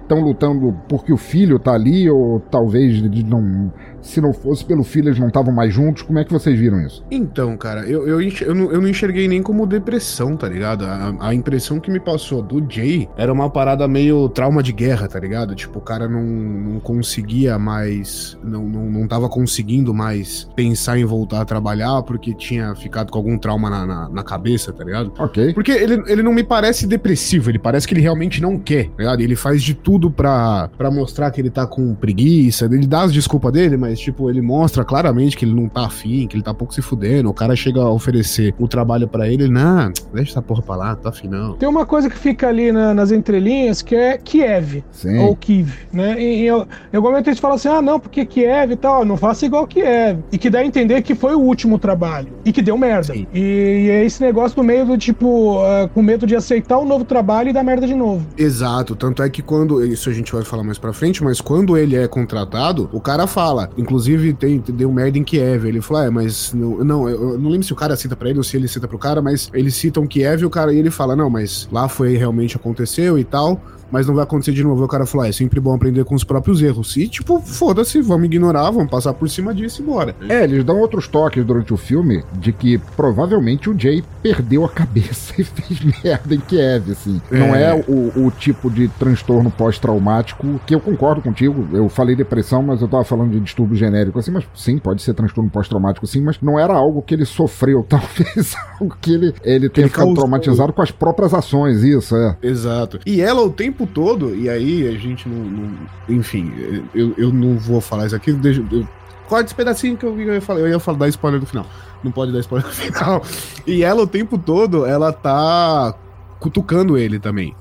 estão 0.00 0.20
lutando 0.20 0.74
porque 0.88 1.12
o 1.12 1.16
filho 1.16 1.58
tá 1.58 1.72
ali, 1.72 2.08
ou 2.10 2.40
talvez 2.50 3.00
não. 3.24 3.72
Se 4.00 4.18
não 4.18 4.32
fosse 4.32 4.64
pelo 4.64 4.82
filho, 4.82 5.08
eles 5.08 5.18
não 5.18 5.28
estavam 5.28 5.52
mais 5.52 5.74
juntos. 5.74 6.02
Como 6.02 6.18
é 6.18 6.24
que 6.24 6.32
vocês 6.32 6.58
viram 6.58 6.80
isso? 6.80 7.04
Então, 7.10 7.54
cara, 7.56 7.82
eu, 7.82 8.08
eu, 8.08 8.20
eu, 8.20 8.54
não, 8.54 8.72
eu 8.72 8.80
não 8.80 8.88
enxerguei 8.88 9.28
nem 9.28 9.42
como 9.42 9.66
depressão, 9.66 10.36
tá 10.36 10.48
ligado? 10.48 10.86
A, 10.86 11.14
a 11.20 11.34
impressão 11.34 11.78
que 11.78 11.90
me 11.90 12.00
passou 12.00 12.40
do 12.42 12.64
Jay 12.66 13.08
era 13.16 13.30
uma 13.30 13.50
parada 13.50 13.86
meio 13.86 14.28
trauma 14.30 14.62
de 14.62 14.72
guerra, 14.72 15.06
tá 15.06 15.20
ligado? 15.20 15.54
Tipo, 15.54 15.80
o 15.80 15.82
cara 15.82 16.08
não, 16.08 16.22
não 16.22 16.80
conseguia 16.80 17.58
mais. 17.58 18.38
Não, 18.42 18.66
não, 18.66 18.90
não 18.90 19.06
tava 19.06 19.28
conseguindo 19.28 19.92
mais 19.92 20.48
pensar 20.56 20.98
em 20.98 21.04
voltar 21.04 21.42
a 21.42 21.44
trabalhar 21.44 22.02
porque 22.02 22.34
tinha 22.34 22.74
ficado 22.74 23.10
com 23.10 23.18
algum 23.18 23.36
trauma 23.36 23.68
na, 23.68 23.86
na, 23.86 24.08
na 24.08 24.22
cabeça, 24.22 24.72
tá 24.72 24.82
ligado? 24.82 25.12
Ok. 25.18 25.52
Porque 25.52 25.72
ele, 25.72 25.89
ele 26.06 26.22
não 26.22 26.32
me 26.32 26.42
parece 26.42 26.86
depressivo, 26.86 27.50
ele 27.50 27.58
parece 27.58 27.86
que 27.86 27.94
ele 27.94 28.00
realmente 28.00 28.40
não 28.40 28.58
quer, 28.58 28.84
tá 28.86 28.92
ligado? 28.98 29.20
Ele 29.20 29.36
faz 29.36 29.62
de 29.62 29.74
tudo 29.74 30.10
pra, 30.10 30.68
pra 30.76 30.90
mostrar 30.90 31.30
que 31.30 31.40
ele 31.40 31.50
tá 31.50 31.66
com 31.66 31.94
preguiça, 31.94 32.64
ele 32.66 32.86
dá 32.86 33.02
as 33.02 33.12
desculpas 33.12 33.52
dele, 33.52 33.76
mas, 33.76 33.98
tipo, 33.98 34.28
ele 34.30 34.40
mostra 34.42 34.84
claramente 34.84 35.36
que 35.36 35.44
ele 35.44 35.54
não 35.54 35.68
tá 35.68 35.86
afim, 35.86 36.26
que 36.26 36.36
ele 36.36 36.42
tá 36.42 36.52
pouco 36.54 36.74
se 36.74 36.82
fudendo. 36.82 37.28
O 37.30 37.34
cara 37.34 37.54
chega 37.56 37.80
a 37.80 37.90
oferecer 37.90 38.54
o 38.58 38.66
trabalho 38.68 39.08
pra 39.08 39.26
ele, 39.28 39.44
ele, 39.44 39.52
não, 39.52 39.90
deixa 40.12 40.32
essa 40.32 40.42
porra 40.42 40.62
pra 40.62 40.76
lá, 40.76 40.96
tá 40.96 41.08
afim 41.08 41.28
não. 41.28 41.54
Tem 41.54 41.68
uma 41.68 41.86
coisa 41.86 42.10
que 42.10 42.18
fica 42.18 42.48
ali 42.48 42.70
na- 42.72 42.92
nas 42.94 43.10
entrelinhas 43.12 43.80
que 43.82 43.94
é 43.94 44.18
Kiev. 44.18 44.82
Sim. 44.90 45.18
Ou 45.18 45.34
Kiev, 45.36 45.70
né? 45.92 46.20
E, 46.20 46.42
e 46.42 46.46
eu- 46.46 46.66
em 46.92 46.96
algum 46.96 47.08
momento 47.10 47.28
eles 47.28 47.38
falam 47.38 47.56
assim: 47.56 47.68
ah, 47.68 47.80
não, 47.80 47.98
porque 47.98 48.24
Kiev 48.26 48.72
e 48.72 48.76
tal, 48.76 49.04
não 49.04 49.16
faça 49.16 49.46
igual 49.46 49.66
Kiev. 49.66 50.18
E 50.32 50.38
que 50.38 50.50
dá 50.50 50.58
a 50.60 50.66
entender 50.66 51.00
que 51.02 51.14
foi 51.14 51.34
o 51.34 51.40
último 51.40 51.78
trabalho. 51.78 52.28
E 52.44 52.52
que 52.52 52.60
deu 52.62 52.76
merda. 52.76 53.14
Sim. 53.14 53.26
E, 53.32 53.40
e 53.86 53.90
é 53.90 54.04
esse 54.04 54.20
negócio 54.22 54.56
do 54.56 54.62
meio 54.62 54.84
do 54.84 54.98
tipo, 54.98 55.58
ah, 55.84 55.88
com 55.88 56.02
medo 56.02 56.26
de 56.26 56.36
aceitar 56.36 56.78
o 56.78 56.84
novo 56.84 57.04
trabalho 57.04 57.50
e 57.50 57.52
dar 57.52 57.62
merda 57.62 57.86
de 57.86 57.94
novo. 57.94 58.26
Exato, 58.36 58.94
tanto 58.94 59.22
é 59.22 59.28
que 59.28 59.42
quando. 59.42 59.84
Isso 59.84 60.08
a 60.08 60.12
gente 60.12 60.32
vai 60.32 60.42
falar 60.42 60.62
mais 60.62 60.78
pra 60.78 60.92
frente, 60.92 61.22
mas 61.22 61.40
quando 61.40 61.76
ele 61.76 61.96
é 61.96 62.06
contratado, 62.06 62.88
o 62.92 63.00
cara 63.00 63.26
fala. 63.26 63.70
Inclusive, 63.76 64.32
tem, 64.32 64.62
deu 64.68 64.92
merda 64.92 65.18
em 65.18 65.24
Kiev. 65.24 65.66
Ele 65.66 65.80
falou: 65.80 66.02
é, 66.02 66.10
mas. 66.10 66.52
Não, 66.52 66.84
não, 66.84 67.08
eu 67.08 67.38
não 67.38 67.50
lembro 67.50 67.66
se 67.66 67.72
o 67.72 67.76
cara 67.76 67.96
cita 67.96 68.16
pra 68.16 68.28
ele 68.28 68.38
ou 68.38 68.44
se 68.44 68.56
ele 68.56 68.68
cita 68.68 68.86
pro 68.86 68.98
cara, 68.98 69.22
mas 69.22 69.50
eles 69.52 69.74
citam 69.74 70.06
Kiev 70.06 70.42
e 70.42 70.46
o 70.46 70.50
cara. 70.50 70.72
E 70.72 70.78
ele 70.78 70.90
fala: 70.90 71.16
não, 71.16 71.30
mas 71.30 71.68
lá 71.70 71.88
foi 71.88 72.16
realmente 72.16 72.56
aconteceu 72.56 73.18
e 73.18 73.24
tal. 73.24 73.60
Mas 73.90 74.06
não 74.06 74.14
vai 74.14 74.24
acontecer 74.24 74.52
de 74.52 74.62
novo. 74.62 74.84
O 74.84 74.88
cara 74.88 75.06
falou: 75.06 75.24
ah, 75.24 75.28
é 75.28 75.32
sempre 75.32 75.60
bom 75.60 75.74
aprender 75.74 76.04
com 76.04 76.14
os 76.14 76.24
próprios 76.24 76.62
erros. 76.62 76.96
E, 76.96 77.08
tipo, 77.08 77.40
foda-se, 77.40 78.00
vamos 78.00 78.26
ignorar, 78.26 78.70
vamos 78.70 78.90
passar 78.90 79.12
por 79.14 79.28
cima 79.28 79.54
disso 79.54 79.82
e 79.82 79.84
bora. 79.84 80.14
É, 80.28 80.44
eles 80.44 80.64
dão 80.64 80.78
outros 80.78 81.08
toques 81.08 81.44
durante 81.44 81.72
o 81.72 81.76
filme 81.76 82.22
de 82.38 82.52
que 82.52 82.78
provavelmente 82.96 83.68
o 83.70 83.78
Jay 83.78 84.02
perdeu 84.22 84.64
a 84.64 84.68
cabeça 84.68 85.34
e 85.40 85.44
fez 85.44 85.80
merda 86.04 86.34
em 86.34 86.40
Kiev, 86.40 86.92
assim. 86.92 87.20
Não 87.30 87.54
É. 87.54 87.70
é 87.70 87.84
o, 87.88 88.26
o 88.26 88.30
tipo 88.30 88.70
de 88.70 88.88
transtorno 88.88 89.50
pós-traumático 89.50 90.60
que 90.66 90.74
eu 90.74 90.80
concordo 90.80 91.20
contigo. 91.22 91.66
Eu 91.72 91.88
falei 91.88 92.14
depressão, 92.14 92.62
mas 92.62 92.80
eu 92.80 92.88
tava 92.88 93.04
falando 93.04 93.30
de 93.30 93.40
distúrbio 93.40 93.76
genérico, 93.76 94.18
assim, 94.18 94.30
mas 94.30 94.44
sim, 94.54 94.78
pode 94.78 95.02
ser 95.02 95.14
transtorno 95.14 95.50
pós-traumático, 95.50 96.06
sim, 96.06 96.20
mas 96.20 96.38
não 96.40 96.58
era 96.58 96.74
algo 96.74 97.02
que 97.02 97.14
ele 97.14 97.24
sofreu, 97.24 97.84
talvez 97.88 98.54
algo 98.80 98.96
que 99.00 99.12
ele, 99.12 99.34
ele 99.42 99.68
tenha 99.68 99.84
ele 99.84 99.88
ficado 99.88 100.06
causou. 100.06 100.14
traumatizado 100.14 100.72
com 100.72 100.82
as 100.82 100.90
próprias 100.90 101.34
ações, 101.34 101.82
isso, 101.82 102.16
é. 102.16 102.36
Exato. 102.42 103.00
E 103.04 103.20
ela 103.20 103.42
o 103.42 103.50
tempo 103.50 103.79
todo, 103.86 104.34
e 104.34 104.48
aí 104.48 104.86
a 104.88 104.92
gente 104.98 105.28
não. 105.28 105.44
não- 105.44 105.78
enfim, 106.08 106.52
eu, 106.94 107.14
eu 107.16 107.32
não 107.32 107.56
vou 107.58 107.80
falar 107.80 108.06
isso 108.06 108.16
aqui. 108.16 108.32
Deixa, 108.32 108.64
eu, 108.70 108.86
corta 109.28 109.46
esse 109.46 109.54
pedacinho 109.54 109.96
que 109.96 110.04
eu, 110.04 110.18
eu 110.20 110.34
ia 110.34 110.40
falar. 110.40 110.60
Eu 110.60 110.68
ia 110.68 110.78
falar, 110.80 110.98
dar 110.98 111.08
spoiler 111.08 111.40
do 111.40 111.46
final. 111.46 111.66
Não 112.02 112.10
pode 112.10 112.32
dar 112.32 112.40
spoiler 112.40 112.66
do 112.68 112.74
final. 112.74 113.22
E 113.66 113.82
ela 113.82 114.02
o 114.02 114.06
tempo 114.06 114.38
todo, 114.38 114.86
ela 114.86 115.12
tá 115.12 115.94
cutucando 116.38 116.96
ele 116.96 117.18
também. 117.18 117.54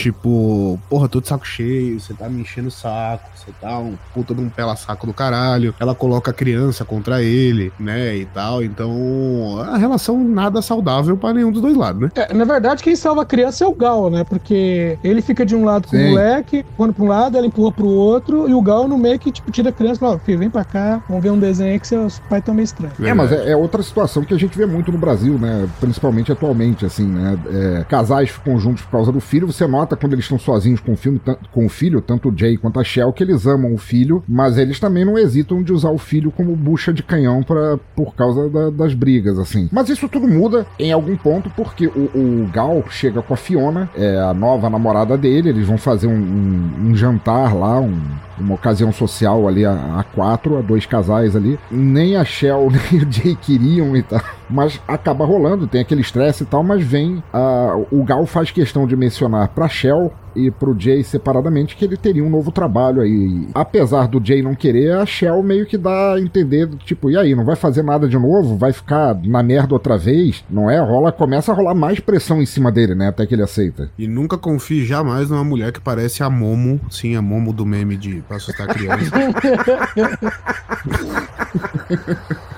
Tipo, 0.00 0.78
porra, 0.88 1.08
tô 1.08 1.20
de 1.20 1.28
saco 1.28 1.46
cheio, 1.46 2.00
você 2.00 2.14
tá 2.14 2.28
me 2.28 2.40
enchendo 2.40 2.68
o 2.68 2.70
saco, 2.70 3.28
você 3.34 3.52
tá 3.60 3.78
um 3.78 3.94
puta 4.14 4.34
de 4.34 4.40
um 4.40 4.48
pela-saco 4.48 5.06
do 5.06 5.12
caralho. 5.12 5.74
Ela 5.78 5.94
coloca 5.94 6.30
a 6.30 6.34
criança 6.34 6.84
contra 6.84 7.22
ele, 7.22 7.70
né, 7.78 8.16
e 8.16 8.24
tal. 8.24 8.62
Então, 8.62 9.62
a 9.68 9.76
relação 9.76 10.18
nada 10.18 10.62
saudável 10.62 11.16
pra 11.16 11.34
nenhum 11.34 11.52
dos 11.52 11.60
dois 11.60 11.76
lados, 11.76 12.00
né? 12.00 12.10
É, 12.14 12.32
na 12.32 12.44
verdade, 12.44 12.82
quem 12.82 12.96
salva 12.96 13.22
a 13.22 13.26
criança 13.26 13.64
é 13.64 13.66
o 13.66 13.74
Gal, 13.74 14.10
né? 14.10 14.24
Porque 14.24 14.98
ele 15.04 15.20
fica 15.20 15.44
de 15.44 15.54
um 15.54 15.64
lado 15.64 15.86
com 15.86 15.96
Sim. 15.96 16.06
o 16.06 16.08
moleque, 16.10 16.64
quando 16.76 16.94
pra 16.94 17.04
um 17.04 17.08
lado, 17.08 17.36
ela 17.36 17.46
empurra 17.46 17.72
pro 17.72 17.86
outro, 17.86 18.48
e 18.48 18.54
o 18.54 18.62
Gal 18.62 18.88
no 18.88 18.96
meio 18.96 19.18
que, 19.18 19.30
tipo, 19.30 19.50
tira 19.50 19.68
a 19.68 19.72
criança 19.72 19.96
e 19.96 20.00
fala, 20.00 20.18
filho, 20.18 20.38
vem 20.38 20.50
pra 20.50 20.64
cá, 20.64 21.02
vamos 21.08 21.22
ver 21.22 21.30
um 21.30 21.38
desenho 21.38 21.72
aí 21.72 21.78
que 21.78 21.86
seus 21.86 22.18
pais 22.20 22.40
estão 22.40 22.54
meio 22.54 22.64
estranhos. 22.64 22.98
É, 23.00 23.12
mas 23.12 23.30
é, 23.32 23.50
é 23.50 23.56
outra 23.56 23.82
situação 23.82 24.24
que 24.24 24.32
a 24.32 24.38
gente 24.38 24.56
vê 24.56 24.64
muito 24.64 24.90
no 24.90 24.98
Brasil, 24.98 25.38
né? 25.38 25.68
Principalmente 25.78 26.32
atualmente, 26.32 26.86
assim, 26.86 27.06
né? 27.06 27.38
É, 27.52 27.84
casais 27.84 28.30
ficam 28.30 28.58
juntos 28.58 28.82
por 28.84 28.92
causa 28.92 29.12
do 29.12 29.20
filho. 29.20 29.46
Você 29.46 29.66
nota 29.66 29.89
quando 29.96 30.12
eles 30.14 30.24
estão 30.24 30.38
sozinhos 30.38 30.80
com 30.80 30.92
o, 30.92 30.96
filme, 30.96 31.20
com 31.52 31.66
o 31.66 31.68
filho, 31.68 32.00
tanto 32.00 32.28
o 32.30 32.36
Jay 32.36 32.56
quanto 32.56 32.78
a 32.80 32.84
Shell, 32.84 33.12
que 33.12 33.22
eles 33.22 33.46
amam 33.46 33.74
o 33.74 33.78
filho, 33.78 34.22
mas 34.28 34.56
eles 34.58 34.78
também 34.80 35.04
não 35.04 35.18
hesitam 35.18 35.62
de 35.62 35.72
usar 35.72 35.90
o 35.90 35.98
filho 35.98 36.30
como 36.30 36.54
bucha 36.56 36.92
de 36.92 37.02
canhão 37.02 37.42
pra, 37.42 37.78
por 37.96 38.14
causa 38.14 38.48
da- 38.48 38.70
das 38.70 38.94
brigas, 38.94 39.38
assim. 39.38 39.68
Mas 39.72 39.88
isso 39.88 40.08
tudo 40.08 40.26
muda 40.28 40.66
em 40.78 40.92
algum 40.92 41.16
ponto, 41.16 41.50
porque 41.50 41.86
o, 41.86 42.10
o 42.14 42.50
Gal 42.52 42.84
chega 42.90 43.22
com 43.22 43.34
a 43.34 43.36
Fiona, 43.36 43.88
é 43.96 44.18
a 44.18 44.32
nova 44.34 44.68
namorada 44.70 45.16
dele, 45.16 45.48
eles 45.50 45.66
vão 45.66 45.78
fazer 45.78 46.06
um, 46.06 46.12
um- 46.12 46.70
um 46.90 46.94
jantar 46.94 47.54
lá, 47.54 47.80
um- 47.80 48.00
uma 48.40 48.54
ocasião 48.54 48.92
social 48.92 49.46
ali 49.46 49.64
a, 49.64 49.72
a 49.98 50.02
quatro, 50.04 50.58
a 50.58 50.60
dois 50.62 50.86
casais 50.86 51.36
ali. 51.36 51.58
Nem 51.70 52.16
a 52.16 52.24
Shell 52.24 52.68
nem 52.90 53.02
o 53.02 53.12
Jay 53.12 53.36
queriam 53.40 53.96
e 53.96 54.02
tal. 54.02 54.20
Mas 54.48 54.80
acaba 54.88 55.24
rolando, 55.24 55.66
tem 55.66 55.80
aquele 55.80 56.00
estresse 56.00 56.42
e 56.42 56.46
tal, 56.46 56.62
mas 56.62 56.82
vem. 56.82 57.22
a- 57.32 57.76
o 57.90 58.02
Gal 58.02 58.26
faz 58.26 58.50
questão 58.50 58.86
de 58.86 58.96
mencionar 58.96 59.48
pra 59.48 59.68
Shell 59.68 60.12
e 60.34 60.50
pro 60.50 60.78
Jay 60.78 61.02
separadamente 61.02 61.76
que 61.76 61.84
ele 61.84 61.96
teria 61.96 62.24
um 62.24 62.30
novo 62.30 62.50
trabalho 62.50 63.02
aí. 63.02 63.48
Apesar 63.54 64.08
do 64.08 64.24
Jay 64.24 64.42
não 64.42 64.54
querer, 64.54 64.92
a 64.92 65.06
Shell 65.06 65.42
meio 65.42 65.66
que 65.66 65.78
dá 65.78 66.14
a 66.14 66.20
entender, 66.20 66.68
tipo, 66.84 67.10
e 67.10 67.16
aí, 67.16 67.34
não 67.34 67.44
vai 67.44 67.56
fazer 67.56 67.82
nada 67.82 68.08
de 68.08 68.18
novo? 68.18 68.56
Vai 68.56 68.72
ficar 68.72 69.18
na 69.24 69.42
merda 69.42 69.74
outra 69.74 69.96
vez? 69.96 70.44
Não 70.48 70.70
é? 70.70 70.80
Rola, 70.80 71.12
começa 71.12 71.52
a 71.52 71.54
rolar 71.54 71.74
mais 71.74 72.00
pressão 72.00 72.40
em 72.40 72.46
cima 72.46 72.70
dele, 72.70 72.94
né? 72.94 73.08
Até 73.08 73.26
que 73.26 73.34
ele 73.34 73.42
aceita. 73.42 73.90
E 73.98 74.06
nunca 74.06 74.38
confie 74.38 74.84
jamais 74.84 75.30
numa 75.30 75.44
mulher 75.44 75.72
que 75.72 75.80
parece 75.80 76.22
a 76.22 76.30
Momo, 76.30 76.80
sim, 76.90 77.16
a 77.16 77.22
Momo 77.22 77.52
do 77.52 77.66
meme 77.66 77.96
de 77.96 78.22
pra 78.26 78.36
assustar 78.36 78.68
criança. 78.68 79.10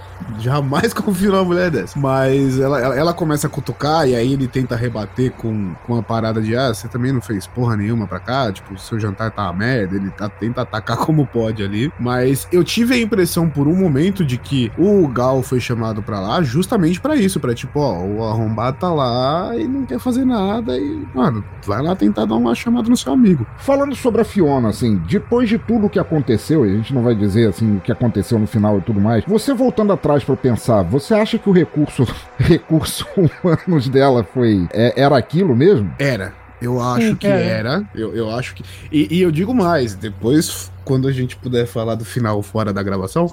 Jamais 0.42 0.92
confio 0.94 1.30
numa 1.30 1.44
mulher 1.44 1.70
dessa. 1.70 1.98
Mas 1.98 2.58
ela, 2.58 2.80
ela, 2.80 2.96
ela 2.96 3.14
começa 3.14 3.46
a 3.46 3.50
cutucar 3.50 4.08
e 4.08 4.14
aí 4.14 4.32
ele 4.32 4.48
tenta 4.48 4.74
rebater 4.74 5.30
com, 5.32 5.74
com 5.86 5.96
a 5.96 6.02
parada 6.02 6.42
de 6.42 6.56
ah, 6.56 6.74
você 6.74 6.88
também 6.88 7.12
não 7.12 7.20
fez 7.20 7.46
porra 7.46 7.76
nenhuma 7.76 8.06
pra 8.06 8.18
cá, 8.18 8.52
tipo, 8.52 8.76
seu 8.78 8.98
jantar 8.98 9.30
tá 9.30 9.44
uma 9.44 9.52
merda, 9.52 9.96
ele 9.96 10.10
tá, 10.10 10.28
tenta 10.28 10.62
atacar 10.62 10.96
como 11.04 11.26
pode 11.26 11.62
ali. 11.62 11.92
Mas 11.98 12.48
eu 12.52 12.64
tive 12.64 12.94
a 12.94 12.98
impressão 12.98 13.48
por 13.48 13.68
um 13.68 13.76
momento 13.76 14.24
de 14.24 14.36
que 14.36 14.70
o 14.76 15.06
Gal 15.08 15.42
foi 15.42 15.60
chamado 15.60 16.02
pra 16.02 16.20
lá 16.20 16.42
justamente 16.42 17.00
pra 17.00 17.14
isso, 17.14 17.38
pra 17.38 17.54
tipo, 17.54 17.80
ó, 17.80 18.00
o 18.02 18.24
arrombado 18.24 18.78
tá 18.78 18.92
lá 18.92 19.56
e 19.56 19.66
não 19.66 19.84
quer 19.86 19.98
fazer 19.98 20.24
nada 20.24 20.76
e, 20.76 21.06
mano, 21.14 21.44
vai 21.64 21.80
lá 21.82 21.94
tentar 21.94 22.24
dar 22.24 22.34
uma 22.34 22.54
chamada 22.54 22.88
no 22.88 22.96
seu 22.96 23.12
amigo. 23.12 23.46
Falando 23.58 23.94
sobre 23.94 24.20
a 24.20 24.24
Fiona, 24.24 24.68
assim, 24.68 24.96
depois 25.08 25.48
de 25.48 25.58
tudo 25.58 25.88
que 25.88 25.98
aconteceu, 25.98 26.66
e 26.66 26.70
a 26.70 26.76
gente 26.76 26.94
não 26.94 27.02
vai 27.02 27.14
dizer 27.14 27.48
assim 27.48 27.76
o 27.76 27.80
que 27.80 27.92
aconteceu 27.92 28.38
no 28.38 28.46
final 28.46 28.78
e 28.78 28.80
tudo 28.80 29.00
mais, 29.00 29.24
você 29.26 29.54
voltando 29.54 29.92
atrás 29.92 30.24
pra 30.24 30.31
pensar, 30.36 30.82
você 30.82 31.14
acha 31.14 31.38
que 31.38 31.48
o 31.48 31.52
recurso 31.52 32.06
recurso 32.38 33.06
humanos 33.16 33.88
dela 33.88 34.24
foi 34.24 34.66
é, 34.72 35.00
era 35.00 35.16
aquilo 35.16 35.54
mesmo? 35.54 35.92
Era. 35.98 36.34
Eu 36.62 36.80
acho 36.80 37.08
Sim, 37.08 37.14
que 37.16 37.26
é. 37.26 37.48
era. 37.48 37.84
Eu, 37.92 38.14
eu 38.14 38.30
acho 38.30 38.54
que. 38.54 38.62
E, 38.90 39.16
e 39.16 39.20
eu 39.20 39.32
digo 39.32 39.52
mais, 39.52 39.96
depois, 39.96 40.70
quando 40.84 41.08
a 41.08 41.12
gente 41.12 41.34
puder 41.36 41.66
falar 41.66 41.96
do 41.96 42.04
final 42.04 42.40
fora 42.40 42.72
da 42.72 42.80
gravação, 42.84 43.26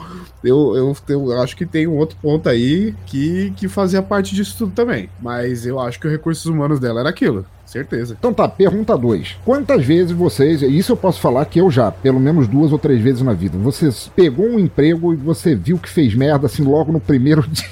eu, 0.43 0.75
eu, 0.75 0.95
eu 1.07 1.39
acho 1.39 1.55
que 1.55 1.63
tem 1.63 1.85
um 1.85 1.95
outro 1.95 2.17
ponto 2.19 2.49
aí 2.49 2.95
que, 3.05 3.53
que 3.55 3.67
fazia 3.67 4.01
parte 4.01 4.33
disso 4.33 4.55
tudo 4.57 4.71
também. 4.71 5.11
Mas 5.21 5.63
eu 5.63 5.79
acho 5.79 5.99
que 5.99 6.07
os 6.07 6.11
recursos 6.11 6.45
humanos 6.47 6.79
dela 6.79 7.01
era 7.01 7.09
aquilo. 7.09 7.45
Certeza. 7.69 8.15
Então 8.17 8.33
tá, 8.33 8.47
pergunta 8.47 8.97
2. 8.97 9.37
Quantas 9.45 9.85
vezes 9.85 10.11
vocês, 10.11 10.61
e 10.61 10.65
isso 10.77 10.91
eu 10.91 10.97
posso 10.97 11.19
falar 11.21 11.45
que 11.45 11.59
eu 11.61 11.69
já, 11.69 11.91
pelo 11.91 12.19
menos 12.19 12.47
duas 12.47 12.71
ou 12.71 12.79
três 12.79 12.99
vezes 13.01 13.21
na 13.21 13.33
vida, 13.33 13.57
você 13.57 13.89
pegou 14.15 14.47
um 14.47 14.59
emprego 14.59 15.13
e 15.13 15.15
você 15.15 15.55
viu 15.55 15.77
que 15.77 15.87
fez 15.89 16.15
merda 16.15 16.47
assim 16.47 16.63
logo 16.63 16.91
no 16.91 16.99
primeiro 16.99 17.43
dia, 17.47 17.65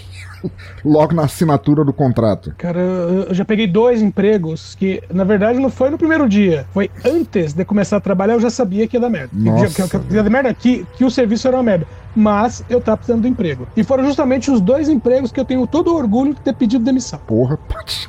logo 0.86 1.16
na 1.16 1.24
assinatura 1.24 1.84
do 1.84 1.92
contrato? 1.92 2.54
Cara, 2.60 2.80
eu 2.80 3.34
já 3.34 3.44
peguei 3.44 3.66
dois 3.66 4.00
empregos 4.02 4.76
que, 4.76 5.02
na 5.12 5.24
verdade, 5.24 5.58
não 5.58 5.70
foi 5.72 5.90
no 5.90 5.98
primeiro 5.98 6.30
dia. 6.30 6.68
Foi 6.74 6.92
antes 7.04 7.54
de 7.54 7.66
começar 7.66 7.98
a 7.98 8.00
trabalhar, 8.00 8.36
eu 8.36 8.40
já 8.40 8.52
sabia 8.52 8.88
que 8.88 8.98
ia 8.98 9.02
dar 9.02 9.10
merda. 9.10 9.30
Que- 9.30 9.44
Nossa. 9.44 9.66
Que, 9.88 9.90
que, 9.90 10.00
que 10.10 10.14
ia 10.16 10.24
dar 10.24 10.30
merda, 10.30 10.54
que, 10.54 10.86
que 10.96 11.04
o 11.04 11.10
serviço 11.10 11.48
era 11.48 11.58
uma 11.58 11.64
merda. 11.64 11.88
Mas 12.16 12.64
eu 12.70 12.80
tava 12.80 12.98
precisando 12.98 13.22
do 13.24 13.28
emprego. 13.28 13.68
E 13.76 13.84
foram 13.84 14.06
justamente 14.06 14.52
os 14.52 14.62
dois 14.62 14.90
empregos 14.90 15.32
que 15.32 15.40
eu 15.40 15.46
tenho 15.46 15.66
todo 15.66 15.92
o 15.92 15.96
orgulho 15.98 16.36
de 16.36 16.42
ter 16.42 16.54
pedido 16.54 16.84
demissão. 16.86 17.20
Porra, 17.26 17.58
putz. 17.58 18.08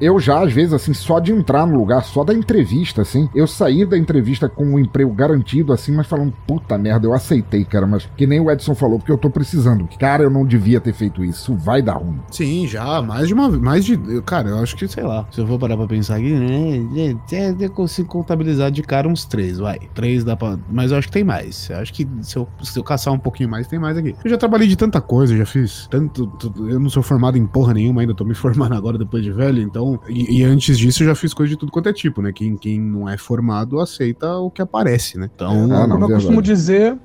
Eu 0.00 0.20
já, 0.20 0.44
às 0.44 0.52
vezes, 0.52 0.72
assim, 0.72 0.94
só 0.94 1.18
de 1.18 1.32
entrar 1.32 1.66
no 1.66 1.76
lugar, 1.76 2.04
só 2.04 2.22
da 2.22 2.32
entrevista, 2.32 3.02
assim, 3.02 3.28
eu 3.34 3.46
saí 3.48 3.84
da 3.84 3.98
entrevista 3.98 4.48
com 4.48 4.64
um 4.64 4.78
emprego 4.78 5.12
garantido, 5.12 5.72
assim, 5.72 5.92
mas 5.92 6.06
falando, 6.06 6.32
puta 6.46 6.78
merda, 6.78 7.06
eu 7.06 7.12
aceitei, 7.12 7.64
cara, 7.64 7.86
mas 7.86 8.08
que 8.16 8.26
nem 8.26 8.38
o 8.38 8.50
Edson 8.50 8.76
falou, 8.76 8.98
porque 8.98 9.10
eu 9.10 9.18
tô 9.18 9.28
precisando. 9.28 9.88
Cara, 9.98 10.22
eu 10.22 10.30
não 10.30 10.46
devia 10.46 10.80
ter 10.80 10.92
feito 10.92 11.24
isso, 11.24 11.56
vai 11.56 11.82
dar 11.82 11.94
ruim. 11.94 12.20
Sim, 12.30 12.66
já, 12.66 13.02
mais 13.02 13.26
de 13.26 13.34
uma 13.34 13.48
mais 13.48 13.84
de. 13.84 13.98
Cara, 14.22 14.50
eu 14.50 14.58
acho 14.58 14.76
que, 14.76 14.86
sei 14.86 15.02
lá, 15.02 15.26
se 15.30 15.40
eu 15.40 15.46
for 15.46 15.58
parar 15.58 15.76
pra 15.76 15.86
pensar 15.86 16.16
aqui, 16.16 16.32
né? 16.32 17.16
é, 17.32 17.36
é, 17.36 17.54
Eu 17.58 17.70
consigo 17.70 18.08
contabilizar 18.08 18.70
de 18.70 18.82
cara 18.82 19.08
uns 19.08 19.24
três, 19.24 19.58
vai. 19.58 19.78
Três 19.94 20.22
dá 20.24 20.36
pra. 20.36 20.58
Mas 20.70 20.92
eu 20.92 20.98
acho 20.98 21.08
que 21.08 21.12
tem 21.12 21.24
mais. 21.24 21.68
Eu 21.70 21.78
acho 21.78 21.92
que 21.92 22.06
se 22.22 22.36
eu, 22.36 22.48
se 22.62 22.78
eu 22.78 22.84
caçar 22.84 23.12
um 23.12 23.18
pouquinho 23.18 23.48
mais, 23.48 23.66
tem 23.66 23.78
mais 23.78 23.96
aqui. 23.96 24.14
Eu 24.24 24.30
já 24.30 24.36
trabalhei 24.36 24.68
de 24.68 24.76
tanta 24.76 25.00
coisa, 25.00 25.36
já 25.36 25.46
fiz 25.46 25.88
tanto. 25.90 26.30
eu 26.58 26.78
não 26.78 26.88
sou 26.88 27.02
formado 27.02 27.36
em 27.36 27.46
porra 27.46 27.74
nenhuma 27.74 28.00
ainda, 28.00 28.14
tô 28.14 28.24
me 28.24 28.34
formando 28.34 28.74
agora 28.74 28.96
depois 28.98 29.17
de 29.20 29.30
velho, 29.30 29.60
então. 29.60 30.00
E, 30.08 30.40
e 30.40 30.44
antes 30.44 30.78
disso 30.78 31.02
eu 31.02 31.08
já 31.08 31.14
fiz 31.14 31.34
coisa 31.34 31.50
de 31.50 31.58
tudo 31.58 31.72
quanto 31.72 31.88
é 31.88 31.92
tipo, 31.92 32.22
né? 32.22 32.32
Quem, 32.32 32.56
quem 32.56 32.80
não 32.80 33.08
é 33.08 33.16
formado 33.16 33.80
aceita 33.80 34.36
o 34.36 34.50
que 34.50 34.62
aparece, 34.62 35.18
né? 35.18 35.28
Então. 35.34 35.68
Como 35.88 36.04
eu 36.04 36.14
costumo 36.14 36.42
dizer, 36.42 36.96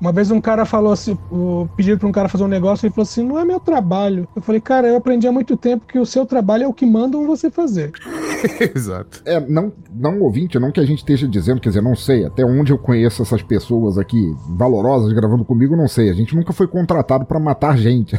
uma 0.00 0.12
vez 0.12 0.30
um 0.30 0.40
cara 0.40 0.64
falou 0.64 0.92
assim, 0.92 1.16
o, 1.30 1.68
pediram 1.76 1.98
pra 1.98 2.08
um 2.08 2.12
cara 2.12 2.28
fazer 2.28 2.42
um 2.42 2.48
negócio, 2.48 2.86
ele 2.86 2.94
falou 2.94 3.02
assim, 3.02 3.22
não 3.22 3.38
é 3.38 3.44
meu 3.44 3.60
trabalho. 3.60 4.26
Eu 4.34 4.40
falei, 4.40 4.60
cara, 4.60 4.88
eu 4.88 4.96
aprendi 4.96 5.28
há 5.28 5.32
muito 5.32 5.58
tempo 5.58 5.86
que 5.86 5.98
o 5.98 6.06
seu 6.06 6.24
trabalho 6.24 6.64
é 6.64 6.66
o 6.66 6.72
que 6.72 6.86
mandam 6.86 7.26
você 7.26 7.50
fazer. 7.50 7.92
Exato. 8.74 9.20
É, 9.26 9.38
não, 9.38 9.70
não 9.92 10.22
ouvinte, 10.22 10.58
não 10.58 10.72
que 10.72 10.80
a 10.80 10.86
gente 10.86 11.00
esteja 11.00 11.28
dizendo, 11.28 11.60
quer 11.60 11.68
dizer, 11.68 11.82
não 11.82 11.94
sei, 11.94 12.24
até 12.24 12.42
onde 12.42 12.72
eu 12.72 12.78
conheço 12.78 13.20
essas 13.20 13.42
pessoas 13.42 13.98
aqui 13.98 14.34
valorosas 14.48 15.12
gravando 15.12 15.44
comigo, 15.44 15.76
não 15.76 15.86
sei. 15.86 16.08
A 16.08 16.14
gente 16.14 16.34
nunca 16.34 16.54
foi 16.54 16.66
contratado 16.66 17.26
pra 17.26 17.38
matar 17.38 17.76
gente. 17.76 18.18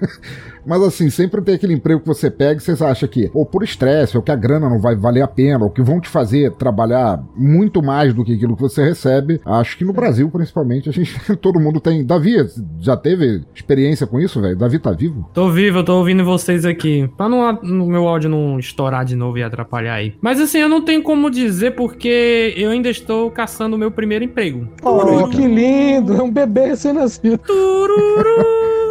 Mas 0.66 0.82
assim, 0.82 1.10
sempre 1.10 1.40
tem 1.42 1.54
aquele 1.54 1.74
emprego 1.74 2.00
que 2.00 2.06
você 2.06 2.30
pega 2.30 2.60
e 2.60 2.64
você 2.64 2.84
acha 2.84 3.08
que, 3.08 3.30
ou 3.34 3.44
por 3.44 3.62
estresse, 3.62 4.16
ou 4.16 4.22
que 4.22 4.30
a 4.30 4.36
grana 4.36 4.68
não 4.68 4.80
vai 4.80 4.94
valer 4.94 5.22
a 5.22 5.28
pena, 5.28 5.64
ou 5.64 5.70
que 5.70 5.82
vão 5.82 6.00
te 6.00 6.08
fazer 6.08 6.52
trabalhar 6.52 7.22
muito 7.36 7.82
mais 7.82 8.14
do 8.14 8.24
que 8.24 8.34
aquilo 8.34 8.56
que 8.56 8.62
você 8.62 8.82
recebe. 8.84 9.40
Acho 9.44 9.76
que 9.76 9.84
no 9.84 9.92
Brasil, 9.92 10.28
principalmente, 10.30 10.88
a 10.88 10.92
gente, 10.92 11.14
todo 11.36 11.60
mundo 11.60 11.80
tem. 11.80 12.04
Davi, 12.04 12.36
já 12.80 12.96
teve 12.96 13.42
experiência 13.54 14.06
com 14.06 14.20
isso, 14.20 14.40
velho? 14.40 14.56
Davi 14.56 14.78
tá 14.78 14.92
vivo? 14.92 15.28
Tô 15.32 15.50
vivo, 15.50 15.78
eu 15.78 15.84
tô 15.84 15.98
ouvindo 15.98 16.24
vocês 16.24 16.64
aqui. 16.64 17.08
Pra 17.16 17.28
não, 17.28 17.52
no 17.62 17.86
meu 17.86 18.06
áudio 18.08 18.30
não 18.30 18.58
estourar 18.58 19.04
de 19.04 19.16
novo 19.16 19.38
e 19.38 19.42
atrapalhar 19.42 19.94
aí. 19.94 20.14
Mas 20.20 20.40
assim, 20.40 20.58
eu 20.58 20.68
não 20.68 20.82
tenho 20.82 21.02
como 21.02 21.30
dizer 21.30 21.74
porque 21.74 22.54
eu 22.56 22.70
ainda 22.70 22.88
estou 22.88 23.30
caçando 23.30 23.76
o 23.76 23.78
meu 23.78 23.90
primeiro 23.90 24.24
emprego. 24.24 24.68
Oh, 24.82 25.28
que 25.28 25.46
lindo! 25.46 26.14
É 26.14 26.22
um 26.22 26.30
bebê 26.30 26.66
recém-nascido. 26.66 27.40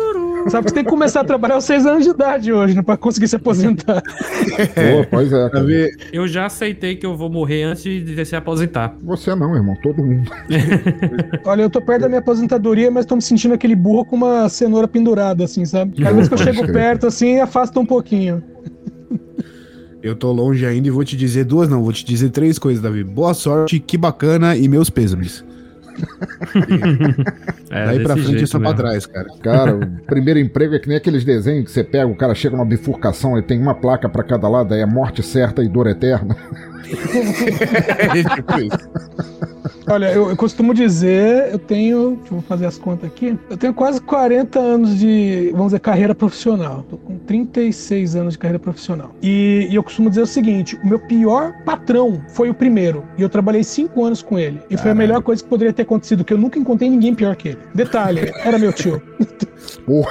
Sabe 0.50 0.66
que 0.66 0.70
você 0.70 0.76
tem 0.76 0.84
que 0.84 0.90
começar 0.90 1.22
a 1.22 1.24
trabalhar 1.24 1.56
aos 1.56 1.66
seis 1.66 1.86
anos 1.86 2.04
de 2.04 2.10
idade 2.10 2.52
hoje, 2.52 2.76
né? 2.76 2.82
Pra 2.82 2.98
conseguir 2.98 3.28
se 3.28 3.36
aposentar. 3.36 4.02
Pô, 4.02 5.08
pois 5.10 5.32
é. 5.32 5.50
cara. 5.50 5.66
Eu 6.12 6.28
já 6.28 6.46
aceitei 6.46 6.96
que 6.96 7.06
eu 7.06 7.16
vou 7.16 7.30
morrer 7.30 7.64
antes 7.64 7.84
de 7.84 8.26
se 8.26 8.36
aposentar. 8.36 8.96
Você 9.02 9.34
não, 9.36 9.56
irmão, 9.56 9.76
todo 9.82 10.04
mundo. 10.04 10.32
Olha, 11.46 11.62
eu 11.64 11.70
tô 11.70 11.82
perto 11.82 12.02
da 12.02 12.08
minha 12.08 12.20
aposentadoria, 12.20 12.90
mas 12.90 13.06
tô 13.06 13.16
me 13.16 13.22
sentindo 13.22 13.54
aquele 13.54 13.76
burro 13.76 14.06
com 14.06 14.16
uma 14.16 14.50
cenoura 14.50 14.88
pendurada, 14.88 15.44
assim, 15.44 15.66
sabe? 15.66 16.02
Cada 16.02 16.16
vez 16.16 16.28
que 16.28 16.34
eu 16.34 16.38
chego 16.38 16.72
perto, 16.72 17.08
assim, 17.08 17.40
afasta 17.40 17.80
um 17.80 17.86
pouquinho. 17.86 18.44
Eu 20.04 20.16
tô 20.16 20.32
longe 20.32 20.66
ainda 20.66 20.88
e 20.88 20.92
vou 20.92 21.04
te 21.04 21.16
dizer 21.16 21.46
duas, 21.46 21.70
não, 21.70 21.84
vou 21.84 21.94
te 21.94 22.04
dizer 22.04 22.32
três 22.32 22.58
coisas, 22.58 22.82
Davi. 22.82 23.04
Boa 23.04 23.36
sorte, 23.36 23.80
que 23.80 23.98
bacana 23.98 24.56
e 24.56 24.68
meus 24.68 24.90
pêsames. 24.90 25.46
É, 27.72 27.86
Daí 27.86 28.04
pra 28.04 28.16
frente 28.16 28.28
é 28.28 28.32
jeito 28.40 28.48
só 28.48 28.60
pra 28.60 28.74
trás, 28.74 29.06
cara. 29.06 29.28
Cara, 29.42 29.78
o 29.78 29.88
primeiro 30.06 30.38
emprego 30.38 30.76
é 30.76 30.80
que 30.80 30.90
nem 30.90 30.98
aqueles 30.98 31.24
desenhos 31.24 31.64
que 31.64 31.72
você 31.72 31.86
pega, 31.86 32.06
o 32.06 32.16
cara 32.16 32.36
chega 32.36 32.58
numa 32.58 32.66
bifurcação 32.66 33.38
e 33.38 33.42
tem 33.42 33.62
uma 33.62 33.74
placa 33.74 34.10
pra 34.10 34.24
cada 34.24 34.50
lado, 34.50 34.74
aí 34.74 34.82
é 34.82 34.86
morte 34.86 35.24
certa 35.24 35.64
e 35.64 35.70
dor 35.70 35.88
eterna. 35.88 36.36
Olha, 39.92 40.10
eu, 40.14 40.30
eu 40.30 40.38
costumo 40.38 40.74
dizer, 40.74 41.50
eu 41.52 41.60
tenho. 41.60 42.18
Deixa 42.22 42.34
eu 42.34 42.42
fazer 42.44 42.66
as 42.66 42.78
contas 42.78 43.10
aqui. 43.10 43.38
Eu 43.50 43.58
tenho 43.58 43.74
quase 43.74 44.00
40 44.00 44.58
anos 44.58 44.98
de, 44.98 45.50
vamos 45.52 45.68
dizer, 45.68 45.80
carreira 45.82 46.16
profissional. 46.16 46.86
Tô 46.90 46.96
com 46.96 47.18
36 47.18 48.16
anos 48.16 48.34
de 48.34 48.40
carreira 48.40 48.60
profissional. 48.60 49.14
E, 49.22 49.68
e 49.70 49.76
eu 49.76 49.84
costumo 49.84 50.10
dizer 50.10 50.22
o 50.22 50.28
seguinte: 50.28 50.80
o 50.82 50.88
meu 50.88 50.98
pior 50.98 51.54
patrão 51.66 52.22
foi 52.30 52.50
o 52.50 52.54
primeiro. 52.54 53.04
E 53.18 53.22
eu 53.22 53.28
trabalhei 53.28 53.66
5 53.66 54.06
anos 54.06 54.22
com 54.22 54.40
ele. 54.40 54.62
E 54.70 54.78
foi 54.78 54.92
a 54.92 54.96
melhor 54.96 55.22
coisa 55.22 55.44
que 55.44 55.50
poderia 55.50 55.74
ter 55.74 55.82
acontecido, 55.82 56.24
que 56.24 56.34
eu 56.34 56.38
nunca 56.38 56.58
encontrei 56.58 56.90
ninguém 56.90 57.14
pior 57.14 57.36
que 57.36 57.50
ele. 57.50 57.60
Detalhe, 57.76 58.32
era 58.46 58.58
meu 58.58 58.72
tio. 58.72 59.02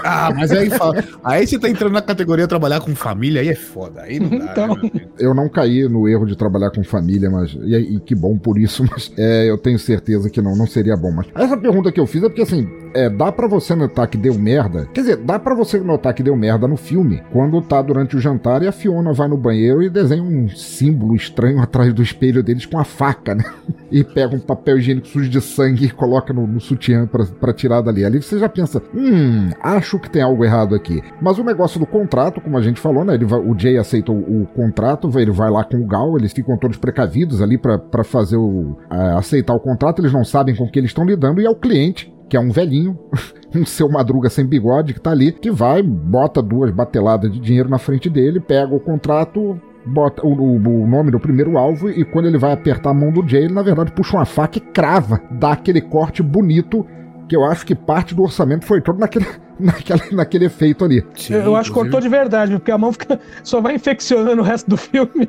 Ah, 0.05 0.33
mas 0.35 0.51
aí 0.53 0.71
fala. 0.71 1.03
Aí 1.25 1.47
você 1.47 1.59
tá 1.59 1.69
entrando 1.69 1.93
na 1.93 2.03
categoria 2.03 2.47
trabalhar 2.47 2.81
com 2.81 2.95
família, 2.95 3.41
aí 3.41 3.49
é 3.49 3.55
foda. 3.55 4.03
Aí 4.03 4.19
não 4.19 4.39
dá. 4.39 4.51
Então. 4.51 4.75
né? 4.75 4.91
Eu 5.19 5.35
não 5.35 5.49
caí 5.49 5.89
no 5.89 6.09
erro 6.09 6.27
de 6.27 6.37
trabalhar 6.37 6.71
com 6.71 6.83
família, 6.83 7.31
mas. 7.31 7.57
E, 7.63 7.97
e 7.97 8.01
que 8.01 8.15
bom 8.15 8.39
por 8.39 8.59
isso, 8.59 8.85
mas 8.91 9.13
é, 9.17 9.49
eu 9.49 9.59
tenho 9.59 9.70
certeza 9.79 10.29
que 10.31 10.41
não, 10.41 10.57
não 10.57 10.67
seria 10.67 10.97
bom. 10.97 11.11
Mas 11.13 11.27
essa 11.35 11.57
pergunta 11.57 11.91
que 11.93 12.01
eu 12.01 12.07
fiz 12.07 12.23
é 12.23 12.29
porque 12.29 12.43
assim, 12.43 12.69
é, 12.95 13.09
dá 13.09 13.31
pra 13.31 13.47
você 13.47 13.75
notar 13.75 14.07
que 14.09 14.17
deu 14.19 14.35
merda. 14.35 14.87
Quer 14.93 15.01
dizer, 15.03 15.17
dá 15.17 15.39
pra 15.39 15.55
você 15.55 15.79
notar 15.79 16.13
que 16.15 16.23
deu 16.23 16.37
merda 16.37 16.67
no 16.67 16.77
filme, 16.77 17.23
quando 17.33 17.61
tá 17.63 17.81
durante 17.83 18.17
o 18.17 18.21
jantar 18.21 18.63
e 18.63 18.67
a 18.69 18.73
Fiona 18.73 19.13
vai 19.13 19.29
no 19.29 19.37
banheiro 19.37 19.83
e 19.83 19.89
desenha 19.91 20.23
um 20.23 20.49
símbolo 20.49 21.15
estranho 21.15 21.61
atrás 21.61 21.93
do 21.93 22.03
espelho 22.03 22.43
deles 22.43 22.67
com 22.67 22.79
a 22.79 22.85
faca, 22.85 23.35
né? 23.35 23.45
E 23.93 24.05
pega 24.05 24.37
um 24.37 24.39
papel 24.39 24.79
higiênico 24.79 25.09
sujo 25.09 25.29
de 25.29 25.41
sangue 25.41 25.87
e 25.87 25.91
coloca 25.91 26.33
no, 26.33 26.47
no 26.47 26.61
sutiã 26.61 27.09
pra, 27.09 27.25
pra 27.25 27.53
tirar 27.53 27.81
dali. 27.81 28.05
Ali 28.05 28.23
você 28.23 28.39
já 28.39 28.49
pensa, 28.49 28.81
hum, 28.95 29.51
acho 29.61 29.99
que 29.99 30.09
tem 30.09 30.23
algo 30.23 30.45
errado 30.45 30.77
aqui. 30.77 31.03
Mas 31.21 31.39
o 31.41 31.43
negócio 31.43 31.81
do 31.81 31.85
contrato, 31.85 32.41
como 32.41 32.57
a 32.57 32.63
gente 32.63 32.79
falou, 32.81 33.05
né? 33.05 33.15
Ele 33.15 33.25
vai- 33.25 33.41
o 33.41 33.59
Jay 33.59 33.77
aceita 33.79 34.13
o, 34.13 34.47
contrato, 34.55 35.11
ele 35.19 35.33
vai 35.33 35.51
lá 35.51 35.65
com 35.65 35.77
o 35.77 35.85
Gal, 35.89 36.17
eles 36.17 36.33
ficam 36.33 36.57
todos 36.57 36.77
precavidos 36.77 37.43
ali 37.43 37.59
pra 37.59 38.05
fazer 38.05 38.37
o. 38.37 38.77
a- 38.89 39.19
aceitar 39.19 39.50
o 39.55 39.61
contrato, 39.61 40.01
eles 40.01 40.13
não 40.13 40.25
sabem 40.25 40.55
com 40.55 40.69
que 40.69 40.79
eles 40.79 40.91
estão 40.91 41.05
lidando, 41.05 41.41
e 41.41 41.47
é 41.47 41.51
o 41.51 41.55
cliente. 41.55 42.13
Que 42.29 42.37
é 42.37 42.41
um 42.41 42.51
velhinho, 42.53 42.97
um 43.55 43.67
seu 43.67 43.89
madruga 43.89 44.31
sem 44.31 44.47
bigode 44.47 44.95
que 44.95 45.01
tá 45.01 45.11
ali, 45.11 45.33
que 45.33 45.51
vai, 45.51 45.83
bota 45.83 46.41
duas 46.41 46.71
bateladas 46.71 47.33
de 47.33 47.41
dinheiro 47.41 47.69
na 47.69 47.79
frente 47.79 48.09
dele, 48.09 48.39
pega 48.39 48.73
o 48.73 48.79
contrato, 48.79 49.61
bota 49.85 50.25
o- 50.25 50.55
o 50.57 50.87
nome 50.87 51.11
do 51.11 51.19
primeiro 51.19 51.59
alvo 51.59 51.91
e 51.91 52.05
quando 52.05 52.27
ele 52.27 52.39
vai 52.39 52.53
apertar 52.53 52.91
a 52.91 52.95
mão 52.95 53.11
do 53.11 53.27
Jay, 53.27 53.45
ele 53.47 53.55
na 53.55 53.63
verdade 53.63 53.91
puxa 53.91 54.17
uma 54.17 54.25
faca 54.25 54.59
e 54.59 54.61
crava, 54.61 55.21
dá 55.33 55.51
aquele 55.53 55.81
corte 55.81 56.23
bonito 56.23 56.87
que 57.29 57.35
eu 57.35 57.45
acho 57.45 57.67
que 57.67 57.75
parte 57.75 58.15
do 58.15 58.23
orçamento 58.23 58.65
foi 58.65 58.81
todo 58.81 59.01
naquele, 59.01 59.27
naquele, 59.61 60.03
naquele 60.13 60.45
efeito 60.47 60.85
ali. 60.85 61.05
eu, 61.31 61.41
eu 61.41 61.57
acho 61.57 61.71
que 61.71 61.75
cortou 61.79 62.01
de 62.01 62.09
verdade, 62.09 62.53
porque 62.53 62.71
a 62.71 62.79
mão 62.79 62.93
fica, 62.93 63.19
só 63.43 63.61
vai 63.61 63.75
infeccionando 63.75 64.41
o 64.43 64.45
resto 64.45 64.69
do 64.69 64.77
filme. 64.77 65.29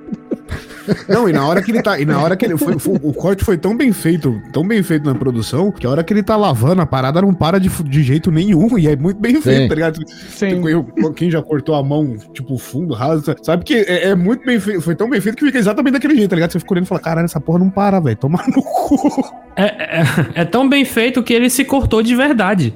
Não, 1.07 1.29
e 1.29 1.34
na 1.34 1.45
hora 1.47 1.61
que 1.61 1.71
ele 1.71 1.82
tá. 1.82 1.99
E 1.99 2.05
na 2.05 2.19
hora 2.21 2.36
que 2.36 2.43
ele. 2.45 2.57
Foi, 2.57 2.77
foi- 2.79 2.99
o 3.01 3.13
corte 3.13 3.43
foi 3.45 3.57
tão 3.57 3.77
bem 3.77 3.93
feito, 3.93 4.41
tão 4.51 4.67
bem 4.67 4.82
feito 4.84 5.05
na 5.05 5.13
produção, 5.15 5.71
que 5.71 5.86
a 5.86 5.89
hora 5.89 6.03
que 6.03 6.11
ele 6.11 6.23
tá 6.23 6.36
lavando, 6.36 6.82
a 6.82 6.86
parada 6.86 7.21
não 7.21 7.34
para 7.34 7.59
de, 7.59 7.69
de 7.84 8.03
jeito 8.03 8.32
nenhum. 8.32 8.77
E 8.77 8.88
é 8.88 8.95
muito 8.95 9.19
bem 9.19 9.39
feito, 9.41 9.69
tá 9.69 9.75
ligado? 9.75 9.99
Sim. 10.07 10.61
Quem- 10.61 11.13
Quem 11.13 11.32
já 11.32 11.41
cortou 11.41 11.75
a 11.75 11.84
mão, 11.84 12.17
tipo, 12.34 12.57
fundo, 12.57 12.93
raso, 12.93 13.23
sabe 13.43 13.63
que 13.63 13.75
é, 13.75 14.09
é 14.09 14.15
muito 14.15 14.43
bem 14.45 14.59
feito. 14.59 14.82
Foi 14.82 14.95
tão 14.95 15.09
bem 15.09 15.21
feito 15.21 15.36
que 15.38 15.45
fica 15.45 15.57
exatamente 15.59 15.93
daquele 15.93 16.15
jeito, 16.15 16.29
tá 16.32 16.36
ligado? 16.36 16.51
Você 16.51 16.59
fica 16.59 16.73
olhando 16.73 16.86
e 16.86 16.88
fala, 16.88 17.01
caralho, 17.01 17.25
essa 17.25 17.39
porra 17.39 17.59
não 17.59 17.69
para, 17.69 17.99
velho. 17.99 18.17
Toma 18.17 18.43
no 18.47 18.61
cu. 18.63 19.23
É, 19.55 19.65
é, 19.65 20.03
é 20.41 20.45
tão 20.45 20.67
bem 20.67 20.84
feito 20.84 21.21
que 21.21 21.34
ele 21.34 21.49
se 21.49 21.63
cortou 21.63 22.01
de 22.01 22.15
verdade. 22.15 22.73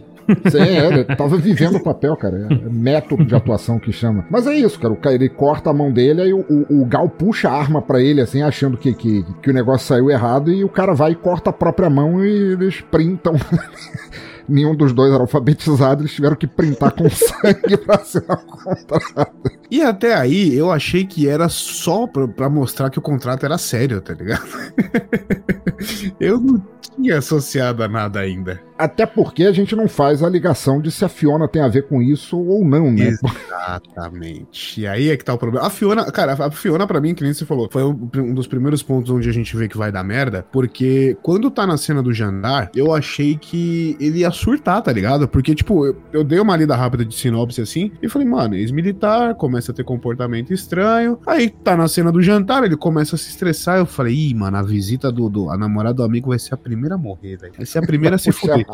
Sim, 0.50 0.60
é, 0.60 0.88
ele 0.88 1.04
tava 1.04 1.38
vivendo 1.38 1.76
o 1.76 1.84
papel, 1.84 2.16
cara. 2.16 2.48
É, 2.50 2.54
é 2.54 2.70
método 2.70 3.26
de 3.26 3.36
atuação 3.36 3.80
que 3.80 3.92
chama. 3.92 4.26
Mas 4.30 4.48
é 4.48 4.54
isso, 4.54 4.80
cara. 4.80 4.94
O 4.94 4.98
cara 4.98 5.16
ele 5.16 5.30
corta 5.30 5.70
a 5.70 5.74
mão 5.74 5.92
dele, 5.92 6.22
aí 6.22 6.34
o, 6.34 6.46
o, 6.70 6.86
Gal 6.86 7.10
puxa 7.10 7.50
a 7.50 7.54
arma 7.54 7.82
pra 7.82 8.02
ele, 8.02 8.22
assim, 8.22 8.42
achando 8.42 8.78
que, 8.78 8.94
que, 8.94 9.26
que 9.42 9.50
o 9.50 9.54
negócio 9.54 9.88
saiu 9.88 10.10
errado, 10.10 10.52
e 10.52 10.64
o 10.64 10.70
cara 10.70 10.94
vai 10.94 11.12
e 11.12 11.16
corta 11.16 11.50
a 11.50 11.54
própria 11.54 11.90
mão 11.90 12.24
e 12.24 12.54
eles 12.54 12.82
printam. 12.82 13.36
Nenhum 14.48 14.76
dos 14.76 14.94
dois 14.94 15.12
era 15.12 15.22
alfabetizado, 15.22 16.02
eles 16.02 16.14
tiveram 16.14 16.36
que 16.36 16.48
printar 16.48 16.92
com 16.92 17.10
sangue 17.10 17.78
pra 17.78 17.96
assinar 17.96 18.38
o 18.38 18.46
contrato. 18.46 19.52
E 19.70 19.82
até 19.82 20.14
aí, 20.14 20.56
eu 20.56 20.72
achei 20.72 21.06
que 21.06 21.28
era 21.28 21.50
só 21.50 22.08
pra, 22.08 22.28
pra 22.28 22.50
mostrar 22.50 22.90
que 22.90 23.00
o 23.00 23.02
contrato 23.02 23.46
era 23.46 23.58
sério, 23.58 24.02
tá 24.02 24.14
ligado? 24.14 24.46
eu 26.20 26.40
não 26.40 26.62
tinha 26.96 27.18
associado 27.18 27.84
a 27.84 27.88
nada 27.88 28.20
ainda. 28.20 28.62
Até 28.78 29.06
porque 29.06 29.44
a 29.44 29.52
gente 29.54 29.76
não 29.76 29.88
faz 29.88 30.22
a 30.22 30.30
ligação 30.30 30.82
de 30.82 30.92
se 30.92 31.06
a 31.06 31.10
Fiona 31.10 31.48
tem 31.48 31.62
a 31.62 31.68
ver 31.68 31.88
com 31.88 32.02
isso 32.02 32.38
ou 32.38 32.66
não, 32.66 32.92
né? 32.92 33.08
Exatamente. 33.08 34.82
E 34.82 34.88
aí 34.88 35.10
é 35.10 35.16
que 35.16 35.24
tá 35.24 35.34
o 35.34 35.38
problema. 35.38 35.66
A 35.66 35.70
Fiona, 35.70 36.12
cara, 36.12 36.34
a 36.34 36.52
Fiona, 36.52 36.86
pra 36.86 37.00
mim, 37.00 37.14
que 37.14 37.24
nem 37.24 37.34
você 37.34 37.46
falou, 37.46 37.70
foi 37.72 37.84
um, 37.84 38.10
um 38.18 38.34
dos 38.34 38.48
primeiros 38.48 38.84
pontos 38.84 39.10
onde 39.12 39.30
a 39.30 39.32
gente 39.32 39.56
vê 39.56 39.70
que 39.70 39.78
vai 39.78 39.92
dar 39.92 40.04
merda. 40.04 40.46
Porque 40.52 41.18
quando 41.22 41.50
tá 41.50 41.66
na 41.66 41.78
cena 41.78 42.04
do 42.04 42.14
jantar, 42.14 42.70
eu 42.76 42.94
achei 42.94 43.38
que 43.38 43.96
ele 44.00 44.20
ia 44.20 44.32
surtar, 44.36 44.82
tá 44.82 44.92
ligado? 44.92 45.28
Porque, 45.28 45.56
tipo, 45.56 45.86
eu, 45.86 45.96
eu 46.12 46.24
dei 46.24 46.40
uma 46.40 46.56
lida 46.56 46.76
rápida 46.76 47.06
de 47.06 47.16
sinopse 47.16 47.62
assim 47.62 47.92
e 48.02 48.10
falei, 48.10 48.28
mano, 48.28 48.56
ex-militar, 48.56 49.36
começa 49.36 49.72
a 49.72 49.76
ter 49.76 49.84
comportamento 49.84 50.54
estranho. 50.54 51.20
Aí 51.26 51.50
tá 51.50 51.76
na 51.76 51.88
cena 51.88 52.12
do 52.12 52.22
jantar, 52.22 52.64
ele 52.64 52.78
começa 52.78 53.16
a 53.16 53.20
se 53.20 53.30
estressar. 53.30 53.78
Eu 53.78 53.86
falei, 53.86 54.14
ih, 54.14 54.34
mano, 54.34 54.58
a 54.58 54.64
visita 54.64 55.12
do, 55.12 55.30
do 55.30 55.50
a 55.50 55.58
namorada 55.58 55.96
do 55.96 56.04
amigo 56.04 56.30
vai 56.30 56.40
ser 56.40 56.54
a 56.54 56.58
primeira 56.58 56.96
a 56.96 56.98
morrer, 56.98 57.38
velho. 57.38 57.54
Vai 57.58 57.66
ser 57.66 57.80
a 57.80 57.82
primeira 57.82 58.16
a 58.16 58.20
se 58.20 58.32
fuder. 58.34 58.66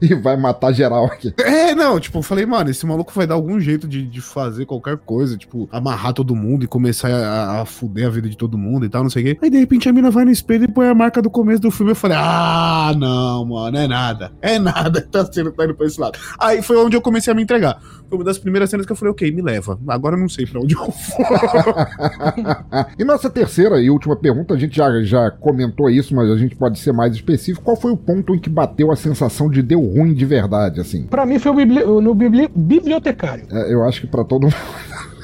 e 0.00 0.14
vai 0.14 0.36
matar 0.36 0.72
geral 0.72 1.06
aqui. 1.06 1.34
É, 1.38 1.74
não, 1.74 1.98
tipo, 1.98 2.18
eu 2.18 2.22
falei, 2.22 2.46
mano, 2.46 2.70
esse 2.70 2.86
maluco 2.86 3.12
vai 3.14 3.26
dar 3.26 3.34
algum 3.34 3.58
jeito 3.58 3.86
de, 3.88 4.06
de 4.06 4.20
fazer 4.20 4.66
qualquer 4.66 4.96
coisa, 4.98 5.36
tipo, 5.36 5.68
amarrar 5.72 6.12
todo 6.12 6.34
mundo 6.34 6.64
e 6.64 6.68
começar 6.68 7.08
a, 7.08 7.62
a 7.62 7.64
fuder 7.64 8.06
a 8.06 8.10
vida 8.10 8.28
de 8.28 8.36
todo 8.36 8.58
mundo 8.58 8.86
e 8.86 8.88
tal, 8.88 9.02
não 9.02 9.10
sei 9.10 9.22
o 9.22 9.26
quê. 9.26 9.38
Aí 9.42 9.50
de 9.50 9.58
repente 9.58 9.88
a 9.88 9.92
mina 9.92 10.10
vai 10.10 10.24
no 10.24 10.30
espelho 10.30 10.64
e 10.64 10.68
põe 10.68 10.88
a 10.88 10.94
marca 10.94 11.20
do 11.20 11.30
começo 11.30 11.60
do 11.60 11.70
filme. 11.70 11.92
Eu 11.92 11.96
falei, 11.96 12.16
ah, 12.20 12.94
não, 12.96 13.44
mano, 13.44 13.76
é 13.76 13.86
nada. 13.86 14.32
É 14.40 14.58
nada, 14.58 14.75
tá 14.84 15.32
sendo, 15.32 15.52
tá 15.52 15.64
indo 15.64 15.74
pra 15.74 15.86
esse 15.86 16.00
lado. 16.00 16.18
Aí 16.38 16.62
foi 16.62 16.76
onde 16.76 16.96
eu 16.96 17.00
comecei 17.02 17.32
a 17.32 17.36
me 17.36 17.42
entregar. 17.42 17.80
Foi 18.08 18.18
uma 18.18 18.24
das 18.24 18.38
primeiras 18.38 18.70
cenas 18.70 18.86
que 18.86 18.92
eu 18.92 18.96
falei, 18.96 19.12
ok, 19.12 19.30
me 19.32 19.42
leva. 19.42 19.78
Agora 19.88 20.16
eu 20.16 20.20
não 20.20 20.28
sei 20.28 20.46
pra 20.46 20.60
onde 20.60 20.74
eu 20.74 20.80
vou. 20.80 20.92
e 22.98 23.04
nossa 23.04 23.28
terceira 23.28 23.80
e 23.80 23.90
última 23.90 24.16
pergunta, 24.16 24.54
a 24.54 24.58
gente 24.58 24.76
já, 24.76 25.02
já 25.02 25.30
comentou 25.30 25.90
isso, 25.90 26.14
mas 26.14 26.30
a 26.30 26.36
gente 26.36 26.54
pode 26.56 26.78
ser 26.78 26.92
mais 26.92 27.14
específico. 27.14 27.64
Qual 27.64 27.76
foi 27.76 27.90
o 27.92 27.96
ponto 27.96 28.34
em 28.34 28.38
que 28.38 28.48
bateu 28.50 28.90
a 28.92 28.96
sensação 28.96 29.50
de 29.50 29.62
deu 29.62 29.80
ruim 29.80 30.14
de 30.14 30.24
verdade, 30.24 30.80
assim? 30.80 31.04
Pra 31.06 31.26
mim 31.26 31.38
foi 31.38 31.52
o 31.52 31.54
bibli- 31.54 31.84
no 31.84 32.14
bibli- 32.14 32.50
bibliotecário. 32.54 33.46
É, 33.50 33.72
eu 33.72 33.84
acho 33.84 34.00
que 34.02 34.06
pra 34.06 34.24
todo 34.24 34.44
mundo. 34.44 34.56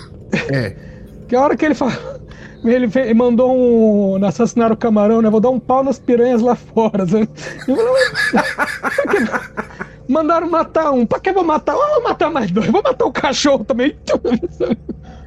É. 0.51 0.75
Que 1.29 1.37
a 1.37 1.43
hora 1.43 1.57
que 1.57 1.65
ele 1.65 1.75
fala. 1.75 1.93
Ele, 2.65 3.15
mandou 3.15 3.53
um. 3.57 4.25
assassinar 4.25 4.71
o 4.71 4.77
camarão, 4.77 5.21
né? 5.21 5.29
Vou 5.29 5.41
dar 5.41 5.51
um 5.51 5.59
pau 5.59 5.83
nas 5.83 5.99
piranhas 5.99 6.41
lá 6.43 6.55
fora. 6.55 7.07
sabe? 7.07 7.29
Eu 7.67 7.77
falei, 7.77 7.93
"Mas 8.33 8.55
pra 8.81 8.91
que- 9.09 9.63
Mandaram 10.09 10.51
matar 10.51 10.91
um. 10.91 11.07
Pra 11.07 11.19
que 11.21 11.33
vou 11.33 11.45
matar? 11.45 11.73
Eu 11.75 11.95
vou 11.95 12.03
matar 12.03 12.31
mais 12.31 12.51
dois. 12.51 12.67
Vou 12.69 12.83
matar 12.83 13.05
o 13.05 13.13
cachorro 13.13 13.65
também. 13.65 13.95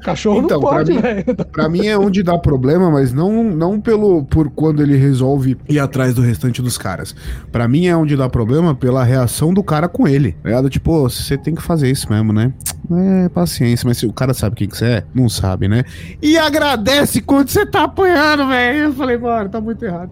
Cachorro 0.04 0.42
Então, 0.44 0.62
não 0.62 0.70
pode, 0.70 0.94
velho. 1.00 1.26
Pra 1.52 1.68
mim 1.68 1.88
é 1.88 1.98
onde 1.98 2.22
dá 2.22 2.38
problema, 2.38 2.92
mas 2.92 3.12
não, 3.12 3.44
não 3.44 3.82
pelo 3.82 4.24
por 4.26 4.52
quando 4.52 4.84
ele 4.84 4.96
resolve 4.96 5.58
ir 5.68 5.80
atrás 5.80 6.14
do 6.14 6.22
restante 6.22 6.62
dos 6.62 6.78
caras. 6.78 7.16
Pra 7.52 7.68
mim 7.68 7.88
é 7.88 7.98
onde 7.98 8.16
dá 8.16 8.30
problema 8.30 8.76
pela 8.76 9.04
reação 9.04 9.52
do 9.52 9.64
cara 9.64 9.90
com 9.90 10.08
ele. 10.08 10.34
Tá 10.34 10.50
ligado? 10.50 10.70
Tipo, 10.70 10.92
"Ô, 10.92 11.10
você 11.10 11.36
tem 11.36 11.56
que 11.56 11.62
fazer 11.64 11.90
isso 11.90 12.08
mesmo, 12.12 12.32
né? 12.32 12.54
É, 12.92 13.30
paciência, 13.30 13.88
mas 13.88 13.98
se 13.98 14.06
o 14.06 14.14
cara 14.14 14.34
sabe 14.34 14.56
quem 14.56 14.68
que 14.68 14.78
você 14.78 14.86
é, 14.86 15.04
não 15.14 15.28
sabe, 15.28 15.68
né? 15.68 15.84
E 16.22 16.38
agradece 16.38 17.22
quando 17.22 17.50
você 17.50 17.66
tá 17.66 17.84
apanhando, 17.84 18.48
velho. 18.48 18.78
Eu 18.80 18.94
falei, 18.94 19.18
mano, 19.18 19.50
tá 19.50 19.60
muito 19.60 19.84
errado. 19.84 20.12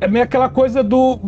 É 0.00 0.08
meio 0.08 0.24
aquela 0.24 0.48
coisa 0.48 0.82
do. 0.82 1.18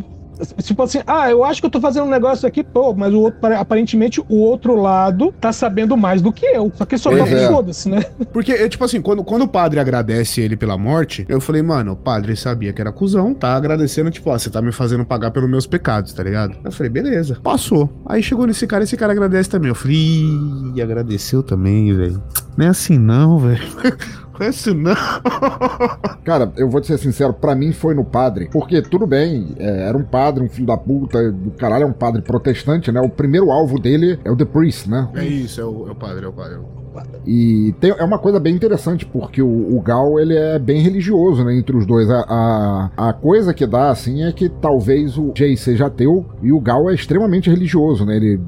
Tipo 0.62 0.82
assim, 0.82 1.00
ah, 1.06 1.30
eu 1.30 1.44
acho 1.44 1.60
que 1.60 1.66
eu 1.66 1.70
tô 1.70 1.80
fazendo 1.80 2.06
um 2.06 2.10
negócio 2.10 2.46
aqui, 2.46 2.62
pô, 2.62 2.94
mas 2.94 3.12
o 3.12 3.20
outro, 3.20 3.54
aparentemente 3.54 4.20
o 4.20 4.36
outro 4.36 4.74
lado 4.74 5.32
tá 5.40 5.52
sabendo 5.52 5.96
mais 5.96 6.20
do 6.22 6.32
que 6.32 6.46
eu. 6.46 6.72
Só 6.74 6.84
que 6.84 6.98
só 6.98 7.10
tá 7.10 7.26
é. 7.26 7.48
foda-se, 7.48 7.88
né? 7.88 8.04
Porque, 8.32 8.52
é, 8.52 8.68
tipo 8.68 8.84
assim, 8.84 9.00
quando, 9.00 9.22
quando 9.24 9.42
o 9.42 9.48
padre 9.48 9.80
agradece 9.80 10.40
ele 10.40 10.56
pela 10.56 10.76
morte, 10.76 11.24
eu 11.28 11.40
falei, 11.40 11.62
mano, 11.62 11.92
o 11.92 11.96
padre 11.96 12.36
sabia 12.36 12.72
que 12.72 12.80
era 12.80 12.92
cuzão, 12.92 13.34
tá 13.34 13.54
agradecendo, 13.54 14.10
tipo, 14.10 14.30
ó, 14.30 14.38
você 14.38 14.50
tá 14.50 14.60
me 14.60 14.72
fazendo 14.72 15.04
pagar 15.04 15.30
pelos 15.30 15.48
meus 15.48 15.66
pecados, 15.66 16.12
tá 16.12 16.22
ligado? 16.22 16.56
Eu 16.64 16.72
falei, 16.72 16.90
beleza. 16.90 17.38
Passou. 17.42 17.88
Aí 18.06 18.22
chegou 18.22 18.46
nesse 18.46 18.66
cara, 18.66 18.84
esse 18.84 18.96
cara 18.96 19.12
agradece 19.12 19.48
também. 19.48 19.68
Eu 19.68 19.74
falei, 19.74 20.24
agradeceu 20.82 21.42
também, 21.42 21.94
velho. 21.94 22.22
Não 22.56 22.66
é 22.66 22.68
assim 22.68 22.98
não, 22.98 23.38
velho. 23.38 23.62
Não 24.42 24.48
assim 24.48 24.74
não. 24.74 24.94
Cara, 26.24 26.52
eu 26.56 26.68
vou 26.68 26.80
te 26.80 26.88
ser 26.88 26.98
sincero, 26.98 27.32
pra 27.32 27.54
mim 27.54 27.72
foi 27.72 27.94
no 27.94 28.04
padre. 28.04 28.48
Porque, 28.50 28.82
tudo 28.82 29.06
bem, 29.06 29.54
é, 29.58 29.88
era 29.88 29.96
um 29.96 30.04
padre, 30.04 30.42
um 30.42 30.48
filho 30.48 30.66
da 30.66 30.76
puta, 30.76 31.30
do 31.30 31.50
caralho, 31.52 31.84
é 31.84 31.86
um 31.86 31.92
padre 31.92 32.22
protestante, 32.22 32.90
né? 32.90 33.00
O 33.00 33.08
primeiro 33.08 33.50
alvo 33.50 33.78
dele 33.78 34.18
é 34.24 34.30
o 34.30 34.36
The 34.36 34.44
Priest, 34.44 34.88
né? 34.88 35.08
É 35.14 35.24
isso, 35.24 35.60
é 35.60 35.64
o, 35.64 35.88
é 35.88 35.92
o 35.92 35.94
padre, 35.94 36.24
é 36.24 36.28
o 36.28 36.32
padre. 36.32 36.54
É 36.54 36.58
o... 36.58 36.81
E 37.26 37.74
tem- 37.80 37.94
é 37.96 38.04
uma 38.04 38.18
coisa 38.18 38.38
bem 38.40 38.54
interessante, 38.54 39.06
porque 39.06 39.40
o, 39.42 39.76
o 39.76 39.80
Gal, 39.80 40.18
ele 40.18 40.34
é 40.36 40.58
bem 40.58 40.80
religioso, 40.80 41.44
né, 41.44 41.54
entre 41.56 41.76
os 41.76 41.86
dois. 41.86 42.10
A, 42.10 42.90
a, 42.96 43.08
a 43.08 43.12
coisa 43.12 43.54
que 43.54 43.66
dá, 43.66 43.90
assim, 43.90 44.22
é 44.24 44.32
que 44.32 44.48
talvez 44.48 45.16
o 45.16 45.32
Jay 45.34 45.56
seja 45.56 45.86
ateu 45.86 46.26
e 46.42 46.52
o 46.52 46.60
Gal 46.60 46.90
é 46.90 46.94
extremamente 46.94 47.48
religioso, 47.50 48.04
né? 48.04 48.16
Ele, 48.16 48.40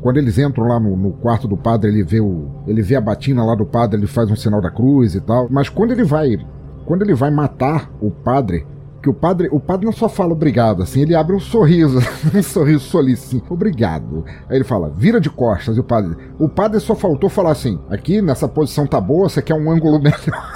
quando 0.00 0.18
eles 0.18 0.38
entram 0.38 0.66
lá 0.66 0.78
no, 0.80 0.96
no 0.96 1.12
quarto 1.12 1.46
do 1.48 1.56
padre, 1.56 1.90
ele 1.90 2.02
vê, 2.02 2.20
o, 2.20 2.46
ele 2.66 2.82
vê 2.82 2.96
a 2.96 3.00
batina 3.00 3.44
lá 3.44 3.54
do 3.54 3.64
padre, 3.66 3.98
ele 3.98 4.06
faz 4.06 4.30
um 4.30 4.36
sinal 4.36 4.60
da 4.60 4.70
cruz 4.70 5.14
e 5.14 5.20
tal. 5.20 5.48
Mas 5.50 5.68
quando 5.68 5.92
ele 5.92 6.04
vai, 6.04 6.36
quando 6.84 7.02
ele 7.02 7.14
vai 7.14 7.30
matar 7.30 7.90
o 8.00 8.10
padre, 8.10 8.66
que 9.06 9.10
o 9.10 9.14
padre, 9.14 9.48
o 9.52 9.60
padre 9.60 9.86
não 9.86 9.92
só 9.92 10.08
fala 10.08 10.32
obrigado, 10.32 10.82
assim, 10.82 11.02
ele 11.02 11.14
abre 11.14 11.36
um 11.36 11.38
sorriso, 11.38 12.00
um 12.34 12.42
sorriso 12.42 12.80
solícito, 12.80 13.36
assim, 13.36 13.42
obrigado. 13.48 14.24
Aí 14.48 14.56
ele 14.56 14.64
fala, 14.64 14.90
vira 14.90 15.20
de 15.20 15.30
costas, 15.30 15.76
e 15.76 15.80
o 15.80 15.84
padre, 15.84 16.16
o 16.40 16.48
padre 16.48 16.80
só 16.80 16.96
faltou 16.96 17.30
falar 17.30 17.52
assim, 17.52 17.78
aqui 17.88 18.20
nessa 18.20 18.48
posição 18.48 18.84
tá 18.84 19.00
boa, 19.00 19.28
você 19.28 19.40
quer 19.40 19.54
um 19.54 19.70
ângulo 19.70 20.00
melhor. 20.02 20.52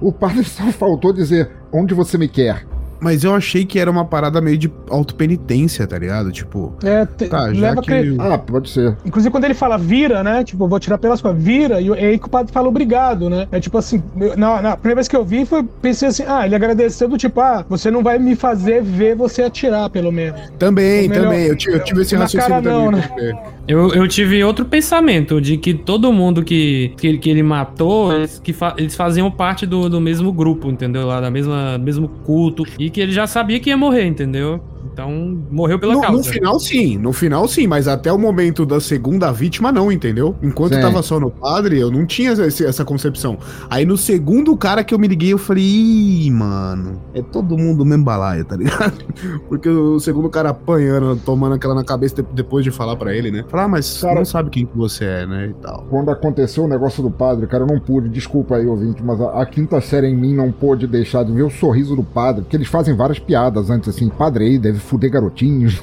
O 0.00 0.10
padre 0.10 0.44
só 0.44 0.64
faltou 0.72 1.12
dizer, 1.12 1.50
onde 1.70 1.92
você 1.92 2.16
me 2.16 2.26
quer. 2.26 2.66
Mas 3.04 3.22
eu 3.22 3.34
achei 3.34 3.64
que 3.66 3.78
era 3.78 3.90
uma 3.90 4.04
parada 4.06 4.40
meio 4.40 4.56
de 4.56 4.72
autopenitência, 4.88 5.86
tá 5.86 5.98
ligado? 5.98 6.32
Tipo, 6.32 6.72
É, 6.82 7.04
te- 7.06 7.26
tá, 7.28 7.52
já 7.52 7.60
leva 7.68 7.82
que... 7.82 8.16
Ah, 8.18 8.38
pode 8.38 8.70
ser. 8.70 8.96
Inclusive, 9.04 9.30
quando 9.30 9.44
ele 9.44 9.54
fala 9.54 9.76
vira, 9.76 10.22
né? 10.22 10.42
Tipo, 10.42 10.64
eu 10.64 10.68
vou 10.68 10.80
tirar 10.80 10.98
pelas 10.98 11.20
costas, 11.20 11.42
vira, 11.42 11.80
e 11.80 11.92
aí 11.92 12.18
que 12.18 12.26
o 12.26 12.30
padre 12.30 12.52
fala 12.52 12.68
obrigado, 12.68 13.28
né? 13.28 13.46
É 13.52 13.60
tipo 13.60 13.76
assim, 13.78 14.02
eu- 14.18 14.36
na, 14.36 14.62
na 14.62 14.76
primeira 14.76 14.96
vez 14.96 15.08
que 15.08 15.16
eu 15.16 15.24
vi, 15.24 15.44
foi, 15.44 15.62
pensei 15.82 16.08
assim, 16.08 16.24
ah, 16.26 16.46
ele 16.46 16.54
agradeceu 16.54 17.08
do 17.08 17.18
tipo, 17.18 17.40
ah, 17.40 17.64
você 17.68 17.90
não 17.90 18.02
vai 18.02 18.18
me 18.18 18.34
fazer 18.34 18.82
ver 18.82 19.14
você 19.14 19.42
atirar, 19.42 19.90
pelo 19.90 20.10
menos. 20.10 20.40
Também, 20.58 21.08
melhor, 21.08 21.24
também. 21.24 21.46
Eu 21.46 21.56
tive, 21.56 21.76
eu 21.76 21.84
tive 21.84 22.00
esse 22.02 22.16
raciocínio 22.16 22.48
cara 22.48 22.62
não, 22.62 22.84
também. 22.86 23.00
né? 23.00 23.08
pode 23.08 23.20
crer. 23.20 23.54
Eu, 23.66 23.94
eu 23.94 24.06
tive 24.06 24.44
outro 24.44 24.64
pensamento 24.66 25.40
de 25.40 25.56
que 25.56 25.72
todo 25.72 26.12
mundo 26.12 26.44
que, 26.44 26.92
que, 26.98 27.16
que 27.16 27.30
ele 27.30 27.42
matou, 27.42 28.12
eles, 28.12 28.38
que 28.38 28.52
fa- 28.52 28.74
eles 28.76 28.94
faziam 28.94 29.30
parte 29.30 29.64
do, 29.64 29.88
do 29.88 30.00
mesmo 30.02 30.30
grupo, 30.30 30.68
entendeu? 30.70 31.06
Lá 31.06 31.18
da 31.18 31.30
mesma 31.30 31.78
mesmo 31.78 32.06
culto. 32.06 32.62
E 32.78 32.90
que 32.94 33.00
ele 33.00 33.10
já 33.10 33.26
sabia 33.26 33.58
que 33.58 33.70
ia 33.70 33.76
morrer, 33.76 34.06
entendeu? 34.06 34.62
Então, 34.92 35.38
morreu 35.50 35.78
pela 35.78 35.94
no, 35.94 36.00
causa. 36.00 36.16
no 36.18 36.24
final, 36.24 36.60
sim. 36.60 36.98
No 36.98 37.12
final, 37.12 37.48
sim. 37.48 37.66
Mas 37.66 37.88
até 37.88 38.12
o 38.12 38.18
momento 38.18 38.64
da 38.66 38.80
segunda 38.80 39.32
vítima, 39.32 39.72
não, 39.72 39.90
entendeu? 39.90 40.36
Enquanto 40.42 40.74
Sim. 40.74 40.80
tava 40.80 41.02
só 41.02 41.18
no 41.18 41.30
padre, 41.30 41.80
eu 41.80 41.90
não 41.90 42.06
tinha 42.06 42.32
esse- 42.32 42.64
essa 42.64 42.84
concepção. 42.84 43.38
Aí 43.70 43.84
no 43.84 43.96
segundo 43.96 44.56
cara 44.56 44.84
que 44.84 44.94
eu 44.94 44.98
me 44.98 45.08
liguei, 45.08 45.32
eu 45.32 45.38
falei, 45.38 45.64
ih, 45.64 46.30
mano, 46.30 47.00
é 47.14 47.22
todo 47.22 47.56
mundo 47.58 47.78
do 47.78 47.84
mesmo 47.84 48.04
balaio, 48.04 48.44
tá 48.44 48.56
ligado? 48.56 49.04
Porque 49.48 49.68
o 49.68 49.98
segundo 49.98 50.28
cara 50.28 50.50
apanhando, 50.50 51.16
tomando 51.24 51.54
aquela 51.54 51.74
na 51.74 51.84
cabeça 51.84 52.16
de- 52.22 52.28
depois 52.32 52.64
de 52.64 52.70
falar 52.70 52.96
pra 52.96 53.14
ele, 53.14 53.30
né? 53.30 53.44
Falar, 53.48 53.64
ah, 53.64 53.68
mas 53.68 54.00
Cara- 54.00 54.14
não 54.16 54.24
sabe 54.24 54.50
quem 54.50 54.66
que 54.66 54.76
você 54.76 55.04
é, 55.04 55.26
né? 55.26 55.48
E 55.48 55.54
tal. 55.62 55.86
Quando 55.90 56.10
aconteceu 56.10 56.64
o 56.64 56.68
negócio 56.68 57.02
do 57.02 57.10
padre, 57.10 57.46
cara, 57.46 57.64
eu 57.64 57.66
não 57.66 57.80
pude, 57.80 58.08
desculpa 58.08 58.56
aí, 58.56 58.66
ouvinte, 58.66 59.02
mas 59.02 59.20
a, 59.20 59.42
a 59.42 59.46
quinta 59.46 59.80
série 59.80 60.08
em 60.08 60.16
mim 60.16 60.34
não 60.34 60.52
pôde 60.52 60.86
deixar 60.86 61.24
de 61.24 61.32
ver 61.32 61.42
o 61.42 61.50
sorriso 61.50 61.96
do 61.96 62.02
padre, 62.02 62.42
porque 62.42 62.56
eles 62.56 62.68
fazem 62.68 62.94
várias 62.94 63.18
piadas 63.18 63.70
antes, 63.70 63.88
assim, 63.88 64.08
padre 64.08 64.44
aí 64.44 64.58
deve 64.58 64.73
fuder 64.78 65.10
garotinhos. 65.10 65.80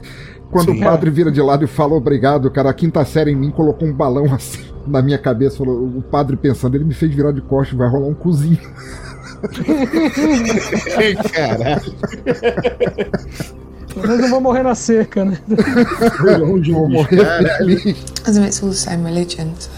Quando 0.50 0.72
Sim. 0.72 0.80
o 0.80 0.84
padre 0.84 1.10
vira 1.10 1.30
de 1.30 1.40
lado 1.40 1.64
e 1.64 1.68
fala 1.68 1.94
obrigado, 1.94 2.50
cara, 2.50 2.70
a 2.70 2.74
quinta 2.74 3.04
série 3.04 3.30
em 3.30 3.36
mim 3.36 3.50
colocou 3.50 3.86
um 3.86 3.92
balão 3.92 4.32
assim. 4.34 4.70
na 4.86 5.00
minha 5.02 5.18
cabeça, 5.18 5.58
falou, 5.58 5.84
o 5.84 6.02
padre 6.02 6.36
pensando, 6.36 6.76
ele 6.76 6.84
me 6.84 6.94
fez 6.94 7.14
virar 7.14 7.32
de 7.32 7.40
costas, 7.40 7.76
vai 7.76 7.88
rolar 7.88 8.08
um 8.08 8.14
cozinho. 8.14 8.58
Caralho. 11.32 11.94
Pelo 13.94 14.06
menos 14.06 14.20
não 14.20 14.30
vou 14.30 14.40
morrer 14.40 14.62
na 14.62 14.74
seca, 14.74 15.24
né? 15.24 15.38
Onde 16.44 16.72
vou 16.72 16.88
morrer 16.88 17.24
feliz. 17.58 17.84
I 18.26 18.32
mean, 18.32 18.46
it's 18.46 18.62
all 18.62 18.70
the 18.70 18.76
same 18.76 19.04
religion, 19.04 19.52
so. 19.58 19.70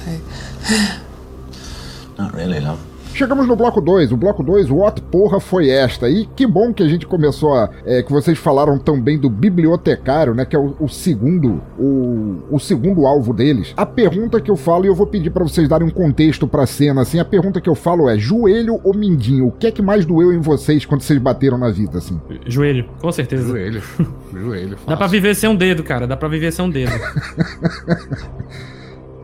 Not 2.18 2.34
really, 2.36 2.60
love. 2.60 2.91
Chegamos 3.14 3.46
no 3.46 3.54
bloco 3.54 3.80
2. 3.80 4.12
O 4.12 4.16
bloco 4.16 4.42
2, 4.42 4.70
what 4.70 5.00
porra 5.02 5.38
foi 5.38 5.68
esta? 5.68 6.08
E 6.08 6.26
que 6.26 6.46
bom 6.46 6.72
que 6.72 6.82
a 6.82 6.88
gente 6.88 7.06
começou 7.06 7.54
a. 7.54 7.70
é, 7.84 8.02
que 8.02 8.10
vocês 8.10 8.38
falaram 8.38 8.78
também 8.78 9.18
do 9.18 9.28
bibliotecário, 9.28 10.34
né? 10.34 10.44
Que 10.44 10.56
é 10.56 10.58
o, 10.58 10.74
o 10.80 10.88
segundo. 10.88 11.62
O, 11.78 12.38
o 12.50 12.58
segundo 12.58 13.06
alvo 13.06 13.32
deles. 13.32 13.72
A 13.76 13.84
pergunta 13.84 14.40
que 14.40 14.50
eu 14.50 14.56
falo, 14.56 14.84
e 14.84 14.88
eu 14.88 14.94
vou 14.94 15.06
pedir 15.06 15.30
pra 15.30 15.44
vocês 15.44 15.68
darem 15.68 15.86
um 15.86 15.90
contexto 15.90 16.46
pra 16.46 16.66
cena, 16.66 17.02
assim. 17.02 17.18
A 17.18 17.24
pergunta 17.24 17.60
que 17.60 17.68
eu 17.68 17.74
falo 17.74 18.08
é: 18.08 18.18
joelho 18.18 18.80
ou 18.82 18.94
mindinho? 18.94 19.48
O 19.48 19.52
que 19.52 19.66
é 19.66 19.70
que 19.70 19.82
mais 19.82 20.04
doeu 20.04 20.32
em 20.32 20.40
vocês 20.40 20.84
quando 20.84 21.02
vocês 21.02 21.18
bateram 21.18 21.58
na 21.58 21.70
vida, 21.70 21.98
assim? 21.98 22.20
Joelho, 22.46 22.88
com 23.00 23.12
certeza. 23.12 23.46
Joelho. 23.46 23.82
Joelho. 24.32 24.78
Dá 24.86 24.96
pra 24.96 25.06
viver 25.06 25.34
sem 25.34 25.48
um 25.48 25.56
dedo, 25.56 25.82
cara. 25.82 26.06
Dá 26.06 26.16
pra 26.16 26.28
viver 26.28 26.52
sem 26.52 26.64
um 26.64 26.70
dedo. 26.70 26.92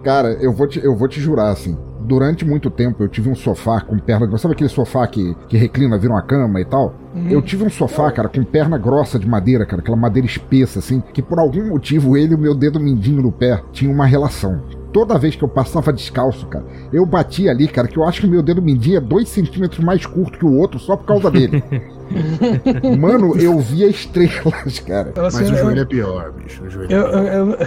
Cara, 0.02 0.38
eu 0.40 0.52
vou 0.52 0.66
te, 0.66 0.82
eu 0.82 0.96
vou 0.96 1.08
te 1.08 1.20
jurar, 1.20 1.50
assim. 1.50 1.76
Durante 2.08 2.44
muito 2.44 2.70
tempo 2.70 3.02
eu 3.02 3.08
tive 3.08 3.28
um 3.28 3.34
sofá 3.34 3.80
com 3.82 3.98
perna. 3.98 4.38
Sabe 4.38 4.54
aquele 4.54 4.70
sofá 4.70 5.06
que, 5.06 5.36
que 5.48 5.56
reclina, 5.58 5.98
vira 5.98 6.14
uma 6.14 6.22
cama 6.22 6.58
e 6.60 6.64
tal? 6.64 6.94
Eu 7.28 7.42
tive 7.42 7.64
um 7.64 7.70
sofá, 7.70 8.10
cara, 8.10 8.28
com 8.28 8.42
perna 8.44 8.78
grossa 8.78 9.18
de 9.18 9.28
madeira, 9.28 9.66
cara, 9.66 9.82
aquela 9.82 9.96
madeira 9.96 10.24
espessa, 10.26 10.78
assim, 10.78 11.02
que 11.12 11.20
por 11.20 11.38
algum 11.38 11.68
motivo 11.68 12.16
ele 12.16 12.32
e 12.32 12.34
o 12.34 12.38
meu 12.38 12.54
dedo 12.54 12.80
mindinho 12.80 13.20
no 13.20 13.30
pé 13.32 13.60
tinham 13.72 13.92
uma 13.92 14.06
relação. 14.06 14.62
Toda 14.92 15.18
vez 15.18 15.36
que 15.36 15.42
eu 15.44 15.48
passava 15.48 15.92
descalço, 15.92 16.46
cara, 16.46 16.64
eu 16.92 17.04
batia 17.04 17.50
ali, 17.50 17.68
cara, 17.68 17.86
que 17.88 17.98
eu 17.98 18.04
acho 18.04 18.22
que 18.22 18.26
meu 18.26 18.42
dedo 18.42 18.62
mindinho 18.62 18.96
é 18.96 19.00
dois 19.00 19.28
centímetros 19.28 19.84
mais 19.84 20.06
curto 20.06 20.38
que 20.38 20.46
o 20.46 20.54
outro 20.56 20.78
só 20.78 20.96
por 20.96 21.04
causa 21.06 21.30
dele. 21.30 21.62
Mano, 22.98 23.36
eu 23.38 23.58
via 23.58 23.86
estrelas, 23.88 24.78
cara. 24.86 25.12
Mas 25.16 25.34
Assim, 25.34 25.44
o 25.52 25.56
eu- 25.56 25.64
joelho 25.64 25.80
é 25.80 25.84
pior, 25.84 26.32
bicho. 26.32 26.64
O 26.64 26.70
joelho 26.70 26.90
é 26.92 26.96
Eu, 26.98 27.04
pior. 27.10 27.24
eu- 27.26 27.50
eu- 27.50 27.66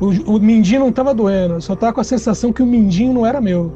o, 0.00 0.36
o 0.36 0.40
mindinho 0.40 0.80
não 0.80 0.92
tava 0.92 1.12
doendo, 1.14 1.54
eu 1.54 1.60
só 1.60 1.74
tava 1.74 1.92
com 1.92 2.00
a 2.00 2.04
sensação 2.04 2.52
que 2.52 2.62
o 2.62 2.66
mindinho 2.66 3.12
não 3.12 3.26
era 3.26 3.40
meu. 3.40 3.72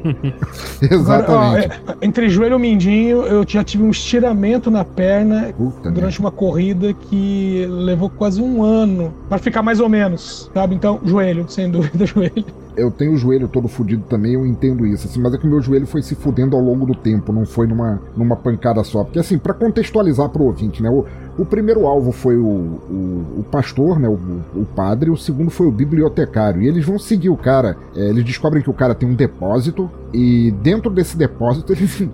Agora, 0.90 1.24
ó, 1.28 1.56
Exatamente. 1.56 1.68
é, 1.68 2.06
entre 2.06 2.28
joelho 2.28 2.56
e 2.56 2.60
mindinho, 2.60 3.22
eu 3.22 3.44
já 3.46 3.62
tive 3.62 3.84
um 3.84 3.90
estiramento 3.90 4.70
na 4.70 4.84
perna 4.84 5.52
Puta 5.56 5.90
durante 5.90 6.18
uma 6.20 6.30
corrida 6.30 6.92
que 6.92 7.66
levou 7.68 8.10
quase 8.10 8.42
um 8.42 8.62
ano 8.62 9.12
pra 9.28 9.38
ficar 9.38 9.62
mais 9.62 9.80
ou 9.80 9.88
menos, 9.88 10.50
sabe? 10.52 10.74
Então, 10.74 11.00
joelho, 11.04 11.46
sem 11.48 11.70
dúvida, 11.70 12.04
joelho. 12.06 12.44
Eu 12.76 12.90
tenho 12.90 13.12
o 13.12 13.16
joelho 13.16 13.48
todo 13.48 13.68
fudido 13.68 14.04
também, 14.08 14.34
eu 14.34 14.46
entendo 14.46 14.86
isso, 14.86 15.06
assim, 15.06 15.20
mas 15.20 15.34
é 15.34 15.38
que 15.38 15.46
o 15.46 15.50
meu 15.50 15.60
joelho 15.60 15.86
foi 15.86 16.02
se 16.02 16.14
fudendo 16.14 16.56
ao 16.56 16.62
longo 16.62 16.86
do 16.86 16.94
tempo, 16.94 17.32
não 17.32 17.44
foi 17.44 17.66
numa, 17.66 18.00
numa 18.16 18.36
pancada 18.36 18.82
só. 18.84 19.04
Porque, 19.04 19.18
assim, 19.18 19.38
pra 19.38 19.54
contextualizar 19.54 20.28
pro 20.28 20.44
ouvinte, 20.44 20.82
né, 20.82 20.90
o, 20.90 21.04
o 21.38 21.44
primeiro 21.44 21.86
alvo 21.86 22.12
foi 22.12 22.36
o, 22.36 22.46
o, 22.46 23.26
o 23.38 23.44
pastor, 23.50 23.98
né, 23.98 24.08
o, 24.08 24.18
o 24.54 24.64
padre, 24.64 25.10
o 25.10 25.16
segundo 25.16 25.50
foi 25.50 25.66
o 25.66 25.72
bibliotecário, 25.72 26.62
e 26.62 26.68
eles 26.68 26.84
vão 26.84 26.98
seguir 26.98 27.30
o 27.30 27.36
cara, 27.36 27.76
é, 27.94 28.08
eles 28.08 28.24
descobrem 28.24 28.62
que 28.62 28.70
o 28.70 28.74
cara 28.74 28.94
tem 28.94 29.08
um 29.08 29.14
depósito, 29.14 29.90
e 30.12 30.50
dentro 30.62 30.90
desse 30.90 31.16
depósito 31.16 31.72
eles 31.74 32.08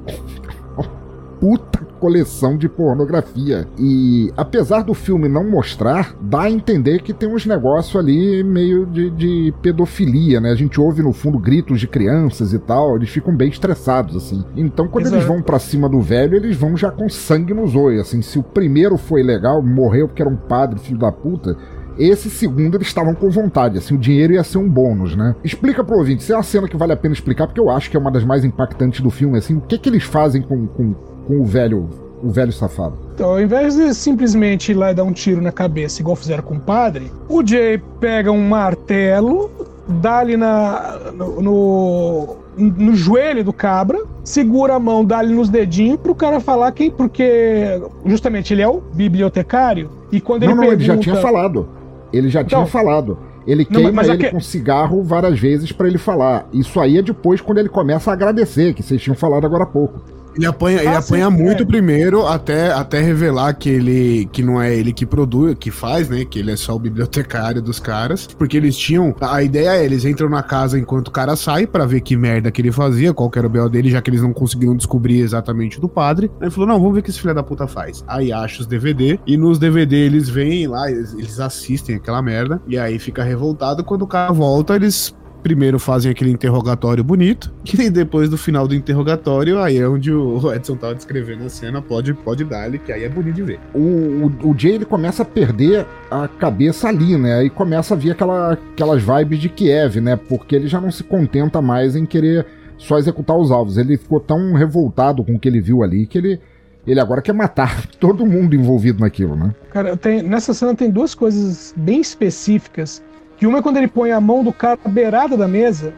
puta 1.41 1.84
coleção 1.99 2.57
de 2.57 2.68
pornografia. 2.68 3.66
E 3.78 4.30
apesar 4.37 4.82
do 4.82 4.95
filme 4.95 5.28
não 5.28 5.49
mostrar, 5.49 6.14
dá 6.20 6.43
a 6.43 6.51
entender 6.51 7.03
que 7.03 7.12
tem 7.12 7.28
uns 7.28 7.47
negócios 7.47 7.97
ali 7.97 8.45
meio 8.45 8.87
de, 8.87 9.11
de 9.11 9.55
pedofilia, 9.62 10.41
né? 10.41 10.51
A 10.51 10.55
gente 10.55 10.80
ouve 10.80 11.03
no 11.03 11.12
fundo 11.12 11.39
gritos 11.39 11.80
de 11.80 11.87
crianças 11.87 12.53
e 12.53 12.59
tal, 12.59 12.97
eles 12.97 13.09
ficam 13.09 13.34
bem 13.34 13.49
estressados, 13.49 14.16
assim. 14.16 14.45
Então 14.57 14.89
quando 14.89 15.07
eles 15.07 15.18
Exato. 15.18 15.32
vão 15.32 15.43
pra 15.43 15.59
cima 15.59 15.89
do 15.89 16.01
velho, 16.01 16.37
eles 16.37 16.57
vão 16.57 16.76
já 16.76 16.91
com 16.91 17.09
sangue 17.09 17.55
nos 17.55 17.74
olhos, 17.74 18.03
assim. 18.03 18.22
Se 18.22 18.39
o 18.39 18.43
primeiro 18.43 18.97
foi 18.97 19.22
legal, 19.22 19.62
morreu 19.62 20.07
porque 20.07 20.22
era 20.22 20.30
um 20.30 20.37
padre, 20.37 20.78
filho 20.78 20.99
da 20.99 21.11
puta. 21.11 21.57
Esse 21.99 22.28
segundo 22.28 22.76
eles 22.76 22.89
estavam 22.89 23.14
com 23.14 23.30
vontade, 23.30 23.78
assim, 23.78 23.95
o 23.95 23.99
dinheiro 23.99 24.34
ia 24.34 24.45
ser 24.45 24.59
um 24.59 24.68
bônus, 24.68 25.16
né? 25.16 25.34
Explica 25.43 25.82
pro 25.82 25.97
ouvinte, 25.97 26.22
se 26.22 26.32
é 26.32 26.37
uma 26.37 26.43
cena 26.43 26.68
que 26.68 26.76
vale 26.76 26.93
a 26.93 26.97
pena 26.97 27.14
explicar, 27.14 27.47
porque 27.47 27.61
eu 27.61 27.70
acho 27.70 27.91
que 27.91 27.97
é 27.97 28.01
uma 28.01 28.11
das 28.11 28.22
mais 28.22 28.45
impactantes 28.45 29.01
do 29.01 29.11
filme, 29.11 29.39
assim, 29.39 29.57
o 29.57 29.62
que 29.62 29.78
que 29.78 29.89
eles 29.89 30.03
fazem 30.03 30.43
com, 30.43 30.66
com, 30.66 30.95
com 31.27 31.41
o 31.41 31.45
velho, 31.45 31.89
o 32.22 32.31
velho 32.31 32.53
safado? 32.53 32.95
Então, 33.14 33.31
ao 33.31 33.41
invés 33.41 33.74
de 33.77 33.95
simplesmente 33.95 34.72
ir 34.72 34.74
lá 34.74 34.91
e 34.91 34.95
dar 34.95 35.05
um 35.05 35.12
tiro 35.12 35.41
na 35.41 35.53
cabeça, 35.53 36.01
igual 36.01 36.16
fizeram 36.16 36.43
com 36.43 36.55
o 36.55 36.61
padre, 36.61 37.11
o 37.29 37.47
Jay 37.47 37.81
pega 38.01 38.31
um 38.31 38.47
martelo, 38.49 39.51
dá 39.89 40.18
ali 40.18 40.37
na, 40.37 40.99
no, 41.14 41.43
no, 41.43 42.37
no 42.57 42.95
joelho 42.95 43.43
do 43.45 43.53
cabra, 43.53 43.99
segura 44.24 44.74
a 44.74 44.81
mão, 44.81 45.05
dá 45.05 45.18
ali 45.18 45.35
nos 45.35 45.49
dedinhos 45.49 45.99
pro 46.01 46.14
cara 46.14 46.41
falar 46.41 46.72
quem, 46.72 46.91
porque 46.91 47.81
justamente 48.05 48.53
ele 48.53 48.62
é 48.62 48.68
o 48.68 48.81
bibliotecário, 48.81 49.91
e 50.12 50.20
quando 50.20 50.43
não, 50.43 50.49
ele 50.51 50.55
não, 50.57 50.62
pergunta... 50.68 50.83
ele 50.83 50.93
já 50.95 50.97
tinha 50.99 51.16
falado. 51.16 51.68
Ele 52.12 52.29
já 52.29 52.45
tinha 52.45 52.61
Então, 52.61 52.66
falado. 52.70 53.18
Ele 53.47 53.66
não, 53.70 53.77
queima 53.81 53.93
mas 53.93 54.09
ele 54.09 54.22
aque- 54.27 54.31
com 54.35 54.41
cigarro 54.41 55.03
várias 55.03 55.39
vezes 55.39 55.70
pra 55.72 55.87
ele 55.87 55.99
falar. 55.99 56.49
Isso 56.53 56.81
aí 56.81 56.99
é 56.99 57.03
depois 57.03 57.41
quando 57.41 57.59
ele 57.59 57.68
começa 57.68 58.11
a 58.11 58.14
agradecer, 58.14 58.74
que 58.74 58.83
vocês 58.83 59.01
tinham 59.01 59.14
falado 59.16 59.45
agora 59.45 59.62
há 59.64 59.66
pouco. 59.66 60.01
Ele 60.37 60.47
apanha, 60.47 60.80
ele 60.80 60.89
apanha 60.89 61.30
muito 61.30 61.62
é. 61.62 61.66
primeiro 61.66 62.26
até, 62.26 62.70
até 62.70 63.01
revelar 63.01 63.55
que 63.55 63.70
ele 63.70 64.28
que 64.32 64.43
não 64.43 64.61
é 64.61 64.74
ele 64.74 64.93
que 64.93 65.07
produz, 65.07 65.57
que 65.59 65.70
faz, 65.70 66.09
né? 66.09 66.24
Que 66.24 66.39
ele 66.39 66.53
é 66.53 66.57
só 66.57 66.74
o 66.74 66.78
bibliotecário 66.78 67.62
dos 67.62 67.80
caras. 67.80 68.26
Porque 68.26 68.57
eles 68.57 68.76
tinham. 68.76 69.14
A 69.20 69.43
ideia 69.43 69.76
é, 69.76 69.84
eles 69.84 70.05
entram 70.05 70.28
na 70.28 70.43
casa 70.43 70.78
enquanto 70.78 71.09
o 71.09 71.11
cara 71.11 71.34
sai 71.37 71.66
pra 71.66 71.87
ver 71.87 72.01
que 72.03 72.16
merda 72.16 72.51
que 72.51 72.61
ele 72.61 72.70
fazia, 72.70 73.14
qual 73.14 73.30
que 73.30 73.39
era 73.39 73.47
o 73.47 73.51
B.O. 73.51 73.68
dele, 73.68 73.91
já 73.91 74.03
que 74.03 74.11
eles 74.11 74.22
não 74.22 74.32
conseguiram 74.32 74.76
descobrir 74.76 75.20
exatamente 75.20 75.80
do 75.80 75.89
padre. 75.89 76.30
Aí 76.41 76.47
ele 76.47 76.51
falou: 76.51 76.68
não, 76.68 76.78
vamos 76.78 76.95
ver 76.95 77.01
o 77.01 77.03
que 77.03 77.11
esse 77.11 77.20
filho 77.20 77.34
da 77.34 77.43
puta 77.43 77.66
faz. 77.66 78.05
Aí 78.07 78.32
acha 78.32 78.61
os 78.61 78.66
DVD, 78.66 79.18
e 79.26 79.37
nos 79.37 79.59
DVD 79.59 79.97
eles 79.97 80.28
vêm 80.28 80.66
lá, 80.66 80.91
eles, 80.91 81.14
eles 81.14 81.41
assistem 81.41 81.97
aquela 81.97 82.20
merda, 82.20 82.61
e 82.66 82.78
aí 82.78 82.99
fica 82.99 83.22
revoltado. 83.22 83.84
Quando 83.84 84.03
o 84.03 84.07
cara 84.07 84.32
volta, 84.32 84.74
eles 84.74 85.14
primeiro 85.47 85.78
fazem 85.78 86.11
aquele 86.11 86.32
interrogatório 86.32 87.05
bonito, 87.05 87.55
que 87.62 87.76
nem 87.78 87.88
depois 87.88 88.28
do 88.28 88.36
final 88.36 88.66
do 88.66 88.74
interrogatório, 88.74 89.61
aí 89.62 89.76
é 89.78 89.88
onde 89.88 90.12
o 90.12 90.40
Edson 90.53 90.74
tava 90.74 90.92
descrevendo 90.97 91.44
a 91.44 91.49
cena, 91.49 91.80
pode, 91.80 92.12
pode 92.14 92.42
dar-lhe, 92.42 92.80
que 92.80 92.90
aí 92.90 93.05
é 93.05 93.09
bonito 93.09 93.36
de 93.36 93.42
ver. 93.44 93.61
O, 93.72 93.78
o, 93.78 94.51
o 94.51 94.59
Jay 94.59 94.72
ele 94.72 94.84
começa 94.84 95.22
a 95.22 95.24
perder 95.24 95.86
a 96.11 96.26
cabeça 96.26 96.88
ali, 96.88 97.16
né? 97.16 97.34
Aí 97.38 97.49
começa 97.49 97.94
a 97.94 97.97
vir 97.97 98.11
aquela, 98.11 98.55
aquelas 98.55 99.01
vibes 99.01 99.38
de 99.38 99.49
Kiev, 99.49 100.01
né? 100.01 100.16
Porque 100.16 100.57
ele 100.57 100.66
já 100.66 100.80
não 100.80 100.90
se 100.90 101.05
contenta 101.05 101.62
mais 101.62 101.94
em 101.94 102.05
querer 102.05 102.44
só 102.76 102.99
executar 102.99 103.36
os 103.36 103.53
alvos. 103.53 103.78
Ele 103.78 103.97
ficou 103.97 104.18
tão 104.18 104.53
revoltado 104.55 105.22
com 105.22 105.36
o 105.36 105.38
que 105.38 105.47
ele 105.49 105.61
viu 105.61 105.84
ali 105.84 106.07
que 106.07 106.18
ele, 106.18 106.40
ele 106.84 106.99
agora 106.99 107.22
quer 107.22 107.32
matar 107.34 107.86
todo 108.01 108.26
mundo 108.26 108.57
envolvido 108.57 108.99
naquilo, 108.99 109.36
né? 109.36 109.55
Cara, 109.70 109.97
tem- 109.97 110.22
nessa 110.22 110.53
cena 110.53 110.74
tem 110.74 110.90
duas 110.90 111.14
coisas 111.14 111.72
bem 111.76 112.01
específicas. 112.01 113.01
Que 113.37 113.47
uma 113.47 113.59
é 113.59 113.62
quando 113.62 113.76
ele 113.76 113.89
põe 113.89 114.12
a 114.12 114.20
mão 114.20 114.43
do 114.43 114.53
cara 114.53 114.78
na 114.84 114.91
beirada 114.91 115.37
da 115.37 115.47
mesa. 115.49 115.93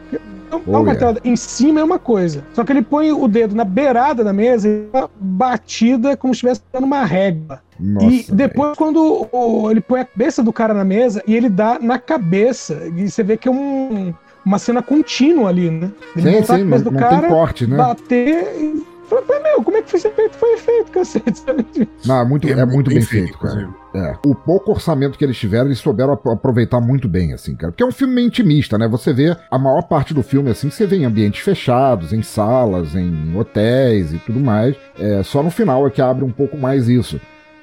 Não, 0.51 0.61
Oh, 0.65 0.79
yeah. 0.83 1.19
em 1.23 1.35
cima 1.35 1.79
é 1.79 1.83
uma 1.83 1.99
coisa. 1.99 2.43
Só 2.53 2.63
que 2.63 2.71
ele 2.71 2.81
põe 2.81 3.11
o 3.11 3.27
dedo 3.27 3.55
na 3.55 3.63
beirada 3.63 4.23
da 4.23 4.33
mesa 4.33 4.67
e 4.67 4.87
dá 4.91 5.01
uma 5.01 5.09
batida 5.19 6.17
como 6.17 6.33
se 6.33 6.37
estivesse 6.39 6.61
dando 6.73 6.85
uma 6.85 7.05
régua. 7.05 7.61
Nossa, 7.79 8.07
e 8.07 8.25
depois, 8.31 8.75
quando 8.75 9.27
o- 9.31 9.69
ele 9.69 9.79
põe 9.79 10.01
a 10.01 10.05
cabeça 10.05 10.41
do 10.41 10.51
cara 10.51 10.73
na 10.73 10.83
mesa 10.83 11.21
e 11.27 11.35
ele 11.35 11.49
dá 11.49 11.77
na 11.79 11.99
cabeça. 11.99 12.81
E 12.95 13.07
você 13.09 13.21
vê 13.21 13.37
que 13.37 13.47
é 13.47 13.51
um- 13.51 14.11
uma 14.43 14.57
cena 14.57 14.81
contínua 14.81 15.49
ali, 15.49 15.69
né? 15.69 15.91
Ele 16.15 16.31
Sim, 16.31 16.43
sim, 16.43 16.53
a 16.53 16.57
cabeça 16.57 16.65
não- 16.65 16.77
do 16.83 16.91
não 16.91 16.99
tem 16.99 17.09
cara, 17.09 17.27
corte, 17.27 17.67
né? 17.67 17.77
bater 17.77 18.55
e. 18.59 18.88
Falei, 19.09 19.25
"Mas, 19.27 19.43
meu, 19.43 19.63
como 19.63 19.77
é 19.77 19.81
que 19.81 19.89
foi 19.89 19.99
feito? 19.99 20.35
Foi 20.37 20.57
feito, 20.57 20.91
cacete. 20.91 21.43
Não, 22.05 22.21
é 22.21 22.25
muito, 22.25 22.47
É 22.47 22.51
é 22.51 22.55
muito 22.57 22.73
muito 22.73 22.87
bem 22.89 22.97
bem 22.99 23.05
feito, 23.05 23.37
feito, 23.37 23.39
cara. 23.39 23.69
É. 23.95 24.15
O 24.25 24.35
pouco 24.35 24.71
orçamento 24.71 25.17
que 25.17 25.23
eles 25.25 25.37
tiveram, 25.37 25.65
eles 25.65 25.79
souberam 25.79 26.13
ap- 26.13 26.27
aproveitar 26.27 26.79
muito 26.79 27.07
bem, 27.09 27.33
assim, 27.33 27.55
cara. 27.55 27.71
Porque 27.71 27.81
é 27.83 27.85
um 27.87 27.91
filme 27.91 28.13
meio 28.13 28.27
intimista, 28.27 28.77
né? 28.77 28.87
Você 28.87 29.11
vê 29.11 29.35
a 29.49 29.57
maior 29.57 29.81
parte 29.83 30.13
do 30.13 30.21
filme, 30.21 30.51
assim, 30.51 30.69
você 30.69 30.85
vê 30.85 30.97
em 30.97 31.05
ambientes 31.05 31.41
fechados, 31.41 32.13
em 32.13 32.21
salas, 32.21 32.95
em 32.95 33.35
hotéis 33.35 34.13
e 34.13 34.19
tudo 34.19 34.39
mais. 34.39 34.75
É, 34.99 35.23
só 35.23 35.41
no 35.41 35.49
final 35.49 35.87
é 35.87 35.89
que 35.89 36.01
abre 36.01 36.23
um 36.23 36.31
pouco 36.31 36.55
mais 36.55 36.87
isso. 36.87 37.19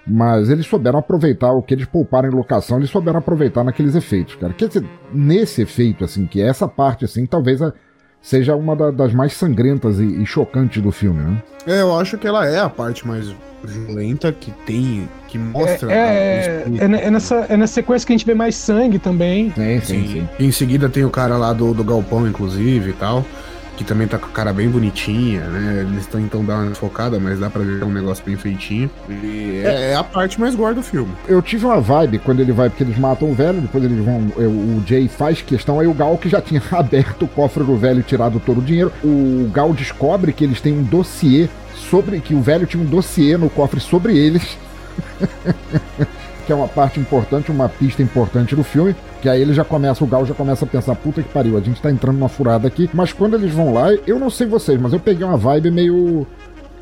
Mas 0.08 0.50
eles 0.50 0.66
souberam 0.66 1.00
aproveitar 1.00 1.50
o 1.52 1.60
que 1.62 1.74
eles 1.74 1.84
pouparam 1.86 2.28
em 2.28 2.32
locação, 2.34 2.78
eles 2.78 2.90
souberam 2.90 3.18
aproveitar 3.18 3.64
naqueles 3.64 3.94
efeitos, 3.96 4.36
cara. 4.36 4.52
Quer 4.52 4.68
dizer, 4.68 4.84
nesse 5.12 5.62
efeito, 5.62 6.04
assim, 6.04 6.26
que 6.26 6.40
é 6.40 6.46
essa 6.46 6.68
parte, 6.68 7.04
assim, 7.04 7.26
talvez 7.26 7.60
a- 7.60 7.72
seja 8.26 8.56
uma 8.56 8.74
da- 8.74 8.90
das 8.90 9.14
mais 9.14 9.32
sangrentas 9.34 10.00
e, 10.00 10.04
e 10.04 10.26
chocantes 10.26 10.82
do 10.82 10.90
filme, 10.90 11.22
né? 11.22 11.42
É, 11.64 11.80
eu 11.80 11.96
acho 11.96 12.18
que 12.18 12.26
ela 12.26 12.44
é 12.44 12.58
a 12.58 12.68
parte 12.68 13.06
mais 13.06 13.32
violenta 13.62 14.32
que 14.32 14.50
tem, 14.66 15.08
que 15.28 15.38
mostra. 15.38 15.92
É, 15.92 15.96
é, 15.96 16.64
é, 16.78 16.84
é 17.06 17.10
nessa, 17.10 17.46
é 17.48 17.56
nessa 17.56 17.74
sequência 17.74 18.04
que 18.04 18.12
a 18.12 18.16
gente 18.16 18.26
vê 18.26 18.34
mais 18.34 18.56
sangue 18.56 18.98
também. 18.98 19.52
Sim, 19.56 19.80
Sim, 19.80 20.28
Em 20.40 20.50
seguida 20.50 20.88
tem 20.88 21.04
o 21.04 21.10
cara 21.10 21.36
lá 21.36 21.52
do, 21.52 21.72
do 21.72 21.84
galpão, 21.84 22.26
inclusive, 22.26 22.90
e 22.90 22.94
tal. 22.94 23.24
Que 23.76 23.84
também 23.84 24.08
tá 24.08 24.18
com 24.18 24.26
a 24.26 24.30
cara 24.30 24.52
bem 24.52 24.68
bonitinha, 24.68 25.42
né? 25.42 25.80
Eles 25.82 26.08
então 26.14 26.44
dando 26.44 26.66
uma 26.66 26.74
focada, 26.74 27.20
mas 27.20 27.38
dá 27.38 27.50
pra 27.50 27.62
ver 27.62 27.78
que 27.78 27.82
é 27.82 27.86
um 27.86 27.92
negócio 27.92 28.24
bem 28.24 28.36
feitinho. 28.36 28.90
E 29.08 29.60
é, 29.64 29.92
é 29.92 29.94
a 29.94 30.02
parte 30.02 30.40
mais 30.40 30.54
gore 30.54 30.74
do 30.74 30.82
filme. 30.82 31.12
Eu 31.28 31.42
tive 31.42 31.66
uma 31.66 31.80
vibe 31.80 32.18
quando 32.18 32.40
ele 32.40 32.52
vai, 32.52 32.70
porque 32.70 32.82
eles 32.82 32.98
matam 32.98 33.30
o 33.30 33.34
velho, 33.34 33.60
depois 33.60 33.84
eles 33.84 34.02
vão. 34.04 34.20
O 34.36 34.82
Jay 34.86 35.08
faz 35.08 35.42
questão, 35.42 35.78
aí 35.78 35.86
o 35.86 35.94
Gal 35.94 36.16
que 36.16 36.28
já 36.28 36.40
tinha 36.40 36.62
aberto 36.72 37.24
o 37.24 37.28
cofre 37.28 37.62
do 37.64 37.76
velho 37.76 38.00
e 38.00 38.02
tirado 38.02 38.40
todo 38.40 38.58
o 38.58 38.62
dinheiro. 38.62 38.92
O 39.04 39.50
Gal 39.52 39.72
descobre 39.72 40.32
que 40.32 40.44
eles 40.44 40.60
têm 40.60 40.72
um 40.72 40.82
dossiê 40.82 41.48
sobre. 41.74 42.20
que 42.20 42.34
o 42.34 42.40
velho 42.40 42.66
tinha 42.66 42.82
um 42.82 42.86
dossiê 42.86 43.36
no 43.36 43.50
cofre 43.50 43.80
sobre 43.80 44.16
eles. 44.16 44.56
que 46.46 46.52
é 46.52 46.54
uma 46.54 46.68
parte 46.68 47.00
importante, 47.00 47.50
uma 47.50 47.68
pista 47.68 48.02
importante 48.02 48.54
do 48.54 48.62
filme, 48.62 48.94
que 49.20 49.28
aí 49.28 49.42
ele 49.42 49.52
já 49.52 49.64
começa, 49.64 50.04
o 50.04 50.06
Gal 50.06 50.24
já 50.24 50.34
começa 50.34 50.64
a 50.64 50.68
pensar, 50.68 50.94
puta 50.94 51.22
que 51.22 51.28
pariu, 51.28 51.56
a 51.56 51.60
gente 51.60 51.82
tá 51.82 51.90
entrando 51.90 52.16
numa 52.16 52.28
furada 52.28 52.68
aqui, 52.68 52.88
mas 52.94 53.12
quando 53.12 53.34
eles 53.34 53.52
vão 53.52 53.74
lá, 53.74 53.92
eu 54.06 54.18
não 54.18 54.30
sei 54.30 54.46
vocês, 54.46 54.80
mas 54.80 54.92
eu 54.92 55.00
peguei 55.00 55.26
uma 55.26 55.36
vibe 55.36 55.70
meio 55.72 56.26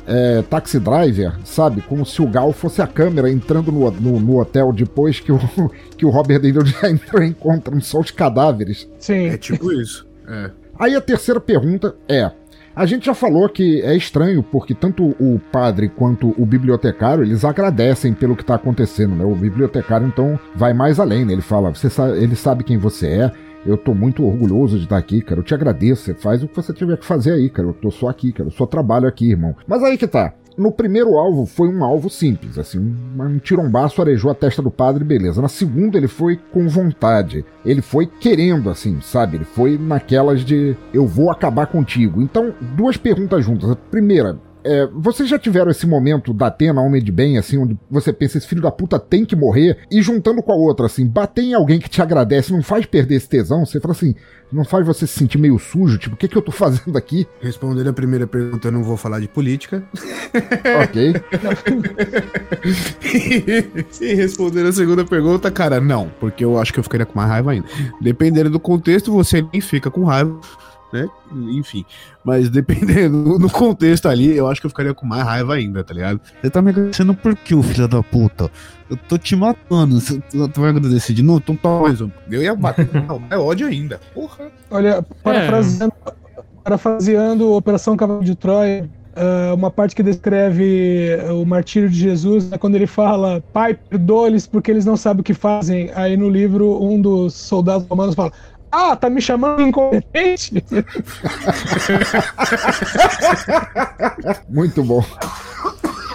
é, 0.07 0.43
Taxi 0.43 0.79
Driver, 0.79 1.33
sabe? 1.43 1.81
Como 1.81 2.05
se 2.05 2.21
o 2.21 2.27
Gal 2.27 2.51
fosse 2.51 2.81
a 2.81 2.87
câmera 2.87 3.29
entrando 3.29 3.71
no, 3.71 3.89
no, 3.91 4.19
no 4.19 4.39
hotel 4.39 4.71
depois 4.71 5.19
que 5.19 5.31
o, 5.31 5.39
que 5.97 6.05
o 6.05 6.09
Robert 6.09 6.39
De 6.39 6.51
Niro 6.51 6.65
já 6.65 6.87
entrou 6.89 7.23
e 7.23 7.27
encontra 7.27 7.77
só 7.79 7.99
os 7.99 8.11
cadáveres. 8.11 8.87
Sim. 8.99 9.27
É 9.27 9.37
tipo 9.37 9.71
isso. 9.71 10.07
É. 10.27 10.51
Aí 10.77 10.95
a 10.95 11.01
terceira 11.01 11.39
pergunta 11.39 11.95
é: 12.07 12.31
a 12.75 12.85
gente 12.85 13.05
já 13.05 13.13
falou 13.13 13.47
que 13.47 13.81
é 13.81 13.95
estranho 13.95 14.43
porque 14.43 14.73
tanto 14.73 15.15
o 15.19 15.39
padre 15.51 15.87
quanto 15.87 16.35
o 16.37 16.45
bibliotecário 16.45 17.23
eles 17.23 17.45
agradecem 17.45 18.13
pelo 18.13 18.35
que 18.35 18.41
está 18.41 18.55
acontecendo, 18.55 19.15
né? 19.15 19.23
O 19.23 19.33
bibliotecário 19.33 20.05
então 20.05 20.37
vai 20.53 20.73
mais 20.73 20.99
além, 20.99 21.23
né? 21.23 21.33
Ele 21.33 21.41
fala: 21.41 21.73
você 21.73 21.89
sabe, 21.89 22.21
ele 22.21 22.35
sabe 22.35 22.63
quem 22.63 22.77
você 22.77 23.07
é. 23.07 23.31
Eu 23.65 23.77
tô 23.77 23.95
muito 23.95 24.23
orgulhoso 24.23 24.77
de 24.77 24.83
estar 24.83 24.97
aqui, 24.97 25.21
cara. 25.21 25.39
Eu 25.39 25.43
te 25.43 25.53
agradeço. 25.55 26.03
Você 26.03 26.13
faz 26.13 26.43
o 26.43 26.47
que 26.47 26.55
você 26.55 26.71
tiver 26.71 26.97
que 26.97 27.05
fazer 27.05 27.31
aí, 27.31 27.49
cara. 27.49 27.69
Eu 27.69 27.73
tô 27.73 27.89
só 27.89 28.09
aqui, 28.09 28.31
cara. 28.31 28.47
Eu 28.47 28.51
só 28.51 28.65
trabalho 28.67 29.07
aqui, 29.07 29.31
irmão. 29.31 29.55
Mas 29.67 29.81
aí 29.81 29.97
que 29.97 30.05
tá. 30.05 30.33
No 30.57 30.71
primeiro 30.71 31.17
alvo 31.17 31.45
foi 31.45 31.67
um 31.67 31.83
alvo 31.83 32.09
simples, 32.09 32.57
assim, 32.57 32.79
um, 32.79 33.39
tirombaço 33.39 34.01
arejou 34.01 34.31
a 34.31 34.35
testa 34.35 34.61
do 34.61 34.71
padre, 34.71 35.03
beleza. 35.03 35.41
Na 35.41 35.49
segunda 35.49 35.97
ele 35.97 36.07
foi 36.07 36.39
com 36.51 36.67
vontade, 36.69 37.43
ele 37.65 37.81
foi 37.81 38.05
querendo, 38.05 38.69
assim, 38.69 39.01
sabe? 39.01 39.37
Ele 39.37 39.43
foi 39.43 39.77
naquelas 39.77 40.41
de 40.45 40.75
eu 40.93 41.05
vou 41.05 41.29
acabar 41.29 41.67
contigo. 41.67 42.21
Então, 42.21 42.53
duas 42.75 42.95
perguntas 42.95 43.43
juntas. 43.43 43.69
A 43.69 43.75
primeira, 43.75 44.39
é, 44.65 44.87
vocês 44.87 45.29
já 45.29 45.37
tiveram 45.37 45.69
esse 45.69 45.85
momento 45.85 46.33
da 46.33 46.47
Atena, 46.47 46.81
homem 46.81 47.01
de 47.01 47.11
bem, 47.11 47.37
assim, 47.37 47.57
onde 47.57 47.77
você 47.89 48.11
pensa, 48.11 48.39
esse 48.39 48.47
filho 48.47 48.63
da 48.63 48.71
puta 48.71 48.99
tem 48.99 49.23
que 49.23 49.35
morrer, 49.35 49.77
e 49.91 50.01
juntando 50.01 50.41
com 50.41 50.51
a 50.51 50.55
outra, 50.55 50.87
assim, 50.87 51.05
bater 51.05 51.43
em 51.43 51.53
alguém 51.53 51.79
que 51.79 51.87
te 51.87 52.01
agradece 52.01 52.51
não 52.51 52.63
faz 52.63 52.85
perder 52.85 53.15
esse 53.15 53.29
tesão, 53.29 53.63
você 53.63 53.79
fala 53.79 53.93
assim, 53.93 54.15
não 54.51 54.65
faz 54.65 54.85
você 54.85 55.05
se 55.05 55.13
sentir 55.13 55.37
meio 55.37 55.59
sujo, 55.59 55.99
tipo, 55.99 56.15
o 56.15 56.17
que, 56.17 56.27
que 56.27 56.35
eu 56.35 56.41
tô 56.41 56.51
fazendo 56.51 56.97
aqui? 56.97 57.27
Respondendo 57.39 57.89
a 57.89 57.93
primeira 57.93 58.25
pergunta, 58.25 58.67
eu 58.67 58.71
não 58.71 58.83
vou 58.83 58.97
falar 58.97 59.19
de 59.19 59.27
política. 59.27 59.83
ok. 60.83 61.13
e 64.01 64.13
respondendo 64.15 64.67
a 64.67 64.73
segunda 64.73 65.05
pergunta, 65.05 65.51
cara, 65.51 65.79
não, 65.79 66.09
porque 66.19 66.43
eu 66.43 66.57
acho 66.57 66.73
que 66.73 66.79
eu 66.79 66.83
ficaria 66.83 67.05
com 67.05 67.15
mais 67.15 67.29
raiva 67.29 67.51
ainda. 67.51 67.67
Dependendo 68.01 68.49
do 68.49 68.59
contexto, 68.59 69.11
você 69.11 69.45
nem 69.53 69.61
fica 69.61 69.91
com 69.91 70.03
raiva, 70.03 70.39
né? 70.95 71.09
Enfim. 71.51 71.85
Mas 72.23 72.49
dependendo 72.49 73.37
do 73.39 73.49
contexto 73.49 74.07
ali, 74.07 74.35
eu 74.35 74.47
acho 74.47 74.61
que 74.61 74.65
eu 74.65 74.69
ficaria 74.69 74.93
com 74.93 75.05
mais 75.05 75.23
raiva 75.23 75.55
ainda, 75.55 75.83
tá 75.83 75.93
ligado? 75.93 76.21
Você 76.41 76.49
tá 76.49 76.61
me 76.61 76.69
agradecendo 76.69 77.13
por 77.13 77.35
quê, 77.35 77.61
filho 77.61 77.87
da 77.87 78.01
puta? 78.01 78.49
Eu 78.89 78.97
tô 78.97 79.17
te 79.17 79.35
matando. 79.35 79.99
Você 79.99 80.19
tu 80.21 80.47
tu 80.47 80.61
vai 80.61 80.69
agradecer 80.69 81.13
de 81.13 81.23
novo? 81.23 81.41
Então 81.43 81.55
toma 81.55 81.81
mais 81.81 82.01
um. 82.01 82.09
Eu 82.29 82.41
ia 82.41 82.55
bater. 82.55 82.89
Não, 83.07 83.21
é 83.29 83.37
ódio 83.37 83.67
ainda. 83.67 83.99
Porra. 84.13 84.51
Olha, 84.71 85.05
parafraseando, 85.23 85.93
parafraseando 86.63 87.53
Operação 87.53 87.97
Cavalo 87.97 88.23
de 88.23 88.35
Troia, 88.35 88.89
ah, 89.15 89.53
uma 89.53 89.71
parte 89.71 89.95
que 89.95 90.03
descreve 90.03 91.17
o 91.31 91.45
martírio 91.45 91.89
de 91.89 91.97
Jesus 91.97 92.51
é 92.51 92.57
quando 92.57 92.75
ele 92.75 92.85
fala: 92.85 93.41
Pai, 93.53 93.73
perdoa-lhes 93.73 94.45
porque 94.45 94.69
eles 94.69 94.85
não 94.85 94.97
sabem 94.97 95.21
o 95.21 95.23
que 95.23 95.33
fazem. 95.33 95.89
Aí 95.95 96.17
no 96.17 96.29
livro, 96.29 96.83
um 96.83 96.99
dos 96.99 97.33
soldados 97.33 97.87
romanos 97.87 98.13
fala: 98.13 98.33
Ah, 98.71 98.95
tá 98.95 99.09
me 99.09 99.21
chamando 99.21 99.61
incompetente? 99.61 100.53
Muito 104.49 104.83
bom. 104.83 105.03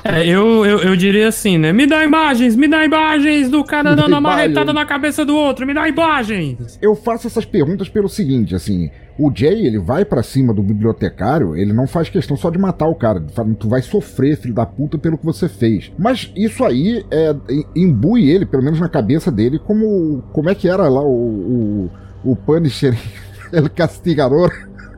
É, 0.02 0.26
eu, 0.26 0.64
eu, 0.64 0.78
eu 0.78 0.96
diria 0.96 1.28
assim, 1.28 1.58
né? 1.58 1.74
Me 1.74 1.86
dá 1.86 2.02
imagens, 2.02 2.56
me 2.56 2.66
dá 2.66 2.82
imagens 2.84 3.50
do 3.50 3.62
cara 3.62 3.94
dando 3.94 4.08
uma 4.08 4.20
marretada 4.20 4.72
na 4.72 4.86
cabeça 4.86 5.26
do 5.26 5.36
outro, 5.36 5.66
me 5.66 5.74
dá 5.74 5.86
imagens. 5.86 6.78
Eu 6.80 6.94
faço 6.96 7.26
essas 7.26 7.44
perguntas 7.44 7.86
pelo 7.90 8.08
seguinte, 8.08 8.54
assim, 8.54 8.90
o 9.18 9.30
Jay, 9.34 9.66
ele 9.66 9.78
vai 9.78 10.06
pra 10.06 10.22
cima 10.22 10.54
do 10.54 10.62
bibliotecário, 10.62 11.54
ele 11.54 11.74
não 11.74 11.86
faz 11.86 12.08
questão 12.08 12.34
só 12.34 12.48
de 12.48 12.58
matar 12.58 12.86
o 12.88 12.94
cara, 12.94 13.18
ele 13.18 13.28
fala, 13.28 13.52
tu 13.54 13.68
vai 13.68 13.82
sofrer, 13.82 14.38
filho 14.38 14.54
da 14.54 14.64
puta, 14.64 14.96
pelo 14.96 15.18
que 15.18 15.26
você 15.26 15.50
fez. 15.50 15.92
Mas 15.98 16.32
isso 16.34 16.64
aí 16.64 17.04
é, 17.10 17.36
im- 17.50 17.66
imbui 17.76 18.30
ele, 18.30 18.46
pelo 18.46 18.62
menos 18.62 18.80
na 18.80 18.88
cabeça 18.88 19.30
dele, 19.30 19.58
como, 19.58 20.22
como 20.32 20.48
é 20.48 20.54
que 20.54 20.66
era 20.66 20.88
lá 20.88 21.02
o, 21.02 21.10
o, 21.10 21.90
o 22.24 22.36
Punisher, 22.36 22.96
El 23.52 23.70
Castigador. 23.70 24.52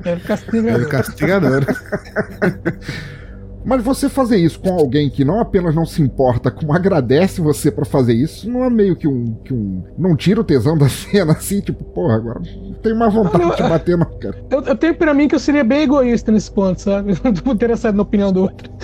É 0.05 0.17
castigador. 0.17 0.81
El 0.81 0.89
Castigador. 0.89 1.67
Mas 3.65 3.83
você 3.83 4.09
fazer 4.09 4.37
isso 4.37 4.59
com 4.61 4.71
alguém 4.71 5.09
que 5.09 5.25
não 5.25 5.41
apenas 5.41 5.75
não 5.75 5.87
se 5.87 6.03
importa, 6.03 6.51
como 6.51 6.73
agradece 6.73 7.41
você 7.41 7.71
pra 7.71 7.85
fazer 7.85 8.15
isso, 8.15 8.49
não 8.51 8.65
é 8.65 8.71
meio 8.71 8.97
que 8.97 9.07
um, 9.07 9.35
que 9.45 9.55
um. 9.55 9.83
Não 9.97 10.17
tira 10.17 10.41
o 10.41 10.45
tesão 10.45 10.77
da 10.77 10.89
cena 10.91 11.33
assim, 11.33 11.61
tipo, 11.61 11.85
porra, 11.85 12.17
agora 12.17 12.41
não 12.41 12.75
tenho 12.75 12.97
mais 12.97 13.13
vontade 13.15 13.45
de 13.45 13.57
te 13.57 13.63
bater, 13.63 13.97
não, 13.97 14.19
cara. 14.19 14.45
Eu, 14.51 14.63
eu 14.63 14.77
tenho 14.77 14.95
pra 14.95 15.15
mim 15.15 15.29
que 15.29 15.35
eu 15.35 15.39
seria 15.39 15.63
bem 15.63 15.83
egoísta 15.83 16.33
nesse 16.33 16.51
ponto, 16.51 16.81
sabe? 16.81 17.13
Eu 17.23 17.33
não 17.33 17.35
tô 17.35 17.53
interessado 17.53 17.95
na 17.95 18.03
opinião 18.03 18.33
do 18.33 18.43
outro. 18.43 18.71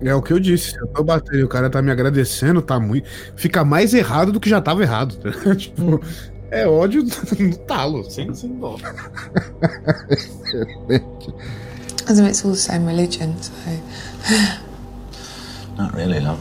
É 0.00 0.14
o 0.14 0.22
que 0.22 0.32
eu 0.32 0.38
disse. 0.38 0.76
Eu 0.78 0.86
tô 0.88 1.02
batendo 1.02 1.38
e 1.38 1.42
o 1.42 1.48
cara 1.48 1.70
tá 1.70 1.80
me 1.80 1.90
agradecendo, 1.90 2.60
tá 2.62 2.78
muito. 2.78 3.08
Fica 3.34 3.64
mais 3.64 3.94
errado 3.94 4.30
do 4.30 4.38
que 4.38 4.48
já 4.48 4.60
tava 4.60 4.82
errado. 4.82 5.16
tá? 5.16 5.54
tipo, 5.56 6.00
é 6.50 6.66
ódio 6.66 7.04
no 7.38 7.56
talo, 7.58 8.04
sem, 8.10 8.32
sem 8.34 8.54
dó. 8.58 8.76
Excelente. 10.10 11.34
I 12.08 12.14
mean, 12.14 12.26
it's 12.26 12.44
all 12.44 12.52
the 12.52 12.56
same 12.56 12.86
religion, 12.86 13.34
so. 13.40 13.52
Not 15.78 15.94
really, 15.94 16.20
love. 16.20 16.38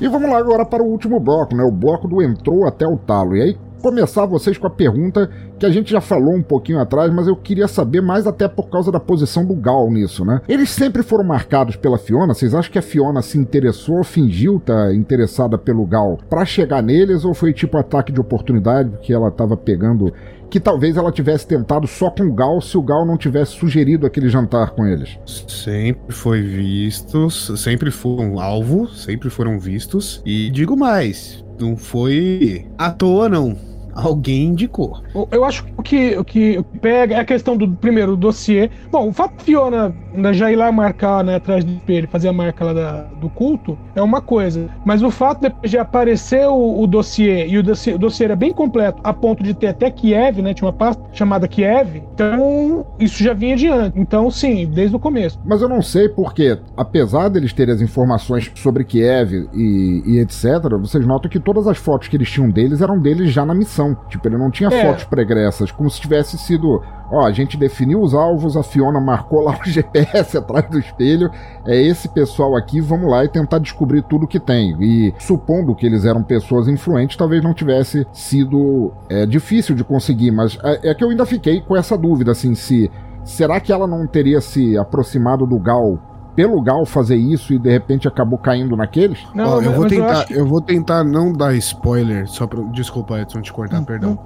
E 0.00 0.08
vamos 0.08 0.28
lá 0.28 0.38
agora 0.38 0.66
para 0.66 0.82
o 0.82 0.86
último 0.86 1.20
bloco, 1.20 1.54
né? 1.54 1.62
O 1.62 1.70
bloco 1.70 2.08
do 2.08 2.20
entrou 2.20 2.66
até 2.66 2.86
o 2.86 2.96
talo. 2.96 3.36
E 3.36 3.42
aí, 3.42 3.58
começar 3.80 4.24
vocês 4.26 4.56
com 4.56 4.66
a 4.66 4.70
pergunta 4.70 5.30
que 5.58 5.66
a 5.66 5.70
gente 5.70 5.90
já 5.90 6.00
falou 6.00 6.34
um 6.34 6.42
pouquinho 6.42 6.80
atrás, 6.80 7.12
mas 7.12 7.28
eu 7.28 7.36
queria 7.36 7.68
saber 7.68 8.00
mais 8.00 8.26
até 8.26 8.48
por 8.48 8.70
causa 8.70 8.90
da 8.90 8.98
posição 8.98 9.44
do 9.44 9.54
Gal 9.54 9.90
nisso, 9.90 10.24
né? 10.24 10.40
Eles 10.48 10.70
sempre 10.70 11.02
foram 11.02 11.22
marcados 11.22 11.76
pela 11.76 11.98
Fiona. 11.98 12.34
Vocês 12.34 12.54
acham 12.54 12.72
que 12.72 12.78
a 12.78 12.82
Fiona 12.82 13.20
se 13.20 13.38
interessou, 13.38 14.02
fingiu 14.02 14.56
estar 14.56 14.94
interessada 14.94 15.58
pelo 15.58 15.84
Gal 15.84 16.18
pra 16.28 16.46
chegar 16.46 16.82
neles, 16.82 17.24
ou 17.24 17.34
foi 17.34 17.52
tipo 17.52 17.76
ataque 17.76 18.10
de 18.10 18.20
oportunidade, 18.20 18.88
porque 18.88 19.12
ela 19.12 19.30
tava 19.30 19.56
pegando. 19.56 20.12
Que 20.54 20.60
talvez 20.60 20.96
ela 20.96 21.10
tivesse 21.10 21.48
tentado 21.48 21.84
só 21.88 22.08
com 22.08 22.22
o 22.22 22.32
Gal 22.32 22.60
se 22.60 22.78
o 22.78 22.82
Gal 22.82 23.04
não 23.04 23.18
tivesse 23.18 23.56
sugerido 23.56 24.06
aquele 24.06 24.28
jantar 24.28 24.70
com 24.70 24.86
eles? 24.86 25.18
Sempre 25.26 26.14
foi 26.14 26.42
vistos, 26.42 27.50
sempre 27.56 27.90
foram 27.90 28.38
alvo, 28.38 28.86
sempre 28.86 29.28
foram 29.30 29.58
vistos. 29.58 30.22
E 30.24 30.48
digo 30.50 30.76
mais, 30.76 31.44
não 31.58 31.76
foi 31.76 32.68
à 32.78 32.88
toa, 32.88 33.28
não. 33.28 33.73
Alguém 33.94 34.46
indicou. 34.48 34.98
Eu- 35.14 35.28
Eu 35.30 35.44
acho 35.44 35.64
que 35.64 35.72
o 35.78 35.82
que, 35.82 36.18
o 36.18 36.24
que 36.24 36.62
pega 36.80 37.14
é 37.16 37.18
a 37.20 37.24
questão 37.24 37.56
do 37.56 37.68
primeiro 37.68 38.12
do 38.12 38.16
dossiê. 38.16 38.70
Bom, 38.90 39.08
o 39.08 39.12
fato 39.12 39.36
de 39.38 39.44
Fiona 39.44 39.94
né, 40.14 40.32
já 40.32 40.50
ir 40.50 40.56
lá 40.56 40.70
marcar 40.72 41.22
né, 41.24 41.36
atrás 41.36 41.64
do 41.64 41.72
espelho, 41.72 42.08
fazer 42.08 42.28
a 42.28 42.32
marca 42.32 42.64
lá 42.64 42.72
da- 42.72 43.02
do 43.20 43.28
culto, 43.28 43.76
é 43.94 44.02
uma 44.02 44.20
coisa. 44.20 44.68
Mas 44.84 45.02
o 45.02 45.10
fato 45.10 45.40
de, 45.42 45.68
de 45.68 45.76
aparecer 45.78 46.46
o, 46.48 46.80
o 46.82 46.86
dossiê, 46.86 47.46
e 47.46 47.58
o 47.58 47.62
dossiê, 47.62 47.94
o 47.94 47.98
dossiê 47.98 48.24
era 48.26 48.36
bem 48.36 48.52
completo, 48.52 49.00
a 49.04 49.12
ponto 49.12 49.42
de 49.42 49.54
ter 49.54 49.68
até 49.68 49.90
Kiev, 49.90 50.40
né? 50.42 50.54
Tinha 50.54 50.66
uma 50.68 50.72
pasta 50.76 51.02
chamada 51.12 51.46
Kiev. 51.48 52.02
Então, 52.14 52.86
isso 52.98 53.22
já 53.22 53.32
vinha 53.34 53.56
de 53.56 53.68
antes. 53.68 54.00
Então, 54.00 54.30
sim, 54.30 54.66
desde 54.66 54.94
o 54.96 54.98
começo. 54.98 55.38
Mas 55.44 55.60
eu 55.62 55.68
não 55.68 55.82
sei 55.82 56.08
porque, 56.08 56.58
apesar 56.76 57.28
deles 57.28 57.52
terem 57.52 57.74
as 57.74 57.80
informações 57.80 58.50
sobre 58.54 58.84
Kiev 58.84 59.32
e, 59.52 60.02
e 60.06 60.18
etc., 60.20 60.44
vocês 60.80 61.06
notam 61.06 61.30
que 61.30 61.40
todas 61.40 61.66
as 61.66 61.78
fotos 61.78 62.08
que 62.08 62.16
eles 62.16 62.30
tinham 62.30 62.48
deles 62.50 62.80
eram 62.80 62.98
deles 63.00 63.30
já 63.32 63.44
na 63.44 63.54
missão. 63.54 63.83
Tipo, 64.08 64.28
ele 64.28 64.38
não 64.38 64.50
tinha 64.50 64.70
É. 64.70 64.86
fotos 64.86 65.02
pregressas, 65.04 65.72
como 65.72 65.90
se 65.90 66.00
tivesse 66.00 66.38
sido. 66.38 66.80
Ó, 67.10 67.26
a 67.26 67.32
gente 67.32 67.56
definiu 67.56 68.00
os 68.00 68.14
alvos, 68.14 68.56
a 68.56 68.62
Fiona 68.62 69.00
marcou 69.00 69.40
lá 69.40 69.58
o 69.60 69.64
GPS 69.68 70.38
atrás 70.38 70.70
do 70.70 70.78
espelho. 70.78 71.30
É 71.66 71.76
esse 71.76 72.08
pessoal 72.08 72.56
aqui, 72.56 72.80
vamos 72.80 73.10
lá 73.10 73.24
e 73.24 73.28
tentar 73.28 73.58
descobrir 73.58 74.02
tudo 74.02 74.26
que 74.26 74.38
tem. 74.38 74.76
E 74.80 75.12
supondo 75.18 75.74
que 75.74 75.84
eles 75.84 76.04
eram 76.04 76.22
pessoas 76.22 76.68
influentes, 76.68 77.16
talvez 77.16 77.42
não 77.42 77.52
tivesse 77.52 78.06
sido 78.12 78.92
é, 79.10 79.26
difícil 79.26 79.74
de 79.74 79.82
conseguir. 79.84 80.30
Mas 80.30 80.56
é, 80.62 80.90
é 80.90 80.94
que 80.94 81.02
eu 81.02 81.10
ainda 81.10 81.26
fiquei 81.26 81.60
com 81.60 81.76
essa 81.76 81.98
dúvida, 81.98 82.30
assim, 82.30 82.54
se. 82.54 82.90
Será 83.24 83.58
que 83.58 83.72
ela 83.72 83.86
não 83.86 84.06
teria 84.06 84.40
se 84.40 84.76
aproximado 84.76 85.46
do 85.46 85.58
Gal 85.58 85.98
pelo 86.34 86.60
Gal 86.60 86.84
fazer 86.84 87.16
isso 87.16 87.52
e 87.52 87.58
de 87.58 87.70
repente 87.70 88.08
acabou 88.08 88.38
caindo 88.38 88.76
naqueles? 88.76 89.18
Não, 89.34 89.44
Ó, 89.44 89.62
eu 89.62 89.72
vou 89.72 89.82
mas 89.82 89.92
eu 89.92 89.98
tentar, 89.98 90.20
acho 90.20 90.32
eu, 90.32 90.46
vou 90.46 90.60
tentar 90.60 91.04
não 91.04 91.32
dar 91.32 91.54
spoiler, 91.54 92.28
só 92.28 92.46
pra. 92.46 92.60
Desculpa, 92.72 93.20
Edson, 93.20 93.40
te 93.40 93.52
cortar, 93.52 93.82
perdão. 93.84 94.18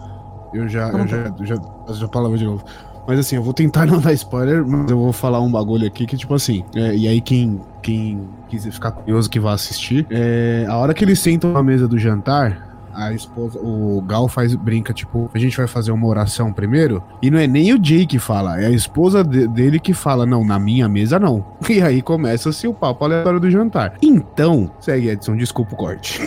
Eu 0.53 0.69
já, 0.69 0.89
eu 0.89 1.07
já, 1.07 1.17
eu 1.17 1.47
já, 1.47 1.55
eu 1.89 1.95
já 1.95 2.09
falava 2.09 2.37
de 2.37 2.45
novo. 2.45 2.65
Mas 3.07 3.19
assim, 3.21 3.37
eu 3.37 3.43
vou 3.43 3.55
tentar 3.55 3.85
não 3.87 4.01
dar 4.01 4.13
spoiler, 4.13 4.67
mas 4.67 4.91
eu 4.91 4.99
vou 4.99 5.13
falar 5.13 5.41
um 5.41 5.51
bagulho 5.51 5.87
aqui 5.87 6.07
que, 6.07 6.17
tipo 6.17 6.35
assim, 6.35 6.63
é, 6.75 6.95
e 6.95 7.09
aí 7.09 7.21
quem, 7.21 7.61
quem 7.83 8.29
quiser 8.49 8.71
ficar 8.71 8.93
curioso 8.93 9.31
que 9.31 9.41
vai 9.41 9.55
assistir, 9.55 10.07
é, 10.11 10.67
a 10.69 10.77
hora 10.77 10.93
que 10.93 11.05
eles 11.05 11.19
sentam 11.19 11.53
na 11.53 11.63
mesa 11.63 11.89
do 11.89 11.99
jantar, 11.99 12.78
a 12.95 13.13
esposa, 13.13 13.59
o 13.61 14.03
Gal 14.07 14.29
faz, 14.29 14.55
brinca, 14.55 14.93
tipo, 14.93 15.31
a 15.35 15.39
gente 15.39 15.57
vai 15.57 15.67
fazer 15.67 15.93
uma 15.93 16.07
oração 16.07 16.53
primeiro, 16.53 17.03
e 17.23 17.31
não 17.31 17.39
é 17.39 17.47
nem 17.47 17.73
o 17.75 17.83
Jay 17.85 18.07
que 18.07 18.19
fala, 18.19 18.61
é 18.61 18.67
a 18.67 18.71
esposa 18.71 19.23
de- 19.25 19.47
dele 19.49 19.79
que 19.79 19.93
fala, 19.93 20.25
não, 20.27 20.45
na 20.45 20.59
minha 20.59 20.89
mesa 20.89 21.19
não. 21.19 21.45
E 21.69 21.83
aí 21.83 22.01
começa-se 22.03 22.67
o 22.67 22.73
papo 22.75 23.05
aleatório 23.05 23.39
do 23.39 23.49
jantar. 23.51 23.95
Então, 24.03 24.71
segue 24.81 25.09
Edson, 25.11 25.37
desculpa 25.37 25.75
o 25.75 25.77
corte. 25.77 26.21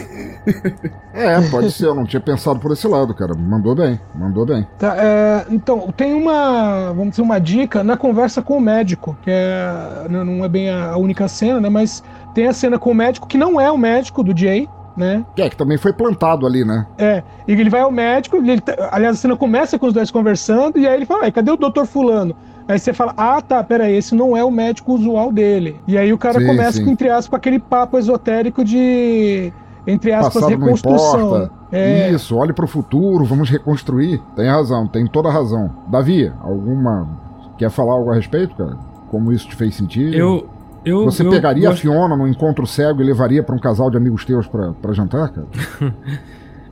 É, 1.13 1.41
pode 1.49 1.69
ser, 1.71 1.87
eu 1.87 1.93
não 1.93 2.05
tinha 2.05 2.21
pensado 2.21 2.57
por 2.59 2.71
esse 2.71 2.87
lado, 2.87 3.13
cara. 3.13 3.35
Mandou 3.35 3.75
bem, 3.75 3.99
mandou 4.15 4.45
bem. 4.45 4.65
Tá, 4.79 4.95
é, 4.97 5.45
então, 5.49 5.91
tem 5.95 6.13
uma, 6.13 6.93
vamos 6.93 7.09
dizer, 7.11 7.21
uma 7.21 7.37
dica 7.37 7.83
na 7.83 7.97
conversa 7.97 8.41
com 8.41 8.57
o 8.57 8.61
médico, 8.61 9.15
que 9.21 9.29
é, 9.29 10.07
não 10.09 10.23
não 10.23 10.45
é 10.45 10.47
bem 10.47 10.69
a 10.71 10.95
única 10.95 11.27
cena, 11.27 11.59
né? 11.59 11.67
Mas 11.69 12.01
tem 12.33 12.47
a 12.47 12.53
cena 12.53 12.79
com 12.79 12.91
o 12.91 12.95
médico, 12.95 13.27
que 13.27 13.37
não 13.37 13.59
é 13.59 13.69
o 13.69 13.77
médico 13.77 14.23
do 14.23 14.35
Jay, 14.35 14.69
né? 14.95 15.25
É, 15.37 15.49
que 15.49 15.55
também 15.55 15.77
foi 15.77 15.93
plantado 15.93 16.45
ali, 16.45 16.63
né? 16.65 16.85
É, 16.97 17.23
e 17.47 17.53
ele 17.53 17.69
vai 17.69 17.81
ao 17.81 17.91
médico, 17.91 18.37
ele 18.37 18.59
tá- 18.61 18.89
aliás, 18.91 19.17
a 19.17 19.19
cena 19.19 19.35
começa 19.35 19.77
com 19.79 19.87
os 19.87 19.93
dois 19.93 20.11
conversando, 20.11 20.77
e 20.77 20.87
aí 20.87 20.95
ele 20.95 21.05
fala, 21.05 21.23
"Ai, 21.23 21.31
cadê 21.31 21.51
o 21.51 21.57
doutor 21.57 21.85
fulano? 21.85 22.35
Aí 22.67 22.79
você 22.79 22.93
fala, 22.93 23.13
ah, 23.17 23.41
tá, 23.41 23.61
peraí, 23.63 23.95
esse 23.97 24.15
não 24.15 24.37
é 24.37 24.43
o 24.45 24.51
médico 24.51 24.93
usual 24.93 25.31
dele. 25.31 25.75
E 25.87 25.97
aí 25.97 26.13
o 26.13 26.17
cara 26.17 26.39
Sim, 26.39 26.45
começa, 26.47 26.77
sim. 26.77 26.85
com, 26.85 26.91
entre 26.91 27.09
aspas, 27.09 27.27
com 27.27 27.35
aquele 27.35 27.59
papo 27.59 27.97
esotérico 27.97 28.63
de, 28.63 29.51
entre 29.85 30.13
aspas, 30.13 30.35
Passado 30.35 30.49
reconstrução. 30.51 31.49
É. 31.71 32.11
Isso, 32.11 32.37
olhe 32.37 32.53
pro 32.53 32.67
futuro, 32.67 33.25
vamos 33.25 33.49
reconstruir. 33.49 34.21
Tem 34.35 34.47
razão, 34.47 34.87
tem 34.87 35.05
toda 35.07 35.27
a 35.27 35.31
razão. 35.31 35.69
Davi, 35.87 36.31
alguma. 36.41 37.09
Quer 37.57 37.69
falar 37.69 37.93
algo 37.93 38.11
a 38.11 38.15
respeito, 38.15 38.55
cara? 38.55 38.77
Como 39.09 39.31
isso 39.33 39.47
te 39.49 39.55
fez 39.55 39.75
sentir? 39.75 40.13
Eu. 40.13 40.47
Eu 40.85 41.05
Você 41.05 41.23
eu 41.23 41.29
pegaria 41.29 41.69
gosto- 41.69 41.79
a 41.79 41.81
Fiona 41.81 42.15
no 42.17 42.27
encontro 42.27 42.65
cego 42.65 43.01
e 43.01 43.05
levaria 43.05 43.43
pra 43.43 43.55
um 43.55 43.59
casal 43.59 43.89
de 43.89 43.97
amigos 43.97 44.25
teus 44.25 44.47
pra, 44.47 44.73
pra 44.73 44.93
jantar, 44.93 45.29
cara? 45.31 45.47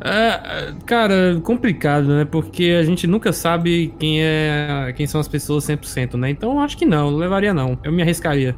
É, 0.02 0.72
cara, 0.86 1.42
complicado, 1.44 2.08
né? 2.08 2.24
Porque 2.24 2.78
a 2.80 2.84
gente 2.84 3.06
nunca 3.06 3.34
sabe 3.34 3.94
quem 4.00 4.22
é, 4.24 4.94
quem 4.96 5.06
são 5.06 5.20
as 5.20 5.28
pessoas 5.28 5.66
100%, 5.66 6.14
né? 6.18 6.30
Então 6.30 6.58
acho 6.62 6.78
que 6.78 6.86
não, 6.86 7.12
não 7.12 7.18
levaria 7.18 7.54
não. 7.54 7.78
Eu 7.84 7.92
me 7.92 8.02
arriscaria. 8.02 8.56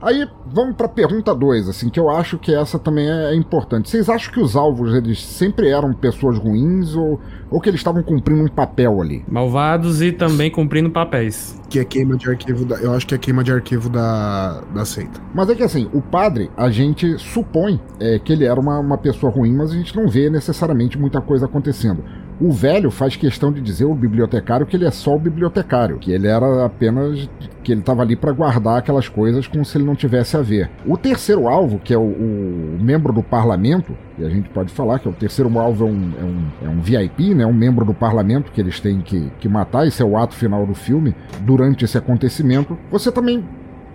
Aí, 0.00 0.28
vamos 0.46 0.76
pra 0.76 0.88
pergunta 0.88 1.34
2, 1.34 1.68
assim, 1.68 1.88
que 1.88 1.98
eu 1.98 2.10
acho 2.10 2.38
que 2.38 2.54
essa 2.54 2.78
também 2.78 3.08
é 3.08 3.34
importante. 3.34 3.88
Vocês 3.88 4.08
acham 4.08 4.32
que 4.32 4.40
os 4.40 4.56
alvos, 4.56 4.94
eles 4.94 5.22
sempre 5.24 5.68
eram 5.68 5.92
pessoas 5.92 6.38
ruins 6.38 6.94
ou, 6.94 7.20
ou 7.50 7.60
que 7.60 7.68
eles 7.68 7.80
estavam 7.80 8.02
cumprindo 8.02 8.42
um 8.42 8.48
papel 8.48 9.00
ali? 9.00 9.24
Malvados 9.28 10.02
e 10.02 10.12
também 10.12 10.50
cumprindo 10.50 10.90
papéis. 10.90 11.60
Que 11.68 11.78
é 11.78 11.84
queima 11.84 12.16
de 12.16 12.28
arquivo 12.28 12.64
da, 12.64 12.76
eu 12.76 12.92
acho 12.92 13.06
que 13.06 13.14
é 13.14 13.18
queima 13.18 13.42
de 13.42 13.52
arquivo 13.52 13.88
da, 13.88 14.60
da 14.74 14.84
seita. 14.84 15.20
Mas 15.34 15.48
é 15.48 15.54
que 15.54 15.62
assim, 15.62 15.88
o 15.92 16.00
padre, 16.00 16.50
a 16.56 16.70
gente 16.70 17.18
supõe 17.18 17.80
é, 17.98 18.18
que 18.18 18.32
ele 18.32 18.44
era 18.44 18.58
uma, 18.60 18.78
uma 18.78 18.98
pessoa 18.98 19.32
ruim, 19.32 19.52
mas 19.54 19.70
a 19.70 19.74
gente 19.74 19.96
não 19.96 20.08
vê 20.08 20.28
necessariamente 20.28 20.98
muita 20.98 21.20
coisa 21.20 21.46
acontecendo. 21.46 22.04
O 22.40 22.50
velho 22.50 22.90
faz 22.90 23.14
questão 23.14 23.52
de 23.52 23.60
dizer 23.60 23.84
o 23.84 23.94
bibliotecário 23.94 24.66
que 24.66 24.76
ele 24.76 24.84
é 24.84 24.90
só 24.90 25.14
o 25.14 25.18
bibliotecário, 25.18 25.98
que 25.98 26.10
ele 26.10 26.26
era 26.26 26.64
apenas 26.64 27.28
que 27.62 27.72
ele 27.72 27.80
estava 27.80 28.02
ali 28.02 28.16
para 28.16 28.32
guardar 28.32 28.78
aquelas 28.78 29.08
coisas 29.08 29.46
como 29.46 29.64
se 29.64 29.78
ele 29.78 29.84
não 29.84 29.94
tivesse 29.94 30.36
a 30.36 30.42
ver. 30.42 30.70
O 30.84 30.96
terceiro 30.96 31.48
alvo, 31.48 31.78
que 31.78 31.94
é 31.94 31.96
o, 31.96 32.02
o 32.02 32.78
membro 32.80 33.12
do 33.12 33.22
parlamento, 33.22 33.96
e 34.18 34.24
a 34.24 34.28
gente 34.28 34.48
pode 34.50 34.72
falar 34.72 34.98
que 34.98 35.08
o 35.08 35.12
terceiro 35.12 35.58
alvo 35.58 35.86
é 35.86 35.90
um, 35.90 36.12
é 36.20 36.24
um, 36.24 36.66
é 36.66 36.68
um 36.68 36.80
VIP, 36.80 37.34
né, 37.34 37.46
um 37.46 37.54
membro 37.54 37.84
do 37.84 37.94
parlamento 37.94 38.50
que 38.52 38.60
eles 38.60 38.80
têm 38.80 39.00
que, 39.00 39.30
que 39.38 39.48
matar, 39.48 39.86
esse 39.86 40.02
é 40.02 40.04
o 40.04 40.16
ato 40.16 40.34
final 40.34 40.66
do 40.66 40.74
filme. 40.74 41.14
Durante 41.40 41.84
esse 41.84 41.96
acontecimento, 41.96 42.76
você 42.90 43.10
também 43.12 43.44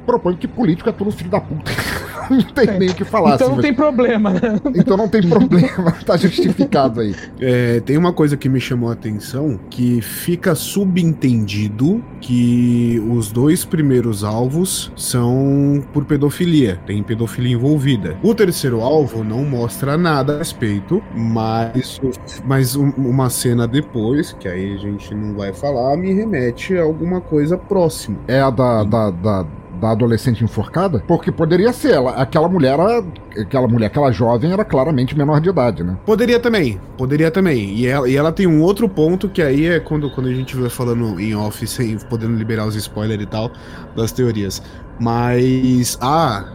propõe 0.09 0.35
que 0.35 0.47
político 0.47 0.89
é 0.89 0.91
tudo 0.91 1.11
filho 1.11 1.29
da 1.29 1.39
puta. 1.39 1.71
não 2.29 2.41
tem 2.41 2.79
nem 2.79 2.89
o 2.89 2.95
que 2.95 3.03
falar. 3.03 3.35
Então 3.35 3.47
assim, 3.47 3.49
não 3.49 3.55
mas- 3.57 3.65
tem 3.65 3.73
problema, 3.73 4.29
né? 4.31 4.59
Então 4.75 4.97
não 4.97 5.07
tem 5.07 5.21
problema, 5.21 5.91
tá 6.05 6.17
justificado 6.17 7.01
aí. 7.01 7.15
É, 7.39 7.79
tem 7.81 7.97
uma 7.97 8.11
coisa 8.13 8.35
que 8.37 8.49
me 8.49 8.59
chamou 8.59 8.89
a 8.89 8.93
atenção 8.93 9.59
que 9.69 10.01
fica 10.01 10.53
subentendido 10.55 12.03
que 12.21 13.01
os 13.11 13.31
dois 13.31 13.63
primeiros 13.65 14.23
alvos 14.23 14.91
são 14.95 15.83
por 15.93 16.05
pedofilia, 16.05 16.79
tem 16.85 17.01
pedofilia 17.03 17.53
envolvida. 17.53 18.17
O 18.23 18.33
terceiro 18.33 18.81
alvo 18.81 19.23
não 19.23 19.43
mostra 19.45 19.97
nada 19.97 20.35
a 20.35 20.37
respeito, 20.39 21.01
mas, 21.15 21.99
mas 22.45 22.75
um- 22.75 22.91
uma 22.97 23.29
cena 23.29 23.67
depois, 23.67 24.33
que 24.39 24.47
aí 24.47 24.73
a 24.73 24.77
gente 24.77 25.13
não 25.15 25.35
vai 25.35 25.53
falar, 25.53 25.95
me 25.97 26.13
remete 26.13 26.77
a 26.77 26.83
alguma 26.83 27.21
coisa 27.21 27.57
próxima. 27.57 28.17
É 28.27 28.39
a 28.41 28.49
da, 28.49 28.83
da, 28.83 29.11
da, 29.11 29.45
da 29.79 29.91
adolescente 29.91 30.43
enforcada? 30.43 31.03
Porque 31.07 31.31
poderia 31.31 31.71
ser, 31.73 31.93
ela, 31.93 32.11
aquela 32.11 32.47
mulher, 32.49 32.73
era- 32.79 33.03
aquela 33.41 33.67
mulher, 33.67 33.87
aquela 33.87 34.11
jovem 34.11 34.51
era 34.51 34.65
claramente 34.65 35.17
menor 35.17 35.39
de 35.41 35.49
idade, 35.49 35.83
né? 35.83 35.97
Poderia 36.05 36.39
também, 36.39 36.79
poderia 36.97 37.31
também. 37.31 37.73
E 37.75 37.87
ela, 37.87 38.09
e 38.09 38.15
ela 38.15 38.31
tem 38.31 38.47
um 38.47 38.61
outro 38.61 38.87
ponto 38.89 39.29
que 39.29 39.41
aí 39.41 39.65
é 39.67 39.79
quando, 39.79 40.09
quando 40.11 40.27
a 40.27 40.33
gente 40.33 40.55
vai 40.55 40.69
falando 40.69 41.19
em 41.19 41.35
off, 41.35 41.65
sem 41.67 41.97
podendo 41.97 42.35
liberar 42.35 42.65
os 42.67 42.75
spoilers 42.75 43.21
e 43.23 43.25
tal 43.25 43.51
das 43.95 44.11
teorias. 44.11 44.61
Mas 44.99 45.97
a, 46.01 46.45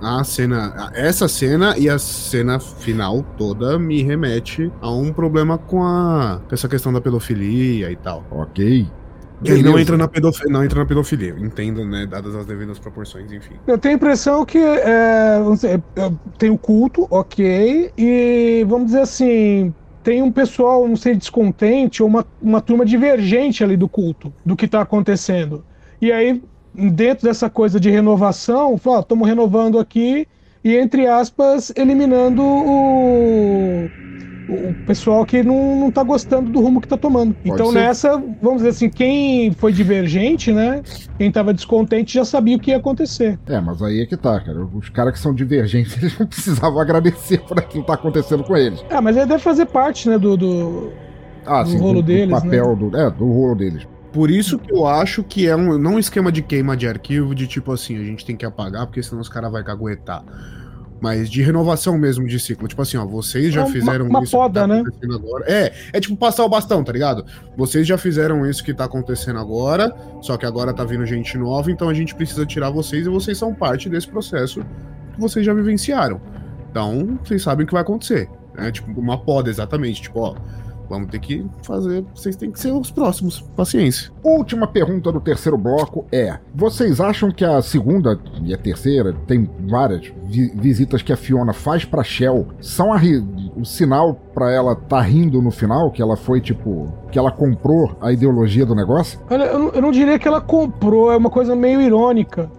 a 0.00 0.22
cena, 0.24 0.90
essa 0.94 1.26
cena 1.28 1.76
e 1.78 1.88
a 1.88 1.98
cena 1.98 2.60
final 2.60 3.22
toda 3.36 3.78
me 3.78 4.02
remete 4.02 4.70
a 4.80 4.90
um 4.90 5.12
problema 5.12 5.56
com 5.58 5.82
a 5.82 6.40
com 6.46 6.54
essa 6.54 6.68
questão 6.68 6.92
da 6.92 7.00
pedofilia 7.00 7.90
e 7.90 7.96
tal. 7.96 8.26
Ok. 8.30 8.92
Aí 9.46 9.62
não 9.62 9.78
entra 9.78 9.96
na 9.96 10.08
pedofilia, 10.08 10.52
não 10.52 10.64
entra 10.64 10.78
na 10.78 10.86
pedofilia, 10.86 11.34
entendo, 11.38 11.84
né, 11.84 12.06
dadas 12.06 12.34
as 12.34 12.46
devidas 12.46 12.78
proporções, 12.78 13.32
enfim. 13.32 13.54
Eu 13.66 13.76
tenho 13.76 13.94
a 13.94 13.96
impressão 13.96 14.44
que 14.44 14.58
é, 14.58 15.40
é, 15.64 16.12
tem 16.38 16.50
o 16.50 16.58
culto, 16.58 17.06
ok, 17.10 17.90
e 17.96 18.64
vamos 18.68 18.86
dizer 18.86 19.00
assim, 19.00 19.74
tem 20.02 20.22
um 20.22 20.30
pessoal, 20.30 20.86
não 20.86 20.96
sei, 20.96 21.14
descontente 21.14 22.02
ou 22.02 22.08
uma, 22.08 22.24
uma 22.40 22.60
turma 22.60 22.84
divergente 22.84 23.64
ali 23.64 23.76
do 23.76 23.88
culto, 23.88 24.32
do 24.44 24.54
que 24.54 24.66
está 24.66 24.82
acontecendo. 24.82 25.64
E 26.00 26.12
aí, 26.12 26.42
dentro 26.74 27.26
dessa 27.26 27.48
coisa 27.48 27.80
de 27.80 27.90
renovação, 27.90 28.76
fala, 28.76 29.00
estamos 29.00 29.26
renovando 29.26 29.78
aqui 29.78 30.28
e, 30.62 30.76
entre 30.76 31.06
aspas, 31.06 31.72
eliminando 31.76 32.42
o, 32.42 33.88
o 34.48 34.74
pessoal 34.86 35.24
que 35.24 35.42
não, 35.42 35.76
não 35.80 35.90
tá 35.90 36.02
gostando 36.02 36.50
do 36.50 36.60
rumo 36.60 36.80
que 36.80 36.88
tá 36.88 36.96
tomando. 36.96 37.34
então, 37.44 37.68
ser. 37.68 37.74
nessa, 37.74 38.22
vamos 38.42 38.58
dizer 38.58 38.70
assim, 38.70 38.90
quem 38.90 39.52
foi 39.52 39.72
divergente, 39.72 40.52
né? 40.52 40.82
Quem 41.18 41.30
tava 41.30 41.54
descontente 41.54 42.14
já 42.14 42.24
sabia 42.24 42.56
o 42.56 42.60
que 42.60 42.70
ia 42.70 42.76
acontecer. 42.76 43.38
É, 43.46 43.60
mas 43.60 43.80
aí 43.82 44.00
é 44.00 44.06
que 44.06 44.16
tá, 44.16 44.38
cara. 44.40 44.64
Os 44.74 44.88
caras 44.90 45.14
que 45.14 45.18
são 45.18 45.34
divergentes, 45.34 45.96
eles 46.00 46.18
não 46.18 46.26
precisavam 46.26 46.78
agradecer 46.78 47.38
por 47.38 47.58
aquilo 47.58 47.82
que 47.82 47.86
tá 47.86 47.94
acontecendo 47.94 48.44
com 48.44 48.56
eles. 48.56 48.84
Ah, 48.90 49.00
mas 49.00 49.16
aí 49.16 49.26
deve 49.26 49.42
fazer 49.42 49.66
parte, 49.66 50.08
né, 50.08 50.18
do, 50.18 50.36
do, 50.36 50.92
Ah, 51.46 51.62
do 51.62 51.70
sim, 51.70 51.78
rolo 51.78 51.94
do, 51.94 52.02
do 52.02 52.06
deles, 52.06 52.30
papel 52.30 52.76
né? 52.76 52.90
do. 52.90 52.96
É, 52.96 53.10
do 53.10 53.32
rolo 53.32 53.54
deles. 53.54 53.86
Por 54.12 54.30
isso 54.30 54.60
que 54.60 54.72
eu 54.72 54.86
acho 54.86 55.24
que 55.24 55.48
é 55.48 55.56
um, 55.56 55.76
não 55.76 55.94
um 55.94 55.98
esquema 55.98 56.30
de 56.30 56.40
queima 56.40 56.76
de 56.76 56.86
arquivo, 56.86 57.34
de 57.34 57.48
tipo 57.48 57.72
assim, 57.72 57.96
a 57.96 58.04
gente 58.04 58.24
tem 58.24 58.36
que 58.36 58.46
apagar, 58.46 58.86
porque 58.86 59.02
senão 59.02 59.20
os 59.20 59.28
caras 59.28 59.50
vão 59.50 59.64
caguetar. 59.64 60.22
Mas 61.04 61.28
de 61.28 61.42
renovação 61.42 61.98
mesmo 61.98 62.26
de 62.26 62.40
ciclo. 62.40 62.66
Tipo 62.66 62.80
assim, 62.80 62.96
ó, 62.96 63.04
vocês 63.04 63.52
já 63.52 63.60
É 63.60 63.64
uma- 63.64 63.70
fizeram 63.72 64.06
uma 64.06 64.22
isso 64.22 64.32
poda, 64.32 64.62
que 64.62 64.68
tá 64.68 64.74
né? 65.06 65.14
agora. 65.14 65.44
É, 65.46 65.72
é 65.92 66.00
tipo 66.00 66.16
passar 66.16 66.46
o 66.46 66.48
bastão, 66.48 66.82
tá 66.82 66.90
ligado? 66.92 67.26
Vocês 67.54 67.86
já 67.86 67.98
fizeram 67.98 68.48
isso 68.48 68.64
que 68.64 68.72
tá 68.72 68.84
acontecendo 68.84 69.38
agora, 69.38 69.94
só 70.22 70.38
que 70.38 70.46
agora 70.46 70.72
tá 70.72 70.82
vindo 70.82 71.04
gente 71.04 71.36
nova, 71.36 71.70
então 71.70 71.90
a 71.90 71.94
gente 71.94 72.14
precisa 72.14 72.46
tirar 72.46 72.70
vocês 72.70 73.04
e 73.06 73.10
vocês 73.10 73.36
são 73.36 73.52
parte 73.54 73.90
desse 73.90 74.08
processo 74.08 74.60
que 75.14 75.20
vocês 75.20 75.44
já 75.44 75.52
vivenciaram. 75.52 76.18
Então, 76.70 77.18
vocês 77.22 77.42
sabem 77.42 77.64
o 77.64 77.66
que 77.66 77.74
vai 77.74 77.82
acontecer. 77.82 78.26
É 78.56 78.70
tipo 78.70 78.98
uma 78.98 79.18
poda, 79.18 79.50
exatamente. 79.50 80.00
Tipo, 80.00 80.20
ó, 80.20 80.34
vamos 80.88 81.08
ter 81.10 81.18
que 81.18 81.44
fazer. 81.62 82.04
Vocês 82.14 82.36
têm 82.36 82.50
que 82.50 82.58
ser 82.60 82.72
os 82.72 82.90
próximos. 82.90 83.40
Paciência. 83.56 84.10
Última 84.22 84.66
pergunta 84.66 85.10
do 85.12 85.20
terceiro 85.20 85.56
bloco 85.58 86.04
é: 86.12 86.38
vocês 86.54 87.00
acham 87.00 87.30
que 87.30 87.44
a 87.44 87.60
segunda 87.62 88.18
e 88.42 88.52
a 88.54 88.58
terceira, 88.58 89.12
tem 89.26 89.48
várias 89.68 90.12
vi- 90.24 90.52
visitas 90.54 91.02
que 91.02 91.12
a 91.12 91.16
Fiona 91.16 91.52
faz 91.52 91.84
pra 91.84 92.02
Shell, 92.02 92.46
são 92.60 92.92
a 92.92 92.98
o 93.56 93.64
sinal 93.64 94.14
pra 94.34 94.50
ela 94.50 94.74
tá 94.74 95.00
rindo 95.00 95.40
no 95.42 95.50
final? 95.50 95.90
Que 95.90 96.00
ela 96.02 96.16
foi 96.16 96.40
tipo. 96.40 96.88
que 97.10 97.18
ela 97.18 97.30
comprou 97.30 97.96
a 98.00 98.10
ideologia 98.12 98.64
do 98.66 98.74
negócio? 98.74 99.20
Olha, 99.30 99.44
eu, 99.44 99.58
não- 99.58 99.68
eu 99.70 99.82
não 99.82 99.90
diria 99.92 100.18
que 100.18 100.26
ela 100.26 100.40
comprou, 100.40 101.12
é 101.12 101.16
uma 101.16 101.30
coisa 101.30 101.54
meio 101.54 101.80
irônica. 101.80 102.50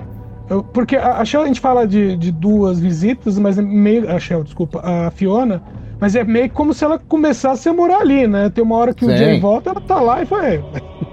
Eu- 0.49 0.63
porque 0.63 0.95
a, 0.95 1.17
a 1.17 1.25
Shell, 1.25 1.41
a 1.41 1.47
gente 1.47 1.59
fala 1.59 1.87
de, 1.87 2.15
de 2.15 2.31
duas 2.31 2.79
visitas, 2.79 3.37
mas 3.39 3.57
é 3.57 3.61
meio. 3.61 4.09
A 4.09 4.19
Shell, 4.19 4.43
desculpa, 4.43 4.79
a 4.83 5.09
Fiona. 5.11 5.61
Mas 5.99 6.15
é 6.15 6.23
meio 6.23 6.49
como 6.49 6.73
se 6.73 6.83
ela 6.83 6.99
começasse 6.99 7.69
a 7.69 7.73
morar 7.73 7.99
ali, 7.99 8.27
né? 8.27 8.49
Tem 8.49 8.63
uma 8.63 8.75
hora 8.75 8.93
que 8.93 9.05
o 9.05 9.09
Sim. 9.09 9.17
Jay 9.17 9.39
volta, 9.39 9.69
ela 9.69 9.81
tá 9.81 9.99
lá 10.01 10.21
e 10.21 10.25
fala, 10.25 10.47
"É, 10.47 10.61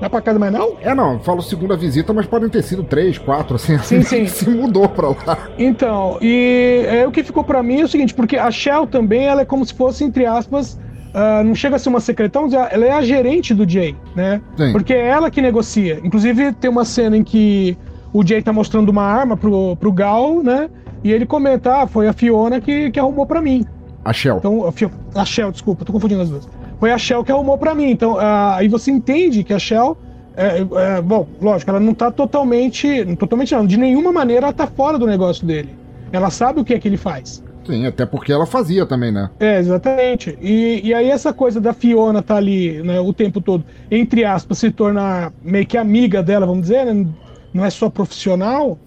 vai 0.01 0.11
pra 0.11 0.21
casa 0.21 0.39
mais 0.39 0.53
não? 0.53 0.75
É, 0.83 0.95
não, 0.95 1.21
falo 1.21 1.41
segunda 1.41 1.77
visita, 1.77 2.13
mas 2.13 2.27
podem 2.27 2.49
ter 2.49 2.63
sido 2.63 2.83
três, 2.83 3.17
quatro, 3.19 3.57
assim. 3.57 3.79
Sim, 3.79 4.03
sim. 4.03 4.27
Se 4.27 4.49
mudou 4.51 4.89
pra 4.89 5.09
lá. 5.09 5.39
Então, 5.59 6.19
e 6.21 6.85
é, 6.89 7.07
o 7.07 7.11
que 7.13 7.23
ficou 7.23 7.45
pra 7.45 7.63
mim 7.63 7.81
é 7.81 7.85
o 7.85 7.89
seguinte, 7.89 8.13
porque 8.15 8.37
a 8.37 8.51
Shell 8.51 8.87
também 8.87 9.25
ela 9.25 9.43
é 9.43 9.45
como 9.45 9.65
se 9.65 9.73
fosse, 9.73 10.03
entre 10.05 10.27
aspas, 10.27 10.79
ah, 11.15 11.43
não 11.45 11.55
chega 11.55 11.77
a 11.77 11.79
ser 11.79 11.89
uma 11.89 12.01
secretão, 12.01 12.49
ela 12.71 12.85
é 12.87 12.91
a 12.93 13.03
gerente 13.03 13.55
do 13.55 13.69
Jay, 13.69 13.95
né? 14.17 14.41
Sim. 14.57 14.73
Porque 14.73 14.93
é 14.95 15.09
ela 15.09 15.31
que 15.31 15.41
negocia. 15.43 16.01
Inclusive, 16.03 16.53
tem 16.55 16.71
uma 16.71 16.85
cena 16.85 17.17
em 17.17 17.23
que 17.23 17.77
o 18.13 18.27
Jay 18.27 18.43
tá 18.43 18.53
mostrando 18.53 18.89
uma 18.89 19.05
arma 19.05 19.37
pro, 19.37 19.77
pro 19.77 19.93
Gal, 19.93 20.43
né? 20.43 20.69
E 21.05 21.13
ele 21.13 21.27
comenta, 21.27 21.83
ah, 21.83 21.87
foi 21.87 22.09
a 22.09 22.13
Fiona 22.13 22.61
que, 22.61 22.91
que 22.91 22.99
arrumou 22.99 23.27
pra 23.27 23.41
mim. 23.41 23.65
A 24.05 24.13
Shell. 24.13 24.39
Então, 24.39 24.73
a, 25.15 25.25
Shell, 25.25 25.53
desculpa, 25.53 25.85
tô 25.85 25.93
confundindo 25.93 26.23
as 26.23 26.31
duas. 26.31 26.49
Foi 26.81 26.91
a 26.91 26.99
Shell 26.99 27.23
que 27.23 27.31
arrumou 27.31 27.57
pra 27.57 27.75
mim. 27.75 27.91
Então, 27.91 28.19
ah, 28.19 28.57
aí 28.57 28.69
você 28.69 28.91
entende 28.91 29.45
que 29.45 29.53
a 29.53 29.59
Shell. 29.59 29.97
É, 30.35 30.67
é, 30.97 31.03
bom, 31.03 31.29
lógico, 31.41 31.71
ela 31.71 31.79
não 31.79 31.93
tá 31.95 32.11
totalmente. 32.11 33.05
não 33.05 33.15
Totalmente 33.15 33.55
não, 33.55 33.67
de 33.67 33.77
nenhuma 33.77 34.11
maneira 34.11 34.47
ela 34.47 34.53
tá 34.53 34.67
fora 34.67 34.99
do 34.99 35.07
negócio 35.07 35.47
dele. 35.47 35.77
Ela 36.11 36.31
sabe 36.31 36.61
o 36.61 36.65
que 36.65 36.75
é 36.75 36.79
que 36.79 36.89
ele 36.89 36.97
faz. 36.97 37.43
Sim, 37.65 37.87
até 37.87 38.05
porque 38.05 38.33
ela 38.33 38.45
fazia 38.45 38.85
também, 38.85 39.13
né? 39.13 39.31
É, 39.39 39.59
exatamente. 39.59 40.37
E, 40.41 40.81
e 40.85 40.95
aí 40.95 41.09
essa 41.09 41.33
coisa 41.33 41.61
da 41.61 41.73
Fiona 41.73 42.21
tá 42.21 42.37
ali 42.37 42.83
né, 42.83 42.99
o 42.99 43.13
tempo 43.13 43.41
todo, 43.41 43.65
entre 43.91 44.25
aspas, 44.25 44.59
se 44.59 44.71
tornar 44.71 45.33
meio 45.43 45.67
que 45.67 45.79
amiga 45.79 46.23
dela, 46.23 46.45
vamos 46.45 46.63
dizer, 46.63 46.85
né? 46.87 47.07
Não 47.55 47.65
é 47.65 47.71
só 47.71 47.89
profissional. 47.89 48.79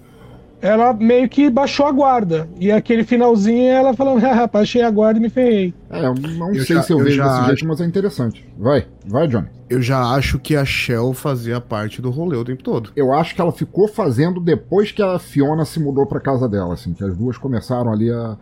Ela 0.61 0.93
meio 0.93 1.29
que 1.29 1.49
baixou 1.49 1.85
a 1.85 1.91
guarda. 1.91 2.47
E 2.59 2.71
aquele 2.71 3.03
finalzinho 3.03 3.67
ela 3.69 3.93
falando, 3.93 4.23
ah, 4.25 4.47
baixei 4.47 4.81
a 4.81 4.89
guarda 4.89 5.19
e 5.19 5.21
me 5.21 5.29
ferrei. 5.29 5.73
É, 5.89 6.05
eu 6.05 6.15
não 6.15 6.49
Eu 6.53 6.63
sei 6.65 6.75
já- 6.77 6.81
se 6.81 6.91
eu, 6.93 6.97
eu 6.99 7.03
vejo 7.05 7.17
já 7.17 7.23
desse 7.25 7.37
acho- 7.37 7.45
jeito, 7.47 7.67
mas 7.67 7.81
é 7.81 7.85
interessante. 7.85 8.47
Vai, 8.57 8.87
vai, 9.05 9.27
Johnny. 9.27 9.47
Eu 9.69 9.81
já 9.81 9.99
acho 10.15 10.39
que 10.39 10.55
a 10.55 10.63
Shell 10.65 11.13
fazia 11.13 11.59
parte 11.61 12.01
do 12.01 12.09
rolê 12.09 12.37
o 12.37 12.43
tempo 12.45 12.63
todo. 12.63 12.91
Eu 12.95 13.13
acho 13.13 13.35
que 13.35 13.41
ela 13.41 13.51
ficou 13.51 13.87
fazendo 13.87 14.39
depois 14.39 14.91
que 14.91 15.01
a 15.03 15.19
Fiona 15.19 15.65
se 15.65 15.79
mudou 15.79 16.05
pra 16.05 16.19
casa 16.19 16.47
dela, 16.47 16.73
assim, 16.73 16.93
que 16.93 17.03
as 17.03 17.15
duas 17.15 17.37
começaram 17.37 17.91
ali 17.91 18.09
a, 18.11 18.37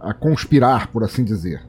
a 0.00 0.12
conspirar, 0.14 0.88
por 0.88 1.04
assim 1.04 1.22
dizer. 1.24 1.60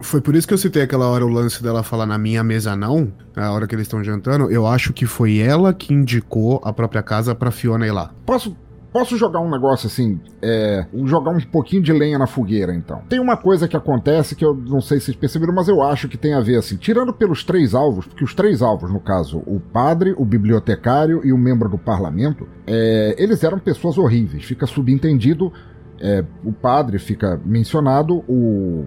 Foi 0.00 0.20
por 0.20 0.36
isso 0.36 0.46
que 0.46 0.54
eu 0.54 0.58
citei 0.58 0.82
aquela 0.82 1.06
hora 1.08 1.24
o 1.26 1.28
lance 1.28 1.60
dela 1.60 1.82
falar 1.82 2.06
na 2.06 2.16
minha 2.18 2.44
mesa 2.44 2.76
não, 2.76 3.12
na 3.34 3.50
hora 3.52 3.66
que 3.66 3.74
eles 3.74 3.86
estão 3.86 4.02
jantando. 4.04 4.48
Eu 4.50 4.64
acho 4.66 4.92
que 4.92 5.06
foi 5.06 5.38
ela 5.38 5.72
que 5.74 5.92
indicou 5.92 6.60
a 6.64 6.72
própria 6.72 7.02
casa 7.02 7.34
pra 7.34 7.50
Fiona 7.50 7.84
ir 7.86 7.90
lá. 7.90 8.12
Posso, 8.24 8.56
posso 8.92 9.16
jogar 9.16 9.40
um 9.40 9.50
negócio 9.50 9.86
assim, 9.86 10.20
é, 10.42 10.86
jogar 11.04 11.30
um 11.30 11.40
pouquinho 11.40 11.82
de 11.82 11.92
lenha 11.92 12.18
na 12.18 12.26
fogueira, 12.26 12.74
então. 12.74 13.02
Tem 13.08 13.20
uma 13.20 13.36
coisa 13.36 13.68
que 13.68 13.76
acontece 13.76 14.34
que 14.34 14.44
eu 14.44 14.54
não 14.54 14.80
sei 14.80 14.98
se 14.98 15.06
vocês 15.06 15.16
perceberam, 15.16 15.54
mas 15.54 15.68
eu 15.68 15.82
acho 15.82 16.08
que 16.08 16.16
tem 16.16 16.34
a 16.34 16.40
ver, 16.40 16.56
assim, 16.56 16.76
tirando 16.76 17.12
pelos 17.12 17.44
três 17.44 17.74
alvos, 17.74 18.06
porque 18.06 18.24
os 18.24 18.34
três 18.34 18.62
alvos, 18.62 18.90
no 18.90 19.00
caso, 19.00 19.42
o 19.46 19.60
padre, 19.60 20.14
o 20.16 20.24
bibliotecário 20.24 21.20
e 21.24 21.32
o 21.32 21.38
membro 21.38 21.68
do 21.68 21.78
parlamento, 21.78 22.48
é, 22.66 23.14
eles 23.18 23.44
eram 23.44 23.58
pessoas 23.58 23.98
horríveis. 23.98 24.44
Fica 24.44 24.66
subentendido, 24.66 25.52
é, 26.00 26.24
o 26.44 26.52
padre 26.52 26.98
fica 26.98 27.40
mencionado, 27.44 28.24
o 28.28 28.86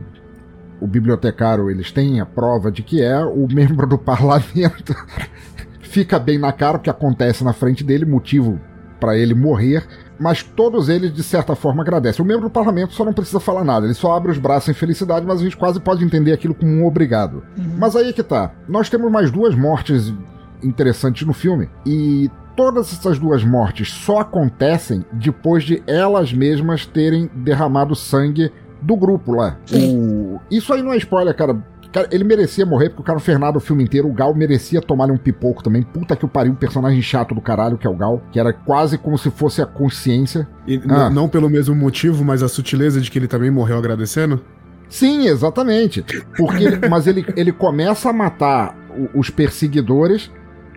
o 0.82 0.88
bibliotecário 0.88 1.70
eles 1.70 1.92
têm 1.92 2.20
a 2.20 2.26
prova 2.26 2.72
de 2.72 2.82
que 2.82 3.04
é, 3.04 3.24
o 3.24 3.48
membro 3.48 3.86
do 3.86 4.00
parlamento 4.00 4.96
fica 5.80 6.18
bem 6.18 6.40
na 6.40 6.52
cara 6.52 6.78
o 6.78 6.80
que 6.80 6.90
acontece 6.90 7.44
na 7.44 7.54
frente 7.54 7.84
dele, 7.84 8.04
motivo 8.04 8.60
para 9.02 9.18
ele 9.18 9.34
morrer, 9.34 9.84
mas 10.20 10.44
todos 10.44 10.88
eles 10.88 11.12
de 11.12 11.24
certa 11.24 11.56
forma 11.56 11.82
agradecem. 11.82 12.24
O 12.24 12.28
membro 12.28 12.44
do 12.44 12.52
parlamento 12.52 12.94
só 12.94 13.04
não 13.04 13.12
precisa 13.12 13.40
falar 13.40 13.64
nada, 13.64 13.88
ele 13.88 13.96
só 13.96 14.16
abre 14.16 14.32
os 14.32 14.38
braços 14.38 14.70
em 14.70 14.74
felicidade, 14.74 15.26
mas 15.26 15.42
a 15.42 15.44
gente 15.44 15.58
quase 15.58 15.80
pode 15.80 16.06
entender 16.06 16.32
aquilo 16.32 16.54
como 16.54 16.72
um 16.72 16.86
obrigado. 16.86 17.44
Mas 17.78 17.96
aí 17.96 18.10
é 18.10 18.14
que 18.14 18.22
tá. 18.22 18.54
Nós 18.70 18.90
temos 18.90 19.12
mais 19.12 19.32
duas 19.32 19.56
mortes 19.56 20.14
interessantes 20.64 21.26
no 21.26 21.34
filme 21.34 21.68
e 21.84 22.30
todas 22.56 22.94
essas 22.94 23.18
duas 23.18 23.44
mortes 23.44 23.92
só 23.92 24.20
acontecem 24.20 25.04
depois 25.12 25.64
de 25.64 25.82
elas 25.88 26.32
mesmas 26.32 26.86
terem 26.86 27.30
derramado 27.34 27.96
sangue 27.96 28.52
do 28.82 28.96
grupo 28.96 29.34
lá. 29.34 29.58
O... 29.74 30.40
Isso 30.50 30.72
aí 30.72 30.84
não 30.84 30.94
é 30.94 30.98
spoiler, 30.98 31.36
cara. 31.36 31.58
Cara, 31.92 32.08
ele 32.12 32.24
merecia 32.24 32.66
morrer 32.66 32.90
porque 32.90 33.02
o 33.02 33.06
cara 33.06 33.20
nada 33.38 33.58
o 33.58 33.62
filme 33.62 33.84
inteiro. 33.84 34.08
O 34.08 34.14
Gal 34.14 34.34
merecia 34.34 34.82
tomar 34.82 35.12
um 35.12 35.18
pipoco 35.18 35.62
também. 35.62 35.82
Puta 35.84 36.16
que 36.16 36.24
o 36.24 36.28
pariu, 36.28 36.54
um 36.54 36.56
personagem 36.56 37.02
chato 37.02 37.36
do 37.36 37.42
caralho 37.42 37.78
que 37.78 37.86
é 37.86 37.90
o 37.90 37.96
Gal, 37.96 38.22
que 38.32 38.40
era 38.40 38.54
quase 38.54 38.98
como 38.98 39.18
se 39.18 39.30
fosse 39.30 39.62
a 39.62 39.66
consciência. 39.66 40.48
E 40.66 40.80
Ah. 40.90 41.10
não 41.10 41.28
pelo 41.28 41.50
mesmo 41.50 41.76
motivo, 41.76 42.24
mas 42.24 42.42
a 42.42 42.48
sutileza 42.48 43.02
de 43.02 43.12
que 43.12 43.20
ele 43.20 43.28
também 43.28 43.52
morreu 43.52 43.78
agradecendo? 43.78 44.42
Sim, 44.88 45.28
exatamente. 45.28 46.04
Porque 46.38 46.64
ele- 46.64 46.88
mas 46.90 47.08
ele, 47.08 47.26
ele 47.36 47.52
começa 47.52 48.10
a 48.10 48.14
matar 48.14 48.76
o- 49.14 49.20
os 49.20 49.30
perseguidores. 49.30 50.32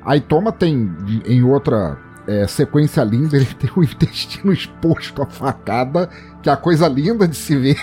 Aí 0.05 0.21
toma, 0.21 0.51
tem 0.53 0.91
em 1.27 1.43
outra 1.43 1.97
é, 2.27 2.47
sequência 2.47 3.05
linda, 3.05 3.37
ele 3.37 3.45
tem 3.59 3.71
o 3.77 3.83
intestino 3.85 4.53
exposto 4.53 5.21
à 5.23 5.27
facada, 5.27 6.09
que 6.43 6.49
é 6.49 6.53
a 6.53 6.57
coisa 6.57 6.89
linda 6.89 7.29
de 7.29 7.37
se 7.37 7.55
ver. 7.57 7.77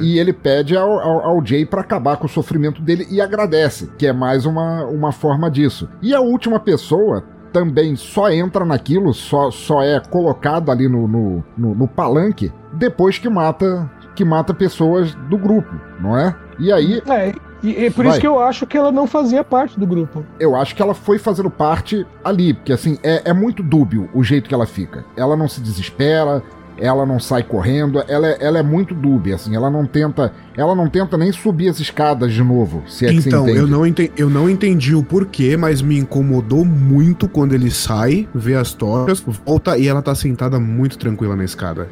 E 0.00 0.18
ele 0.18 0.32
pede 0.32 0.76
ao, 0.76 0.98
ao, 0.98 1.24
ao 1.26 1.46
Jay 1.46 1.64
pra 1.64 1.80
acabar 1.80 2.16
com 2.16 2.26
o 2.26 2.28
sofrimento 2.28 2.80
dele 2.82 3.06
e 3.10 3.20
agradece, 3.20 3.90
que 3.98 4.06
é 4.06 4.12
mais 4.12 4.44
uma, 4.46 4.84
uma 4.86 5.12
forma 5.12 5.50
disso. 5.50 5.88
E 6.00 6.14
a 6.14 6.20
última 6.20 6.58
pessoa 6.58 7.24
também 7.52 7.94
só 7.96 8.30
entra 8.30 8.64
naquilo, 8.64 9.12
só, 9.12 9.50
só 9.50 9.82
é 9.82 10.00
colocada 10.00 10.72
ali 10.72 10.88
no, 10.88 11.06
no, 11.06 11.44
no, 11.56 11.74
no 11.74 11.88
palanque 11.88 12.50
depois 12.72 13.18
que 13.18 13.28
mata 13.28 13.90
que 14.14 14.24
mata 14.26 14.52
pessoas 14.52 15.14
do 15.30 15.38
grupo, 15.38 15.74
não 15.98 16.18
é? 16.18 16.34
E 16.58 16.70
aí, 16.70 17.02
É, 17.08 17.32
e, 17.62 17.86
e 17.86 17.90
por 17.90 18.04
Vai. 18.04 18.12
isso 18.12 18.20
que 18.20 18.26
eu 18.26 18.38
acho 18.38 18.66
que 18.66 18.76
ela 18.76 18.92
não 18.92 19.06
fazia 19.06 19.42
parte 19.42 19.80
do 19.80 19.86
grupo. 19.86 20.22
eu 20.38 20.54
acho 20.54 20.74
que 20.76 20.82
ela 20.82 20.92
foi 20.92 21.18
fazendo 21.18 21.48
parte 21.48 22.06
ali, 22.22 22.52
porque 22.52 22.74
assim, 22.74 22.98
é, 23.02 23.22
é 23.30 23.32
muito 23.32 23.62
dúbio 23.62 24.10
o 24.12 24.22
jeito 24.22 24.48
que 24.48 24.54
ela 24.54 24.66
fica. 24.66 25.04
Ela 25.16 25.34
não 25.34 25.48
se 25.48 25.62
desespera, 25.62 26.42
ela 26.82 27.06
não 27.06 27.20
sai 27.20 27.44
correndo, 27.44 28.02
ela 28.08 28.26
é, 28.26 28.38
ela 28.40 28.58
é 28.58 28.62
muito 28.62 28.92
dúbia, 28.92 29.36
assim, 29.36 29.54
ela 29.54 29.70
não 29.70 29.86
tenta. 29.86 30.32
Ela 30.56 30.74
não 30.74 30.88
tenta 30.88 31.16
nem 31.16 31.30
subir 31.30 31.68
as 31.68 31.78
escadas 31.78 32.32
de 32.32 32.42
novo, 32.42 32.82
se 32.86 33.06
é 33.06 33.12
então, 33.12 33.48
eu 33.48 33.66
não, 33.66 33.86
entendi, 33.86 34.12
eu 34.16 34.28
não 34.28 34.50
entendi 34.50 34.94
o 34.94 35.02
porquê, 35.02 35.56
mas 35.56 35.80
me 35.80 35.96
incomodou 35.96 36.64
muito 36.64 37.28
quando 37.28 37.54
ele 37.54 37.70
sai, 37.70 38.28
vê 38.34 38.54
as 38.56 38.74
tochas, 38.74 39.24
volta 39.46 39.78
e 39.78 39.86
ela 39.86 40.02
tá 40.02 40.14
sentada 40.14 40.58
muito 40.58 40.98
tranquila 40.98 41.36
na 41.36 41.44
escada. 41.44 41.88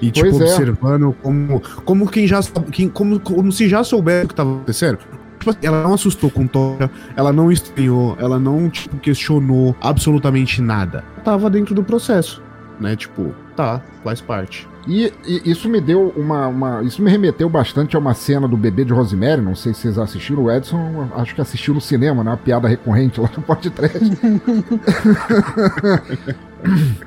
E, 0.00 0.10
tipo, 0.10 0.30
Pois 0.30 0.40
é. 0.40 0.44
observando 0.44 1.14
como, 1.20 1.60
como 1.84 2.08
quem 2.08 2.26
já 2.26 2.40
quem, 2.70 2.88
como, 2.88 3.18
como 3.18 3.50
se 3.50 3.68
já 3.68 3.82
soubesse 3.82 4.24
o 4.26 4.28
que 4.28 4.34
tava 4.34 4.52
acontecendo. 4.52 4.98
Tipo 5.38 5.50
assim, 5.50 5.58
ela 5.62 5.82
não 5.82 5.94
assustou 5.94 6.30
com 6.30 6.46
tocha, 6.46 6.90
ela 7.16 7.32
não 7.32 7.50
estranhou, 7.50 8.16
ela 8.18 8.38
não, 8.38 8.70
tipo, 8.70 8.96
questionou 8.98 9.74
absolutamente 9.80 10.62
nada. 10.62 11.04
Tava 11.24 11.50
dentro 11.50 11.74
do 11.74 11.82
processo, 11.82 12.42
né? 12.80 12.96
Tipo, 12.96 13.34
tá, 13.58 13.82
faz 14.04 14.20
parte. 14.20 14.68
E, 14.86 15.12
e 15.26 15.50
isso 15.50 15.68
me 15.68 15.80
deu 15.80 16.12
uma, 16.16 16.46
uma- 16.46 16.82
Isso 16.82 17.02
me 17.02 17.10
remeteu 17.10 17.48
bastante 17.50 17.96
a 17.96 17.98
uma 17.98 18.14
cena 18.14 18.46
do 18.46 18.56
bebê 18.56 18.84
de 18.84 18.92
Rosemary. 18.92 19.42
Não 19.42 19.56
sei 19.56 19.74
se 19.74 19.80
vocês 19.80 19.98
assistiram. 19.98 20.44
O 20.44 20.50
Edson, 20.50 21.08
acho 21.16 21.34
que 21.34 21.40
assistiu 21.40 21.74
no 21.74 21.80
cinema, 21.80 22.22
né? 22.22 22.30
Uma 22.30 22.36
piada 22.36 22.68
recorrente 22.68 23.20
lá 23.20 23.28
no 23.36 23.42
podcast. 23.42 23.98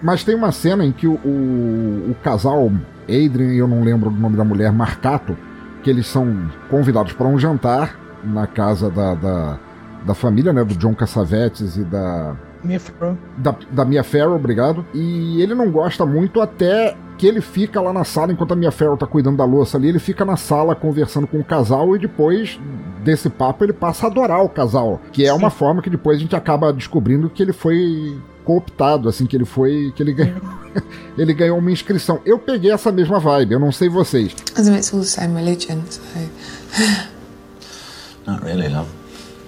Mas 0.04 0.24
tem 0.24 0.36
uma 0.36 0.52
cena 0.52 0.86
em 0.86 0.92
que 0.92 1.08
o, 1.08 1.14
o, 1.14 2.12
o 2.12 2.16
casal 2.24 2.70
Adrian 3.06 3.54
e 3.54 3.58
eu 3.58 3.68
não 3.68 3.82
lembro 3.84 4.10
o 4.10 4.14
nome 4.14 4.36
da 4.38 4.44
mulher, 4.44 4.72
Marcato, 4.72 5.36
que 5.84 5.90
eles 5.90 6.06
são 6.08 6.50
convidados 6.70 7.14
para 7.14 7.28
um 7.28 7.40
jantar 7.40 7.98
na 8.24 8.46
casa 8.46 8.90
da, 8.90 9.16
da, 9.16 9.60
da 10.06 10.14
família, 10.14 10.52
né? 10.54 10.64
Do 10.64 10.76
John 10.76 10.94
Cassavetes 10.94 11.78
e 11.78 11.84
da 11.84 12.36
Minha 12.64 12.80
fã. 12.80 13.18
da, 13.38 13.56
da 13.72 13.86
Mia 13.86 14.04
Farrow, 14.04 14.36
obrigado. 14.36 14.86
E 14.94 15.42
ele 15.42 15.56
não 15.56 15.72
gosta 15.72 16.06
muito 16.06 16.40
até 16.42 16.96
que 17.18 17.28
ele 17.28 17.42
fica 17.42 17.80
lá 17.80 17.94
na 17.94 18.04
sala 18.04 18.32
enquanto 18.32 18.54
a 18.54 18.56
Mia 18.56 18.72
Farrow 18.72 18.98
tá 18.98 19.06
cuidando 19.06 19.38
da 19.38 19.46
louça 19.46 19.78
ali. 19.78 19.90
Ele 19.90 20.00
fica 20.00 20.26
na 20.26 20.38
sala 20.38 20.76
conversando 20.76 21.28
com 21.28 21.40
o 21.40 21.44
casal 21.44 21.96
e 21.96 22.00
depois 22.00 22.60
desse 23.04 23.30
papo 23.30 23.64
ele 23.64 23.74
passa 23.74 24.06
a 24.06 24.10
adorar 24.10 24.44
o 24.44 24.50
casal. 24.50 25.02
Que 25.12 25.26
é 25.26 25.34
uma 25.34 25.50
forma 25.50 25.82
que 25.82 25.90
depois 25.90 26.18
a 26.18 26.22
gente 26.22 26.36
acaba 26.36 26.72
descobrindo 26.74 27.30
que 27.30 27.44
ele 27.44 27.54
foi 27.54 28.18
cooptado, 28.44 29.08
assim, 29.08 29.26
que 29.26 29.36
ele 29.36 29.46
foi. 29.46 29.94
que 29.96 30.02
ele 30.02 30.14
ganhou. 30.14 30.42
ele 31.18 31.34
ganhou 31.34 31.58
uma 31.58 31.72
inscrição. 31.72 32.20
Eu 32.26 32.40
peguei 32.40 32.72
essa 32.72 32.92
mesma 32.92 33.20
vibe, 33.20 33.54
eu 33.54 33.60
não 33.60 33.72
sei 33.72 33.90
vocês. 33.90 34.36
As 34.56 34.68
in 34.68 34.76
it's 34.76 34.94
all 34.94 35.00
the 35.00 35.06
same 35.06 35.36
religion, 35.36 35.82
so. 35.90 36.02
Not 38.26 38.44
really, 38.44 38.70
love. 38.70 39.01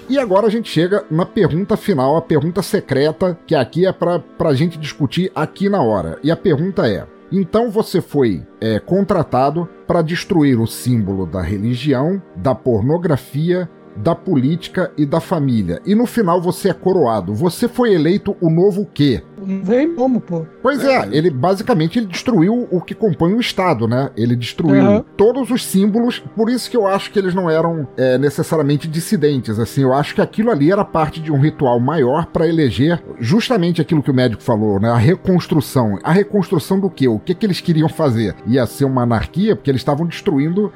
E 0.10 0.20
agora 0.20 0.47
a 0.47 0.49
gente 0.49 0.70
chega 0.70 1.06
na 1.10 1.26
pergunta 1.26 1.78
final, 1.78 2.18
a 2.18 2.22
pergunta 2.22 2.62
secreta, 2.62 3.38
que 3.47 3.56
aqui 3.56 3.86
é 3.86 3.91
pra, 3.91 4.20
pra 4.20 4.54
gente 4.54 4.78
discutir 4.78 5.32
aqui 5.34 5.70
na 5.70 5.82
hora. 5.82 6.20
E 6.22 6.30
a 6.30 6.36
pergunta 6.36 6.88
é: 6.88 7.08
então 7.32 7.72
você 7.72 8.01
foi 8.01 8.45
é, 8.62 8.80
contratado 8.80 9.68
para 9.88 10.01
destruir 10.01 10.60
o 10.60 10.68
símbolo 10.68 11.26
da 11.26 11.41
religião, 11.41 12.22
da 12.36 12.54
pornografia, 12.54 13.70
da 13.96 14.16
política 14.16 14.91
e 14.98 15.06
da 15.06 15.20
família. 15.20 15.82
E 15.86 15.96
no 15.96 16.06
final 16.06 16.41
você 16.41 16.70
é 16.70 16.74
coroado. 16.74 17.34
Você 17.34 17.68
foi 17.68 17.94
eleito 17.94 18.36
o 18.41 18.50
novo 18.50 18.88
quê? 18.94 19.24
Não 19.46 19.64
vem 19.64 19.94
como, 19.94 20.22
pô. 20.22 20.46
Pois 20.62 20.84
é, 20.84 21.10
ele 21.12 21.30
basicamente 21.30 22.00
ele 22.00 22.06
destruiu 22.06 22.68
o 22.72 22.80
que 22.80 22.96
compõe 22.96 23.34
o 23.34 23.39
Estado, 23.39 23.88
né? 23.88 24.10
Ele 24.16 24.36
destruiu 24.36 24.82
Aham. 24.82 25.06
todos 25.18 25.52
os 25.52 25.66
símbolos, 25.66 26.20
por 26.36 26.50
isso 26.50 26.70
que 26.70 26.78
eu 26.78 26.88
acho 26.88 27.12
que 27.12 27.20
eles 27.20 27.34
não 27.34 27.50
eram 27.50 27.88
é, 27.98 28.18
necessariamente 28.18 28.88
dissidentes. 28.88 29.60
Assim, 29.60 29.82
eu 29.82 29.94
acho 29.94 30.16
que 30.16 30.22
aquilo 30.22 30.50
ali 30.50 30.72
era 30.72 30.86
parte 30.86 31.20
de 31.20 31.32
um 31.32 31.39
ritual 31.39 31.80
maior 31.80 32.26
para 32.28 32.48
eleger 32.48 33.04
justamente 33.20 33.82
aquilo 33.82 34.02
que 34.02 34.12
o 34.12 34.14
médico 34.14 34.41
falou, 34.41 34.80
né? 34.80 34.89
A 34.89 34.98
reconstrução. 34.98 36.00
A 36.04 36.12
reconstrução 36.12 36.80
do 36.80 36.89
quê? 36.89 37.08
O 37.08 37.20
que, 37.20 37.36
que 37.36 37.46
eles 37.46 37.60
queriam 37.60 37.89
fazer? 37.89 38.36
Ia 38.48 38.66
ser 38.66 38.86
uma 38.86 39.04
anarquia, 39.04 39.56
porque 39.56 39.70
eles 39.70 39.82
estavam 39.82 40.06
destruindo 40.06 40.72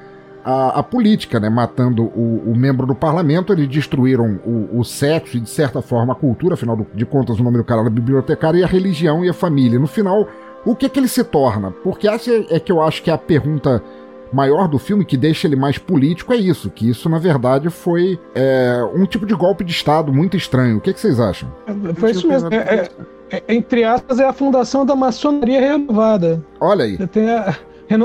a, 0.49 0.79
a 0.79 0.83
política, 0.83 1.39
né? 1.39 1.49
Matando 1.49 2.03
o, 2.03 2.43
o 2.51 2.55
membro 2.55 2.87
do 2.87 2.95
parlamento, 2.95 3.51
eles 3.51 3.67
destruíram 3.67 4.39
o, 4.45 4.79
o 4.79 4.83
sexo 4.85 5.35
e, 5.37 5.39
de 5.39 5.49
certa 5.49 5.81
forma, 5.81 6.13
a 6.13 6.15
cultura, 6.15 6.53
afinal 6.53 6.75
do- 6.77 6.87
de 6.93 7.05
contas, 7.05 7.39
o 7.39 7.43
nome 7.43 7.57
do 7.57 7.63
cara 7.63 7.81
era 7.81 7.89
bibliotecário, 7.89 8.59
e 8.59 8.63
a 8.63 8.67
religião 8.67 9.25
e 9.25 9.29
a 9.29 9.33
família. 9.33 9.77
No 9.79 9.87
final, 9.87 10.27
o 10.65 10.75
que 10.75 10.87
que 10.89 10.99
ele 10.99 11.07
se 11.07 11.23
torna? 11.23 11.71
Porque 11.83 12.07
essa 12.07 12.31
é 12.49 12.59
que 12.59 12.71
eu 12.71 12.81
acho 12.81 13.03
que 13.03 13.09
é 13.09 13.13
a 13.13 13.17
pergunta 13.17 13.83
maior 14.31 14.67
do 14.67 14.77
filme, 14.77 15.05
que 15.05 15.15
deixa 15.15 15.47
ele 15.47 15.55
mais 15.55 15.77
político, 15.77 16.33
é 16.33 16.37
isso. 16.37 16.69
Que 16.69 16.89
isso, 16.89 17.07
na 17.09 17.17
verdade, 17.17 17.69
foi 17.69 18.19
é, 18.35 18.81
um 18.93 19.05
tipo 19.05 19.25
de 19.25 19.33
golpe 19.33 19.63
de 19.63 19.71
Estado 19.71 20.11
muito 20.13 20.35
estranho. 20.35 20.77
O 20.77 20.81
que, 20.81 20.93
que 20.93 20.99
vocês 20.99 21.19
acham? 21.19 21.49
Foi 21.95 22.11
isso 22.11 22.27
mesmo. 22.27 22.49
É, 22.53 22.57
é- 22.57 22.89
é- 23.37 23.43
entre 23.55 23.83
aspas, 23.83 24.19
é 24.19 24.25
a 24.25 24.33
fundação 24.33 24.85
da 24.85 24.95
maçonaria 24.95 25.59
renovada. 25.61 26.41
Olha 26.59 26.83
aí. 26.85 26.95
Você 26.97 27.07
tem 27.07 27.29
a, 27.29 27.55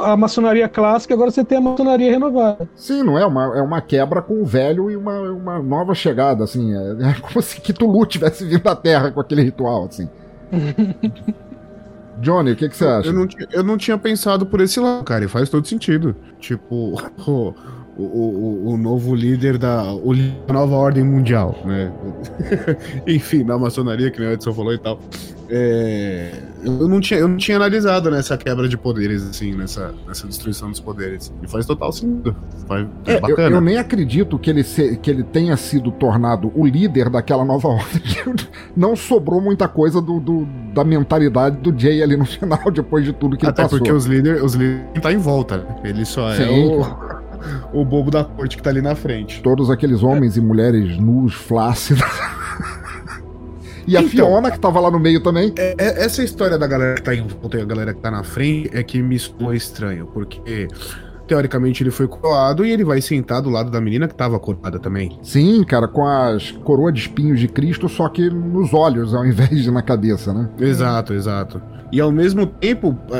a 0.03 0.16
maçonaria 0.16 0.68
clássica, 0.68 1.14
agora 1.14 1.30
você 1.30 1.45
tem 1.45 1.59
a 1.59 1.61
maçonaria 1.61 2.11
renovada. 2.11 2.68
Sim, 2.76 3.03
não 3.03 3.18
é 3.18 3.26
uma, 3.26 3.59
é 3.59 3.63
uma 3.63 3.80
quebra 3.80 4.22
com 4.22 4.41
o 4.41 4.45
velho 4.45 4.91
e 4.91 4.96
uma, 4.96 5.21
uma 5.33 5.59
nova 5.63 5.95
chegada, 5.95 6.45
assim. 6.45 6.72
É, 6.75 7.11
é 7.11 7.14
como 7.21 7.41
se 7.42 7.61
Cthulhu 7.61 8.07
tivesse 8.07 8.45
vindo 8.45 8.63
da 8.63 8.76
Terra 8.76 9.11
com 9.11 9.21
aquele 9.21 9.42
ritual, 9.42 9.87
assim. 9.87 10.09
Johnny, 12.21 12.53
o 12.53 12.57
que, 12.57 12.68
que 12.68 12.76
você 12.76 12.84
acha? 12.87 13.09
Eu 13.09 13.13
não, 13.14 13.26
tinha- 13.26 13.49
eu 13.50 13.63
não 13.64 13.76
tinha 13.76 13.99
pensado 13.99 14.46
por 14.46 14.61
esse 14.61 14.79
lado, 14.79 15.03
cara, 15.04 15.25
e 15.25 15.29
faz 15.29 15.49
todo 15.49 15.67
sentido. 15.67 16.14
Tipo, 16.38 16.95
o, 17.97 18.03
o, 18.03 18.71
o, 18.73 18.77
novo 18.77 19.14
líder 19.14 19.59
da, 19.59 19.93
o 19.93 20.13
líder 20.13 20.35
da 20.47 20.55
nova 20.55 20.75
ordem 20.77 21.05
mundial, 21.05 21.55
né? 21.64 21.93
Enfim, 23.07 23.45
da 23.45 23.59
maçonaria, 23.59 24.11
que 24.11 24.19
nem 24.21 24.31
o 24.31 24.33
Edson 24.33 24.53
falou 24.53 24.73
e 24.73 24.79
tal. 24.79 24.99
É, 25.55 26.31
eu, 26.64 26.89
não 26.89 26.99
tinha, 26.99 27.21
eu 27.21 27.29
não 27.29 27.37
tinha 27.37 27.59
analisado 27.59 28.11
nessa 28.11 28.39
quebra 28.39 28.67
de 28.67 28.79
poderes, 28.79 29.23
assim, 29.23 29.55
nessa, 29.55 29.95
nessa 30.09 30.27
destruição 30.27 30.71
dos 30.71 30.81
poderes. 30.81 31.31
E 31.43 31.47
faz 31.49 31.67
total 31.67 31.93
sentido. 31.93 32.35
Faz, 32.67 32.87
é, 33.05 33.13
É, 33.13 33.17
eu, 33.17 33.21
bacana. 33.21 33.57
eu 33.57 33.61
nem 33.61 33.77
acredito 33.77 34.39
que 34.39 34.49
ele, 34.49 34.64
se- 34.64 34.97
que 34.97 35.11
ele 35.11 35.23
tenha 35.23 35.55
sido 35.59 35.91
tornado 35.93 36.51
o 36.55 36.64
líder 36.64 37.11
daquela 37.11 37.45
nova 37.45 37.69
ordem. 37.69 38.01
Não 38.75 38.97
sobrou 38.97 39.43
muita 39.43 39.69
coisa 39.69 40.01
do, 40.01 40.19
do- 40.19 40.47
da 40.73 40.83
mentalidade 40.85 41.59
do 41.59 41.79
Jay 41.79 42.03
ali 42.03 42.17
no 42.17 42.25
final, 42.27 42.71
depois 42.73 43.05
de 43.05 43.13
tudo 43.13 43.37
que 43.37 43.45
Até 43.47 43.61
ele 43.61 43.67
passou. 43.69 43.79
porque 43.79 43.93
os 43.93 44.07
líderes 44.07 44.43
os 44.43 44.55
líderes 44.55 44.83
não 44.95 45.03
tá 45.03 45.13
em 45.13 45.19
volta, 45.19 45.59
né? 45.59 45.64
Ele 45.85 46.05
só 46.07 46.33
Sim. 46.35 46.43
é 46.45 46.51
o, 46.51 46.81
o 47.73 47.85
bobo 47.85 48.11
da 48.11 48.25
corte 48.25 48.57
que 48.57 48.63
tá 48.63 48.71
ali 48.71 48.83
na 48.83 48.95
frente. 48.95 49.43
Todos 49.43 49.71
aqueles 49.71 50.03
homens 50.03 50.37
e 50.37 50.41
mulheres 50.41 50.97
nus, 50.99 51.35
flácidos. 51.35 52.03
e 53.87 53.97
a 53.97 54.01
Então, 54.01 54.11
Fiona, 54.11 54.51
que 54.51 54.59
tava 54.59 54.81
lá 54.81 54.91
no 54.91 54.99
meio 54.99 55.21
também. 55.23 55.53
É- 55.57 55.75
é- 55.79 56.05
essa 56.05 56.23
história 56.23 56.59
da 56.59 56.67
galera 56.67 56.95
que 56.97 57.03
tá 57.03 57.14
em 57.14 57.27
volta 57.27 57.59
e 57.59 57.61
a 57.63 57.64
galera 57.64 57.93
que 57.95 58.01
tá 58.01 58.11
na 58.11 58.23
frente 58.23 58.71
é 58.73 58.83
que 58.83 59.03
me 59.03 59.19
soou 59.19 59.53
estranho, 59.55 60.07
porque 60.13 60.69
teoricamente 61.26 61.82
ele 61.82 61.90
foi 61.90 62.07
coroado 62.07 62.64
e 62.64 62.70
ele 62.70 62.84
vai 62.84 63.00
sentar 63.00 63.42
do 63.42 63.50
lado 63.50 63.70
da 63.70 63.80
menina 63.80 64.08
que 64.08 64.14
tava 64.14 64.38
coroada 64.38 64.78
também. 64.78 65.18
Sim, 65.22 65.64
cara, 65.64 65.88
com 65.88 66.07
as 66.07 66.50
coroas 66.50 66.94
de 66.94 67.00
espinhos 67.00 67.40
de 67.40 67.49
Cristo, 67.49 67.88
só 67.88 68.08
que 68.08 68.28
nos 68.28 68.72
olhos 68.72 69.14
ao 69.14 69.24
invés 69.26 69.62
de 69.62 69.70
na 69.70 69.82
cabeça, 69.82 70.32
né? 70.32 70.49
Exato, 70.58 71.14
exato. 71.14 71.61
E 71.92 72.00
ao 72.00 72.11
mesmo 72.11 72.46
tempo, 72.46 72.99
é, 73.12 73.16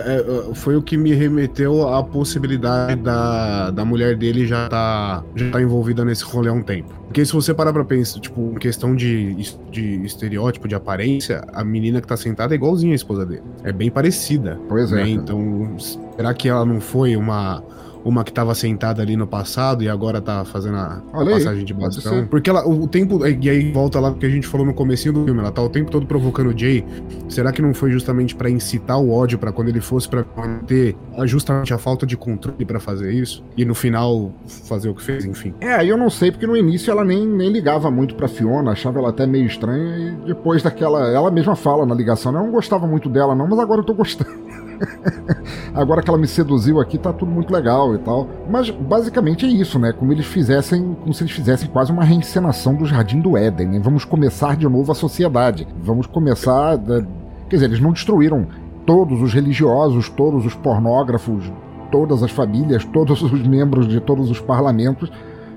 é, 0.51 0.55
foi 0.55 0.77
o 0.77 0.83
que 0.83 0.97
me 0.97 1.13
remeteu 1.13 1.87
à 1.87 2.03
possibilidade 2.03 3.03
da, 3.03 3.71
da 3.71 3.85
mulher 3.85 4.17
dele 4.17 4.47
já 4.47 4.67
tá, 4.67 5.23
já 5.37 5.51
tá 5.51 5.61
envolvida 5.61 6.07
nesse 6.07 6.25
rolê 6.25 6.49
há 6.49 6.55
um 6.55 6.63
tempo. 6.63 6.91
Porque 7.05 7.23
se 7.27 7.35
você 7.35 7.53
parar 7.53 7.75
pra 7.75 7.85
pensar, 7.85 8.19
tipo, 8.19 8.41
em 8.41 8.55
questão 8.55 8.97
de, 8.97 9.35
de 9.71 10.03
estereótipo, 10.07 10.67
de 10.67 10.75
aparência, 10.75 11.45
a 11.53 11.63
menina 11.63 12.01
que 12.01 12.07
tá 12.07 12.17
sentada 12.17 12.55
é 12.55 12.57
igualzinha 12.57 12.93
à 12.93 12.97
esposa 12.97 13.27
dele. 13.27 13.43
É 13.63 13.71
bem 13.71 13.91
parecida. 13.91 14.59
Pois 14.67 14.91
é, 14.91 14.97
né? 14.97 15.11
Então, 15.11 15.77
será 16.17 16.35
que 16.35 16.49
ela 16.49 16.65
não 16.65 16.81
foi 16.81 17.17
uma. 17.17 17.63
Uma 18.05 18.25
que 18.25 18.33
tava 18.33 18.53
sentada 18.53 19.01
ali 19.01 19.17
no 19.17 19.29
passado 19.29 19.85
e 19.85 19.89
agora 19.89 20.21
tá 20.21 20.45
fazendo 20.45 20.77
a, 20.77 21.01
a 21.13 21.25
passagem 21.25 21.65
de 21.65 21.73
bastão? 21.73 22.27
Porque 22.27 22.51
ela, 22.51 22.67
o, 22.67 22.89
tempo. 22.89 23.25
E 23.25 23.49
aí 23.49 23.71
volta 23.71 24.01
lá 24.01 24.13
que 24.13 24.27
a 24.27 24.29
gente 24.29 24.45
falou 24.45 24.67
no 24.67 24.75
comecinho 24.75 25.15
do 25.15 25.25
filme, 25.25 25.39
ela 25.39 25.53
tá 25.53 25.63
o 25.63 25.69
tempo 25.69 25.89
todo 25.89 26.05
provocando 26.05 26.49
o 26.49 26.59
Jay. 26.59 26.85
Será 27.29 27.53
que 27.53 27.63
não 27.63 27.73
foi 27.73 27.93
justamente 27.93 28.35
pra 28.35 28.51
incitar 28.51 28.99
o 28.99 29.13
ódio 29.13 29.39
pra 29.39 29.53
quando 29.53 29.69
ele 29.69 29.81
fosse 29.81 30.09
pra 30.09 30.25
ter 30.67 30.97
justamente 31.27 31.73
a 31.73 31.79
falta 31.79 32.05
de 32.05 32.17
controle 32.17 32.65
pra 32.65 32.81
fazer 32.81 33.13
isso? 33.13 33.45
E 33.57 33.65
no 33.65 33.73
final 33.73 34.33
fazer 34.49 34.89
o 34.89 34.97
que 34.97 35.03
fez, 35.05 35.25
enfim. 35.25 35.55
É, 35.61 35.85
eu 35.87 35.97
não 35.97 36.11
sei, 36.11 36.33
porque 36.33 36.45
no 36.45 36.57
início 36.57 36.91
ela 36.91 37.05
nem, 37.05 37.25
nem 37.25 37.53
ligava 37.53 37.89
muito 37.89 38.17
pra 38.17 38.27
Fiona, 38.27 38.73
achava 38.73 38.99
ela 38.99 39.11
até 39.11 39.29
meio 39.29 39.47
estranha, 39.47 39.97
e 39.97 40.27
depois 40.27 40.61
daquela. 40.61 41.09
Ela 41.09 41.31
mesma 41.31 41.55
fala 41.55 41.87
na 41.87 41.95
ligação, 41.95 42.33
né? 42.33 42.41
eu 42.41 42.45
não 42.47 42.51
gostava 42.51 42.85
muito 42.85 43.09
dela, 43.09 43.33
não, 43.33 43.47
mas 43.47 43.61
agora 43.61 43.81
eu 43.81 43.85
tô 43.85 43.95
gostando. 43.95 44.43
agora 45.75 46.03
que 46.03 46.09
ela 46.11 46.19
me 46.19 46.27
seduziu 46.27 46.81
aqui, 46.81 46.99
tá 46.99 47.13
tudo 47.13 47.31
muito 47.31 47.53
legal 47.53 47.95
e 47.95 47.99
tal. 47.99 48.27
Mas 48.51 48.71
basicamente 48.71 49.45
é 49.47 49.49
isso, 49.49 49.79
né? 49.79 49.93
Como 49.93 50.13
eles 50.13 50.27
fizessem, 50.27 50.97
como 51.01 51.13
se 51.15 51.23
eles 51.23 51.33
fizessem 51.33 51.69
quase 51.69 51.93
uma 51.93 52.05
reencenação 52.05 52.75
do 52.75 52.85
Jardim 52.87 53.21
do 53.21 53.37
Éden, 53.37 53.69
né? 53.69 53.81
Vamos 53.83 54.05
começar 54.05 54.57
de 54.57 54.69
novo 54.69 54.93
a 54.93 54.95
sociedade. 54.95 55.67
Vamos 55.83 56.07
começar. 56.07 56.77
da- 56.77 57.03
Quer 57.49 57.57
dizer, 57.57 57.67
eles 57.67 57.81
não 57.81 57.93
destruíram 57.93 58.47
todos 58.87 59.21
os 59.21 59.33
religiosos, 59.35 60.09
todos 60.09 60.45
os 60.47 60.55
pornógrafos, 60.55 61.53
todas 61.91 62.23
as 62.23 62.31
famílias, 62.31 62.85
todos 62.85 63.21
os 63.23 63.47
membros 63.47 63.87
de 63.87 64.01
todos 64.01 64.31
os 64.31 64.41
parlamentos, 64.41 65.13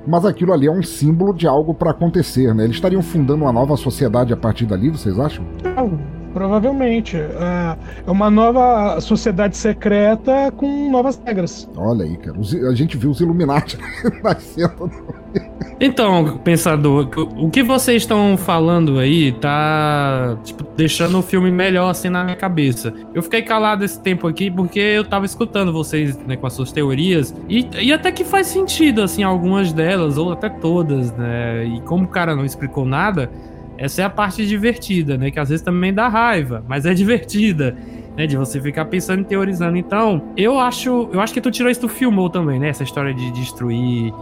mas 0.06 0.26
aquilo 0.26 0.54
ali 0.54 0.68
é 0.68 0.72
um 0.72 0.84
símbolo 0.84 1.34
de 1.34 1.48
algo 1.48 1.74
para 1.74 1.92
acontecer, 1.92 2.54
né? 2.54 2.66
Eles 2.66 2.76
estariam 2.76 3.02
fundando 3.02 3.44
uma 3.44 3.52
nova 3.54 3.76
sociedade 3.78 4.32
a 4.34 4.38
partir 4.38 4.66
dali, 4.66 4.90
vocês 4.90 5.18
acham? 5.20 5.44
Não, 5.64 5.98
provavelmente. 6.36 7.16
É 7.16 7.78
é 8.06 8.12
uma 8.12 8.30
nova 8.30 9.00
sociedade 9.02 9.58
secreta 9.58 10.52
com 10.56 10.92
novas 10.92 11.20
regras. 11.26 11.70
Olha 11.76 12.06
aí, 12.06 12.18
cara. 12.18 12.38
a 12.70 12.76
gente 12.76 12.98
viu 12.98 13.10
os 13.10 13.20
Illuminati 13.20 13.78
nascendo. 14.24 14.92
Então, 15.80 16.38
pensador, 16.38 17.10
o 17.38 17.50
que 17.50 17.62
vocês 17.62 18.04
estão 18.04 18.38
falando 18.38 19.00
aí 19.00 19.32
tá, 19.34 20.38
tipo, 20.44 20.64
deixando 20.78 21.20
o 21.20 21.22
filme 21.22 21.52
melhor 21.52 21.90
assim 21.90 22.10
na 22.10 22.24
minha 22.24 22.36
cabeça. 22.36 22.94
Eu 23.14 23.22
fiquei 23.22 23.42
calado 23.42 23.84
esse 23.84 24.00
tempo 24.00 24.28
aqui 24.28 24.50
porque 24.50 24.80
eu 24.80 25.04
tava 25.04 25.26
escutando 25.26 25.74
vocês, 25.74 26.18
né, 26.20 26.38
com 26.38 26.48
as 26.48 26.54
suas 26.54 26.72
teorias 26.72 27.36
e, 27.50 27.68
e 27.82 27.92
até 27.92 28.12
que 28.12 28.24
faz 28.24 28.48
sentido, 28.48 29.02
assim, 29.02 29.24
algumas 29.24 29.74
delas, 29.74 30.18
ou 30.18 30.32
até 30.32 30.48
todas, 30.48 31.12
né? 31.14 31.66
E 31.66 31.82
como 31.82 32.06
o 32.06 32.08
cara 32.08 32.36
não 32.36 32.46
explicou 32.46 32.86
nada, 32.86 33.30
essa 33.78 34.02
é 34.02 34.06
a 34.06 34.10
parte 34.10 34.46
divertida, 34.48 35.18
né? 35.18 35.32
Que 35.32 35.40
às 35.40 35.50
vezes 35.50 35.64
também 35.64 35.94
dá 35.94 36.08
raiva, 36.08 36.64
mas 36.68 36.86
é 36.86 36.94
divertida. 36.96 37.76
Né, 38.18 38.26
de 38.26 38.38
você 38.38 38.62
ficar 38.62 38.86
pensando 38.86 39.24
e 39.24 39.26
teorizando. 39.26 39.76
Então, 39.76 40.30
eu 40.38 40.58
acho. 40.58 41.10
Eu 41.12 41.20
acho 41.20 41.34
que 41.34 41.42
tu 41.42 41.52
tirou 41.52 41.70
isso 41.70 41.82
do 41.82 41.90
filmou 41.90 42.30
também, 42.30 42.58
né? 42.58 42.70
Essa 42.70 42.84
história 42.84 43.14
de 43.14 43.30
destruir. 43.32 44.14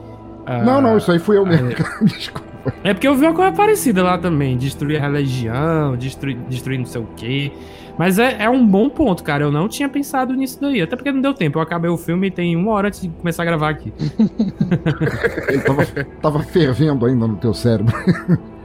ah, 0.48 0.64
Não, 0.64 0.82
não, 0.82 0.98
isso 0.98 1.12
aí 1.12 1.20
fui 1.20 1.38
eu 1.38 1.46
mesmo. 1.46 1.70
é. 1.70 1.76
cara. 1.76 1.90
Desculpa. 2.04 2.48
É 2.84 2.92
porque 2.92 3.08
eu 3.08 3.14
vi 3.14 3.24
uma 3.28 3.36
coisa 3.36 3.52
parecida 3.52 4.02
lá 4.02 4.18
também. 4.18 4.58
Destruir 4.58 4.98
a 4.98 5.02
religião, 5.08 5.96
destruir, 5.96 6.38
destruir 6.50 6.80
não 6.80 6.88
sei 6.88 7.02
o 7.02 7.08
quê. 7.16 7.52
Mas 7.96 8.18
é, 8.18 8.38
é 8.40 8.50
um 8.50 8.66
bom 8.66 8.90
ponto, 8.90 9.24
cara. 9.24 9.44
Eu 9.44 9.52
não 9.52 9.68
tinha 9.68 9.88
pensado 9.88 10.34
nisso 10.34 10.60
daí. 10.60 10.82
Até 10.82 10.96
porque 10.96 11.12
não 11.12 11.22
deu 11.22 11.36
tempo. 11.36 11.60
Eu 11.60 11.62
acabei 11.62 11.92
o 11.92 11.98
filme 11.98 12.30
e 12.30 12.32
tem 12.32 12.56
uma 12.56 12.72
hora 12.72 12.88
antes 12.88 13.00
de 13.02 13.10
começar 13.10 13.44
a 13.44 13.46
gravar 13.46 13.70
aqui. 13.70 13.94
Tava, 15.68 15.86
tava 16.20 16.40
fervendo 16.40 17.06
ainda 17.06 17.28
no 17.28 17.36
teu 17.36 17.54
cérebro. 17.54 17.94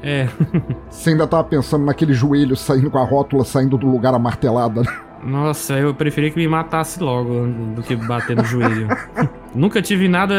É. 0.03 0.29
Você 0.89 1.11
ainda 1.11 1.27
tava 1.27 1.45
pensando 1.45 1.85
naquele 1.85 2.13
joelho 2.13 2.57
saindo 2.57 2.91
com 2.91 2.99
a 2.99 3.05
rótula 3.05 3.45
saindo 3.45 3.77
do 3.77 3.87
lugar 3.87 4.15
amartelada. 4.15 4.83
né? 4.83 4.89
Nossa, 5.25 5.75
eu 5.75 5.93
preferia 5.95 6.31
que 6.31 6.37
me 6.37 6.47
matasse 6.47 7.03
logo 7.03 7.47
do 7.75 7.83
que 7.83 7.97
bater 7.97 8.37
no 8.37 8.45
joelho. 8.45 8.89
Nunca 9.55 9.83
tive 9.83 10.07
nada 10.09 10.35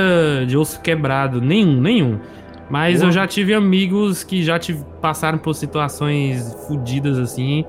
de 0.48 0.56
osso 0.57 0.80
quebrado, 0.81 1.41
nenhum, 1.41 1.81
nenhum. 1.81 2.19
Mas 2.69 3.02
eu 3.02 3.11
já 3.11 3.26
tive 3.26 3.53
amigos 3.53 4.23
que 4.23 4.44
já 4.44 4.60
tive, 4.60 4.86
passaram 5.02 5.40
por 5.40 5.56
situações 5.56 6.53
fodidas 6.68 7.18
assim. 7.18 7.65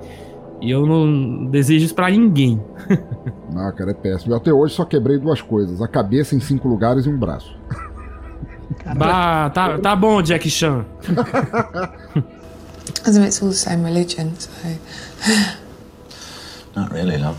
E 0.60 0.70
eu 0.70 0.84
não 0.84 1.46
desejo 1.46 1.86
isso 1.86 1.94
pra 1.94 2.10
ninguém. 2.10 2.62
Não, 3.50 3.72
cara, 3.74 3.92
é 3.92 3.94
péssimo. 3.94 4.34
Eu 4.34 4.36
até 4.36 4.52
hoje 4.52 4.74
só 4.74 4.84
quebrei 4.84 5.18
duas 5.18 5.40
coisas: 5.40 5.80
a 5.80 5.88
cabeça 5.88 6.36
em 6.36 6.40
cinco 6.40 6.68
lugares 6.68 7.06
e 7.06 7.08
um 7.08 7.18
braço. 7.18 7.56
Bah, 8.96 9.50
tá, 9.50 9.78
tá 9.78 9.94
bom, 9.96 10.22
Jack 10.22 10.48
Chan. 10.50 10.84
It's 13.06 13.42
all 13.42 13.48
the 13.50 13.54
same 13.54 13.84
religion, 13.84 14.30
so. 14.38 14.50
Not 16.76 16.92
really, 16.92 17.16
love. 17.18 17.36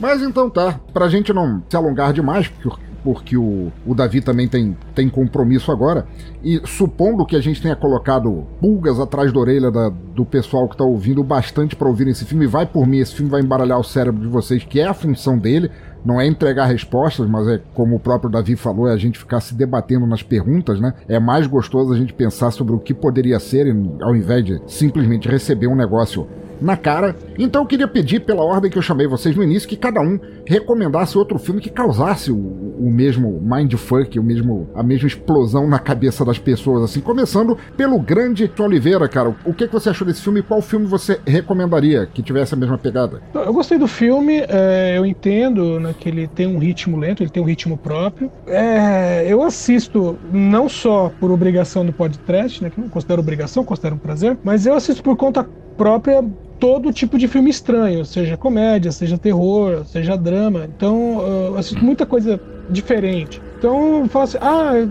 Mas 0.00 0.22
então 0.22 0.48
tá, 0.48 0.78
pra 0.92 1.08
gente 1.08 1.32
não 1.32 1.62
se 1.68 1.76
alongar 1.76 2.12
demais, 2.12 2.46
porque, 2.48 2.80
porque 3.02 3.36
o, 3.36 3.72
o 3.84 3.94
Davi 3.94 4.20
também 4.20 4.46
tem, 4.46 4.76
tem 4.94 5.08
compromisso 5.08 5.72
agora, 5.72 6.06
e 6.42 6.60
supondo 6.64 7.26
que 7.26 7.34
a 7.34 7.40
gente 7.40 7.60
tenha 7.60 7.74
colocado 7.74 8.46
pulgas 8.60 9.00
atrás 9.00 9.32
da 9.32 9.40
orelha 9.40 9.70
da- 9.72 9.88
do 9.90 10.24
pessoal 10.24 10.68
que 10.68 10.76
tá 10.76 10.84
ouvindo 10.84 11.22
bastante 11.24 11.74
pra 11.74 11.88
ouvir 11.88 12.06
esse 12.08 12.24
filme, 12.24 12.46
vai 12.46 12.64
por 12.66 12.86
mim, 12.86 12.98
esse 12.98 13.14
filme 13.14 13.30
vai 13.30 13.40
embaralhar 13.40 13.78
o 13.80 13.84
cérebro 13.84 14.20
de 14.20 14.28
vocês, 14.28 14.62
que 14.62 14.78
é 14.78 14.86
a 14.86 14.94
função 14.94 15.36
dele, 15.36 15.68
não 16.04 16.20
é 16.20 16.26
entregar 16.26 16.66
respostas, 16.66 17.28
mas 17.28 17.46
é 17.48 17.60
como 17.74 17.96
o 17.96 18.00
próprio 18.00 18.30
Davi 18.30 18.56
falou, 18.56 18.88
é 18.88 18.92
a 18.92 18.96
gente 18.96 19.18
ficar 19.18 19.40
se 19.40 19.54
debatendo 19.54 20.06
nas 20.06 20.22
perguntas, 20.22 20.80
né? 20.80 20.94
É 21.08 21.18
mais 21.18 21.46
gostoso 21.46 21.92
a 21.92 21.96
gente 21.96 22.12
pensar 22.12 22.50
sobre 22.50 22.74
o 22.74 22.78
que 22.78 22.94
poderia 22.94 23.38
ser, 23.38 23.66
ao 24.00 24.14
invés 24.14 24.44
de 24.44 24.60
simplesmente 24.66 25.28
receber 25.28 25.66
um 25.66 25.74
negócio 25.74 26.26
na 26.60 26.76
cara. 26.76 27.16
Então 27.38 27.62
eu 27.62 27.66
queria 27.66 27.88
pedir, 27.88 28.20
pela 28.20 28.42
ordem 28.42 28.70
que 28.70 28.78
eu 28.78 28.82
chamei 28.82 29.06
vocês 29.06 29.34
no 29.36 29.42
início, 29.42 29.68
que 29.68 29.76
cada 29.76 30.00
um 30.00 30.18
recomendasse 30.46 31.16
outro 31.16 31.38
filme 31.38 31.60
que 31.60 31.70
causasse 31.70 32.30
o, 32.30 32.36
o 32.36 32.90
mesmo 32.90 33.40
mindfuck, 33.42 34.18
o 34.18 34.22
mesmo, 34.22 34.68
a 34.74 34.82
mesma 34.82 35.06
explosão 35.06 35.68
na 35.68 35.78
cabeça 35.78 36.24
das 36.24 36.38
pessoas, 36.38 36.82
assim. 36.82 37.00
Começando 37.00 37.56
pelo 37.76 37.98
grande 37.98 38.50
Oliveira, 38.58 39.08
cara. 39.08 39.34
O 39.44 39.52
que, 39.52 39.66
que 39.66 39.72
você 39.72 39.90
achou 39.90 40.06
desse 40.06 40.22
filme 40.22 40.40
e 40.40 40.42
qual 40.42 40.60
filme 40.60 40.86
você 40.86 41.20
recomendaria 41.26 42.06
que 42.06 42.22
tivesse 42.22 42.54
a 42.54 42.56
mesma 42.56 42.78
pegada? 42.78 43.22
Eu 43.34 43.52
gostei 43.52 43.78
do 43.78 43.86
filme, 43.86 44.44
é, 44.48 44.94
eu 44.96 45.06
entendo 45.06 45.80
né, 45.80 45.94
que 45.98 46.08
ele 46.08 46.26
tem 46.26 46.46
um 46.46 46.58
ritmo 46.58 46.96
lento, 46.96 47.22
ele 47.22 47.30
tem 47.30 47.42
um 47.42 47.46
ritmo 47.46 47.76
próprio. 47.76 48.30
É, 48.46 49.24
eu 49.26 49.42
assisto 49.42 50.18
não 50.32 50.68
só 50.68 51.12
por 51.20 51.30
obrigação 51.30 51.84
do 51.84 51.92
podcast, 51.92 52.62
né, 52.62 52.70
que 52.70 52.80
não 52.80 52.88
considero 52.88 53.20
obrigação, 53.20 53.64
considero 53.64 53.94
um 53.94 53.98
prazer, 53.98 54.36
mas 54.42 54.66
eu 54.66 54.74
assisto 54.74 55.02
por 55.02 55.16
conta 55.16 55.46
própria 55.76 56.24
todo 56.58 56.92
tipo 56.92 57.18
de 57.18 57.28
filme 57.28 57.50
estranho, 57.50 58.04
seja 58.04 58.36
comédia, 58.36 58.92
seja 58.92 59.16
terror, 59.16 59.84
seja 59.86 60.16
drama. 60.16 60.68
Então 60.76 61.20
eu 61.22 61.56
assisto 61.56 61.84
muita 61.84 62.04
coisa 62.04 62.40
diferente. 62.70 63.40
Então 63.58 64.00
eu 64.00 64.08
falo 64.08 64.24
assim, 64.24 64.38
ah, 64.40 64.88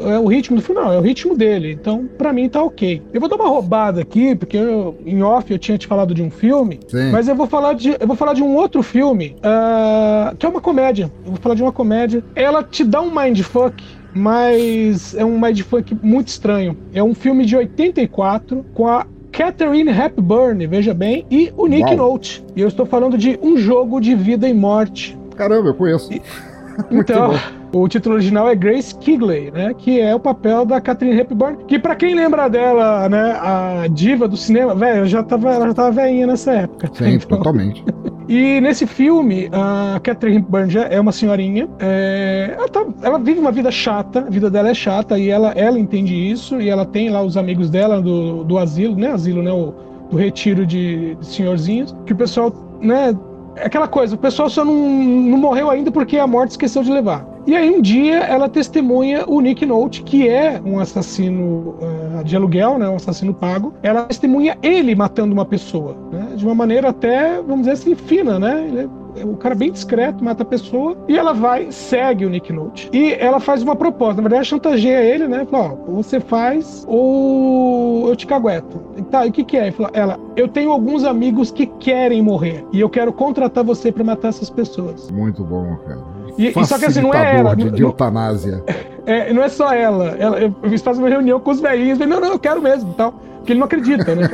é 0.00 0.18
o 0.18 0.26
ritmo 0.26 0.56
do 0.56 0.62
filme, 0.62 0.80
não, 0.80 0.92
é 0.92 0.98
o 0.98 1.00
ritmo 1.00 1.36
dele. 1.36 1.72
Então, 1.72 2.08
pra 2.18 2.32
mim, 2.32 2.48
tá 2.48 2.62
ok. 2.62 3.02
Eu 3.12 3.20
vou 3.20 3.28
dar 3.28 3.36
uma 3.36 3.48
roubada 3.48 4.00
aqui, 4.00 4.34
porque 4.34 4.56
eu, 4.56 4.96
em 5.04 5.22
off 5.22 5.50
eu 5.50 5.58
tinha 5.58 5.76
te 5.76 5.86
falado 5.86 6.14
de 6.14 6.22
um 6.22 6.30
filme, 6.30 6.78
Sim. 6.86 7.10
mas 7.10 7.28
eu 7.28 7.34
vou 7.34 7.46
falar 7.46 7.74
de. 7.74 7.96
Eu 7.98 8.06
vou 8.06 8.16
falar 8.16 8.34
de 8.34 8.42
um 8.42 8.54
outro 8.54 8.82
filme, 8.82 9.36
uh, 9.38 10.36
que 10.36 10.46
é 10.46 10.48
uma 10.48 10.60
comédia. 10.60 11.10
Eu 11.24 11.32
vou 11.32 11.40
falar 11.40 11.54
de 11.54 11.62
uma 11.62 11.72
comédia. 11.72 12.22
Ela 12.34 12.62
te 12.62 12.84
dá 12.84 13.00
um 13.00 13.14
mindfuck. 13.14 13.82
Mas 14.14 15.14
é 15.14 15.24
um 15.24 15.38
mindfuck 15.38 15.94
muito 16.02 16.28
estranho. 16.28 16.76
É 16.94 17.02
um 17.02 17.14
filme 17.14 17.44
de 17.44 17.54
84 17.54 18.64
com 18.74 18.88
a 18.88 19.06
Catherine 19.42 19.88
Hepburn, 19.88 20.66
veja 20.66 20.92
bem, 20.92 21.24
e 21.30 21.52
o 21.56 21.68
Nick 21.68 21.84
Uau. 21.94 21.96
Note. 21.96 22.44
E 22.56 22.60
eu 22.60 22.66
estou 22.66 22.84
falando 22.84 23.16
de 23.16 23.38
Um 23.40 23.56
Jogo 23.56 24.00
de 24.00 24.12
Vida 24.12 24.48
e 24.48 24.52
Morte. 24.52 25.16
Caramba, 25.36 25.68
eu 25.68 25.74
conheço. 25.74 26.10
Muito 26.90 27.12
Então, 27.12 27.34
bom. 27.70 27.82
o 27.84 27.88
título 27.88 28.16
original 28.16 28.48
é 28.48 28.56
Grace 28.56 28.92
Kigley, 28.96 29.52
né? 29.52 29.72
Que 29.78 30.00
é 30.00 30.12
o 30.12 30.18
papel 30.18 30.64
da 30.66 30.80
Catherine 30.80 31.20
Hepburn. 31.20 31.56
Que 31.68 31.78
pra 31.78 31.94
quem 31.94 32.16
lembra 32.16 32.48
dela, 32.48 33.08
né? 33.08 33.32
A 33.40 33.86
diva 33.88 34.26
do 34.26 34.36
cinema, 34.36 34.74
velho, 34.74 35.06
já 35.06 35.22
tava, 35.22 35.54
ela 35.54 35.66
já 35.68 35.74
tava 35.74 35.90
velhinha 35.92 36.26
nessa 36.26 36.52
época. 36.52 36.90
Sim, 36.94 37.14
Então, 37.14 37.38
totalmente. 37.38 37.84
e 38.28 38.60
nesse 38.60 38.86
filme, 38.86 39.48
a 39.52 39.98
Catherine 40.02 40.38
Hepburn 40.38 40.70
é 40.90 41.00
uma 41.00 41.12
senhorinha. 41.12 41.68
é, 41.80 42.54
ela, 42.56 42.68
tá- 42.68 42.86
ela 43.02 43.18
vive 43.18 43.40
uma 43.40 43.50
vida 43.52 43.70
chata, 43.70 44.20
a 44.20 44.30
vida 44.30 44.50
dela 44.50 44.68
é 44.68 44.74
chata 44.74 45.18
e 45.18 45.28
ela, 45.30 45.52
ela 45.52 45.78
entende 45.78 46.14
isso. 46.14 46.60
E 46.60 46.68
ela 46.68 46.84
tem 46.84 47.08
lá 47.10 47.22
os 47.22 47.36
amigos 47.36 47.70
dela 47.70 48.00
do, 48.02 48.44
do 48.44 48.58
asilo, 48.58 48.96
né? 48.96 49.08
Asilo, 49.12 49.42
né? 49.42 49.52
O, 49.52 49.72
do 50.10 50.16
retiro 50.16 50.66
de, 50.66 51.14
de 51.16 51.26
senhorzinhos. 51.26 51.94
Que 52.06 52.12
o 52.12 52.16
pessoal, 52.16 52.52
né? 52.80 53.16
É 53.56 53.66
aquela 53.66 53.88
coisa, 53.88 54.14
o 54.14 54.18
pessoal 54.18 54.48
só 54.48 54.64
não, 54.64 54.74
não 54.74 55.36
morreu 55.38 55.68
ainda 55.70 55.90
porque 55.90 56.16
a 56.16 56.26
morte 56.26 56.52
esqueceu 56.52 56.82
de 56.82 56.92
levar. 56.92 57.26
E 57.48 57.56
aí 57.56 57.70
um 57.70 57.80
dia 57.80 58.18
ela 58.18 58.46
testemunha 58.46 59.24
o 59.26 59.40
Nick 59.40 59.64
Note, 59.64 60.02
que 60.02 60.28
é 60.28 60.60
um 60.62 60.78
assassino 60.78 61.76
ah, 62.18 62.22
de 62.22 62.36
aluguel, 62.36 62.78
né, 62.78 62.86
um 62.86 62.96
assassino 62.96 63.32
pago. 63.32 63.72
Ela 63.82 64.02
testemunha 64.02 64.58
ele 64.62 64.94
matando 64.94 65.32
uma 65.32 65.46
pessoa, 65.46 65.96
né, 66.12 66.34
de 66.36 66.44
uma 66.44 66.54
maneira 66.54 66.90
até, 66.90 67.40
vamos 67.40 67.60
dizer 67.60 67.70
assim, 67.70 67.94
fina, 67.94 68.38
né? 68.38 68.66
Ele 68.68 68.80
é 68.80 68.88
é 69.20 69.24
um 69.24 69.34
cara 69.34 69.54
bem 69.54 69.72
discreto, 69.72 70.22
mata 70.22 70.42
a 70.42 70.46
pessoa, 70.46 70.96
e 71.08 71.16
ela 71.16 71.32
vai, 71.32 71.72
segue 71.72 72.24
o 72.24 72.30
Nick 72.30 72.52
Note. 72.52 72.88
E 72.92 73.14
ela 73.14 73.40
faz 73.40 73.62
uma 73.62 73.74
proposta, 73.74 74.22
na 74.22 74.28
verdade 74.28 74.48
chantageia 74.48 75.02
ele, 75.02 75.26
né? 75.26 75.44
Fala, 75.50 75.72
ó, 75.72 75.92
você 75.92 76.20
faz, 76.20 76.84
ou 76.86 78.08
eu 78.08 78.14
te 78.14 78.26
cagueto. 78.26 78.80
E 78.96 79.02
Tá, 79.02 79.26
e 79.26 79.30
o 79.30 79.32
que 79.32 79.42
que 79.42 79.56
é? 79.56 79.72
Fala, 79.72 79.90
ela, 79.92 80.20
eu 80.36 80.46
tenho 80.46 80.70
alguns 80.70 81.02
amigos 81.02 81.50
que 81.50 81.66
querem 81.66 82.22
morrer, 82.22 82.64
e 82.72 82.80
eu 82.80 82.88
quero 82.88 83.12
contratar 83.12 83.64
você 83.64 83.90
pra 83.90 84.04
matar 84.04 84.28
essas 84.28 84.50
pessoas. 84.50 85.10
Muito 85.10 85.42
bom, 85.42 85.76
cara. 85.86 85.98
E- 86.38 86.48
e 86.56 86.64
só 86.64 86.78
que 86.78 86.86
assim, 86.86 87.00
não 87.02 87.12
é 87.12 87.36
ela, 87.38 87.54
De, 87.56 87.70
de 87.70 87.82
eutanásia. 87.82 88.62
É, 89.04 89.32
não 89.32 89.42
é 89.42 89.48
só 89.48 89.72
ela. 89.72 90.10
ela 90.18 90.38
eu 90.38 90.54
eu 90.62 90.78
faço 90.78 91.00
uma 91.00 91.08
reunião 91.08 91.40
com 91.40 91.50
os 91.50 91.60
velhinhos. 91.60 91.98
Falei, 91.98 92.12
não, 92.14 92.20
não, 92.20 92.32
eu 92.32 92.38
quero 92.38 92.62
mesmo. 92.62 92.94
Tal. 92.94 93.12
Porque 93.38 93.52
ele 93.52 93.58
não 93.58 93.66
acredita, 93.66 94.14
né? 94.14 94.28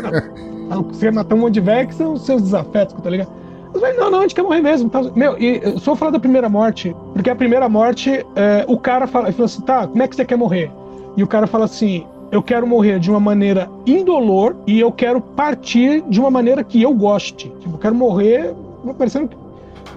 Não, 0.69 0.83
você 0.83 1.11
matar 1.11 1.35
um 1.35 1.39
monte 1.39 1.55
de 1.55 1.61
velho 1.61 1.89
que 1.89 1.95
são 1.95 2.13
os 2.15 2.25
seus 2.27 2.43
desafetos, 2.43 2.95
tá 3.03 3.09
ligado? 3.11 3.29
Eu 3.73 3.81
falei, 3.81 3.97
não, 3.97 4.11
não, 4.11 4.19
a 4.21 4.23
gente 4.23 4.35
quer 4.35 4.43
morrer 4.43 4.61
mesmo. 4.61 4.89
Tal. 4.91 5.11
Meu, 5.15 5.37
e 5.39 5.61
só 5.79 5.93
vou 5.93 5.97
falar 5.97 6.11
da 6.13 6.21
primeira 6.21 6.49
morte, 6.49 6.95
porque 7.13 7.29
a 7.31 7.35
primeira 7.37 7.69
morte, 7.69 8.25
é, 8.37 8.65
o 8.69 8.79
cara 8.79 9.07
fala, 9.07 9.27
ele 9.27 9.33
falou 9.33 9.47
assim, 9.47 9.63
tá, 9.63 9.87
como 9.87 10.03
é 10.03 10.09
que 10.09 10.15
você 10.17 10.25
quer 10.25 10.37
morrer? 10.37 10.71
E 11.17 11.23
o 11.23 11.27
cara 11.27 11.47
fala 11.47 11.65
assim, 11.67 12.07
eu 12.33 12.43
quero 12.43 12.67
morrer 12.67 12.99
de 12.99 13.11
uma 13.11 13.21
maneira 13.21 13.69
indolor 13.87 14.57
e 14.67 14.81
eu 14.81 14.91
quero 14.91 15.21
partir 15.21 16.03
de 16.09 16.19
uma 16.21 16.31
maneira 16.31 16.65
que 16.65 16.83
eu 16.83 16.93
goste. 16.95 17.53
Tipo, 17.61 17.75
eu 17.75 17.79
quero 17.79 17.95
morrer 17.95 18.53
parecendo 18.99 19.29
que 19.29 19.37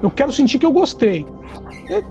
eu 0.03 0.11
quero 0.11 0.31
sentir 0.31 0.59
que 0.59 0.65
eu 0.65 0.71
gostei. 0.71 1.25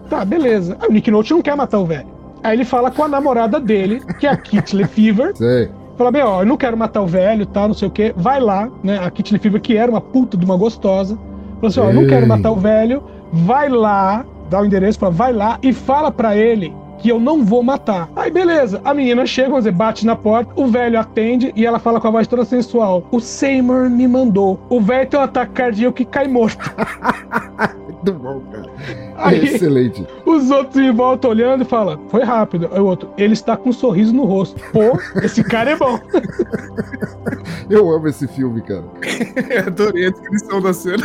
Tá, 0.09 0.25
beleza. 0.25 0.77
Aí 0.81 0.89
o 0.89 0.93
Nick 0.93 1.11
Note 1.11 1.33
não 1.33 1.43
quer 1.43 1.57
matar 1.57 1.79
o 1.79 1.87
velho. 1.87 2.07
Aí 2.43 2.57
ele 2.57 2.65
fala 2.65 2.91
com 2.91 3.03
a 3.03 3.09
namorada 3.09 3.59
dele, 3.59 4.01
que 4.19 4.27
é 4.27 4.31
a 4.31 4.37
Kit 4.37 4.75
Lefever. 4.75 5.35
Sei. 5.37 5.71
Fala 5.97 6.11
bem, 6.11 6.23
ó, 6.23 6.43
eu 6.43 6.47
não 6.47 6.57
quero 6.57 6.77
matar 6.77 7.01
o 7.01 7.07
velho, 7.07 7.47
tá, 7.47 7.67
não 7.67 7.75
sei 7.75 7.89
o 7.89 7.91
quê. 7.91 8.13
Vai 8.17 8.39
lá, 8.39 8.69
né? 8.83 8.99
A 8.99 9.11
Kit 9.11 9.33
Lefever, 9.33 9.61
que 9.61 9.77
era 9.77 9.91
uma 9.91 10.01
puta 10.01 10.37
de 10.37 10.45
uma 10.45 10.57
gostosa. 10.57 11.17
Falou 11.55 11.69
assim, 11.69 11.81
ó, 11.81 11.85
eu 11.85 11.95
não 11.95 12.07
quero 12.07 12.27
matar 12.27 12.51
o 12.51 12.57
velho. 12.57 13.03
Vai 13.33 13.69
lá, 13.69 14.25
dá 14.51 14.61
o 14.61 14.67
endereço, 14.67 14.99
fala, 14.99 15.13
vai 15.13 15.33
lá 15.33 15.59
e 15.63 15.73
fala 15.73 16.13
pra 16.13 16.37
ele 16.37 16.73
que 16.99 17.09
eu 17.09 17.19
não 17.21 17.45
vou 17.45 17.63
matar. 17.63 18.09
Aí 18.17 18.31
beleza, 18.31 18.81
a 18.85 18.93
menina 18.95 19.25
chega, 19.27 19.49
vamos 19.49 19.65
dizer, 19.65 19.73
bate 19.77 20.05
na 20.07 20.17
porta, 20.17 20.51
o 20.57 20.67
velho 20.67 20.99
atende 20.99 21.53
e 21.55 21.65
ela 21.67 21.79
fala 21.79 22.01
com 22.01 22.09
a 22.09 22.11
voz 22.11 22.27
toda 22.27 22.45
sensual. 22.45 23.07
O 23.11 23.21
Seymour 23.21 23.89
me 23.91 24.07
mandou. 24.09 24.59
O 24.69 24.81
velho 24.81 25.09
tem 25.09 25.19
um 25.21 25.23
ataque 25.23 25.53
cardíaco 25.53 26.01
e 26.03 26.05
cai 26.05 26.27
morto. 26.29 26.59
Muito 28.07 28.13
bom, 28.13 28.41
cara. 28.53 28.71
Aí- 29.17 29.45
Excelente. 29.47 30.07
Os 30.25 30.51
outros 30.51 30.77
em 30.83 30.93
volta 30.93 31.29
olhando 31.29 31.63
e 31.63 31.65
falam, 31.65 31.99
foi 32.09 32.23
rápido. 32.23 32.69
Aí 32.73 32.81
o 32.81 32.87
outro, 32.87 33.09
ele 33.17 33.33
está 33.33 33.57
com 33.57 33.71
um 33.71 33.73
sorriso 33.73 34.13
no 34.15 34.25
rosto. 34.25 34.61
Pô, 34.73 34.99
esse 35.23 35.43
cara 35.43 35.71
é 35.73 35.77
bom. 35.77 35.99
Eu 37.69 37.91
amo 37.91 38.07
esse 38.09 38.29
filme, 38.29 38.61
cara. 38.63 38.85
Adorei 39.67 40.07
a 40.07 40.11
descrição 40.11 40.61
da 40.61 40.73
cena. 40.73 41.03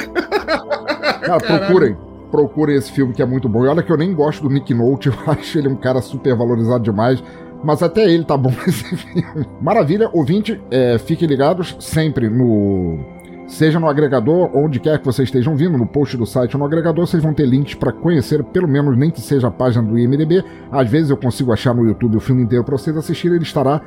Cara, 1.22 1.40
procurem. 1.40 1.98
Procurem 2.32 2.76
esse 2.76 2.91
filme 2.91 3.14
que 3.14 3.22
é 3.22 3.26
muito 3.26 3.49
bom. 3.49 3.66
E 3.66 3.68
olha 3.68 3.84
que 3.84 3.91
eu 3.91 3.98
nem 3.98 4.14
gosto 4.14 4.41
do 4.41 4.49
Nick 4.49 4.74
Note, 4.74 5.10
eu 5.12 5.16
acho 5.28 5.60
ele 5.60 5.68
um 5.68 5.76
cara 5.76 6.02
super 6.02 6.36
valorizado 6.36 6.84
demais. 6.84 7.22
Mas 7.64 7.84
até 7.84 8.10
ele 8.10 8.24
tá 8.24 8.36
bom 8.36 8.52
nesse 8.66 8.84
filme. 8.95 9.45
Maravilha, 9.62 10.10
ouvinte, 10.14 10.60
é, 10.72 10.98
fiquem 10.98 11.28
ligados 11.28 11.76
sempre 11.80 12.30
no. 12.30 12.99
Seja 13.48 13.82
no 13.82 13.90
agregador, 13.90 14.49
onde 14.56 14.80
quer 14.80 14.98
que 14.98 15.06
vocês 15.06 15.28
estejam 15.28 15.58
vindo, 15.58 15.78
no 15.78 15.86
post 15.86 16.16
do 16.16 16.26
site 16.26 16.56
ou 16.56 16.60
no 16.60 16.66
agregador, 16.66 17.06
vocês 17.06 17.22
vão 17.22 17.34
ter 17.34 17.45
links 17.45 17.76
para 17.76 17.91
conhecer, 17.91 18.41
pelo 18.45 18.66
menos 18.66 18.98
nem 18.98 19.12
que 19.12 19.20
seja 19.20 19.49
a 19.49 19.52
página 19.52 19.86
do 19.86 19.99
IMDB. 19.99 20.41
Às 20.72 20.90
vezes 20.90 21.10
eu 21.10 21.18
consigo 21.18 21.52
achar 21.52 21.76
no 21.76 21.86
YouTube 21.86 22.16
o 22.16 22.22
filme 22.22 22.41
inteiro 22.44 22.64
para 22.64 22.78
vocês 22.78 22.95
assistirem, 22.95 23.36
ele 23.36 23.44
estará 23.44 23.82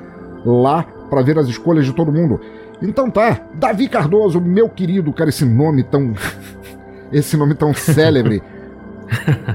lá 0.45 0.83
para 1.09 1.23
ver 1.23 1.39
as 1.39 1.49
escolhas 1.49 1.87
de 1.87 1.95
todo 1.95 2.13
mundo. 2.13 2.39
Então 2.83 3.11
tá, 3.11 3.41
Davi 3.55 3.89
Cardoso, 3.89 4.39
meu 4.39 4.69
querido, 4.69 5.13
cara, 5.15 5.31
esse 5.31 5.47
nome 5.47 5.83
tão. 5.83 6.13
esse 7.15 7.37
nome 7.37 7.55
tão 7.55 7.73
célebre. 7.73 8.43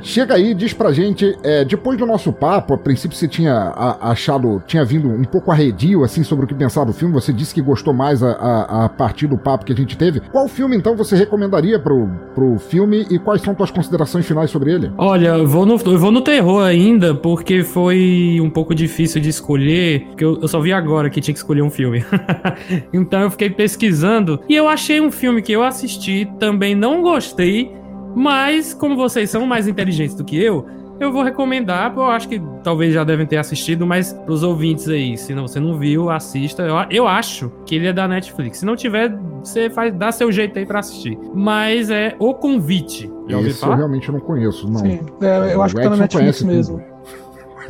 Chega 0.02 0.36
aí, 0.36 0.54
diz 0.54 0.74
pra 0.74 0.92
gente, 0.92 1.38
é, 1.44 1.64
depois 1.66 1.98
do 1.98 2.06
nosso 2.06 2.32
papo, 2.32 2.74
a 2.74 2.78
princípio 2.78 3.18
você 3.18 3.28
tinha 3.28 3.74
achado, 4.02 4.62
tinha 4.66 4.84
vindo 4.86 5.08
um 5.10 5.24
pouco 5.24 5.52
arredio, 5.52 6.04
assim, 6.04 6.24
sobre 6.24 6.46
o 6.46 6.48
que 6.48 6.54
pensar 6.54 6.84
do 6.86 6.94
filme, 6.94 7.14
você 7.14 7.32
disse 7.34 7.54
que 7.54 7.62
gostou 7.62 7.94
mais 7.94 8.22
a, 8.24 8.32
a- 8.32 8.86
a 8.86 8.90
partir 8.90 9.28
do 9.28 9.38
papo 9.38 9.66
que 9.66 9.74
a 9.74 9.76
gente 9.76 9.98
teve. 9.98 10.20
Qual 10.32 10.48
filme, 10.48 10.76
então, 10.76 10.96
você 10.96 11.16
recomendaria 11.16 11.80
pro, 11.80 12.08
pro 12.34 12.58
filme 12.60 13.06
e 13.10 13.20
quais 13.20 13.42
são 13.42 13.54
tuas 13.54 13.72
considerações 13.72 14.26
finais 14.26 14.50
sobre 14.50 14.74
ele? 14.74 14.92
Olha, 14.98 15.30
eu 15.30 15.48
vou, 15.48 15.66
no, 15.66 15.76
eu 15.76 15.98
vou 15.98 16.12
no 16.12 16.22
terror 16.22 16.64
ainda, 16.64 17.14
porque 17.14 17.64
foi 17.64 18.40
um 18.42 18.50
pouco 18.50 18.74
difícil 18.74 19.22
de 19.22 19.30
escolher, 19.30 20.06
porque 20.08 20.24
eu, 20.24 20.40
eu 20.42 20.48
só 20.48 20.60
vi 20.60 20.72
agora 20.74 21.10
que 21.10 21.20
tinha 21.22 21.34
que 21.34 21.40
escolher 21.40 21.62
um 21.62 21.70
filme. 21.70 22.04
então 22.94 23.22
eu 23.22 23.32
fiquei 23.32 23.50
pesquisando 23.50 24.40
e 24.48 24.56
eu 24.56 24.68
achei 24.68 25.00
um 25.02 25.12
filme 25.12 25.42
que 25.42 25.52
eu 25.52 25.64
assisti, 25.64 26.30
também 26.40 26.76
não 26.76 27.02
gostei, 27.02 27.72
mas 28.16 28.74
como 28.74 28.96
vocês 28.96 29.30
são 29.30 29.46
mais 29.46 29.68
inteligentes 29.68 30.16
do 30.16 30.24
que 30.24 30.42
eu, 30.42 30.66
eu 31.00 31.14
vou 31.14 31.24
recomendar, 31.24 31.94
eu 31.96 32.06
acho 32.06 32.28
que 32.28 32.42
talvez 32.62 32.94
já 32.94 33.06
devem 33.06 33.26
ter 33.26 33.38
assistido, 33.38 33.86
mas 33.88 34.12
pros 34.12 34.44
ouvintes 34.44 34.88
aí, 34.90 35.18
se 35.18 35.34
não, 35.34 35.48
você 35.48 35.60
não 35.60 35.78
viu, 35.78 36.10
assista. 36.10 36.64
Eu, 36.64 36.76
eu 36.90 37.08
acho 37.08 37.50
que 37.66 37.76
ele 37.76 37.88
é 37.88 37.94
da 37.94 38.06
Netflix. 38.08 38.60
Se 38.60 38.66
não 38.66 38.76
tiver, 38.76 39.18
você 39.42 39.70
faz, 39.70 39.94
dá 39.94 40.12
seu 40.12 40.30
jeito 40.30 40.60
aí 40.60 40.66
pra 40.66 40.80
assistir. 40.80 41.18
Mas 41.34 41.90
é 41.90 42.16
O 42.20 42.34
Convite. 42.34 43.10
Já 43.30 43.38
ouviu 43.38 43.52
Esse 43.52 43.66
eu 43.66 43.76
realmente 43.76 44.12
não 44.12 44.20
conheço, 44.20 44.70
não. 44.70 44.80
Sim, 44.80 45.00
é, 45.22 45.54
eu 45.54 45.62
acho 45.62 45.76
que 45.76 45.82
tá 45.82 45.90
na 45.90 45.96
O 45.96 46.00
Netflix 46.00 46.42
mesmo. 46.42 46.84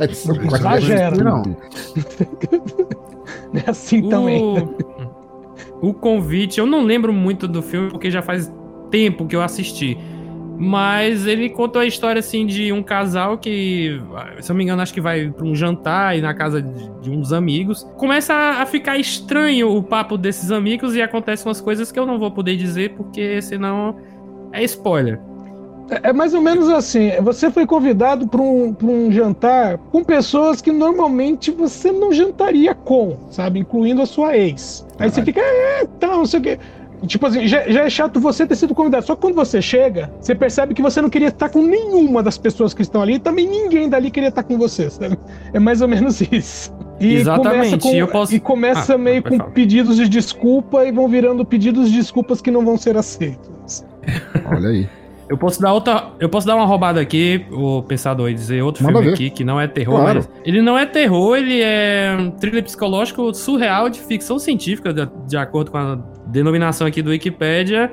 Exagera. 0.00 1.12
tudo. 1.12 1.24
Não. 1.24 1.42
É 3.52 3.68
assim 3.68 4.08
também. 4.08 4.40
O 5.80 5.92
convite, 5.94 6.60
eu 6.60 6.66
não 6.66 6.84
lembro 6.84 7.12
muito 7.12 7.48
do 7.48 7.62
filme 7.62 7.90
porque 7.90 8.10
já 8.10 8.22
faz 8.22 8.52
tempo 8.90 9.26
que 9.26 9.34
eu 9.34 9.42
assisti. 9.42 9.98
Mas 10.62 11.26
ele 11.26 11.48
contou 11.48 11.80
a 11.80 11.86
história 11.86 12.20
assim 12.20 12.44
de 12.44 12.70
um 12.70 12.82
casal 12.82 13.38
que, 13.38 13.98
se 14.40 14.50
eu 14.50 14.52
não 14.52 14.58
me 14.58 14.64
engano, 14.64 14.82
acho 14.82 14.92
que 14.92 15.00
vai 15.00 15.30
para 15.30 15.46
um 15.46 15.54
jantar 15.54 16.18
e 16.18 16.20
na 16.20 16.34
casa 16.34 16.60
de, 16.60 16.90
de 17.00 17.10
uns 17.10 17.32
amigos. 17.32 17.82
Começa 17.96 18.34
a, 18.34 18.60
a, 18.60 18.66
ficar 18.66 18.98
estranho 18.98 19.74
o 19.74 19.82
papo 19.82 20.18
desses 20.18 20.52
amigos 20.52 20.94
e 20.94 21.00
acontecem 21.00 21.46
umas 21.46 21.62
coisas 21.62 21.90
que 21.90 21.98
eu 21.98 22.04
não 22.04 22.18
vou 22.18 22.30
poder 22.30 22.58
dizer 22.58 22.90
porque 22.90 23.40
senão 23.40 23.96
é 24.52 24.62
spoiler. 24.64 25.18
É, 25.88 26.10
é 26.10 26.12
mais 26.12 26.34
ou 26.34 26.42
menos 26.42 26.68
assim: 26.68 27.10
você 27.22 27.50
foi 27.50 27.66
convidado 27.66 28.28
para 28.28 28.42
um, 28.42 28.76
um 28.82 29.10
jantar 29.10 29.78
com 29.78 30.04
pessoas 30.04 30.60
que 30.60 30.70
normalmente 30.70 31.50
você 31.50 31.90
não 31.90 32.12
jantaria 32.12 32.74
com, 32.74 33.16
sabe? 33.30 33.60
Incluindo 33.60 34.02
a 34.02 34.06
sua 34.06 34.36
ex. 34.36 34.86
Aí 34.98 35.10
você 35.10 35.22
fica, 35.22 35.40
é, 35.40 35.86
tal, 35.98 36.18
não 36.18 36.26
sei 36.26 36.40
o 36.40 36.42
quê. 36.42 36.58
Tipo 37.06 37.26
assim, 37.26 37.46
já, 37.46 37.68
já, 37.68 37.84
é 37.84 37.90
chato 37.90 38.20
você 38.20 38.46
ter 38.46 38.56
sido 38.56 38.74
convidado. 38.74 39.06
Só 39.06 39.14
que 39.14 39.22
quando 39.22 39.34
você 39.34 39.62
chega, 39.62 40.12
você 40.20 40.34
percebe 40.34 40.74
que 40.74 40.82
você 40.82 41.00
não 41.00 41.08
queria 41.08 41.28
estar 41.28 41.48
com 41.48 41.62
nenhuma 41.62 42.22
das 42.22 42.36
pessoas 42.36 42.74
que 42.74 42.82
estão 42.82 43.00
ali. 43.00 43.14
E 43.14 43.18
também 43.18 43.46
ninguém 43.46 43.88
dali 43.88 44.10
queria 44.10 44.28
estar 44.28 44.42
com 44.42 44.58
você. 44.58 44.90
Sabe? 44.90 45.18
É 45.52 45.58
mais 45.58 45.80
ou 45.80 45.88
menos 45.88 46.20
isso. 46.20 46.72
E 47.00 47.14
Exatamente. 47.14 47.78
Começa 47.78 48.06
com, 48.06 48.12
posso... 48.12 48.34
E 48.34 48.40
começa 48.40 48.94
ah, 48.94 48.98
meio 48.98 49.22
com 49.22 49.36
falar. 49.38 49.50
pedidos 49.50 49.96
de 49.96 50.08
desculpa 50.08 50.84
e 50.84 50.92
vão 50.92 51.08
virando 51.08 51.44
pedidos 51.44 51.90
de 51.90 51.96
desculpas 51.96 52.42
que 52.42 52.50
não 52.50 52.64
vão 52.64 52.76
ser 52.76 52.96
aceitos. 52.96 53.84
Olha 54.46 54.68
aí. 54.68 54.99
Eu 55.30 55.38
posso 55.38 55.62
dar 55.62 55.72
outra. 55.72 56.10
Eu 56.18 56.28
posso 56.28 56.44
dar 56.44 56.56
uma 56.56 56.66
roubada 56.66 57.00
aqui, 57.00 57.46
o 57.52 57.84
pensador, 57.84 58.28
e 58.28 58.34
dizer 58.34 58.62
outro 58.62 58.82
Manda 58.82 58.98
filme 58.98 59.10
ver. 59.10 59.14
aqui 59.14 59.30
que 59.30 59.44
não 59.44 59.60
é 59.60 59.68
terror, 59.68 60.00
claro. 60.00 60.26
mas. 60.28 60.42
Ele 60.44 60.60
não 60.60 60.76
é 60.76 60.84
terror, 60.84 61.36
ele 61.36 61.62
é 61.62 62.16
um 62.18 62.32
thriller 62.32 62.64
psicológico 62.64 63.32
surreal 63.32 63.88
de 63.88 64.00
ficção 64.00 64.40
científica, 64.40 64.92
de, 64.92 65.08
de 65.28 65.36
acordo 65.36 65.70
com 65.70 65.78
a 65.78 65.94
denominação 66.26 66.84
aqui 66.84 67.00
do 67.00 67.10
Wikipedia. 67.10 67.92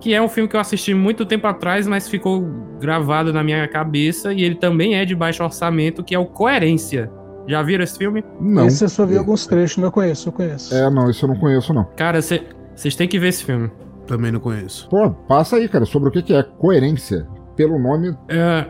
Que 0.00 0.14
é 0.14 0.22
um 0.22 0.28
filme 0.28 0.48
que 0.48 0.56
eu 0.56 0.60
assisti 0.60 0.94
muito 0.94 1.26
tempo 1.26 1.46
atrás, 1.46 1.86
mas 1.86 2.08
ficou 2.08 2.40
gravado 2.80 3.30
na 3.30 3.44
minha 3.44 3.68
cabeça. 3.68 4.32
E 4.32 4.42
ele 4.42 4.54
também 4.54 4.94
é 4.94 5.04
de 5.04 5.14
baixo 5.14 5.44
orçamento, 5.44 6.02
que 6.02 6.14
é 6.14 6.18
o 6.18 6.24
Coerência. 6.24 7.10
Já 7.46 7.62
viram 7.62 7.84
esse 7.84 7.98
filme? 7.98 8.24
Não. 8.40 8.66
Esse 8.66 8.84
eu 8.84 8.88
só 8.88 9.04
vi 9.04 9.18
alguns 9.18 9.46
trechos, 9.46 9.76
mas 9.76 9.84
eu 9.84 9.92
conheço, 9.92 10.28
eu 10.30 10.32
conheço. 10.32 10.74
É, 10.74 10.88
não, 10.88 11.10
isso 11.10 11.26
eu 11.26 11.28
não 11.28 11.36
conheço, 11.36 11.74
não. 11.74 11.84
Cara, 11.96 12.22
vocês 12.22 12.96
têm 12.96 13.06
que 13.06 13.18
ver 13.18 13.28
esse 13.28 13.44
filme. 13.44 13.70
Também 14.10 14.32
não 14.32 14.40
conheço. 14.40 14.88
Pô, 14.88 15.08
passa 15.08 15.54
aí, 15.54 15.68
cara, 15.68 15.84
sobre 15.84 16.08
o 16.08 16.12
que, 16.12 16.34
é 16.34 16.42
coerência. 16.42 17.28
Pelo 17.54 17.78
nome. 17.78 18.12
É, 18.28 18.66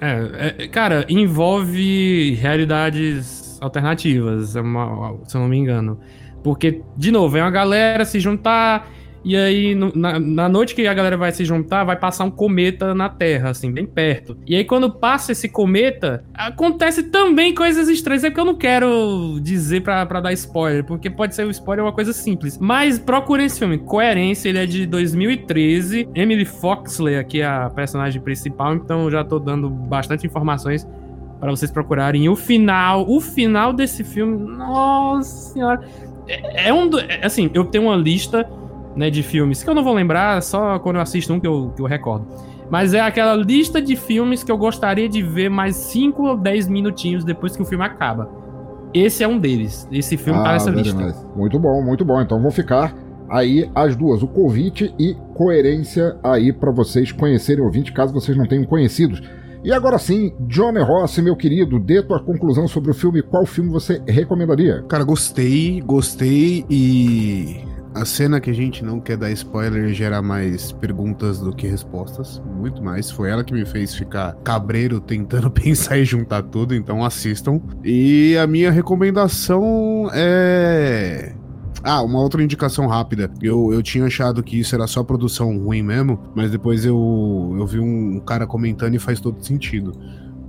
é, 0.00 0.54
é 0.56 0.68
cara, 0.68 1.04
envolve 1.08 2.34
realidades 2.34 3.58
alternativas, 3.60 4.54
é 4.54 4.62
se 5.26 5.36
eu 5.36 5.40
não 5.40 5.48
me 5.48 5.58
engano. 5.58 5.98
Porque, 6.44 6.80
de 6.96 7.10
novo, 7.10 7.36
é 7.36 7.42
uma 7.42 7.50
galera 7.50 8.04
se 8.04 8.20
juntar 8.20 8.88
e 9.24 9.36
aí, 9.36 9.74
no, 9.74 9.90
na, 9.94 10.20
na, 10.20 10.48
noite 10.48 10.74
que 10.74 10.86
a 10.86 10.92
galera 10.92 11.16
vai 11.16 11.32
se 11.32 11.46
juntar, 11.46 11.82
vai 11.82 11.96
passar 11.96 12.24
um 12.24 12.30
cometa 12.30 12.94
na 12.94 13.08
Terra, 13.08 13.50
assim, 13.50 13.72
bem 13.72 13.86
perto. 13.86 14.36
E 14.46 14.54
aí, 14.54 14.64
quando 14.64 14.92
passa 14.92 15.32
esse 15.32 15.48
cometa, 15.48 16.22
acontece 16.34 17.04
também 17.04 17.54
coisas 17.54 17.88
estranhas. 17.88 18.22
É 18.22 18.28
porque 18.28 18.40
eu 18.40 18.44
não 18.44 18.54
quero 18.54 19.38
dizer 19.40 19.82
pra, 19.82 20.04
dar 20.04 20.32
spoiler, 20.34 20.84
porque 20.84 21.08
pode 21.08 21.34
ser 21.34 21.46
um 21.46 21.50
spoiler 21.50 21.82
é 21.82 21.86
uma 21.86 21.94
coisa 21.94 22.12
simples. 22.12 22.58
Mas 22.58 22.98
procurem 22.98 23.46
esse 23.46 23.58
filme. 23.58 23.78
Coerência, 23.78 24.50
ele 24.50 24.58
é 24.58 24.66
de 24.66 24.84
2013. 24.84 26.08
Emily 26.14 26.44
Foxley 26.44 27.16
aqui 27.16 27.40
é 27.40 27.46
a 27.46 27.70
personagem 27.70 28.20
principal, 28.20 28.74
então 28.74 29.10
já 29.10 29.24
tô 29.24 29.38
dando 29.38 29.70
bastante 29.70 30.26
informações 30.26 30.86
para 31.40 31.50
vocês 31.50 31.70
procurarem. 31.70 32.24
E 32.24 32.28
o 32.28 32.36
final, 32.36 33.08
o 33.08 33.20
final 33.20 33.72
desse 33.72 34.04
filme, 34.04 34.36
nossa 34.36 35.52
senhora. 35.52 35.88
É, 36.28 36.68
é 36.68 36.74
um. 36.74 36.90
É, 36.98 37.24
assim, 37.24 37.50
eu 37.54 37.64
tenho 37.64 37.84
uma 37.84 37.96
lista 37.96 38.48
né, 38.96 39.10
de 39.10 39.22
filmes, 39.22 39.62
que 39.62 39.68
eu 39.68 39.74
não 39.74 39.82
vou 39.82 39.94
lembrar, 39.94 40.42
só 40.42 40.78
quando 40.78 40.96
eu 40.96 41.02
assisto 41.02 41.32
um 41.32 41.40
que 41.40 41.46
eu, 41.46 41.72
que 41.74 41.82
eu 41.82 41.86
recordo. 41.86 42.26
Mas 42.70 42.94
é 42.94 43.00
aquela 43.00 43.34
lista 43.34 43.80
de 43.80 43.94
filmes 43.94 44.42
que 44.42 44.50
eu 44.50 44.56
gostaria 44.56 45.08
de 45.08 45.22
ver 45.22 45.48
mais 45.48 45.76
5 45.76 46.22
ou 46.22 46.36
10 46.36 46.68
minutinhos 46.68 47.24
depois 47.24 47.56
que 47.56 47.62
o 47.62 47.64
filme 47.64 47.84
acaba. 47.84 48.28
Esse 48.92 49.24
é 49.24 49.28
um 49.28 49.38
deles. 49.38 49.88
Esse 49.90 50.16
filme 50.16 50.38
tá 50.38 50.44
ah, 50.44 50.46
tá 50.46 50.52
nessa 50.52 50.70
lista. 50.70 51.26
Muito 51.36 51.58
bom, 51.58 51.82
muito 51.82 52.04
bom. 52.04 52.20
Então 52.20 52.40
vão 52.40 52.50
ficar 52.50 52.94
aí 53.28 53.68
as 53.74 53.96
duas, 53.96 54.22
o 54.22 54.28
convite 54.28 54.94
e 54.98 55.16
coerência 55.34 56.16
aí 56.22 56.52
para 56.52 56.70
vocês 56.70 57.10
conhecerem 57.10 57.64
ouvinte, 57.64 57.92
caso 57.92 58.12
vocês 58.12 58.36
não 58.36 58.46
tenham 58.46 58.64
conhecidos. 58.64 59.20
E 59.64 59.72
agora 59.72 59.98
sim, 59.98 60.32
Johnny 60.40 60.80
Rossi, 60.80 61.22
meu 61.22 61.34
querido, 61.34 61.80
dê 61.80 62.02
tua 62.02 62.20
conclusão 62.20 62.68
sobre 62.68 62.90
o 62.90 62.94
filme. 62.94 63.22
Qual 63.22 63.46
filme 63.46 63.70
você 63.70 64.00
recomendaria? 64.06 64.84
Cara, 64.88 65.04
gostei, 65.04 65.80
gostei 65.80 66.64
e 66.68 67.64
a 67.94 68.04
cena 68.04 68.40
que 68.40 68.50
a 68.50 68.54
gente 68.54 68.84
não 68.84 68.98
quer 68.98 69.16
dar 69.16 69.30
spoiler 69.30 69.92
gera 69.94 70.20
mais 70.20 70.72
perguntas 70.72 71.38
do 71.38 71.54
que 71.54 71.66
respostas, 71.66 72.42
muito 72.56 72.82
mais. 72.82 73.10
Foi 73.10 73.30
ela 73.30 73.44
que 73.44 73.54
me 73.54 73.64
fez 73.64 73.94
ficar 73.94 74.34
cabreiro 74.42 75.00
tentando 75.00 75.48
pensar 75.52 75.96
e 75.98 76.04
juntar 76.04 76.42
tudo, 76.42 76.74
então 76.74 77.04
assistam. 77.04 77.60
E 77.84 78.36
a 78.36 78.46
minha 78.46 78.70
recomendação 78.70 80.10
é 80.12 81.34
ah, 81.84 82.02
uma 82.02 82.18
outra 82.18 82.42
indicação 82.42 82.86
rápida. 82.86 83.30
Eu, 83.40 83.72
eu 83.72 83.82
tinha 83.82 84.06
achado 84.06 84.42
que 84.42 84.58
isso 84.58 84.74
era 84.74 84.86
só 84.86 85.04
produção 85.04 85.56
ruim 85.58 85.82
mesmo, 85.82 86.18
mas 86.34 86.50
depois 86.50 86.84
eu, 86.84 87.54
eu 87.58 87.66
vi 87.66 87.78
um 87.78 88.18
cara 88.20 88.46
comentando 88.46 88.94
e 88.94 88.98
faz 88.98 89.20
todo 89.20 89.44
sentido 89.44 89.92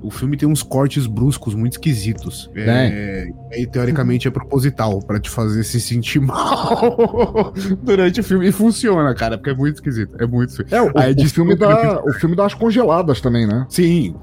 o 0.06 0.11
filme 0.11 0.38
tem 0.38 0.48
uns 0.48 0.61
cortes 0.61 1.07
bruscos 1.07 1.56
muito 1.56 1.73
esquisitos. 1.73 2.49
É, 2.56 3.32
é. 3.52 3.61
E 3.61 3.65
teoricamente 3.65 4.27
é 4.27 4.32
proposital 4.32 4.99
para 4.99 5.19
te 5.19 5.30
fazer 5.30 5.64
se 5.64 5.80
sentir 5.82 6.19
mal 6.22 7.53
durante 7.82 8.19
o 8.19 8.23
filme. 8.23 8.48
E 8.48 8.52
funciona, 8.52 9.14
cara, 9.15 9.38
porque 9.38 9.49
é 9.49 9.56
muito 9.56 9.76
esquisito. 9.76 10.15
É 10.19 10.27
muito 10.27 10.53
É, 10.69 10.82
o, 10.82 10.91
Aí, 10.95 11.14
o 11.14 11.30
filme 11.30 11.56
dá, 11.56 12.02
o 12.03 12.14
filme 12.14 12.36
dá 12.36 12.44
umas 12.44 12.53
congeladas 12.53 13.19
também, 13.19 13.48
né? 13.48 13.65
Sim. 13.69 14.15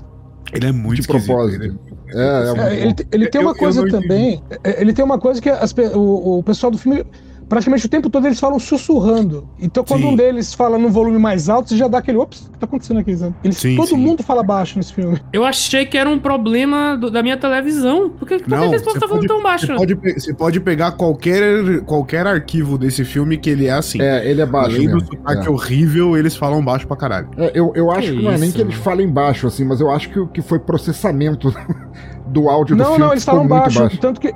Ele 0.52 0.66
é 0.66 0.72
muito 0.72 1.02
de 1.02 1.08
propósito. 1.08 1.64
Ele 1.64 1.78
é, 2.14 2.18
é, 2.18 2.74
é, 2.74 2.82
ele, 2.82 2.94
ele, 3.10 3.28
tem 3.28 3.40
uma 3.40 3.52
eu, 3.52 3.56
coisa 3.56 3.80
eu 3.80 3.90
também. 3.90 4.42
É, 4.62 4.80
ele 4.80 4.92
tem 4.92 5.04
uma 5.04 5.18
coisa 5.18 5.40
que 5.40 5.48
as, 5.48 5.74
o, 5.94 6.38
o 6.38 6.42
pessoal 6.42 6.70
do 6.70 6.78
filme 6.78 7.04
praticamente 7.52 7.84
o 7.84 7.88
tempo 7.90 8.08
todo 8.08 8.26
eles 8.26 8.40
falam 8.40 8.58
sussurrando. 8.58 9.46
Então, 9.60 9.84
quando 9.84 10.00
sim. 10.00 10.08
um 10.08 10.16
deles 10.16 10.54
fala 10.54 10.78
num 10.78 10.88
volume 10.88 11.18
mais 11.18 11.50
alto, 11.50 11.68
você 11.68 11.76
já 11.76 11.86
dá 11.86 11.98
aquele, 11.98 12.16
ops, 12.16 12.46
o 12.46 12.52
que 12.52 12.58
tá 12.58 12.64
acontecendo 12.64 13.00
aqui? 13.00 13.10
Eles, 13.44 13.58
sim, 13.58 13.76
todo 13.76 13.88
sim. 13.88 13.96
mundo 13.96 14.22
fala 14.22 14.42
baixo 14.42 14.78
nesse 14.78 14.94
filme. 14.94 15.20
Eu 15.34 15.44
achei 15.44 15.84
que 15.84 15.98
era 15.98 16.08
um 16.08 16.18
problema 16.18 16.96
do, 16.96 17.10
da 17.10 17.22
minha 17.22 17.36
televisão. 17.36 18.08
Por 18.08 18.26
que, 18.26 18.38
por 18.38 18.48
Não, 18.48 18.58
que 18.70 18.76
eles 18.76 18.80
estão 18.80 19.06
falando 19.06 19.26
tão 19.26 19.42
baixo? 19.42 19.66
Você 19.66 19.74
pode, 19.74 19.94
você 19.94 20.34
pode 20.34 20.60
pegar 20.60 20.92
qualquer, 20.92 21.82
qualquer 21.84 22.26
arquivo 22.26 22.78
desse 22.78 23.04
filme 23.04 23.36
que 23.36 23.50
ele 23.50 23.66
é 23.66 23.72
assim. 23.72 24.00
É, 24.00 24.26
ele 24.26 24.40
é 24.40 24.46
baixo. 24.46 24.70
Além 24.70 24.86
mesmo. 24.86 25.02
do 25.02 25.06
sotaque 25.08 25.46
é. 25.46 25.50
horrível, 25.50 26.16
eles 26.16 26.34
falam 26.34 26.64
baixo 26.64 26.86
pra 26.86 26.96
caralho. 26.96 27.28
É, 27.36 27.50
eu, 27.54 27.70
eu 27.76 27.90
acho 27.90 28.12
que, 28.12 28.16
que 28.16 28.22
não 28.22 28.32
é 28.32 28.38
nem 28.38 28.50
que 28.50 28.62
eles 28.62 28.76
falem 28.76 29.06
baixo, 29.06 29.46
assim, 29.46 29.66
mas 29.66 29.78
eu 29.78 29.90
acho 29.90 30.08
que, 30.08 30.26
que 30.28 30.40
foi 30.40 30.58
processamento 30.58 31.54
do 32.28 32.48
áudio 32.48 32.74
não, 32.74 32.84
do 32.84 32.88
filme. 32.92 32.98
Não, 32.98 33.06
não, 33.08 33.12
eles 33.12 33.24
falam 33.24 33.46
baixo, 33.46 33.78
baixo. 33.78 33.98
Tanto 33.98 34.18
que, 34.18 34.32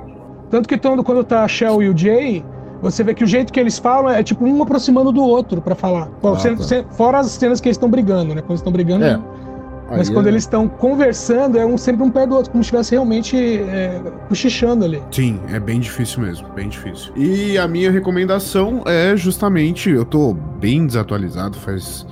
tanto 0.51 0.69
que 0.69 0.77
quando 0.77 1.23
tá 1.23 1.43
a 1.43 1.47
Shell 1.47 1.81
e 1.81 1.89
o 1.89 1.97
Jay 1.97 2.45
você 2.81 3.03
vê 3.03 3.13
que 3.13 3.23
o 3.23 3.27
jeito 3.27 3.51
que 3.51 3.59
eles 3.59 3.77
falam 3.77 4.11
é 4.11 4.23
tipo 4.23 4.45
um 4.45 4.61
aproximando 4.61 5.11
do 5.11 5.23
outro 5.23 5.61
para 5.61 5.75
falar. 5.75 6.09
Ah, 6.23 6.35
tá. 6.35 6.83
Fora 6.91 7.19
as 7.19 7.27
cenas 7.27 7.59
que 7.59 7.67
eles 7.67 7.77
estão 7.77 7.89
brigando, 7.89 8.35
né? 8.35 8.41
Quando 8.41 8.51
eles 8.51 8.59
estão 8.59 8.73
brigando. 8.73 9.05
É. 9.05 9.19
Mas 9.89 10.09
Aí 10.09 10.13
quando 10.13 10.27
é... 10.27 10.29
eles 10.29 10.43
estão 10.43 10.67
conversando, 10.67 11.57
é 11.57 11.65
um 11.65 11.77
sempre 11.77 12.03
um 12.03 12.11
pé 12.11 12.27
do 12.27 12.35
outro, 12.35 12.51
como 12.51 12.63
se 12.63 12.67
estivesse 12.67 12.91
realmente 12.91 13.37
é, 13.37 14.01
cochichando 14.27 14.83
ali. 14.83 15.01
Sim, 15.11 15.39
é 15.49 15.59
bem 15.59 15.79
difícil 15.79 16.21
mesmo, 16.21 16.47
bem 16.49 16.67
difícil. 16.67 17.13
E 17.15 17.57
a 17.57 17.67
minha 17.67 17.89
recomendação 17.89 18.83
é 18.85 19.15
justamente, 19.15 19.89
eu 19.89 20.03
tô 20.03 20.33
bem 20.59 20.85
desatualizado, 20.85 21.57
faz 21.57 22.05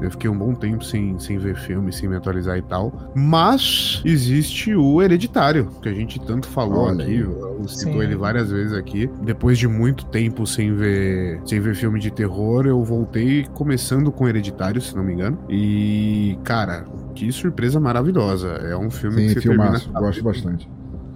eu 0.00 0.10
fiquei 0.10 0.28
um 0.28 0.36
bom 0.36 0.54
tempo 0.54 0.84
sem, 0.84 1.18
sem 1.18 1.38
ver 1.38 1.56
filme, 1.56 1.92
sem 1.92 2.08
me 2.08 2.16
atualizar 2.16 2.56
e 2.58 2.62
tal. 2.62 3.12
Mas 3.14 4.02
existe 4.04 4.74
o 4.74 5.00
Hereditário, 5.02 5.70
que 5.82 5.88
a 5.88 5.94
gente 5.94 6.20
tanto 6.20 6.46
falou 6.48 6.84
Olha 6.86 7.04
aqui, 7.04 7.18
eu 7.18 7.68
citou 7.68 8.02
ele 8.02 8.16
várias 8.16 8.50
vezes 8.50 8.72
aqui. 8.72 9.10
Depois 9.22 9.58
de 9.58 9.68
muito 9.68 10.06
tempo 10.06 10.46
sem 10.46 10.74
ver, 10.74 11.40
sem 11.44 11.60
ver 11.60 11.74
filme 11.74 11.98
de 12.00 12.10
terror, 12.10 12.66
eu 12.66 12.82
voltei 12.82 13.46
começando 13.54 14.10
com 14.12 14.28
Hereditário, 14.28 14.80
se 14.80 14.94
não 14.96 15.04
me 15.04 15.12
engano. 15.12 15.38
E, 15.48 16.38
cara, 16.44 16.84
que 17.14 17.30
surpresa 17.32 17.78
maravilhosa. 17.80 18.48
É 18.48 18.76
um 18.76 18.90
filme 18.90 19.28
Sim, 19.28 19.28
que 19.28 19.34
você 19.34 19.48
filmaço, 19.48 19.84
termina... 19.84 20.00
gosto 20.00 20.22
bastante. 20.22 20.70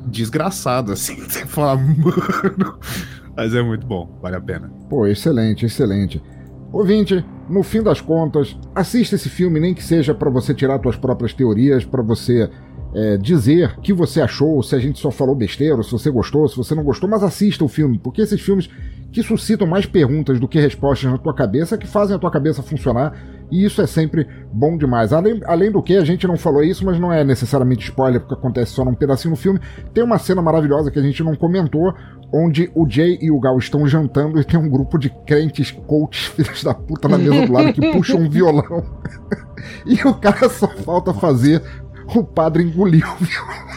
Desgraçado, 0.07 0.93
assim, 0.93 1.17
você 1.29 1.45
fala, 1.45 1.77
mano. 1.77 2.79
Mas 3.37 3.55
é 3.55 3.63
muito 3.63 3.87
bom, 3.87 4.19
vale 4.21 4.37
a 4.37 4.41
pena. 4.41 4.71
Pô, 4.89 5.07
excelente, 5.07 5.67
excelente. 5.67 6.23
Ouvinte, 6.73 7.25
no 7.49 7.63
fim 7.63 7.83
das 7.83 8.01
contas, 8.01 8.57
assista 8.75 9.15
esse 9.15 9.29
filme, 9.29 9.59
nem 9.59 9.75
que 9.75 9.83
seja 9.83 10.15
para 10.15 10.31
você 10.31 10.53
tirar 10.53 10.81
suas 10.81 10.97
próprias 10.97 11.33
teorias, 11.33 11.85
para 11.85 12.03
você 12.03 12.51
é, 12.95 13.17
dizer 13.17 13.75
o 13.79 13.81
que 13.81 13.93
você 13.93 14.21
achou, 14.21 14.63
se 14.63 14.75
a 14.75 14.79
gente 14.79 14.99
só 14.99 15.11
falou 15.11 15.35
besteira, 15.35 15.83
se 15.83 15.91
você 15.91 16.11
gostou, 16.11 16.47
se 16.47 16.57
você 16.57 16.75
não 16.75 16.85
gostou, 16.85 17.09
mas 17.09 17.23
assista 17.23 17.65
o 17.65 17.69
filme, 17.69 17.99
porque 17.99 18.21
esses 18.21 18.41
filmes 18.41 18.69
que 19.11 19.23
suscitam 19.23 19.67
mais 19.67 19.87
perguntas 19.87 20.39
do 20.39 20.47
que 20.47 20.61
respostas 20.61 21.11
na 21.11 21.17
tua 21.17 21.35
cabeça, 21.35 21.79
que 21.79 21.87
fazem 21.87 22.15
a 22.15 22.19
tua 22.19 22.31
cabeça 22.31 22.63
funcionar 22.63 23.19
e 23.51 23.65
isso 23.65 23.81
é 23.81 23.87
sempre 23.87 24.27
bom 24.53 24.77
demais. 24.77 25.13
Além, 25.13 25.41
além 25.47 25.71
do 25.71 25.83
que, 25.83 25.97
a 25.97 26.05
gente 26.05 26.27
não 26.27 26.37
falou 26.37 26.63
isso, 26.63 26.85
mas 26.85 26.99
não 27.01 27.13
é 27.13 27.25
necessariamente 27.25 27.85
spoiler, 27.89 28.21
porque 28.21 28.35
acontece 28.35 28.73
só 28.73 28.85
num 28.85 28.95
pedacinho 28.95 29.31
no 29.31 29.37
filme. 29.37 29.61
Tem 29.95 30.03
uma 30.05 30.19
cena 30.19 30.41
maravilhosa 30.43 30.91
que 30.91 30.99
a 30.99 31.03
gente 31.03 31.23
não 31.23 31.35
comentou, 31.35 31.95
onde 32.33 32.71
o 32.75 32.89
Jay 32.89 33.19
e 33.23 33.31
o 33.31 33.41
Gal 33.41 33.57
estão 33.59 33.87
jantando 33.87 34.39
e 34.41 34.45
tem 34.45 34.59
um 34.61 34.69
grupo 34.69 34.99
de 34.99 35.09
crentes 35.27 35.71
coaches, 35.71 36.27
filhos 36.37 36.63
da 36.63 36.75
puta, 36.75 37.09
na 37.09 37.17
mesa 37.19 37.47
do 37.47 37.53
lado 37.53 37.73
que 37.73 37.93
puxam 37.93 38.21
um 38.21 38.29
violão. 38.29 38.85
e 39.87 39.95
o 40.07 40.15
cara 40.15 40.49
só 40.49 40.69
falta 40.69 41.13
fazer 41.15 41.63
o 42.15 42.23
padre 42.25 42.63
engolir 42.63 43.05
o 43.05 43.17
violão. 43.25 43.69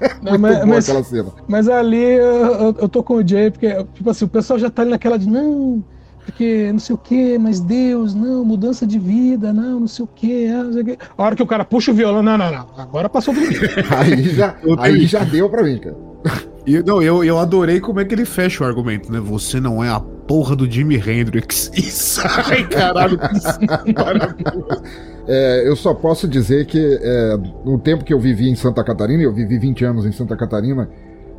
É 0.00 0.30
muito 0.30 0.40
mas, 0.40 0.64
mas- 0.64 0.88
aquela 0.88 1.04
cena. 1.04 1.30
Mas 1.46 1.68
ali 1.68 2.02
eu, 2.02 2.46
eu- 2.46 2.76
eu 2.80 2.88
tô 2.88 3.02
com 3.02 3.16
o 3.16 3.26
Jay, 3.26 3.50
porque, 3.50 3.84
tipo 3.94 4.08
assim, 4.08 4.24
o 4.24 4.28
pessoal 4.28 4.58
já 4.58 4.70
tá 4.70 4.80
ali 4.82 4.90
naquela 4.90 5.18
de 5.18 5.28
não, 5.28 5.84
porque 6.26 6.72
não 6.72 6.78
sei 6.80 6.94
o 6.94 6.98
que, 6.98 7.38
mas 7.38 7.60
Deus, 7.60 8.12
não, 8.12 8.44
mudança 8.44 8.84
de 8.84 8.98
vida, 8.98 9.52
não, 9.52 9.80
não 9.80 9.86
sei 9.86 10.04
o 10.04 10.08
que, 10.08 10.48
não 10.48 10.72
sei 10.72 10.82
o 10.82 10.84
quê. 10.84 10.98
A 11.16 11.22
hora 11.22 11.36
que 11.36 11.42
o 11.42 11.46
cara 11.46 11.64
puxa 11.64 11.92
o 11.92 11.94
violão, 11.94 12.20
não, 12.20 12.36
não, 12.36 12.50
não, 12.50 12.66
agora 12.76 13.08
passou 13.08 13.32
do 13.32 13.40
limite. 13.40 13.60
Aí 13.96 14.24
já, 14.30 14.56
aí 14.78 15.06
já 15.06 15.22
deu 15.22 15.48
pra 15.48 15.62
mim, 15.62 15.78
cara. 15.78 15.96
E, 16.66 16.82
não, 16.82 17.00
eu, 17.00 17.22
eu 17.22 17.38
adorei 17.38 17.78
como 17.78 18.00
é 18.00 18.04
que 18.04 18.12
ele 18.12 18.24
fecha 18.24 18.64
o 18.64 18.66
argumento, 18.66 19.10
né? 19.12 19.20
Você 19.20 19.60
não 19.60 19.84
é 19.84 19.88
a 19.88 20.00
porra 20.00 20.56
do 20.56 20.68
Jimi 20.68 20.96
Hendrix. 20.96 21.70
E 21.78 21.82
sai, 21.82 22.66
caralho. 22.68 23.18
É, 25.28 25.68
eu 25.68 25.74
só 25.74 25.92
posso 25.92 26.28
dizer 26.28 26.66
que 26.66 26.78
é, 27.02 27.36
no 27.64 27.80
tempo 27.80 28.04
que 28.04 28.14
eu 28.14 28.20
vivi 28.20 28.48
em 28.48 28.54
Santa 28.54 28.84
Catarina, 28.84 29.24
eu 29.24 29.34
vivi 29.34 29.58
20 29.58 29.84
anos 29.84 30.06
em 30.06 30.12
Santa 30.12 30.36
Catarina, 30.36 30.88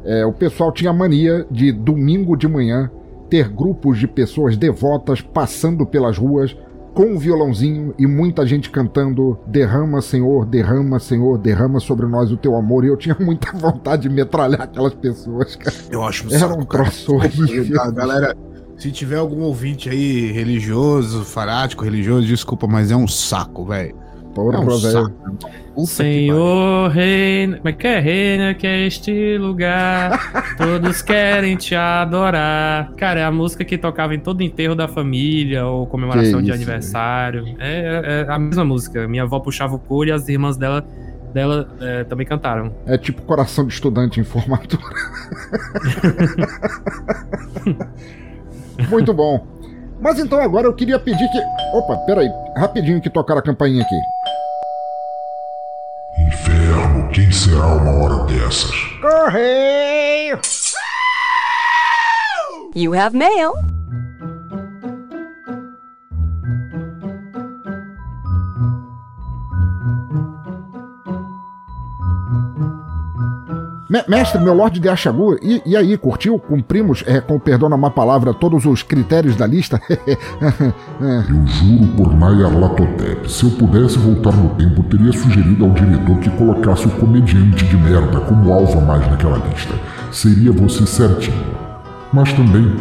é, 0.03 0.25
o 0.25 0.33
pessoal 0.33 0.73
tinha 0.73 0.91
mania 0.91 1.47
de 1.49 1.71
domingo 1.71 2.35
de 2.35 2.49
manhã 2.49 2.91
ter 3.29 3.49
grupos 3.49 3.99
de 3.99 4.07
pessoas 4.07 4.57
devotas 4.57 5.21
passando 5.21 5.85
pelas 5.85 6.17
ruas 6.17 6.55
com 6.97 7.03
um 7.03 7.17
violãozinho 7.19 7.93
e 7.99 8.07
muita 8.07 8.43
gente 8.43 8.71
cantando 8.71 9.37
Derrama, 9.45 10.01
Senhor, 10.01 10.47
derrama, 10.47 10.99
Senhor, 10.99 11.37
derrama 11.37 11.79
sobre 11.79 12.07
nós 12.07 12.31
o 12.31 12.37
teu 12.37 12.55
amor. 12.55 12.83
E 12.83 12.87
eu 12.87 12.97
tinha 12.97 13.15
muita 13.19 13.51
vontade 13.55 14.03
de 14.03 14.09
metralhar 14.09 14.61
aquelas 14.61 14.95
pessoas, 14.95 15.55
cara. 15.55 15.75
Eu 15.91 16.03
acho 16.03 16.27
um 16.27 16.33
Era 16.33 16.53
um 16.53 16.65
troço 16.65 17.13
horrível. 17.13 17.79
Ah, 17.79 17.91
Galera, 17.93 18.35
se 18.77 18.91
tiver 18.91 19.17
algum 19.17 19.41
ouvinte 19.41 19.89
aí 19.89 20.31
religioso, 20.31 21.23
fanático, 21.23 21.83
religioso, 21.83 22.25
desculpa, 22.25 22.65
mas 22.65 22.89
é 22.89 22.95
um 22.95 23.07
saco, 23.07 23.63
velho. 23.65 23.95
Porra, 24.37 24.57
é 24.57 24.59
um 24.59 24.67
velho. 24.67 25.13
Senhor, 25.87 26.91
reina. 26.91 27.57
Como 27.57 27.69
é 27.69 27.73
que 27.73 27.87
é? 27.87 27.99
Reina 27.99 28.53
que 28.53 28.67
é 28.67 28.85
este 28.85 29.35
lugar. 29.39 30.53
Todos 30.55 31.01
querem 31.01 31.57
te 31.57 31.73
adorar. 31.73 32.91
Cara, 32.97 33.21
é 33.21 33.23
a 33.23 33.31
música 33.31 33.65
que 33.65 33.79
tocava 33.79 34.13
em 34.13 34.19
todo 34.19 34.43
enterro 34.43 34.75
da 34.75 34.87
família 34.87 35.65
ou 35.65 35.87
comemoração 35.87 36.39
de 36.39 36.51
aniversário. 36.51 37.55
É, 37.57 38.25
é 38.27 38.31
a 38.31 38.37
mesma 38.37 38.63
música. 38.63 39.07
Minha 39.07 39.23
avó 39.23 39.39
puxava 39.39 39.73
o 39.73 39.79
coro 39.79 40.09
e 40.09 40.11
as 40.11 40.29
irmãs 40.29 40.55
dela, 40.55 40.85
dela 41.33 41.67
é, 41.81 42.03
também 42.03 42.27
cantaram. 42.27 42.71
É 42.85 42.95
tipo 42.95 43.23
coração 43.23 43.65
de 43.65 43.73
estudante 43.73 44.19
em 44.19 44.23
formatura. 44.23 44.83
Muito 48.87 49.11
bom. 49.15 49.57
Mas 49.99 50.19
então 50.19 50.39
agora 50.39 50.67
eu 50.67 50.73
queria 50.73 50.99
pedir 50.99 51.27
que. 51.29 51.39
Opa, 51.73 51.97
peraí, 52.05 52.29
rapidinho 52.55 53.01
que 53.01 53.09
tocar 53.09 53.35
a 53.35 53.41
campainha 53.41 53.81
aqui. 53.81 53.99
Quem 57.17 57.31
será 57.31 57.65
uma 57.65 57.91
hora 57.93 58.25
dessas? 58.25 58.75
Correio! 59.01 60.39
You 62.75 62.93
have 62.93 63.17
mail. 63.17 63.53
Mestre, 74.07 74.41
meu 74.41 74.53
Lorde 74.53 74.79
de 74.79 74.89
Achagu, 74.89 75.37
e, 75.41 75.61
e 75.65 75.75
aí, 75.75 75.97
curtiu? 75.97 76.37
Cumprimos, 76.37 77.03
é, 77.07 77.21
com 77.21 77.39
perdão 77.39 77.69
na 77.69 77.77
má 77.77 77.89
palavra, 77.89 78.33
todos 78.33 78.65
os 78.65 78.83
critérios 78.83 79.35
da 79.35 79.47
lista? 79.47 79.81
Eu 80.99 81.47
juro 81.47 81.87
por 81.95 82.13
Nyarlathotep, 82.13 83.31
se 83.31 83.43
eu 83.43 83.51
pudesse 83.51 83.97
voltar 83.97 84.33
no 84.33 84.49
tempo, 84.55 84.83
teria 84.83 85.11
sugerido 85.11 85.65
ao 85.65 85.71
diretor 85.71 86.17
que 86.19 86.29
colocasse 86.31 86.87
o 86.87 86.91
comediante 86.91 87.65
de 87.65 87.77
merda 87.77 88.19
como 88.21 88.51
alvo 88.51 88.79
a 88.79 88.81
mais 88.81 89.07
naquela 89.09 89.37
lista. 89.37 89.73
Seria 90.11 90.51
você 90.51 90.85
certinho. 90.85 91.37
Mas 92.11 92.31
também, 92.33 92.75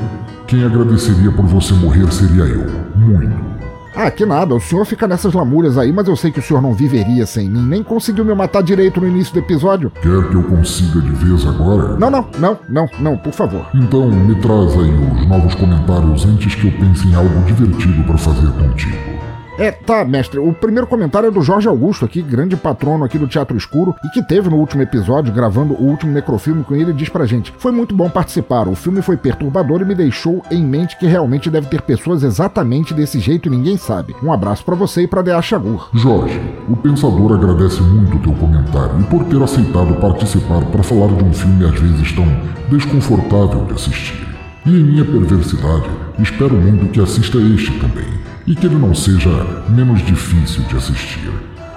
quem 0.47 0.65
agradeceria 0.65 1.31
por 1.33 1.47
você 1.47 1.75
morrer 1.75 2.11
seria 2.13 2.45
eu. 2.45 2.67
Muito. 2.95 3.56
Ah, 3.97 4.11
que 4.11 4.27
nada, 4.27 4.55
o 4.55 4.61
senhor 4.61 4.85
fica 4.85 5.09
nessas 5.09 5.33
lamúrias 5.33 5.79
aí, 5.79 5.91
mas 5.91 6.07
eu 6.07 6.15
sei 6.15 6.31
que 6.31 6.39
o 6.39 6.43
senhor 6.43 6.61
não 6.61 6.75
viveria 6.75 7.25
sem 7.25 7.49
mim, 7.49 7.67
nem 7.67 7.83
conseguiu 7.83 8.27
me 8.27 8.35
matar 8.35 8.63
direito 8.63 9.01
no 9.01 9.09
início 9.09 9.33
do 9.33 9.39
episódio. 9.39 9.91
Quer 9.91 10.29
que 10.29 10.35
eu 10.35 10.43
consiga 10.43 11.01
de 11.01 11.13
vez 11.13 11.47
agora? 11.47 11.97
Não, 11.97 12.11
não, 12.11 12.29
não, 12.39 12.59
não, 12.69 12.89
não, 13.01 13.17
por 13.17 13.33
favor. 13.33 13.67
Então 13.75 14.11
me 14.11 14.35
traz 14.37 14.73
aí 14.75 14.93
os 14.93 15.27
novos 15.27 15.55
comentários 15.55 16.27
antes 16.27 16.55
que 16.55 16.67
eu 16.67 16.73
pense 16.73 17.09
em 17.09 17.15
algo 17.15 17.41
divertido 17.47 18.05
para 18.05 18.19
fazer 18.19 18.53
contigo. 18.53 19.17
É, 19.59 19.71
tá, 19.71 20.05
mestre. 20.05 20.39
O 20.39 20.53
primeiro 20.53 20.87
comentário 20.87 21.29
é 21.29 21.31
do 21.31 21.41
Jorge 21.41 21.67
Augusto, 21.69 22.05
aqui, 22.05 22.21
grande 22.21 22.57
patrono 22.57 23.05
aqui 23.05 23.19
do 23.19 23.27
Teatro 23.27 23.57
Escuro, 23.57 23.95
e 24.05 24.11
que 24.11 24.23
teve 24.23 24.51
no 24.51 24.57
último 24.57 24.83
episódio, 24.83 25.33
gravando 25.33 25.75
o 25.75 25.85
último 25.85 26.13
necrofilme 26.13 26.63
com 26.63 26.75
ele, 26.75 26.93
diz 26.93 27.09
pra 27.09 27.27
gente: 27.27 27.53
Foi 27.59 27.73
muito 27.73 27.95
bom 27.95 28.11
participar. 28.11 28.69
O 28.69 28.75
filme 28.75 29.01
foi 29.01 29.17
perturbador 29.17 29.81
e 29.81 29.85
me 29.85 29.95
deixou 29.95 30.43
em 30.51 30.65
mente 30.65 30.99
que 30.99 31.07
realmente 31.07 31.51
deve 31.51 31.69
ter 31.69 31.83
pessoas 31.83 32.23
exatamente 32.23 32.93
desse 32.93 33.19
jeito 33.19 33.49
e 33.49 33.51
ninguém 33.51 33.77
sabe. 33.77 34.15
Um 34.23 34.33
abraço 34.33 34.65
pra 34.65 34.75
você 34.75 35.03
e 35.03 35.07
pra 35.07 35.23
Dea 35.23 35.41
Chagur. 35.41 35.89
Jorge, 35.95 36.41
o 36.69 36.77
Pensador 36.77 37.33
agradece 37.33 37.81
muito 37.81 38.17
o 38.17 38.21
teu 38.21 38.33
comentário 38.35 39.01
e 39.01 39.05
por 39.05 39.25
ter 39.25 39.43
aceitado 39.43 39.95
participar 40.01 40.65
para 40.67 40.83
falar 40.83 41.09
de 41.09 41.25
um 41.25 41.33
filme 41.33 41.65
às 41.65 41.79
vezes 41.79 42.13
tão 42.13 42.27
desconfortável 42.71 43.65
de 43.65 43.75
assistir. 43.75 44.27
E 44.67 44.71
em 44.71 44.83
minha 44.83 45.05
perversidade, 45.05 45.89
espero 46.19 46.55
muito 46.55 46.91
que 46.91 47.01
assista 47.01 47.39
este 47.39 47.71
também, 47.79 48.09
e 48.47 48.55
que 48.55 48.67
ele 48.67 48.77
não 48.77 48.95
seja 48.95 49.31
menos 49.69 50.05
difícil 50.05 50.63
de 50.65 50.77
assistir. 50.77 51.31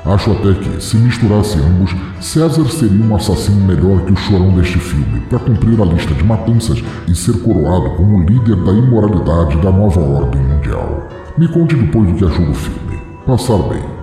Acho 0.05 0.31
até 0.31 0.53
que, 0.53 0.81
se 0.81 0.97
misturasse 0.97 1.59
ambos, 1.59 1.93
César 2.19 2.65
seria 2.69 3.03
um 3.03 3.15
assassino 3.15 3.65
melhor 3.65 4.05
que 4.05 4.13
o 4.13 4.17
chorão 4.17 4.55
deste 4.55 4.79
filme, 4.79 5.19
para 5.29 5.39
cumprir 5.39 5.79
a 5.81 5.85
lista 5.85 6.13
de 6.13 6.23
matanças 6.23 6.81
e 7.07 7.13
ser 7.13 7.33
coroado 7.41 7.95
como 7.95 8.23
líder 8.23 8.55
da 8.63 8.71
imoralidade 8.71 9.57
da 9.57 9.71
nova 9.71 9.99
ordem 9.99 10.41
mundial. 10.41 11.07
Me 11.37 11.47
conte 11.47 11.75
depois 11.75 12.07
do 12.07 12.15
que 12.15 12.25
achou 12.25 12.45
do 12.45 12.53
filme. 12.53 12.99
Passar 13.25 13.57
bem. 13.69 13.98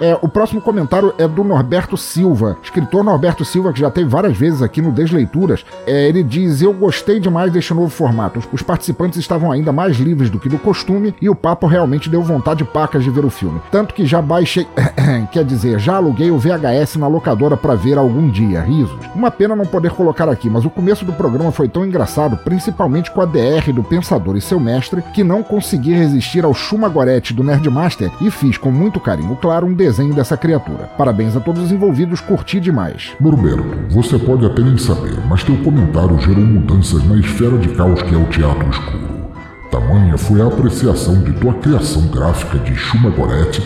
É, 0.00 0.16
o 0.22 0.28
próximo 0.28 0.60
comentário 0.60 1.12
é 1.18 1.26
do 1.26 1.42
Norberto 1.42 1.96
Silva, 1.96 2.56
escritor 2.62 3.02
Norberto 3.02 3.44
Silva, 3.44 3.72
que 3.72 3.80
já 3.80 3.90
teve 3.90 4.08
várias 4.08 4.36
vezes 4.36 4.62
aqui 4.62 4.80
no 4.80 4.92
Desleituras. 4.92 5.64
É, 5.86 6.08
ele 6.08 6.22
diz: 6.22 6.62
Eu 6.62 6.72
gostei 6.72 7.18
demais 7.18 7.52
deste 7.52 7.74
novo 7.74 7.88
formato. 7.88 8.40
Os 8.52 8.62
participantes 8.62 9.18
estavam 9.18 9.50
ainda 9.50 9.72
mais 9.72 9.96
livres 9.96 10.30
do 10.30 10.38
que 10.38 10.48
do 10.48 10.58
costume 10.58 11.14
e 11.20 11.28
o 11.28 11.34
papo 11.34 11.66
realmente 11.66 12.08
deu 12.08 12.22
vontade 12.22 12.64
pacas 12.64 13.02
de 13.02 13.10
ver 13.10 13.24
o 13.24 13.30
filme. 13.30 13.60
Tanto 13.70 13.92
que 13.92 14.06
já 14.06 14.22
baixei. 14.22 14.66
quer 15.32 15.44
dizer, 15.44 15.78
já 15.80 15.96
aluguei 15.96 16.30
o 16.30 16.38
VHS 16.38 16.96
na 16.96 17.08
locadora 17.08 17.56
para 17.56 17.74
ver 17.74 17.98
algum 17.98 18.28
dia. 18.28 18.60
Risos. 18.60 18.98
Uma 19.14 19.30
pena 19.30 19.56
não 19.56 19.66
poder 19.66 19.90
colocar 19.90 20.28
aqui, 20.28 20.48
mas 20.48 20.64
o 20.64 20.70
começo 20.70 21.04
do 21.04 21.12
programa 21.12 21.50
foi 21.50 21.68
tão 21.68 21.84
engraçado, 21.84 22.36
principalmente 22.36 23.10
com 23.10 23.20
a 23.20 23.26
DR 23.26 23.72
do 23.74 23.82
Pensador 23.82 24.36
e 24.36 24.40
seu 24.40 24.60
mestre, 24.60 25.02
que 25.14 25.24
não 25.24 25.42
consegui 25.42 25.92
resistir 25.92 26.44
ao 26.44 26.54
Shumagorete 26.54 27.34
do 27.34 27.42
Nerdmaster 27.42 28.10
e 28.20 28.30
fiz 28.30 28.56
com 28.56 28.70
muito 28.70 29.00
carinho, 29.00 29.36
claro, 29.36 29.66
um 29.66 29.74
desenho 29.74 29.87
dessa 30.14 30.36
criatura. 30.36 30.90
Parabéns 30.98 31.36
a 31.36 31.40
todos 31.40 31.62
os 31.62 31.72
envolvidos, 31.72 32.20
curti 32.20 32.60
demais. 32.60 33.16
Norberto, 33.20 33.64
você 33.90 34.18
pode 34.18 34.44
até 34.44 34.62
nem 34.62 34.76
saber, 34.76 35.18
mas 35.28 35.42
teu 35.42 35.56
comentário 35.58 36.18
gerou 36.20 36.44
mudanças 36.44 37.02
na 37.04 37.16
esfera 37.16 37.56
de 37.58 37.68
caos 37.70 38.02
que 38.02 38.14
é 38.14 38.18
o 38.18 38.26
teatro 38.26 38.68
escuro. 38.68 39.28
Tamanha 39.70 40.18
foi 40.18 40.40
a 40.42 40.46
apreciação 40.46 41.22
de 41.22 41.32
tua 41.32 41.54
criação 41.54 42.06
gráfica 42.08 42.58
de 42.58 42.74
Shuma 42.74 43.10
Goretti 43.10 43.62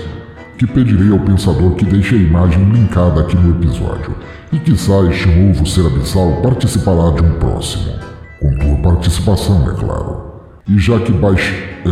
que 0.58 0.66
pedirei 0.66 1.10
ao 1.10 1.18
pensador 1.18 1.74
que 1.74 1.84
deixe 1.84 2.14
a 2.14 2.18
imagem 2.18 2.62
linkada 2.70 3.20
aqui 3.20 3.36
no 3.36 3.50
episódio. 3.50 4.14
E 4.52 4.58
quizá 4.60 5.00
este 5.10 5.26
novo 5.26 5.66
ser 5.66 5.84
abissal 5.84 6.40
participará 6.40 7.10
de 7.10 7.22
um 7.24 7.38
próximo. 7.38 7.94
Com 8.38 8.50
tua 8.58 8.76
participação, 8.92 9.68
é 9.68 9.74
claro. 9.74 10.21
E 10.68 10.78
já 10.78 10.98
que 11.01 11.12
Baix 11.12 11.40
é, 11.40 11.89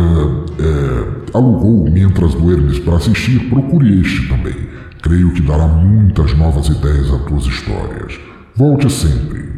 é, 0.63 1.37
alugou 1.37 1.85
o 1.85 1.91
Mientras 1.91 2.33
do 2.33 2.51
Hermes 2.51 2.79
para 2.79 2.95
assistir, 2.95 3.49
procure 3.49 4.01
este 4.01 4.27
também. 4.27 4.55
Creio 5.01 5.33
que 5.33 5.41
dará 5.41 5.67
muitas 5.67 6.33
novas 6.37 6.67
ideias 6.67 7.11
às 7.11 7.21
tuas 7.25 7.45
histórias. 7.45 8.19
Volte 8.55 8.89
sempre. 8.89 9.51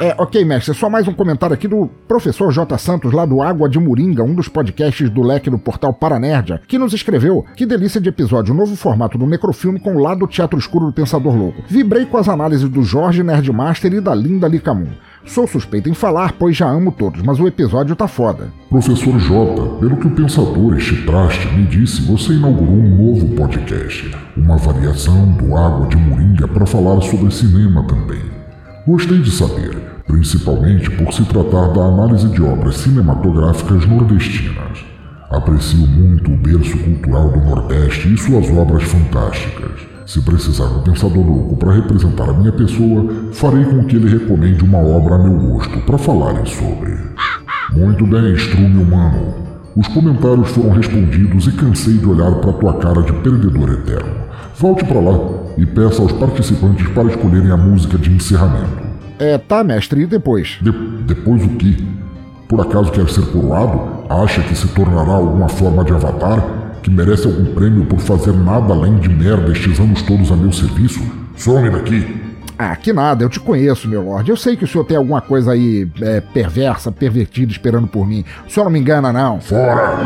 É, 0.00 0.12
ok, 0.18 0.44
mestre, 0.44 0.74
só 0.74 0.90
mais 0.90 1.06
um 1.06 1.12
comentário 1.12 1.54
aqui 1.54 1.68
do 1.68 1.88
professor 2.08 2.50
J. 2.52 2.76
Santos, 2.78 3.12
lá 3.12 3.24
do 3.24 3.40
Água 3.40 3.68
de 3.68 3.78
Moringa, 3.78 4.24
um 4.24 4.34
dos 4.34 4.48
podcasts 4.48 5.08
do 5.08 5.22
leque 5.22 5.48
do 5.48 5.58
portal 5.58 5.94
Paranerdia, 5.94 6.60
que 6.66 6.78
nos 6.78 6.92
escreveu: 6.92 7.44
Que 7.54 7.64
delícia 7.64 8.00
de 8.00 8.08
episódio, 8.08 8.52
um 8.52 8.56
novo 8.56 8.74
formato 8.74 9.16
do 9.16 9.26
Necrofilme 9.26 9.78
com 9.78 9.94
o 9.94 10.00
lado 10.00 10.26
teatro 10.26 10.58
escuro 10.58 10.86
do 10.86 10.92
Pensador 10.92 11.36
Louco. 11.36 11.62
Vibrei 11.68 12.04
com 12.06 12.18
as 12.18 12.28
análises 12.28 12.68
do 12.68 12.82
Jorge 12.82 13.22
Nerdmaster 13.22 13.92
e 13.92 14.00
da 14.00 14.12
Linda 14.14 14.48
Licamun. 14.48 14.88
Sou 15.26 15.48
suspeito 15.48 15.88
em 15.88 15.94
falar, 15.94 16.34
pois 16.38 16.56
já 16.56 16.68
amo 16.68 16.92
todos, 16.92 17.22
mas 17.22 17.40
o 17.40 17.46
episódio 17.46 17.96
tá 17.96 18.06
foda. 18.06 18.52
Professor 18.68 19.18
J, 19.18 19.78
pelo 19.80 19.96
que 19.96 20.06
o 20.06 20.10
pensador 20.10 20.76
este 20.76 21.02
traste 21.06 21.48
me 21.48 21.64
disse, 21.64 22.02
você 22.02 22.34
inaugurou 22.34 22.74
um 22.74 23.12
novo 23.12 23.28
podcast, 23.34 24.14
uma 24.36 24.58
variação 24.58 25.32
do 25.32 25.56
Água 25.56 25.88
de 25.88 25.96
Moringa 25.96 26.46
para 26.46 26.66
falar 26.66 27.00
sobre 27.00 27.30
cinema 27.32 27.86
também. 27.86 28.22
Gostei 28.86 29.18
de 29.18 29.30
saber, 29.30 29.74
principalmente 30.06 30.90
por 30.90 31.12
se 31.12 31.24
tratar 31.24 31.68
da 31.68 31.86
análise 31.86 32.28
de 32.28 32.42
obras 32.42 32.76
cinematográficas 32.76 33.86
nordestinas. 33.86 34.84
Aprecio 35.30 35.86
muito 35.86 36.30
o 36.30 36.36
berço 36.36 36.76
cultural 36.78 37.30
do 37.30 37.40
Nordeste 37.40 38.12
e 38.12 38.18
suas 38.18 38.48
obras 38.50 38.84
fantásticas. 38.84 39.93
Se 40.06 40.20
precisar 40.20 40.66
de 40.66 40.74
um 40.74 40.82
pensador 40.82 41.26
louco 41.26 41.56
para 41.56 41.72
representar 41.72 42.28
a 42.28 42.32
minha 42.34 42.52
pessoa, 42.52 43.06
farei 43.32 43.64
com 43.64 43.84
que 43.84 43.96
ele 43.96 44.08
recomende 44.08 44.62
uma 44.62 44.78
obra 44.78 45.14
a 45.14 45.18
meu 45.18 45.32
gosto 45.32 45.80
para 45.80 45.96
falarem 45.96 46.44
sobre. 46.44 46.94
Muito 47.72 48.06
bem, 48.06 48.34
estrume 48.34 48.82
humano. 48.82 49.34
Os 49.74 49.88
comentários 49.88 50.50
foram 50.50 50.70
respondidos 50.70 51.46
e 51.46 51.52
cansei 51.52 51.94
de 51.94 52.06
olhar 52.06 52.32
para 52.36 52.52
tua 52.52 52.74
cara 52.74 53.02
de 53.02 53.12
perdedor 53.14 53.70
eterno. 53.72 54.14
Volte 54.56 54.84
para 54.84 55.00
lá 55.00 55.18
e 55.56 55.64
peça 55.64 56.02
aos 56.02 56.12
participantes 56.12 56.86
para 56.90 57.08
escolherem 57.08 57.50
a 57.50 57.56
música 57.56 57.96
de 57.96 58.12
encerramento. 58.12 58.84
É, 59.18 59.38
tá, 59.38 59.64
mestre, 59.64 60.02
e 60.02 60.06
depois? 60.06 60.58
De 60.60 60.70
depois 61.06 61.42
o 61.42 61.48
quê? 61.56 61.76
Por 62.46 62.60
acaso 62.60 62.92
quer 62.92 63.08
ser 63.08 63.24
coroado? 63.26 64.04
Acha 64.08 64.42
que 64.42 64.54
se 64.54 64.68
tornará 64.68 65.12
alguma 65.12 65.48
forma 65.48 65.82
de 65.82 65.92
avatar? 65.92 66.63
Que 66.84 66.90
merece 66.90 67.26
algum 67.26 67.46
prêmio 67.54 67.86
por 67.86 67.98
fazer 67.98 68.34
nada 68.34 68.74
além 68.74 68.98
de 68.98 69.08
merda 69.08 69.50
estes 69.50 69.80
anos 69.80 70.02
todos 70.02 70.30
a 70.30 70.36
meu 70.36 70.52
serviço? 70.52 71.00
Some 71.34 71.70
daqui! 71.70 72.20
Ah, 72.58 72.76
que 72.76 72.92
nada, 72.92 73.24
eu 73.24 73.30
te 73.30 73.40
conheço, 73.40 73.88
meu 73.88 74.02
lord. 74.02 74.28
Eu 74.28 74.36
sei 74.36 74.54
que 74.54 74.64
o 74.64 74.68
senhor 74.68 74.84
tem 74.84 74.98
alguma 74.98 75.22
coisa 75.22 75.52
aí 75.52 75.88
é, 76.02 76.20
perversa, 76.20 76.92
pervertida 76.92 77.50
esperando 77.50 77.86
por 77.86 78.06
mim. 78.06 78.22
O 78.46 78.50
senhor 78.50 78.64
não 78.64 78.70
me 78.70 78.78
engana, 78.78 79.10
não. 79.10 79.40
Fora! 79.40 79.96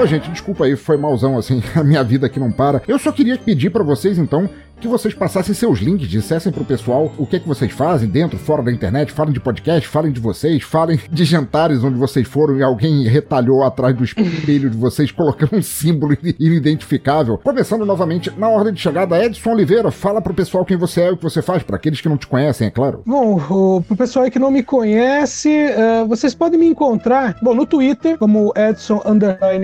Ô, 0.00 0.06
gente, 0.06 0.30
desculpa 0.30 0.66
aí, 0.66 0.76
foi 0.76 0.96
malzão 0.96 1.36
assim, 1.36 1.60
a 1.74 1.82
minha 1.82 2.04
vida 2.04 2.26
aqui 2.26 2.38
não 2.38 2.52
para. 2.52 2.82
Eu 2.86 3.00
só 3.00 3.10
queria 3.10 3.36
pedir 3.36 3.70
para 3.70 3.82
vocês, 3.82 4.16
então, 4.16 4.48
que 4.80 4.88
vocês 4.88 5.14
passassem 5.14 5.54
seus 5.54 5.78
links, 5.78 6.08
dissessem 6.08 6.52
pro 6.52 6.64
pessoal 6.64 7.12
o 7.18 7.26
que 7.26 7.36
é 7.36 7.40
que 7.40 7.48
vocês 7.48 7.72
fazem 7.72 8.08
dentro, 8.08 8.38
fora 8.38 8.62
da 8.62 8.72
internet, 8.72 9.12
falem 9.12 9.32
de 9.32 9.40
podcast, 9.40 9.88
falem 9.88 10.12
de 10.12 10.20
vocês, 10.20 10.62
falem 10.62 10.98
de 11.10 11.24
jantares 11.24 11.82
onde 11.82 11.98
vocês 11.98 12.26
foram 12.26 12.56
e 12.56 12.62
alguém 12.62 13.04
retalhou 13.04 13.62
atrás 13.62 13.94
do 13.96 14.04
espelho 14.04 14.70
de 14.70 14.76
vocês 14.76 15.10
colocando 15.10 15.56
um 15.56 15.62
símbolo 15.62 16.16
inidentificável. 16.38 17.38
Começando 17.38 17.84
novamente 17.84 18.30
na 18.36 18.48
ordem 18.48 18.72
de 18.72 18.80
chegada, 18.80 19.22
Edson 19.22 19.52
Oliveira, 19.52 19.90
fala 19.90 20.20
pro 20.20 20.34
pessoal 20.34 20.64
quem 20.64 20.76
você 20.76 21.02
é 21.02 21.08
e 21.08 21.12
o 21.12 21.16
que 21.16 21.22
você 21.22 21.42
faz, 21.42 21.62
para 21.62 21.76
aqueles 21.76 22.00
que 22.00 22.08
não 22.08 22.16
te 22.16 22.26
conhecem, 22.26 22.66
é 22.66 22.70
claro. 22.70 23.02
Bom, 23.06 23.40
o, 23.50 23.82
pro 23.82 23.96
pessoal 23.96 24.30
que 24.30 24.38
não 24.38 24.50
me 24.50 24.62
conhece, 24.62 25.48
uh, 25.48 26.06
vocês 26.06 26.34
podem 26.34 26.58
me 26.58 26.66
encontrar, 26.66 27.36
bom, 27.42 27.54
no 27.54 27.66
Twitter, 27.66 28.18
como 28.18 28.52
Edson 28.56 29.02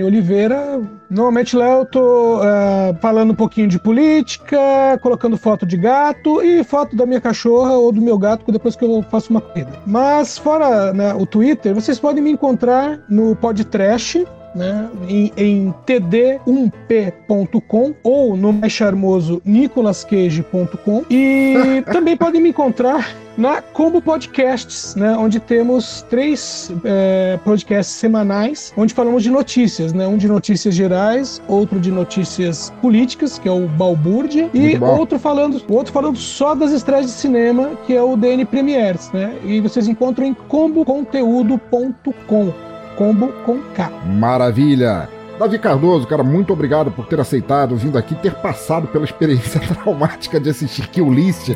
Oliveira. 0.05 0.81
Normalmente 1.11 1.57
lá 1.57 1.71
eu 1.71 1.85
tô 1.85 2.37
uh, 2.37 2.95
falando 3.01 3.31
um 3.31 3.35
pouquinho 3.35 3.67
de 3.67 3.77
política, 3.77 4.57
colocando 5.01 5.35
foto 5.35 5.65
de 5.65 5.75
gato 5.75 6.41
e 6.41 6.63
foto 6.63 6.95
da 6.95 7.05
minha 7.05 7.19
cachorra 7.19 7.73
ou 7.73 7.91
do 7.91 8.01
meu 8.01 8.17
gato 8.17 8.49
depois 8.49 8.77
que 8.77 8.85
eu 8.85 9.03
faço 9.11 9.29
uma 9.29 9.41
corrida. 9.41 9.73
Mas 9.85 10.37
fora 10.37 10.93
né, 10.93 11.13
o 11.13 11.25
Twitter, 11.25 11.75
vocês 11.75 11.99
podem 11.99 12.23
me 12.23 12.31
encontrar 12.31 12.97
no 13.09 13.35
Podtrash, 13.35 14.25
né, 14.55 14.89
em, 15.07 15.31
em 15.37 15.71
td1p.com 15.85 17.93
ou 18.03 18.35
no 18.35 18.51
mais 18.51 18.71
charmoso 18.71 19.39
nicolasquege.com 19.45 21.05
e 21.09 21.83
também 21.91 22.17
podem 22.17 22.41
me 22.41 22.49
encontrar 22.49 23.15
na 23.37 23.61
Combo 23.61 24.01
Podcasts, 24.01 24.93
né, 24.95 25.15
onde 25.17 25.39
temos 25.39 26.05
três 26.09 26.69
é, 26.83 27.39
podcasts 27.43 27.95
semanais, 27.95 28.73
onde 28.75 28.93
falamos 28.93 29.23
de 29.23 29.31
notícias, 29.31 29.93
né, 29.93 30.05
um 30.05 30.17
de 30.17 30.27
notícias 30.27 30.75
gerais, 30.75 31.41
outro 31.47 31.79
de 31.79 31.89
notícias 31.91 32.73
políticas, 32.81 33.39
que 33.39 33.47
é 33.47 33.51
o 33.51 33.69
Balbúrdia, 33.69 34.49
e 34.53 34.77
outro 34.77 35.17
falando, 35.17 35.63
outro 35.69 35.93
falando 35.93 36.17
só 36.17 36.53
das 36.53 36.71
estreias 36.71 37.05
de 37.05 37.13
cinema, 37.13 37.71
que 37.87 37.95
é 37.95 38.03
o 38.03 38.17
DN 38.17 38.43
Premiers, 38.45 39.09
né, 39.11 39.33
e 39.43 39.61
vocês 39.61 39.87
encontram 39.87 40.25
em 40.25 40.33
comboconteúdo.com 40.33 42.70
combo 42.95 43.29
com 43.45 43.59
K. 43.73 43.91
Maravilha! 44.05 45.09
Davi 45.41 45.57
Cardoso, 45.57 46.05
cara, 46.05 46.21
muito 46.21 46.53
obrigado 46.53 46.91
por 46.91 47.07
ter 47.07 47.19
aceitado, 47.19 47.75
vindo 47.75 47.97
aqui, 47.97 48.13
ter 48.13 48.35
passado 48.35 48.87
pela 48.87 49.03
experiência 49.03 49.59
traumática 49.73 50.39
de 50.39 50.51
assistir 50.51 50.87
Kill 50.87 51.11
List. 51.11 51.49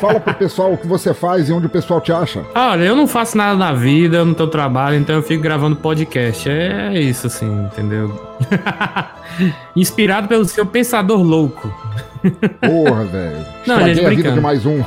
Fala 0.00 0.18
pro 0.18 0.32
pessoal 0.32 0.72
o 0.72 0.78
que 0.78 0.86
você 0.86 1.12
faz 1.12 1.50
e 1.50 1.52
onde 1.52 1.66
o 1.66 1.68
pessoal 1.68 2.00
te 2.00 2.10
acha. 2.10 2.42
Olha, 2.54 2.84
eu 2.84 2.96
não 2.96 3.06
faço 3.06 3.36
nada 3.36 3.54
na 3.54 3.74
vida, 3.74 4.16
eu 4.16 4.24
não 4.24 4.32
tenho 4.32 4.48
trabalho, 4.48 4.96
então 4.96 5.14
eu 5.14 5.22
fico 5.22 5.42
gravando 5.42 5.76
podcast. 5.76 6.48
É 6.48 6.98
isso, 6.98 7.26
assim, 7.26 7.46
entendeu? 7.66 8.18
Inspirado 9.76 10.28
pelo 10.28 10.46
seu 10.46 10.64
pensador 10.64 11.22
louco. 11.22 11.70
Porra, 12.58 13.04
velho. 13.04 13.44
Não, 13.66 13.80
gente, 13.84 14.02
a 14.02 14.08
vida 14.08 14.32
de 14.32 14.40
mais 14.40 14.64
um. 14.64 14.82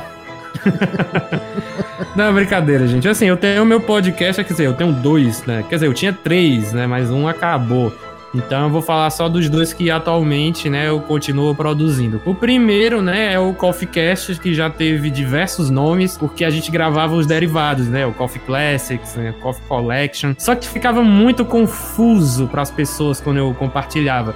Não, 2.16 2.32
brincadeira, 2.32 2.86
gente. 2.86 3.08
Assim, 3.08 3.26
eu 3.26 3.36
tenho 3.36 3.62
o 3.62 3.66
meu 3.66 3.80
podcast, 3.80 4.42
quer 4.42 4.52
dizer, 4.52 4.66
eu 4.66 4.74
tenho 4.74 4.92
dois, 4.92 5.44
né? 5.44 5.64
Quer 5.68 5.76
dizer, 5.76 5.86
eu 5.86 5.94
tinha 5.94 6.12
três, 6.12 6.72
né? 6.72 6.86
Mas 6.86 7.10
um 7.10 7.28
acabou. 7.28 7.92
Então 8.34 8.64
eu 8.64 8.70
vou 8.70 8.80
falar 8.80 9.10
só 9.10 9.28
dos 9.28 9.48
dois 9.48 9.72
que 9.72 9.90
atualmente, 9.90 10.70
né, 10.70 10.88
eu 10.88 11.00
continuo 11.00 11.52
produzindo. 11.54 12.22
O 12.24 12.32
primeiro, 12.32 13.02
né, 13.02 13.32
é 13.32 13.40
o 13.40 13.52
Coffee 13.52 13.88
Cast, 13.88 14.38
que 14.38 14.54
já 14.54 14.70
teve 14.70 15.10
diversos 15.10 15.68
nomes, 15.68 16.16
porque 16.16 16.44
a 16.44 16.50
gente 16.50 16.70
gravava 16.70 17.14
os 17.14 17.26
derivados, 17.26 17.88
né, 17.88 18.06
o 18.06 18.12
Coffee 18.12 18.40
Classics, 18.40 19.16
né, 19.16 19.34
Coffee 19.40 19.64
Collection. 19.66 20.34
Só 20.38 20.54
que 20.54 20.68
ficava 20.68 21.02
muito 21.02 21.44
confuso 21.44 22.46
para 22.46 22.62
as 22.62 22.70
pessoas 22.70 23.20
quando 23.20 23.38
eu 23.38 23.52
compartilhava. 23.52 24.34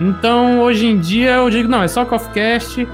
Então, 0.00 0.60
hoje 0.60 0.86
em 0.86 0.98
dia 0.98 1.32
eu 1.32 1.50
digo, 1.50 1.68
não, 1.68 1.82
é 1.82 1.88
só 1.88 2.04
Coffee 2.04 2.32
Cast, 2.32 2.88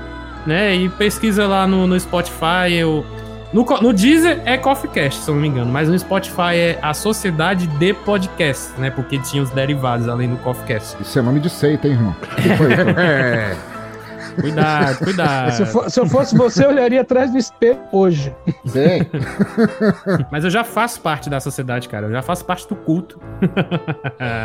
né, 0.48 0.74
e 0.74 0.88
pesquisa 0.88 1.46
lá 1.46 1.66
no, 1.66 1.86
no 1.86 2.00
Spotify, 2.00 2.72
eu 2.72 3.04
no, 3.52 3.64
no 3.64 3.92
Deezer 3.92 4.42
é 4.44 4.58
CoffeeCast, 4.58 5.22
se 5.22 5.30
eu 5.30 5.34
não 5.34 5.40
me 5.40 5.48
engano, 5.48 5.70
mas 5.70 5.88
no 5.88 5.98
Spotify 5.98 6.54
é 6.54 6.78
a 6.82 6.92
Sociedade 6.92 7.66
de 7.66 7.94
Podcast, 7.94 8.78
né? 8.78 8.90
Porque 8.90 9.18
tinha 9.18 9.42
os 9.42 9.50
derivados 9.50 10.06
além 10.06 10.28
do 10.28 10.36
CoffeeCast. 10.36 10.96
Isso 11.00 11.18
é 11.18 11.22
nome 11.22 11.40
de 11.40 11.48
seita, 11.48 11.88
hein, 11.88 11.94
irmão? 11.94 12.16
é. 12.98 13.56
Cuidado, 14.40 14.98
cuidado. 14.98 15.52
Se 15.52 15.62
eu, 15.62 15.66
for, 15.66 15.90
se 15.90 16.00
eu, 16.00 16.06
fosse 16.06 16.36
você, 16.36 16.64
eu 16.64 16.70
olharia 16.70 17.00
atrás 17.00 17.30
do 17.30 17.38
espelho 17.38 17.78
hoje. 17.92 18.34
Sim. 18.66 19.06
Mas 20.30 20.44
eu 20.44 20.50
já 20.50 20.64
faço 20.64 21.00
parte 21.00 21.30
da 21.30 21.40
sociedade, 21.40 21.88
cara. 21.88 22.06
Eu 22.06 22.12
já 22.12 22.22
faço 22.22 22.44
parte 22.44 22.68
do 22.68 22.76
culto. 22.76 23.20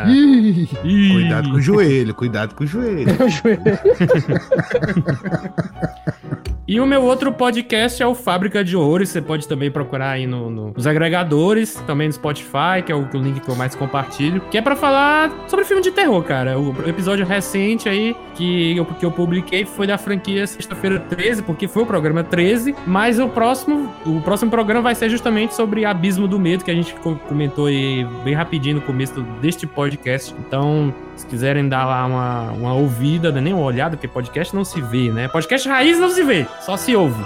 Ih, 0.07 0.67
cuidado 1.13 1.49
com 1.49 1.55
o 1.55 1.61
joelho, 1.61 2.13
cuidado 2.13 2.55
com 2.55 2.63
o 2.63 2.67
joelho. 2.67 3.11
o 3.23 3.29
joelho. 3.29 3.63
E 6.65 6.79
o 6.79 6.85
meu 6.85 7.03
outro 7.03 7.29
podcast 7.33 8.01
é 8.01 8.07
o 8.07 8.15
Fábrica 8.15 8.63
de 8.63 8.77
Horrores. 8.77 9.09
Você 9.09 9.21
pode 9.21 9.45
também 9.45 9.69
procurar 9.69 10.11
aí 10.11 10.25
no, 10.25 10.49
no, 10.49 10.71
nos 10.71 10.87
agregadores, 10.87 11.75
também 11.85 12.07
no 12.07 12.13
Spotify, 12.13 12.81
que 12.85 12.89
é 12.89 12.95
o, 12.95 13.01
o 13.01 13.17
link 13.17 13.41
que 13.41 13.49
eu 13.49 13.55
mais 13.55 13.75
compartilho. 13.75 14.39
Que 14.49 14.57
é 14.57 14.61
para 14.61 14.73
falar 14.73 15.29
sobre 15.49 15.65
filme 15.65 15.83
de 15.83 15.91
terror, 15.91 16.23
cara. 16.23 16.57
O 16.57 16.87
episódio 16.87 17.25
recente 17.25 17.89
aí 17.89 18.15
que 18.35 18.77
eu, 18.77 18.85
que 18.85 19.05
eu 19.05 19.11
publiquei 19.11 19.65
foi 19.65 19.85
da 19.85 19.97
franquia 19.97 20.47
Sexta-feira 20.47 21.01
13, 21.01 21.43
porque 21.43 21.67
foi 21.67 21.83
o 21.83 21.85
programa 21.85 22.23
13. 22.23 22.73
Mas 22.87 23.19
o 23.19 23.27
próximo, 23.27 23.93
o 24.05 24.21
próximo 24.21 24.49
programa 24.49 24.83
vai 24.83 24.95
ser 24.95 25.09
justamente 25.09 25.53
sobre 25.53 25.83
Abismo 25.83 26.29
do 26.29 26.39
Medo, 26.39 26.63
que 26.63 26.71
a 26.71 26.75
gente 26.75 26.95
comentou 27.27 27.65
aí 27.65 28.07
bem 28.23 28.33
rapidinho 28.33 28.75
no 28.75 28.81
começo 28.81 29.21
deste 29.41 29.67
podcast. 29.67 30.33
Então, 30.39 30.95
se 31.23 31.27
quiserem 31.29 31.67
dar 31.69 31.85
lá 31.85 32.05
uma, 32.05 32.51
uma 32.51 32.73
ouvida, 32.73 33.31
né? 33.31 33.39
nem 33.39 33.53
uma 33.53 33.63
olhada, 33.63 33.95
porque 33.95 34.07
podcast 34.07 34.53
não 34.53 34.65
se 34.65 34.81
vê, 34.81 35.09
né? 35.09 35.27
Podcast 35.29 35.67
raiz 35.67 35.97
não 35.97 36.09
se 36.09 36.21
vê, 36.23 36.45
só 36.61 36.75
se 36.75 36.95
ouve. 36.95 37.23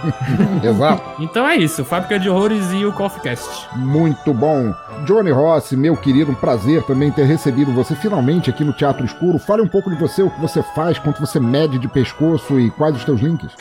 Exato. 0.62 1.22
Então 1.22 1.46
é 1.46 1.56
isso, 1.56 1.84
Fábrica 1.84 2.18
de 2.18 2.30
Horrores 2.30 2.72
e 2.72 2.86
o 2.86 2.92
CoffeeCast. 2.92 3.68
Muito 3.76 4.32
bom. 4.32 4.72
Johnny 5.04 5.30
Rossi, 5.30 5.76
meu 5.76 5.96
querido, 5.96 6.30
um 6.30 6.34
prazer 6.34 6.82
também 6.84 7.10
ter 7.10 7.24
recebido 7.24 7.72
você 7.72 7.94
finalmente 7.94 8.48
aqui 8.48 8.64
no 8.64 8.72
Teatro 8.72 9.04
Escuro. 9.04 9.38
Fale 9.38 9.62
um 9.62 9.68
pouco 9.68 9.90
de 9.90 9.96
você, 9.96 10.22
o 10.22 10.30
que 10.30 10.40
você 10.40 10.62
faz, 10.74 10.98
quanto 10.98 11.20
você 11.20 11.38
mede 11.38 11.78
de 11.78 11.88
pescoço 11.88 12.58
e 12.58 12.70
quais 12.70 12.96
os 12.96 13.04
teus 13.04 13.20
links. 13.20 13.52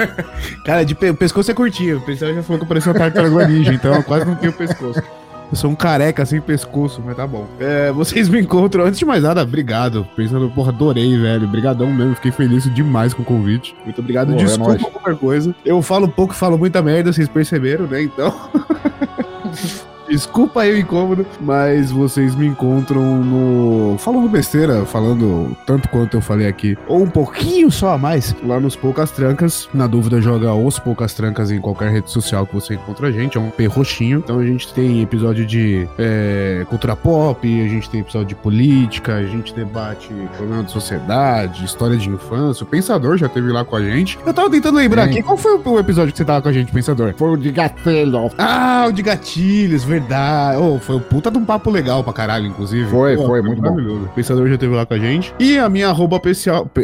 Cara, 0.66 0.84
de 0.84 0.94
pe 0.94 1.12
pescoço 1.14 1.50
é 1.50 1.54
curtinho. 1.54 1.98
O 1.98 2.02
pessoal 2.02 2.34
já 2.34 2.42
falou 2.42 2.58
que 2.58 2.64
eu 2.64 2.68
parecia 2.68 2.92
uma 2.92 2.98
tartaruga 2.98 3.46
ninja, 3.46 3.72
então 3.72 3.94
eu 3.94 4.02
quase 4.02 4.26
não 4.26 4.34
tenho 4.34 4.52
pescoço. 4.52 5.00
Eu 5.50 5.56
sou 5.56 5.70
um 5.70 5.74
careca 5.74 6.24
sem 6.26 6.40
pescoço, 6.40 7.02
mas 7.04 7.16
tá 7.16 7.26
bom. 7.26 7.46
É, 7.60 7.92
vocês 7.92 8.28
me 8.28 8.40
encontram, 8.40 8.84
antes 8.84 8.98
de 8.98 9.04
mais 9.04 9.22
nada, 9.22 9.42
obrigado. 9.42 10.06
Pensando, 10.16 10.50
porra, 10.50 10.70
adorei, 10.70 11.16
velho. 11.18 11.46
Obrigadão 11.46 11.92
mesmo, 11.92 12.14
fiquei 12.16 12.32
feliz 12.32 12.64
demais 12.74 13.14
com 13.14 13.22
o 13.22 13.24
convite. 13.24 13.74
Muito 13.84 14.00
obrigado. 14.00 14.28
Pô, 14.28 14.34
é 14.34 14.36
Desculpa 14.36 14.70
nóis. 14.72 14.82
qualquer 14.82 15.16
coisa. 15.16 15.54
Eu 15.64 15.80
falo 15.82 16.08
pouco, 16.08 16.34
falo 16.34 16.58
muita 16.58 16.82
merda, 16.82 17.12
vocês 17.12 17.28
perceberam, 17.28 17.86
né? 17.86 18.02
Então. 18.02 18.34
Desculpa 20.08 20.62
aí 20.62 20.74
o 20.74 20.78
incômodo, 20.78 21.26
mas 21.40 21.90
vocês 21.90 22.34
me 22.34 22.46
encontram 22.46 23.22
no. 23.22 23.96
Falando 23.98 24.28
besteira, 24.28 24.84
falando 24.84 25.56
tanto 25.66 25.88
quanto 25.88 26.16
eu 26.16 26.20
falei 26.20 26.46
aqui, 26.46 26.76
ou 26.86 27.02
um 27.02 27.10
pouquinho 27.10 27.70
só 27.70 27.94
a 27.94 27.98
mais, 27.98 28.34
lá 28.44 28.60
nos 28.60 28.76
Poucas 28.76 29.10
Trancas. 29.10 29.68
Na 29.72 29.86
dúvida, 29.86 30.20
joga 30.20 30.52
os 30.54 30.78
Poucas 30.78 31.14
Trancas 31.14 31.50
em 31.50 31.60
qualquer 31.60 31.90
rede 31.90 32.10
social 32.10 32.46
que 32.46 32.54
você 32.54 32.74
encontra 32.74 33.08
a 33.08 33.12
gente. 33.12 33.36
É 33.36 33.40
um 33.40 33.50
P 33.50 33.66
roxinho. 33.66 34.18
Então 34.18 34.38
a 34.38 34.44
gente 34.44 34.72
tem 34.72 35.02
episódio 35.02 35.46
de 35.46 35.88
é, 35.98 36.66
cultura 36.68 36.94
pop, 36.94 37.46
a 37.46 37.68
gente 37.68 37.88
tem 37.88 38.00
episódio 38.00 38.28
de 38.28 38.34
política, 38.34 39.14
a 39.14 39.24
gente 39.24 39.54
debate 39.54 40.08
problema 40.36 40.62
de 40.62 40.70
sociedade, 40.70 41.64
história 41.64 41.96
de 41.96 42.08
infância. 42.08 42.64
O 42.64 42.66
Pensador 42.66 43.16
já 43.16 43.28
teve 43.28 43.50
lá 43.50 43.64
com 43.64 43.76
a 43.76 43.82
gente. 43.82 44.18
Eu 44.24 44.34
tava 44.34 44.50
tentando 44.50 44.76
lembrar 44.76 45.04
aqui, 45.04 45.22
qual 45.22 45.36
foi 45.36 45.58
o 45.58 45.78
episódio 45.78 46.12
que 46.12 46.18
você 46.18 46.24
tava 46.24 46.42
com 46.42 46.48
a 46.48 46.52
gente, 46.52 46.72
Pensador? 46.72 47.14
Foi 47.16 47.30
o 47.30 47.36
de 47.36 47.50
gatilho. 47.50 48.30
Ah, 48.38 48.86
o 48.88 48.92
de 48.92 49.02
gatilhos, 49.02 49.84
verdade. 49.98 50.58
Oh, 50.58 50.78
foi 50.78 50.96
um 50.96 51.00
puta 51.00 51.30
de 51.30 51.38
um 51.38 51.44
papo 51.44 51.70
legal 51.70 52.02
pra 52.02 52.12
caralho, 52.12 52.46
inclusive. 52.46 52.88
Foi, 52.90 53.16
Pô, 53.16 53.26
foi, 53.26 53.42
muito 53.42 53.60
bom. 53.60 53.74
O 53.74 54.08
Pensador 54.14 54.48
já 54.48 54.58
teve 54.58 54.74
lá 54.74 54.84
com 54.84 54.94
a 54.94 54.98
gente. 54.98 55.34
E 55.38 55.58
a 55.58 55.68
minha 55.68 55.88
arroba 55.88 56.20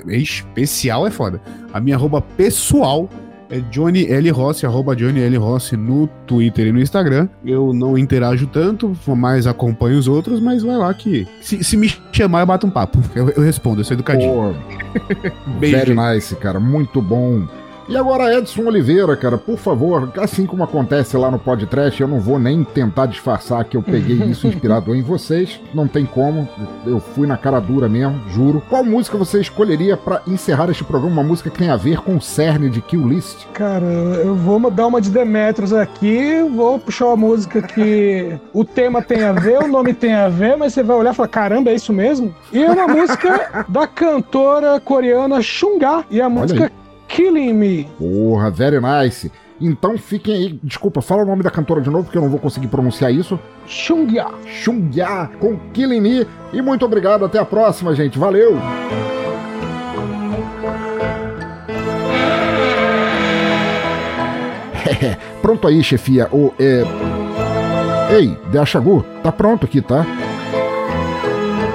ixi, 0.09 0.45
pessoal 0.55 1.07
é 1.07 1.11
foda. 1.11 1.41
A 1.73 1.81
minha 1.81 1.97
arroba 1.97 2.21
pessoal 2.21 3.09
é 3.51 3.59
Johnny 3.71 4.07
L. 4.07 4.31
Rossi, 4.31 4.65
arroba 4.65 4.95
Johnny 4.95 5.21
L. 5.21 5.37
Rossi 5.37 5.77
no 5.77 6.07
Twitter 6.27 6.69
e 6.69 6.73
no 6.73 6.81
Instagram. 6.81 7.29
Eu 7.45 7.73
não 7.73 7.99
interajo 7.99 8.47
tanto, 8.47 8.97
mais 9.09 9.47
acompanho 9.47 9.99
os 9.99 10.07
outros, 10.07 10.41
mas 10.41 10.63
vai 10.63 10.77
lá 10.77 10.95
que. 10.95 11.27
Se, 11.41 11.63
se 11.65 11.77
me 11.77 11.93
chamar, 12.13 12.41
eu 12.41 12.47
bato 12.47 12.67
um 12.67 12.71
papo. 12.71 12.99
Eu, 13.15 13.29
eu 13.31 13.43
respondo, 13.43 13.81
eu 13.81 13.85
sou 13.85 13.95
educadinho. 13.95 14.33
Pô, 14.33 15.31
Beijo. 15.59 15.77
very 15.77 15.95
nice, 15.95 16.35
cara. 16.37 16.61
Muito 16.61 17.03
bom. 17.03 17.47
E 17.91 17.97
agora, 17.97 18.33
Edson 18.33 18.63
Oliveira, 18.63 19.17
cara, 19.17 19.37
por 19.37 19.59
favor, 19.59 20.13
assim 20.19 20.47
como 20.47 20.63
acontece 20.63 21.17
lá 21.17 21.29
no 21.29 21.41
podcast, 21.41 22.01
eu 22.01 22.07
não 22.07 22.21
vou 22.21 22.39
nem 22.39 22.63
tentar 22.63 23.07
disfarçar 23.07 23.65
que 23.65 23.77
eu 23.77 23.83
peguei 23.83 24.15
isso 24.31 24.47
inspirado 24.47 24.95
em 24.95 25.03
vocês. 25.03 25.61
Não 25.75 25.89
tem 25.89 26.07
como. 26.07 26.49
Eu 26.87 27.01
fui 27.01 27.27
na 27.27 27.37
cara 27.37 27.59
dura 27.59 27.89
mesmo, 27.89 28.21
juro. 28.29 28.63
Qual 28.71 28.85
música 28.85 29.19
você 29.19 29.41
escolheria 29.41 29.97
pra 29.97 30.23
encerrar 30.29 30.71
este 30.71 30.85
programa? 30.85 31.15
Uma 31.15 31.25
música 31.25 31.51
que 31.51 31.59
tem 31.59 31.69
a 31.69 31.77
ver 31.77 31.99
com 31.99 32.15
o 32.15 32.21
cerne 32.21 32.71
de 32.71 32.81
Kill 32.81 33.09
List? 33.09 33.45
Cara, 33.55 33.85
eu 33.85 34.37
vou 34.37 34.71
dar 34.71 34.87
uma 34.87 35.01
de 35.01 35.11
Demetrius 35.11 35.73
aqui, 35.73 36.45
vou 36.55 36.79
puxar 36.79 37.07
uma 37.07 37.17
música 37.17 37.61
que 37.61 38.39
o 38.53 38.65
tema 38.65 39.03
tem 39.03 39.25
a 39.25 39.33
ver, 39.33 39.65
o 39.65 39.67
nome 39.67 39.95
tem 39.95 40.13
a 40.13 40.29
ver, 40.29 40.57
mas 40.57 40.75
você 40.75 40.85
vai 40.85 40.97
olhar 40.97 41.13
e 41.13 41.17
falar, 41.17 41.29
caramba, 41.29 41.71
é 41.71 41.75
isso 41.75 41.93
mesmo? 41.93 42.33
E 42.53 42.63
é 42.63 42.71
uma 42.71 42.87
música 42.87 43.65
da 43.69 43.89
cantora 43.89 44.79
coreana 44.79 45.43
Xungá, 45.43 46.05
e 46.09 46.21
a 46.21 46.29
música 46.29 46.71
Killing 47.11 47.53
Me. 47.53 47.85
Porra, 47.99 48.51
very 48.51 48.79
nice. 48.81 49.31
Então 49.61 49.99
fiquem 49.99 50.35
aí. 50.35 50.61
Desculpa, 50.63 51.03
fala 51.03 51.23
o 51.23 51.27
nome 51.27 51.43
da 51.43 51.51
cantora 51.51 51.81
de 51.81 51.91
novo, 51.91 52.05
porque 52.05 52.17
eu 52.17 52.23
não 52.23 52.31
vou 52.31 52.39
conseguir 52.39 52.69
pronunciar 52.69 53.13
isso. 53.13 53.39
Xungya. 53.67 54.29
Xungya 54.47 55.29
com 55.39 55.59
Killing 55.73 56.01
Me. 56.01 56.27
E 56.53 56.63
muito 56.63 56.85
obrigado. 56.85 57.25
Até 57.25 57.39
a 57.39 57.45
próxima, 57.45 57.95
gente. 57.95 58.19
Valeu! 58.19 58.57
pronto 65.43 65.67
aí, 65.67 65.83
chefia. 65.83 66.29
O, 66.33 66.55
é... 66.59 66.85
Ei, 68.17 68.39
Deachagu, 68.51 69.05
tá 69.23 69.31
pronto 69.31 69.67
aqui, 69.67 69.81
tá? 69.81 70.07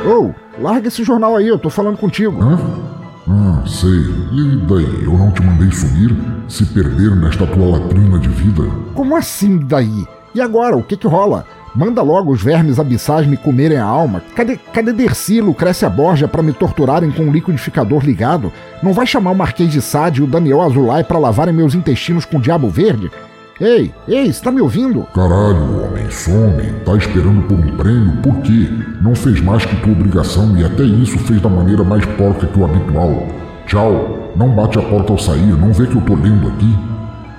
Ô, 0.06 0.34
larga 0.62 0.88
esse 0.88 1.03
jornal 1.03 1.36
aí, 1.36 1.48
eu 1.48 1.57
tô 1.57 1.70
falando 1.70 1.98
contigo. 1.98 2.41
Hã? 2.41 2.85
Ah, 3.28 3.64
sei. 3.66 3.90
E 4.32 4.56
daí? 4.68 5.04
Eu 5.04 5.18
não 5.18 5.32
te 5.32 5.42
mandei 5.42 5.72
sumir? 5.72 6.16
Se 6.48 6.66
perder 6.66 7.16
nesta 7.16 7.48
tua 7.48 7.80
latrina 7.80 8.20
de 8.20 8.30
vida? 8.30 8.64
Como 8.94 9.16
assim 9.16 9.58
daí? 9.58 10.06
E 10.34 10.42
agora, 10.42 10.78
o 10.78 10.84
que 10.84 10.96
que 10.96 11.08
rola? 11.08 11.46
Manda 11.76 12.02
logo 12.02 12.32
os 12.32 12.42
vermes 12.42 12.80
abissais 12.80 13.28
me 13.28 13.36
comerem 13.36 13.78
a 13.78 13.84
alma. 13.84 14.22
Cadê, 14.36 14.58
cadê 14.58 14.94
Dercy, 14.94 15.42
Lucrécia 15.42 15.90
Borja 15.90 16.28
pra 16.28 16.44
me 16.44 16.54
torturarem 16.54 17.12
com 17.12 17.24
um 17.24 17.32
liquidificador 17.32 18.06
ligado? 18.06 18.54
Não 18.82 18.94
vai 18.94 19.06
chamar 19.06 19.32
o 19.32 19.36
Marquês 19.36 19.72
de 19.72 19.82
Sade 19.82 20.22
e 20.22 20.24
o 20.24 20.28
Daniel 20.28 20.62
Azulay 20.62 21.04
pra 21.04 21.20
lavarem 21.20 21.54
meus 21.54 21.76
intestinos 21.76 22.24
com 22.24 22.40
diabo 22.40 22.70
verde? 22.70 23.12
Ei, 23.60 23.94
ei, 24.06 24.34
você 24.34 24.44
tá 24.44 24.52
me 24.52 24.60
ouvindo? 24.60 25.03
Caralho, 25.14 25.86
homem, 25.86 26.11
some. 26.11 26.61
Tá 26.84 26.94
esperando 26.98 27.41
por 27.48 27.57
um 27.57 27.77
prêmio? 27.77 28.18
Por 28.22 28.36
quê? 28.41 28.69
Não 29.02 29.15
fez 29.15 29.40
mais 29.40 29.65
que 29.65 29.76
tua 29.77 29.94
obrigação 29.94 30.57
e 30.57 30.65
até 30.65 30.84
isso 30.84 31.18
fez 31.19 31.41
da 31.41 31.48
maneira 31.48 31.82
mais 31.82 32.06
porca 32.18 32.48
que 32.48 32.60
o 32.60 32.65
habitual. 32.65 33.26
Tchau. 33.65 34.34
Não 34.36 34.53
bate 34.53 34.77
a 34.77 34.82
porta 34.82 35.14
ao 35.14 35.18
sair, 35.18 35.57
não 35.57 35.72
vê 35.72 35.88
que 35.88 35.95
eu 35.95 36.02
tô 36.02 36.15
lendo 36.15 36.49
aqui? 36.49 36.77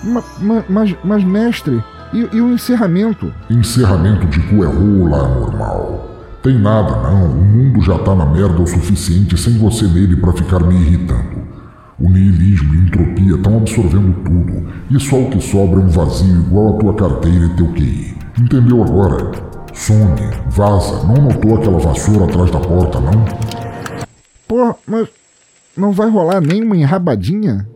Ma, 0.04 0.22
ma, 0.40 0.64
mas, 0.66 0.96
mas, 1.04 1.22
mestre, 1.22 1.84
e, 2.14 2.26
e 2.32 2.40
o 2.40 2.54
encerramento? 2.54 3.30
Encerramento 3.50 4.26
de 4.26 4.40
cu 4.40 4.64
é 4.64 4.66
rola, 4.66 5.28
normal. 5.28 6.10
Tem 6.42 6.58
nada, 6.58 6.96
não. 7.02 7.26
O 7.26 7.44
mundo 7.44 7.82
já 7.82 7.98
tá 7.98 8.14
na 8.14 8.24
merda 8.24 8.62
o 8.62 8.66
suficiente 8.66 9.36
sem 9.36 9.58
você 9.58 9.86
nele 9.86 10.16
pra 10.16 10.32
ficar 10.32 10.60
me 10.60 10.74
irritando. 10.74 11.45
O 11.99 12.09
niilismo 12.09 12.73
e 12.73 12.77
a 12.77 12.81
entropia 12.81 13.35
estão 13.35 13.57
absorvendo 13.57 14.23
tudo, 14.23 14.67
e 14.89 14.99
só 14.99 15.17
o 15.17 15.29
que 15.29 15.39
sobra 15.39 15.79
é 15.79 15.83
um 15.83 15.89
vazio 15.89 16.41
igual 16.41 16.75
a 16.75 16.79
tua 16.79 16.95
carteira 16.95 17.45
e 17.45 17.55
teu 17.55 17.67
QI. 17.73 18.17
Entendeu 18.39 18.83
agora? 18.83 19.31
Some, 19.73 20.19
vaza, 20.47 21.03
não 21.05 21.15
notou 21.25 21.57
aquela 21.57 21.79
vassoura 21.79 22.25
atrás 22.25 22.49
da 22.49 22.59
porta, 22.59 22.99
não? 22.99 23.23
Pô, 24.47 24.75
mas 24.87 25.07
não 25.77 25.91
vai 25.91 26.09
rolar 26.09 26.41
nem 26.41 26.63
uma 26.63 26.75
enrabadinha? 26.75 27.67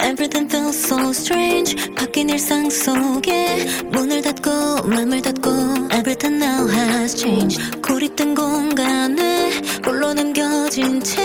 Everything 0.00 0.48
feels 0.48 0.76
so 0.76 1.10
strange 1.10 1.76
바뀐 1.94 2.28
일상 2.28 2.68
속에 2.68 3.66
문을 3.92 4.22
닫고 4.22 4.88
맘을 4.88 5.22
닫고 5.22 5.50
Everything 5.92 6.42
now 6.42 6.66
has 6.68 7.14
changed 7.14 7.80
고립된 7.80 8.34
공간에 8.34 9.50
홀로 9.84 10.12
남겨진 10.12 11.00
채 11.00 11.22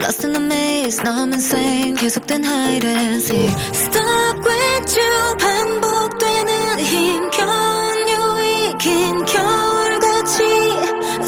Lost 0.00 0.26
in 0.26 0.32
the 0.32 0.40
maze 0.40 0.59
Now 0.99 1.23
I'm 1.23 1.31
insane 1.31 1.95
계속된 1.95 2.43
hide 2.43 2.85
and 2.85 3.21
seek 3.21 3.49
Stuck 3.71 4.37
with 4.43 4.97
you 4.97 5.37
반복되는 5.39 6.79
힘겨운 6.79 8.09
유익 8.09 8.77
긴 8.77 9.25
겨울같이 9.25 10.37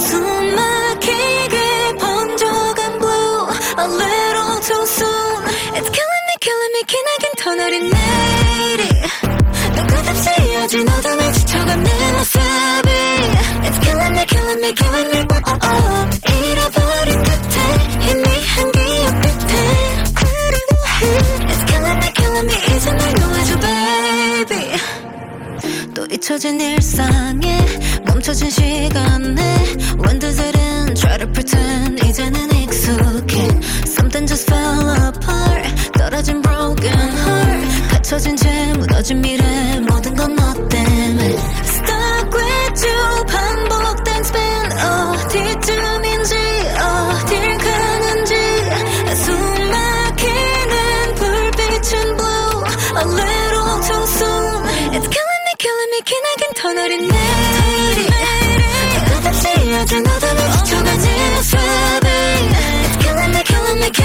숨 0.06 0.56
막히게 0.56 1.58
번져간 1.98 3.00
blue 3.00 3.48
A 3.80 3.86
little 3.88 4.60
too 4.68 4.86
soon 4.86 5.46
It's 5.78 5.90
killing 5.96 6.26
me 6.28 6.36
killing 6.42 6.74
me 6.76 6.82
기나긴 6.86 7.26
터널이 7.40 7.76
내리 7.90 8.84
눈 9.76 9.88
끝없이 9.88 10.30
이어진 10.52 10.90
어둠에 10.90 11.32
지쳐간 11.32 11.84
내 11.84 12.12
모습이 12.12 12.90
It's 13.64 13.80
killing 13.80 14.14
me 14.14 14.26
killing 14.26 14.60
me 14.60 14.74
killing 14.74 15.10
me 15.10 15.33
또 26.34 26.38
잊혀진 26.38 26.60
일상에 26.60 27.60
멈춰진 28.08 28.50
시간에 28.50 29.56
원두들은 30.00 30.96
try 30.96 31.20
to 31.20 31.32
pretend 31.32 32.04
이제는 32.04 32.52
익숙해 32.56 33.50
Something 33.86 34.26
just 34.26 34.52
fell 34.52 34.90
apart 34.90 35.94
떨어진 35.94 36.42
broken 36.42 36.92
heart 36.92 37.88
갇혀진 37.92 38.36
채 38.36 38.74
무너진 38.74 39.22
미래 39.22 39.80
모든 39.82 40.16
건너때 40.16 40.93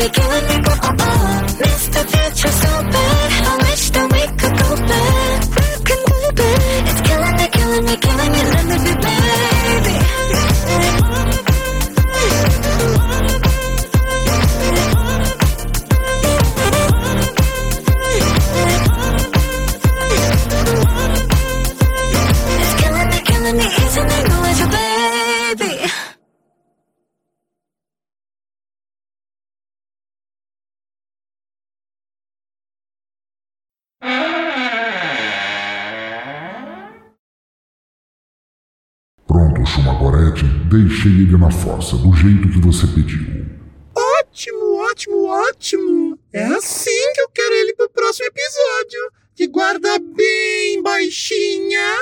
make 0.00 0.16
it 0.16 0.48
me 0.48 0.59
força, 41.62 41.96
do 41.96 42.12
jeito 42.14 42.48
que 42.48 42.60
você 42.60 42.86
pediu. 42.86 43.44
Ótimo, 43.94 44.76
ótimo, 44.76 45.24
ótimo! 45.24 46.18
É 46.32 46.44
assim 46.44 47.12
que 47.14 47.20
eu 47.20 47.28
quero 47.28 47.54
ele 47.54 47.74
pro 47.74 47.90
próximo 47.90 48.26
episódio! 48.26 49.12
Que 49.34 49.46
guarda 49.46 49.98
bem 49.98 50.82
baixinha! 50.82 51.96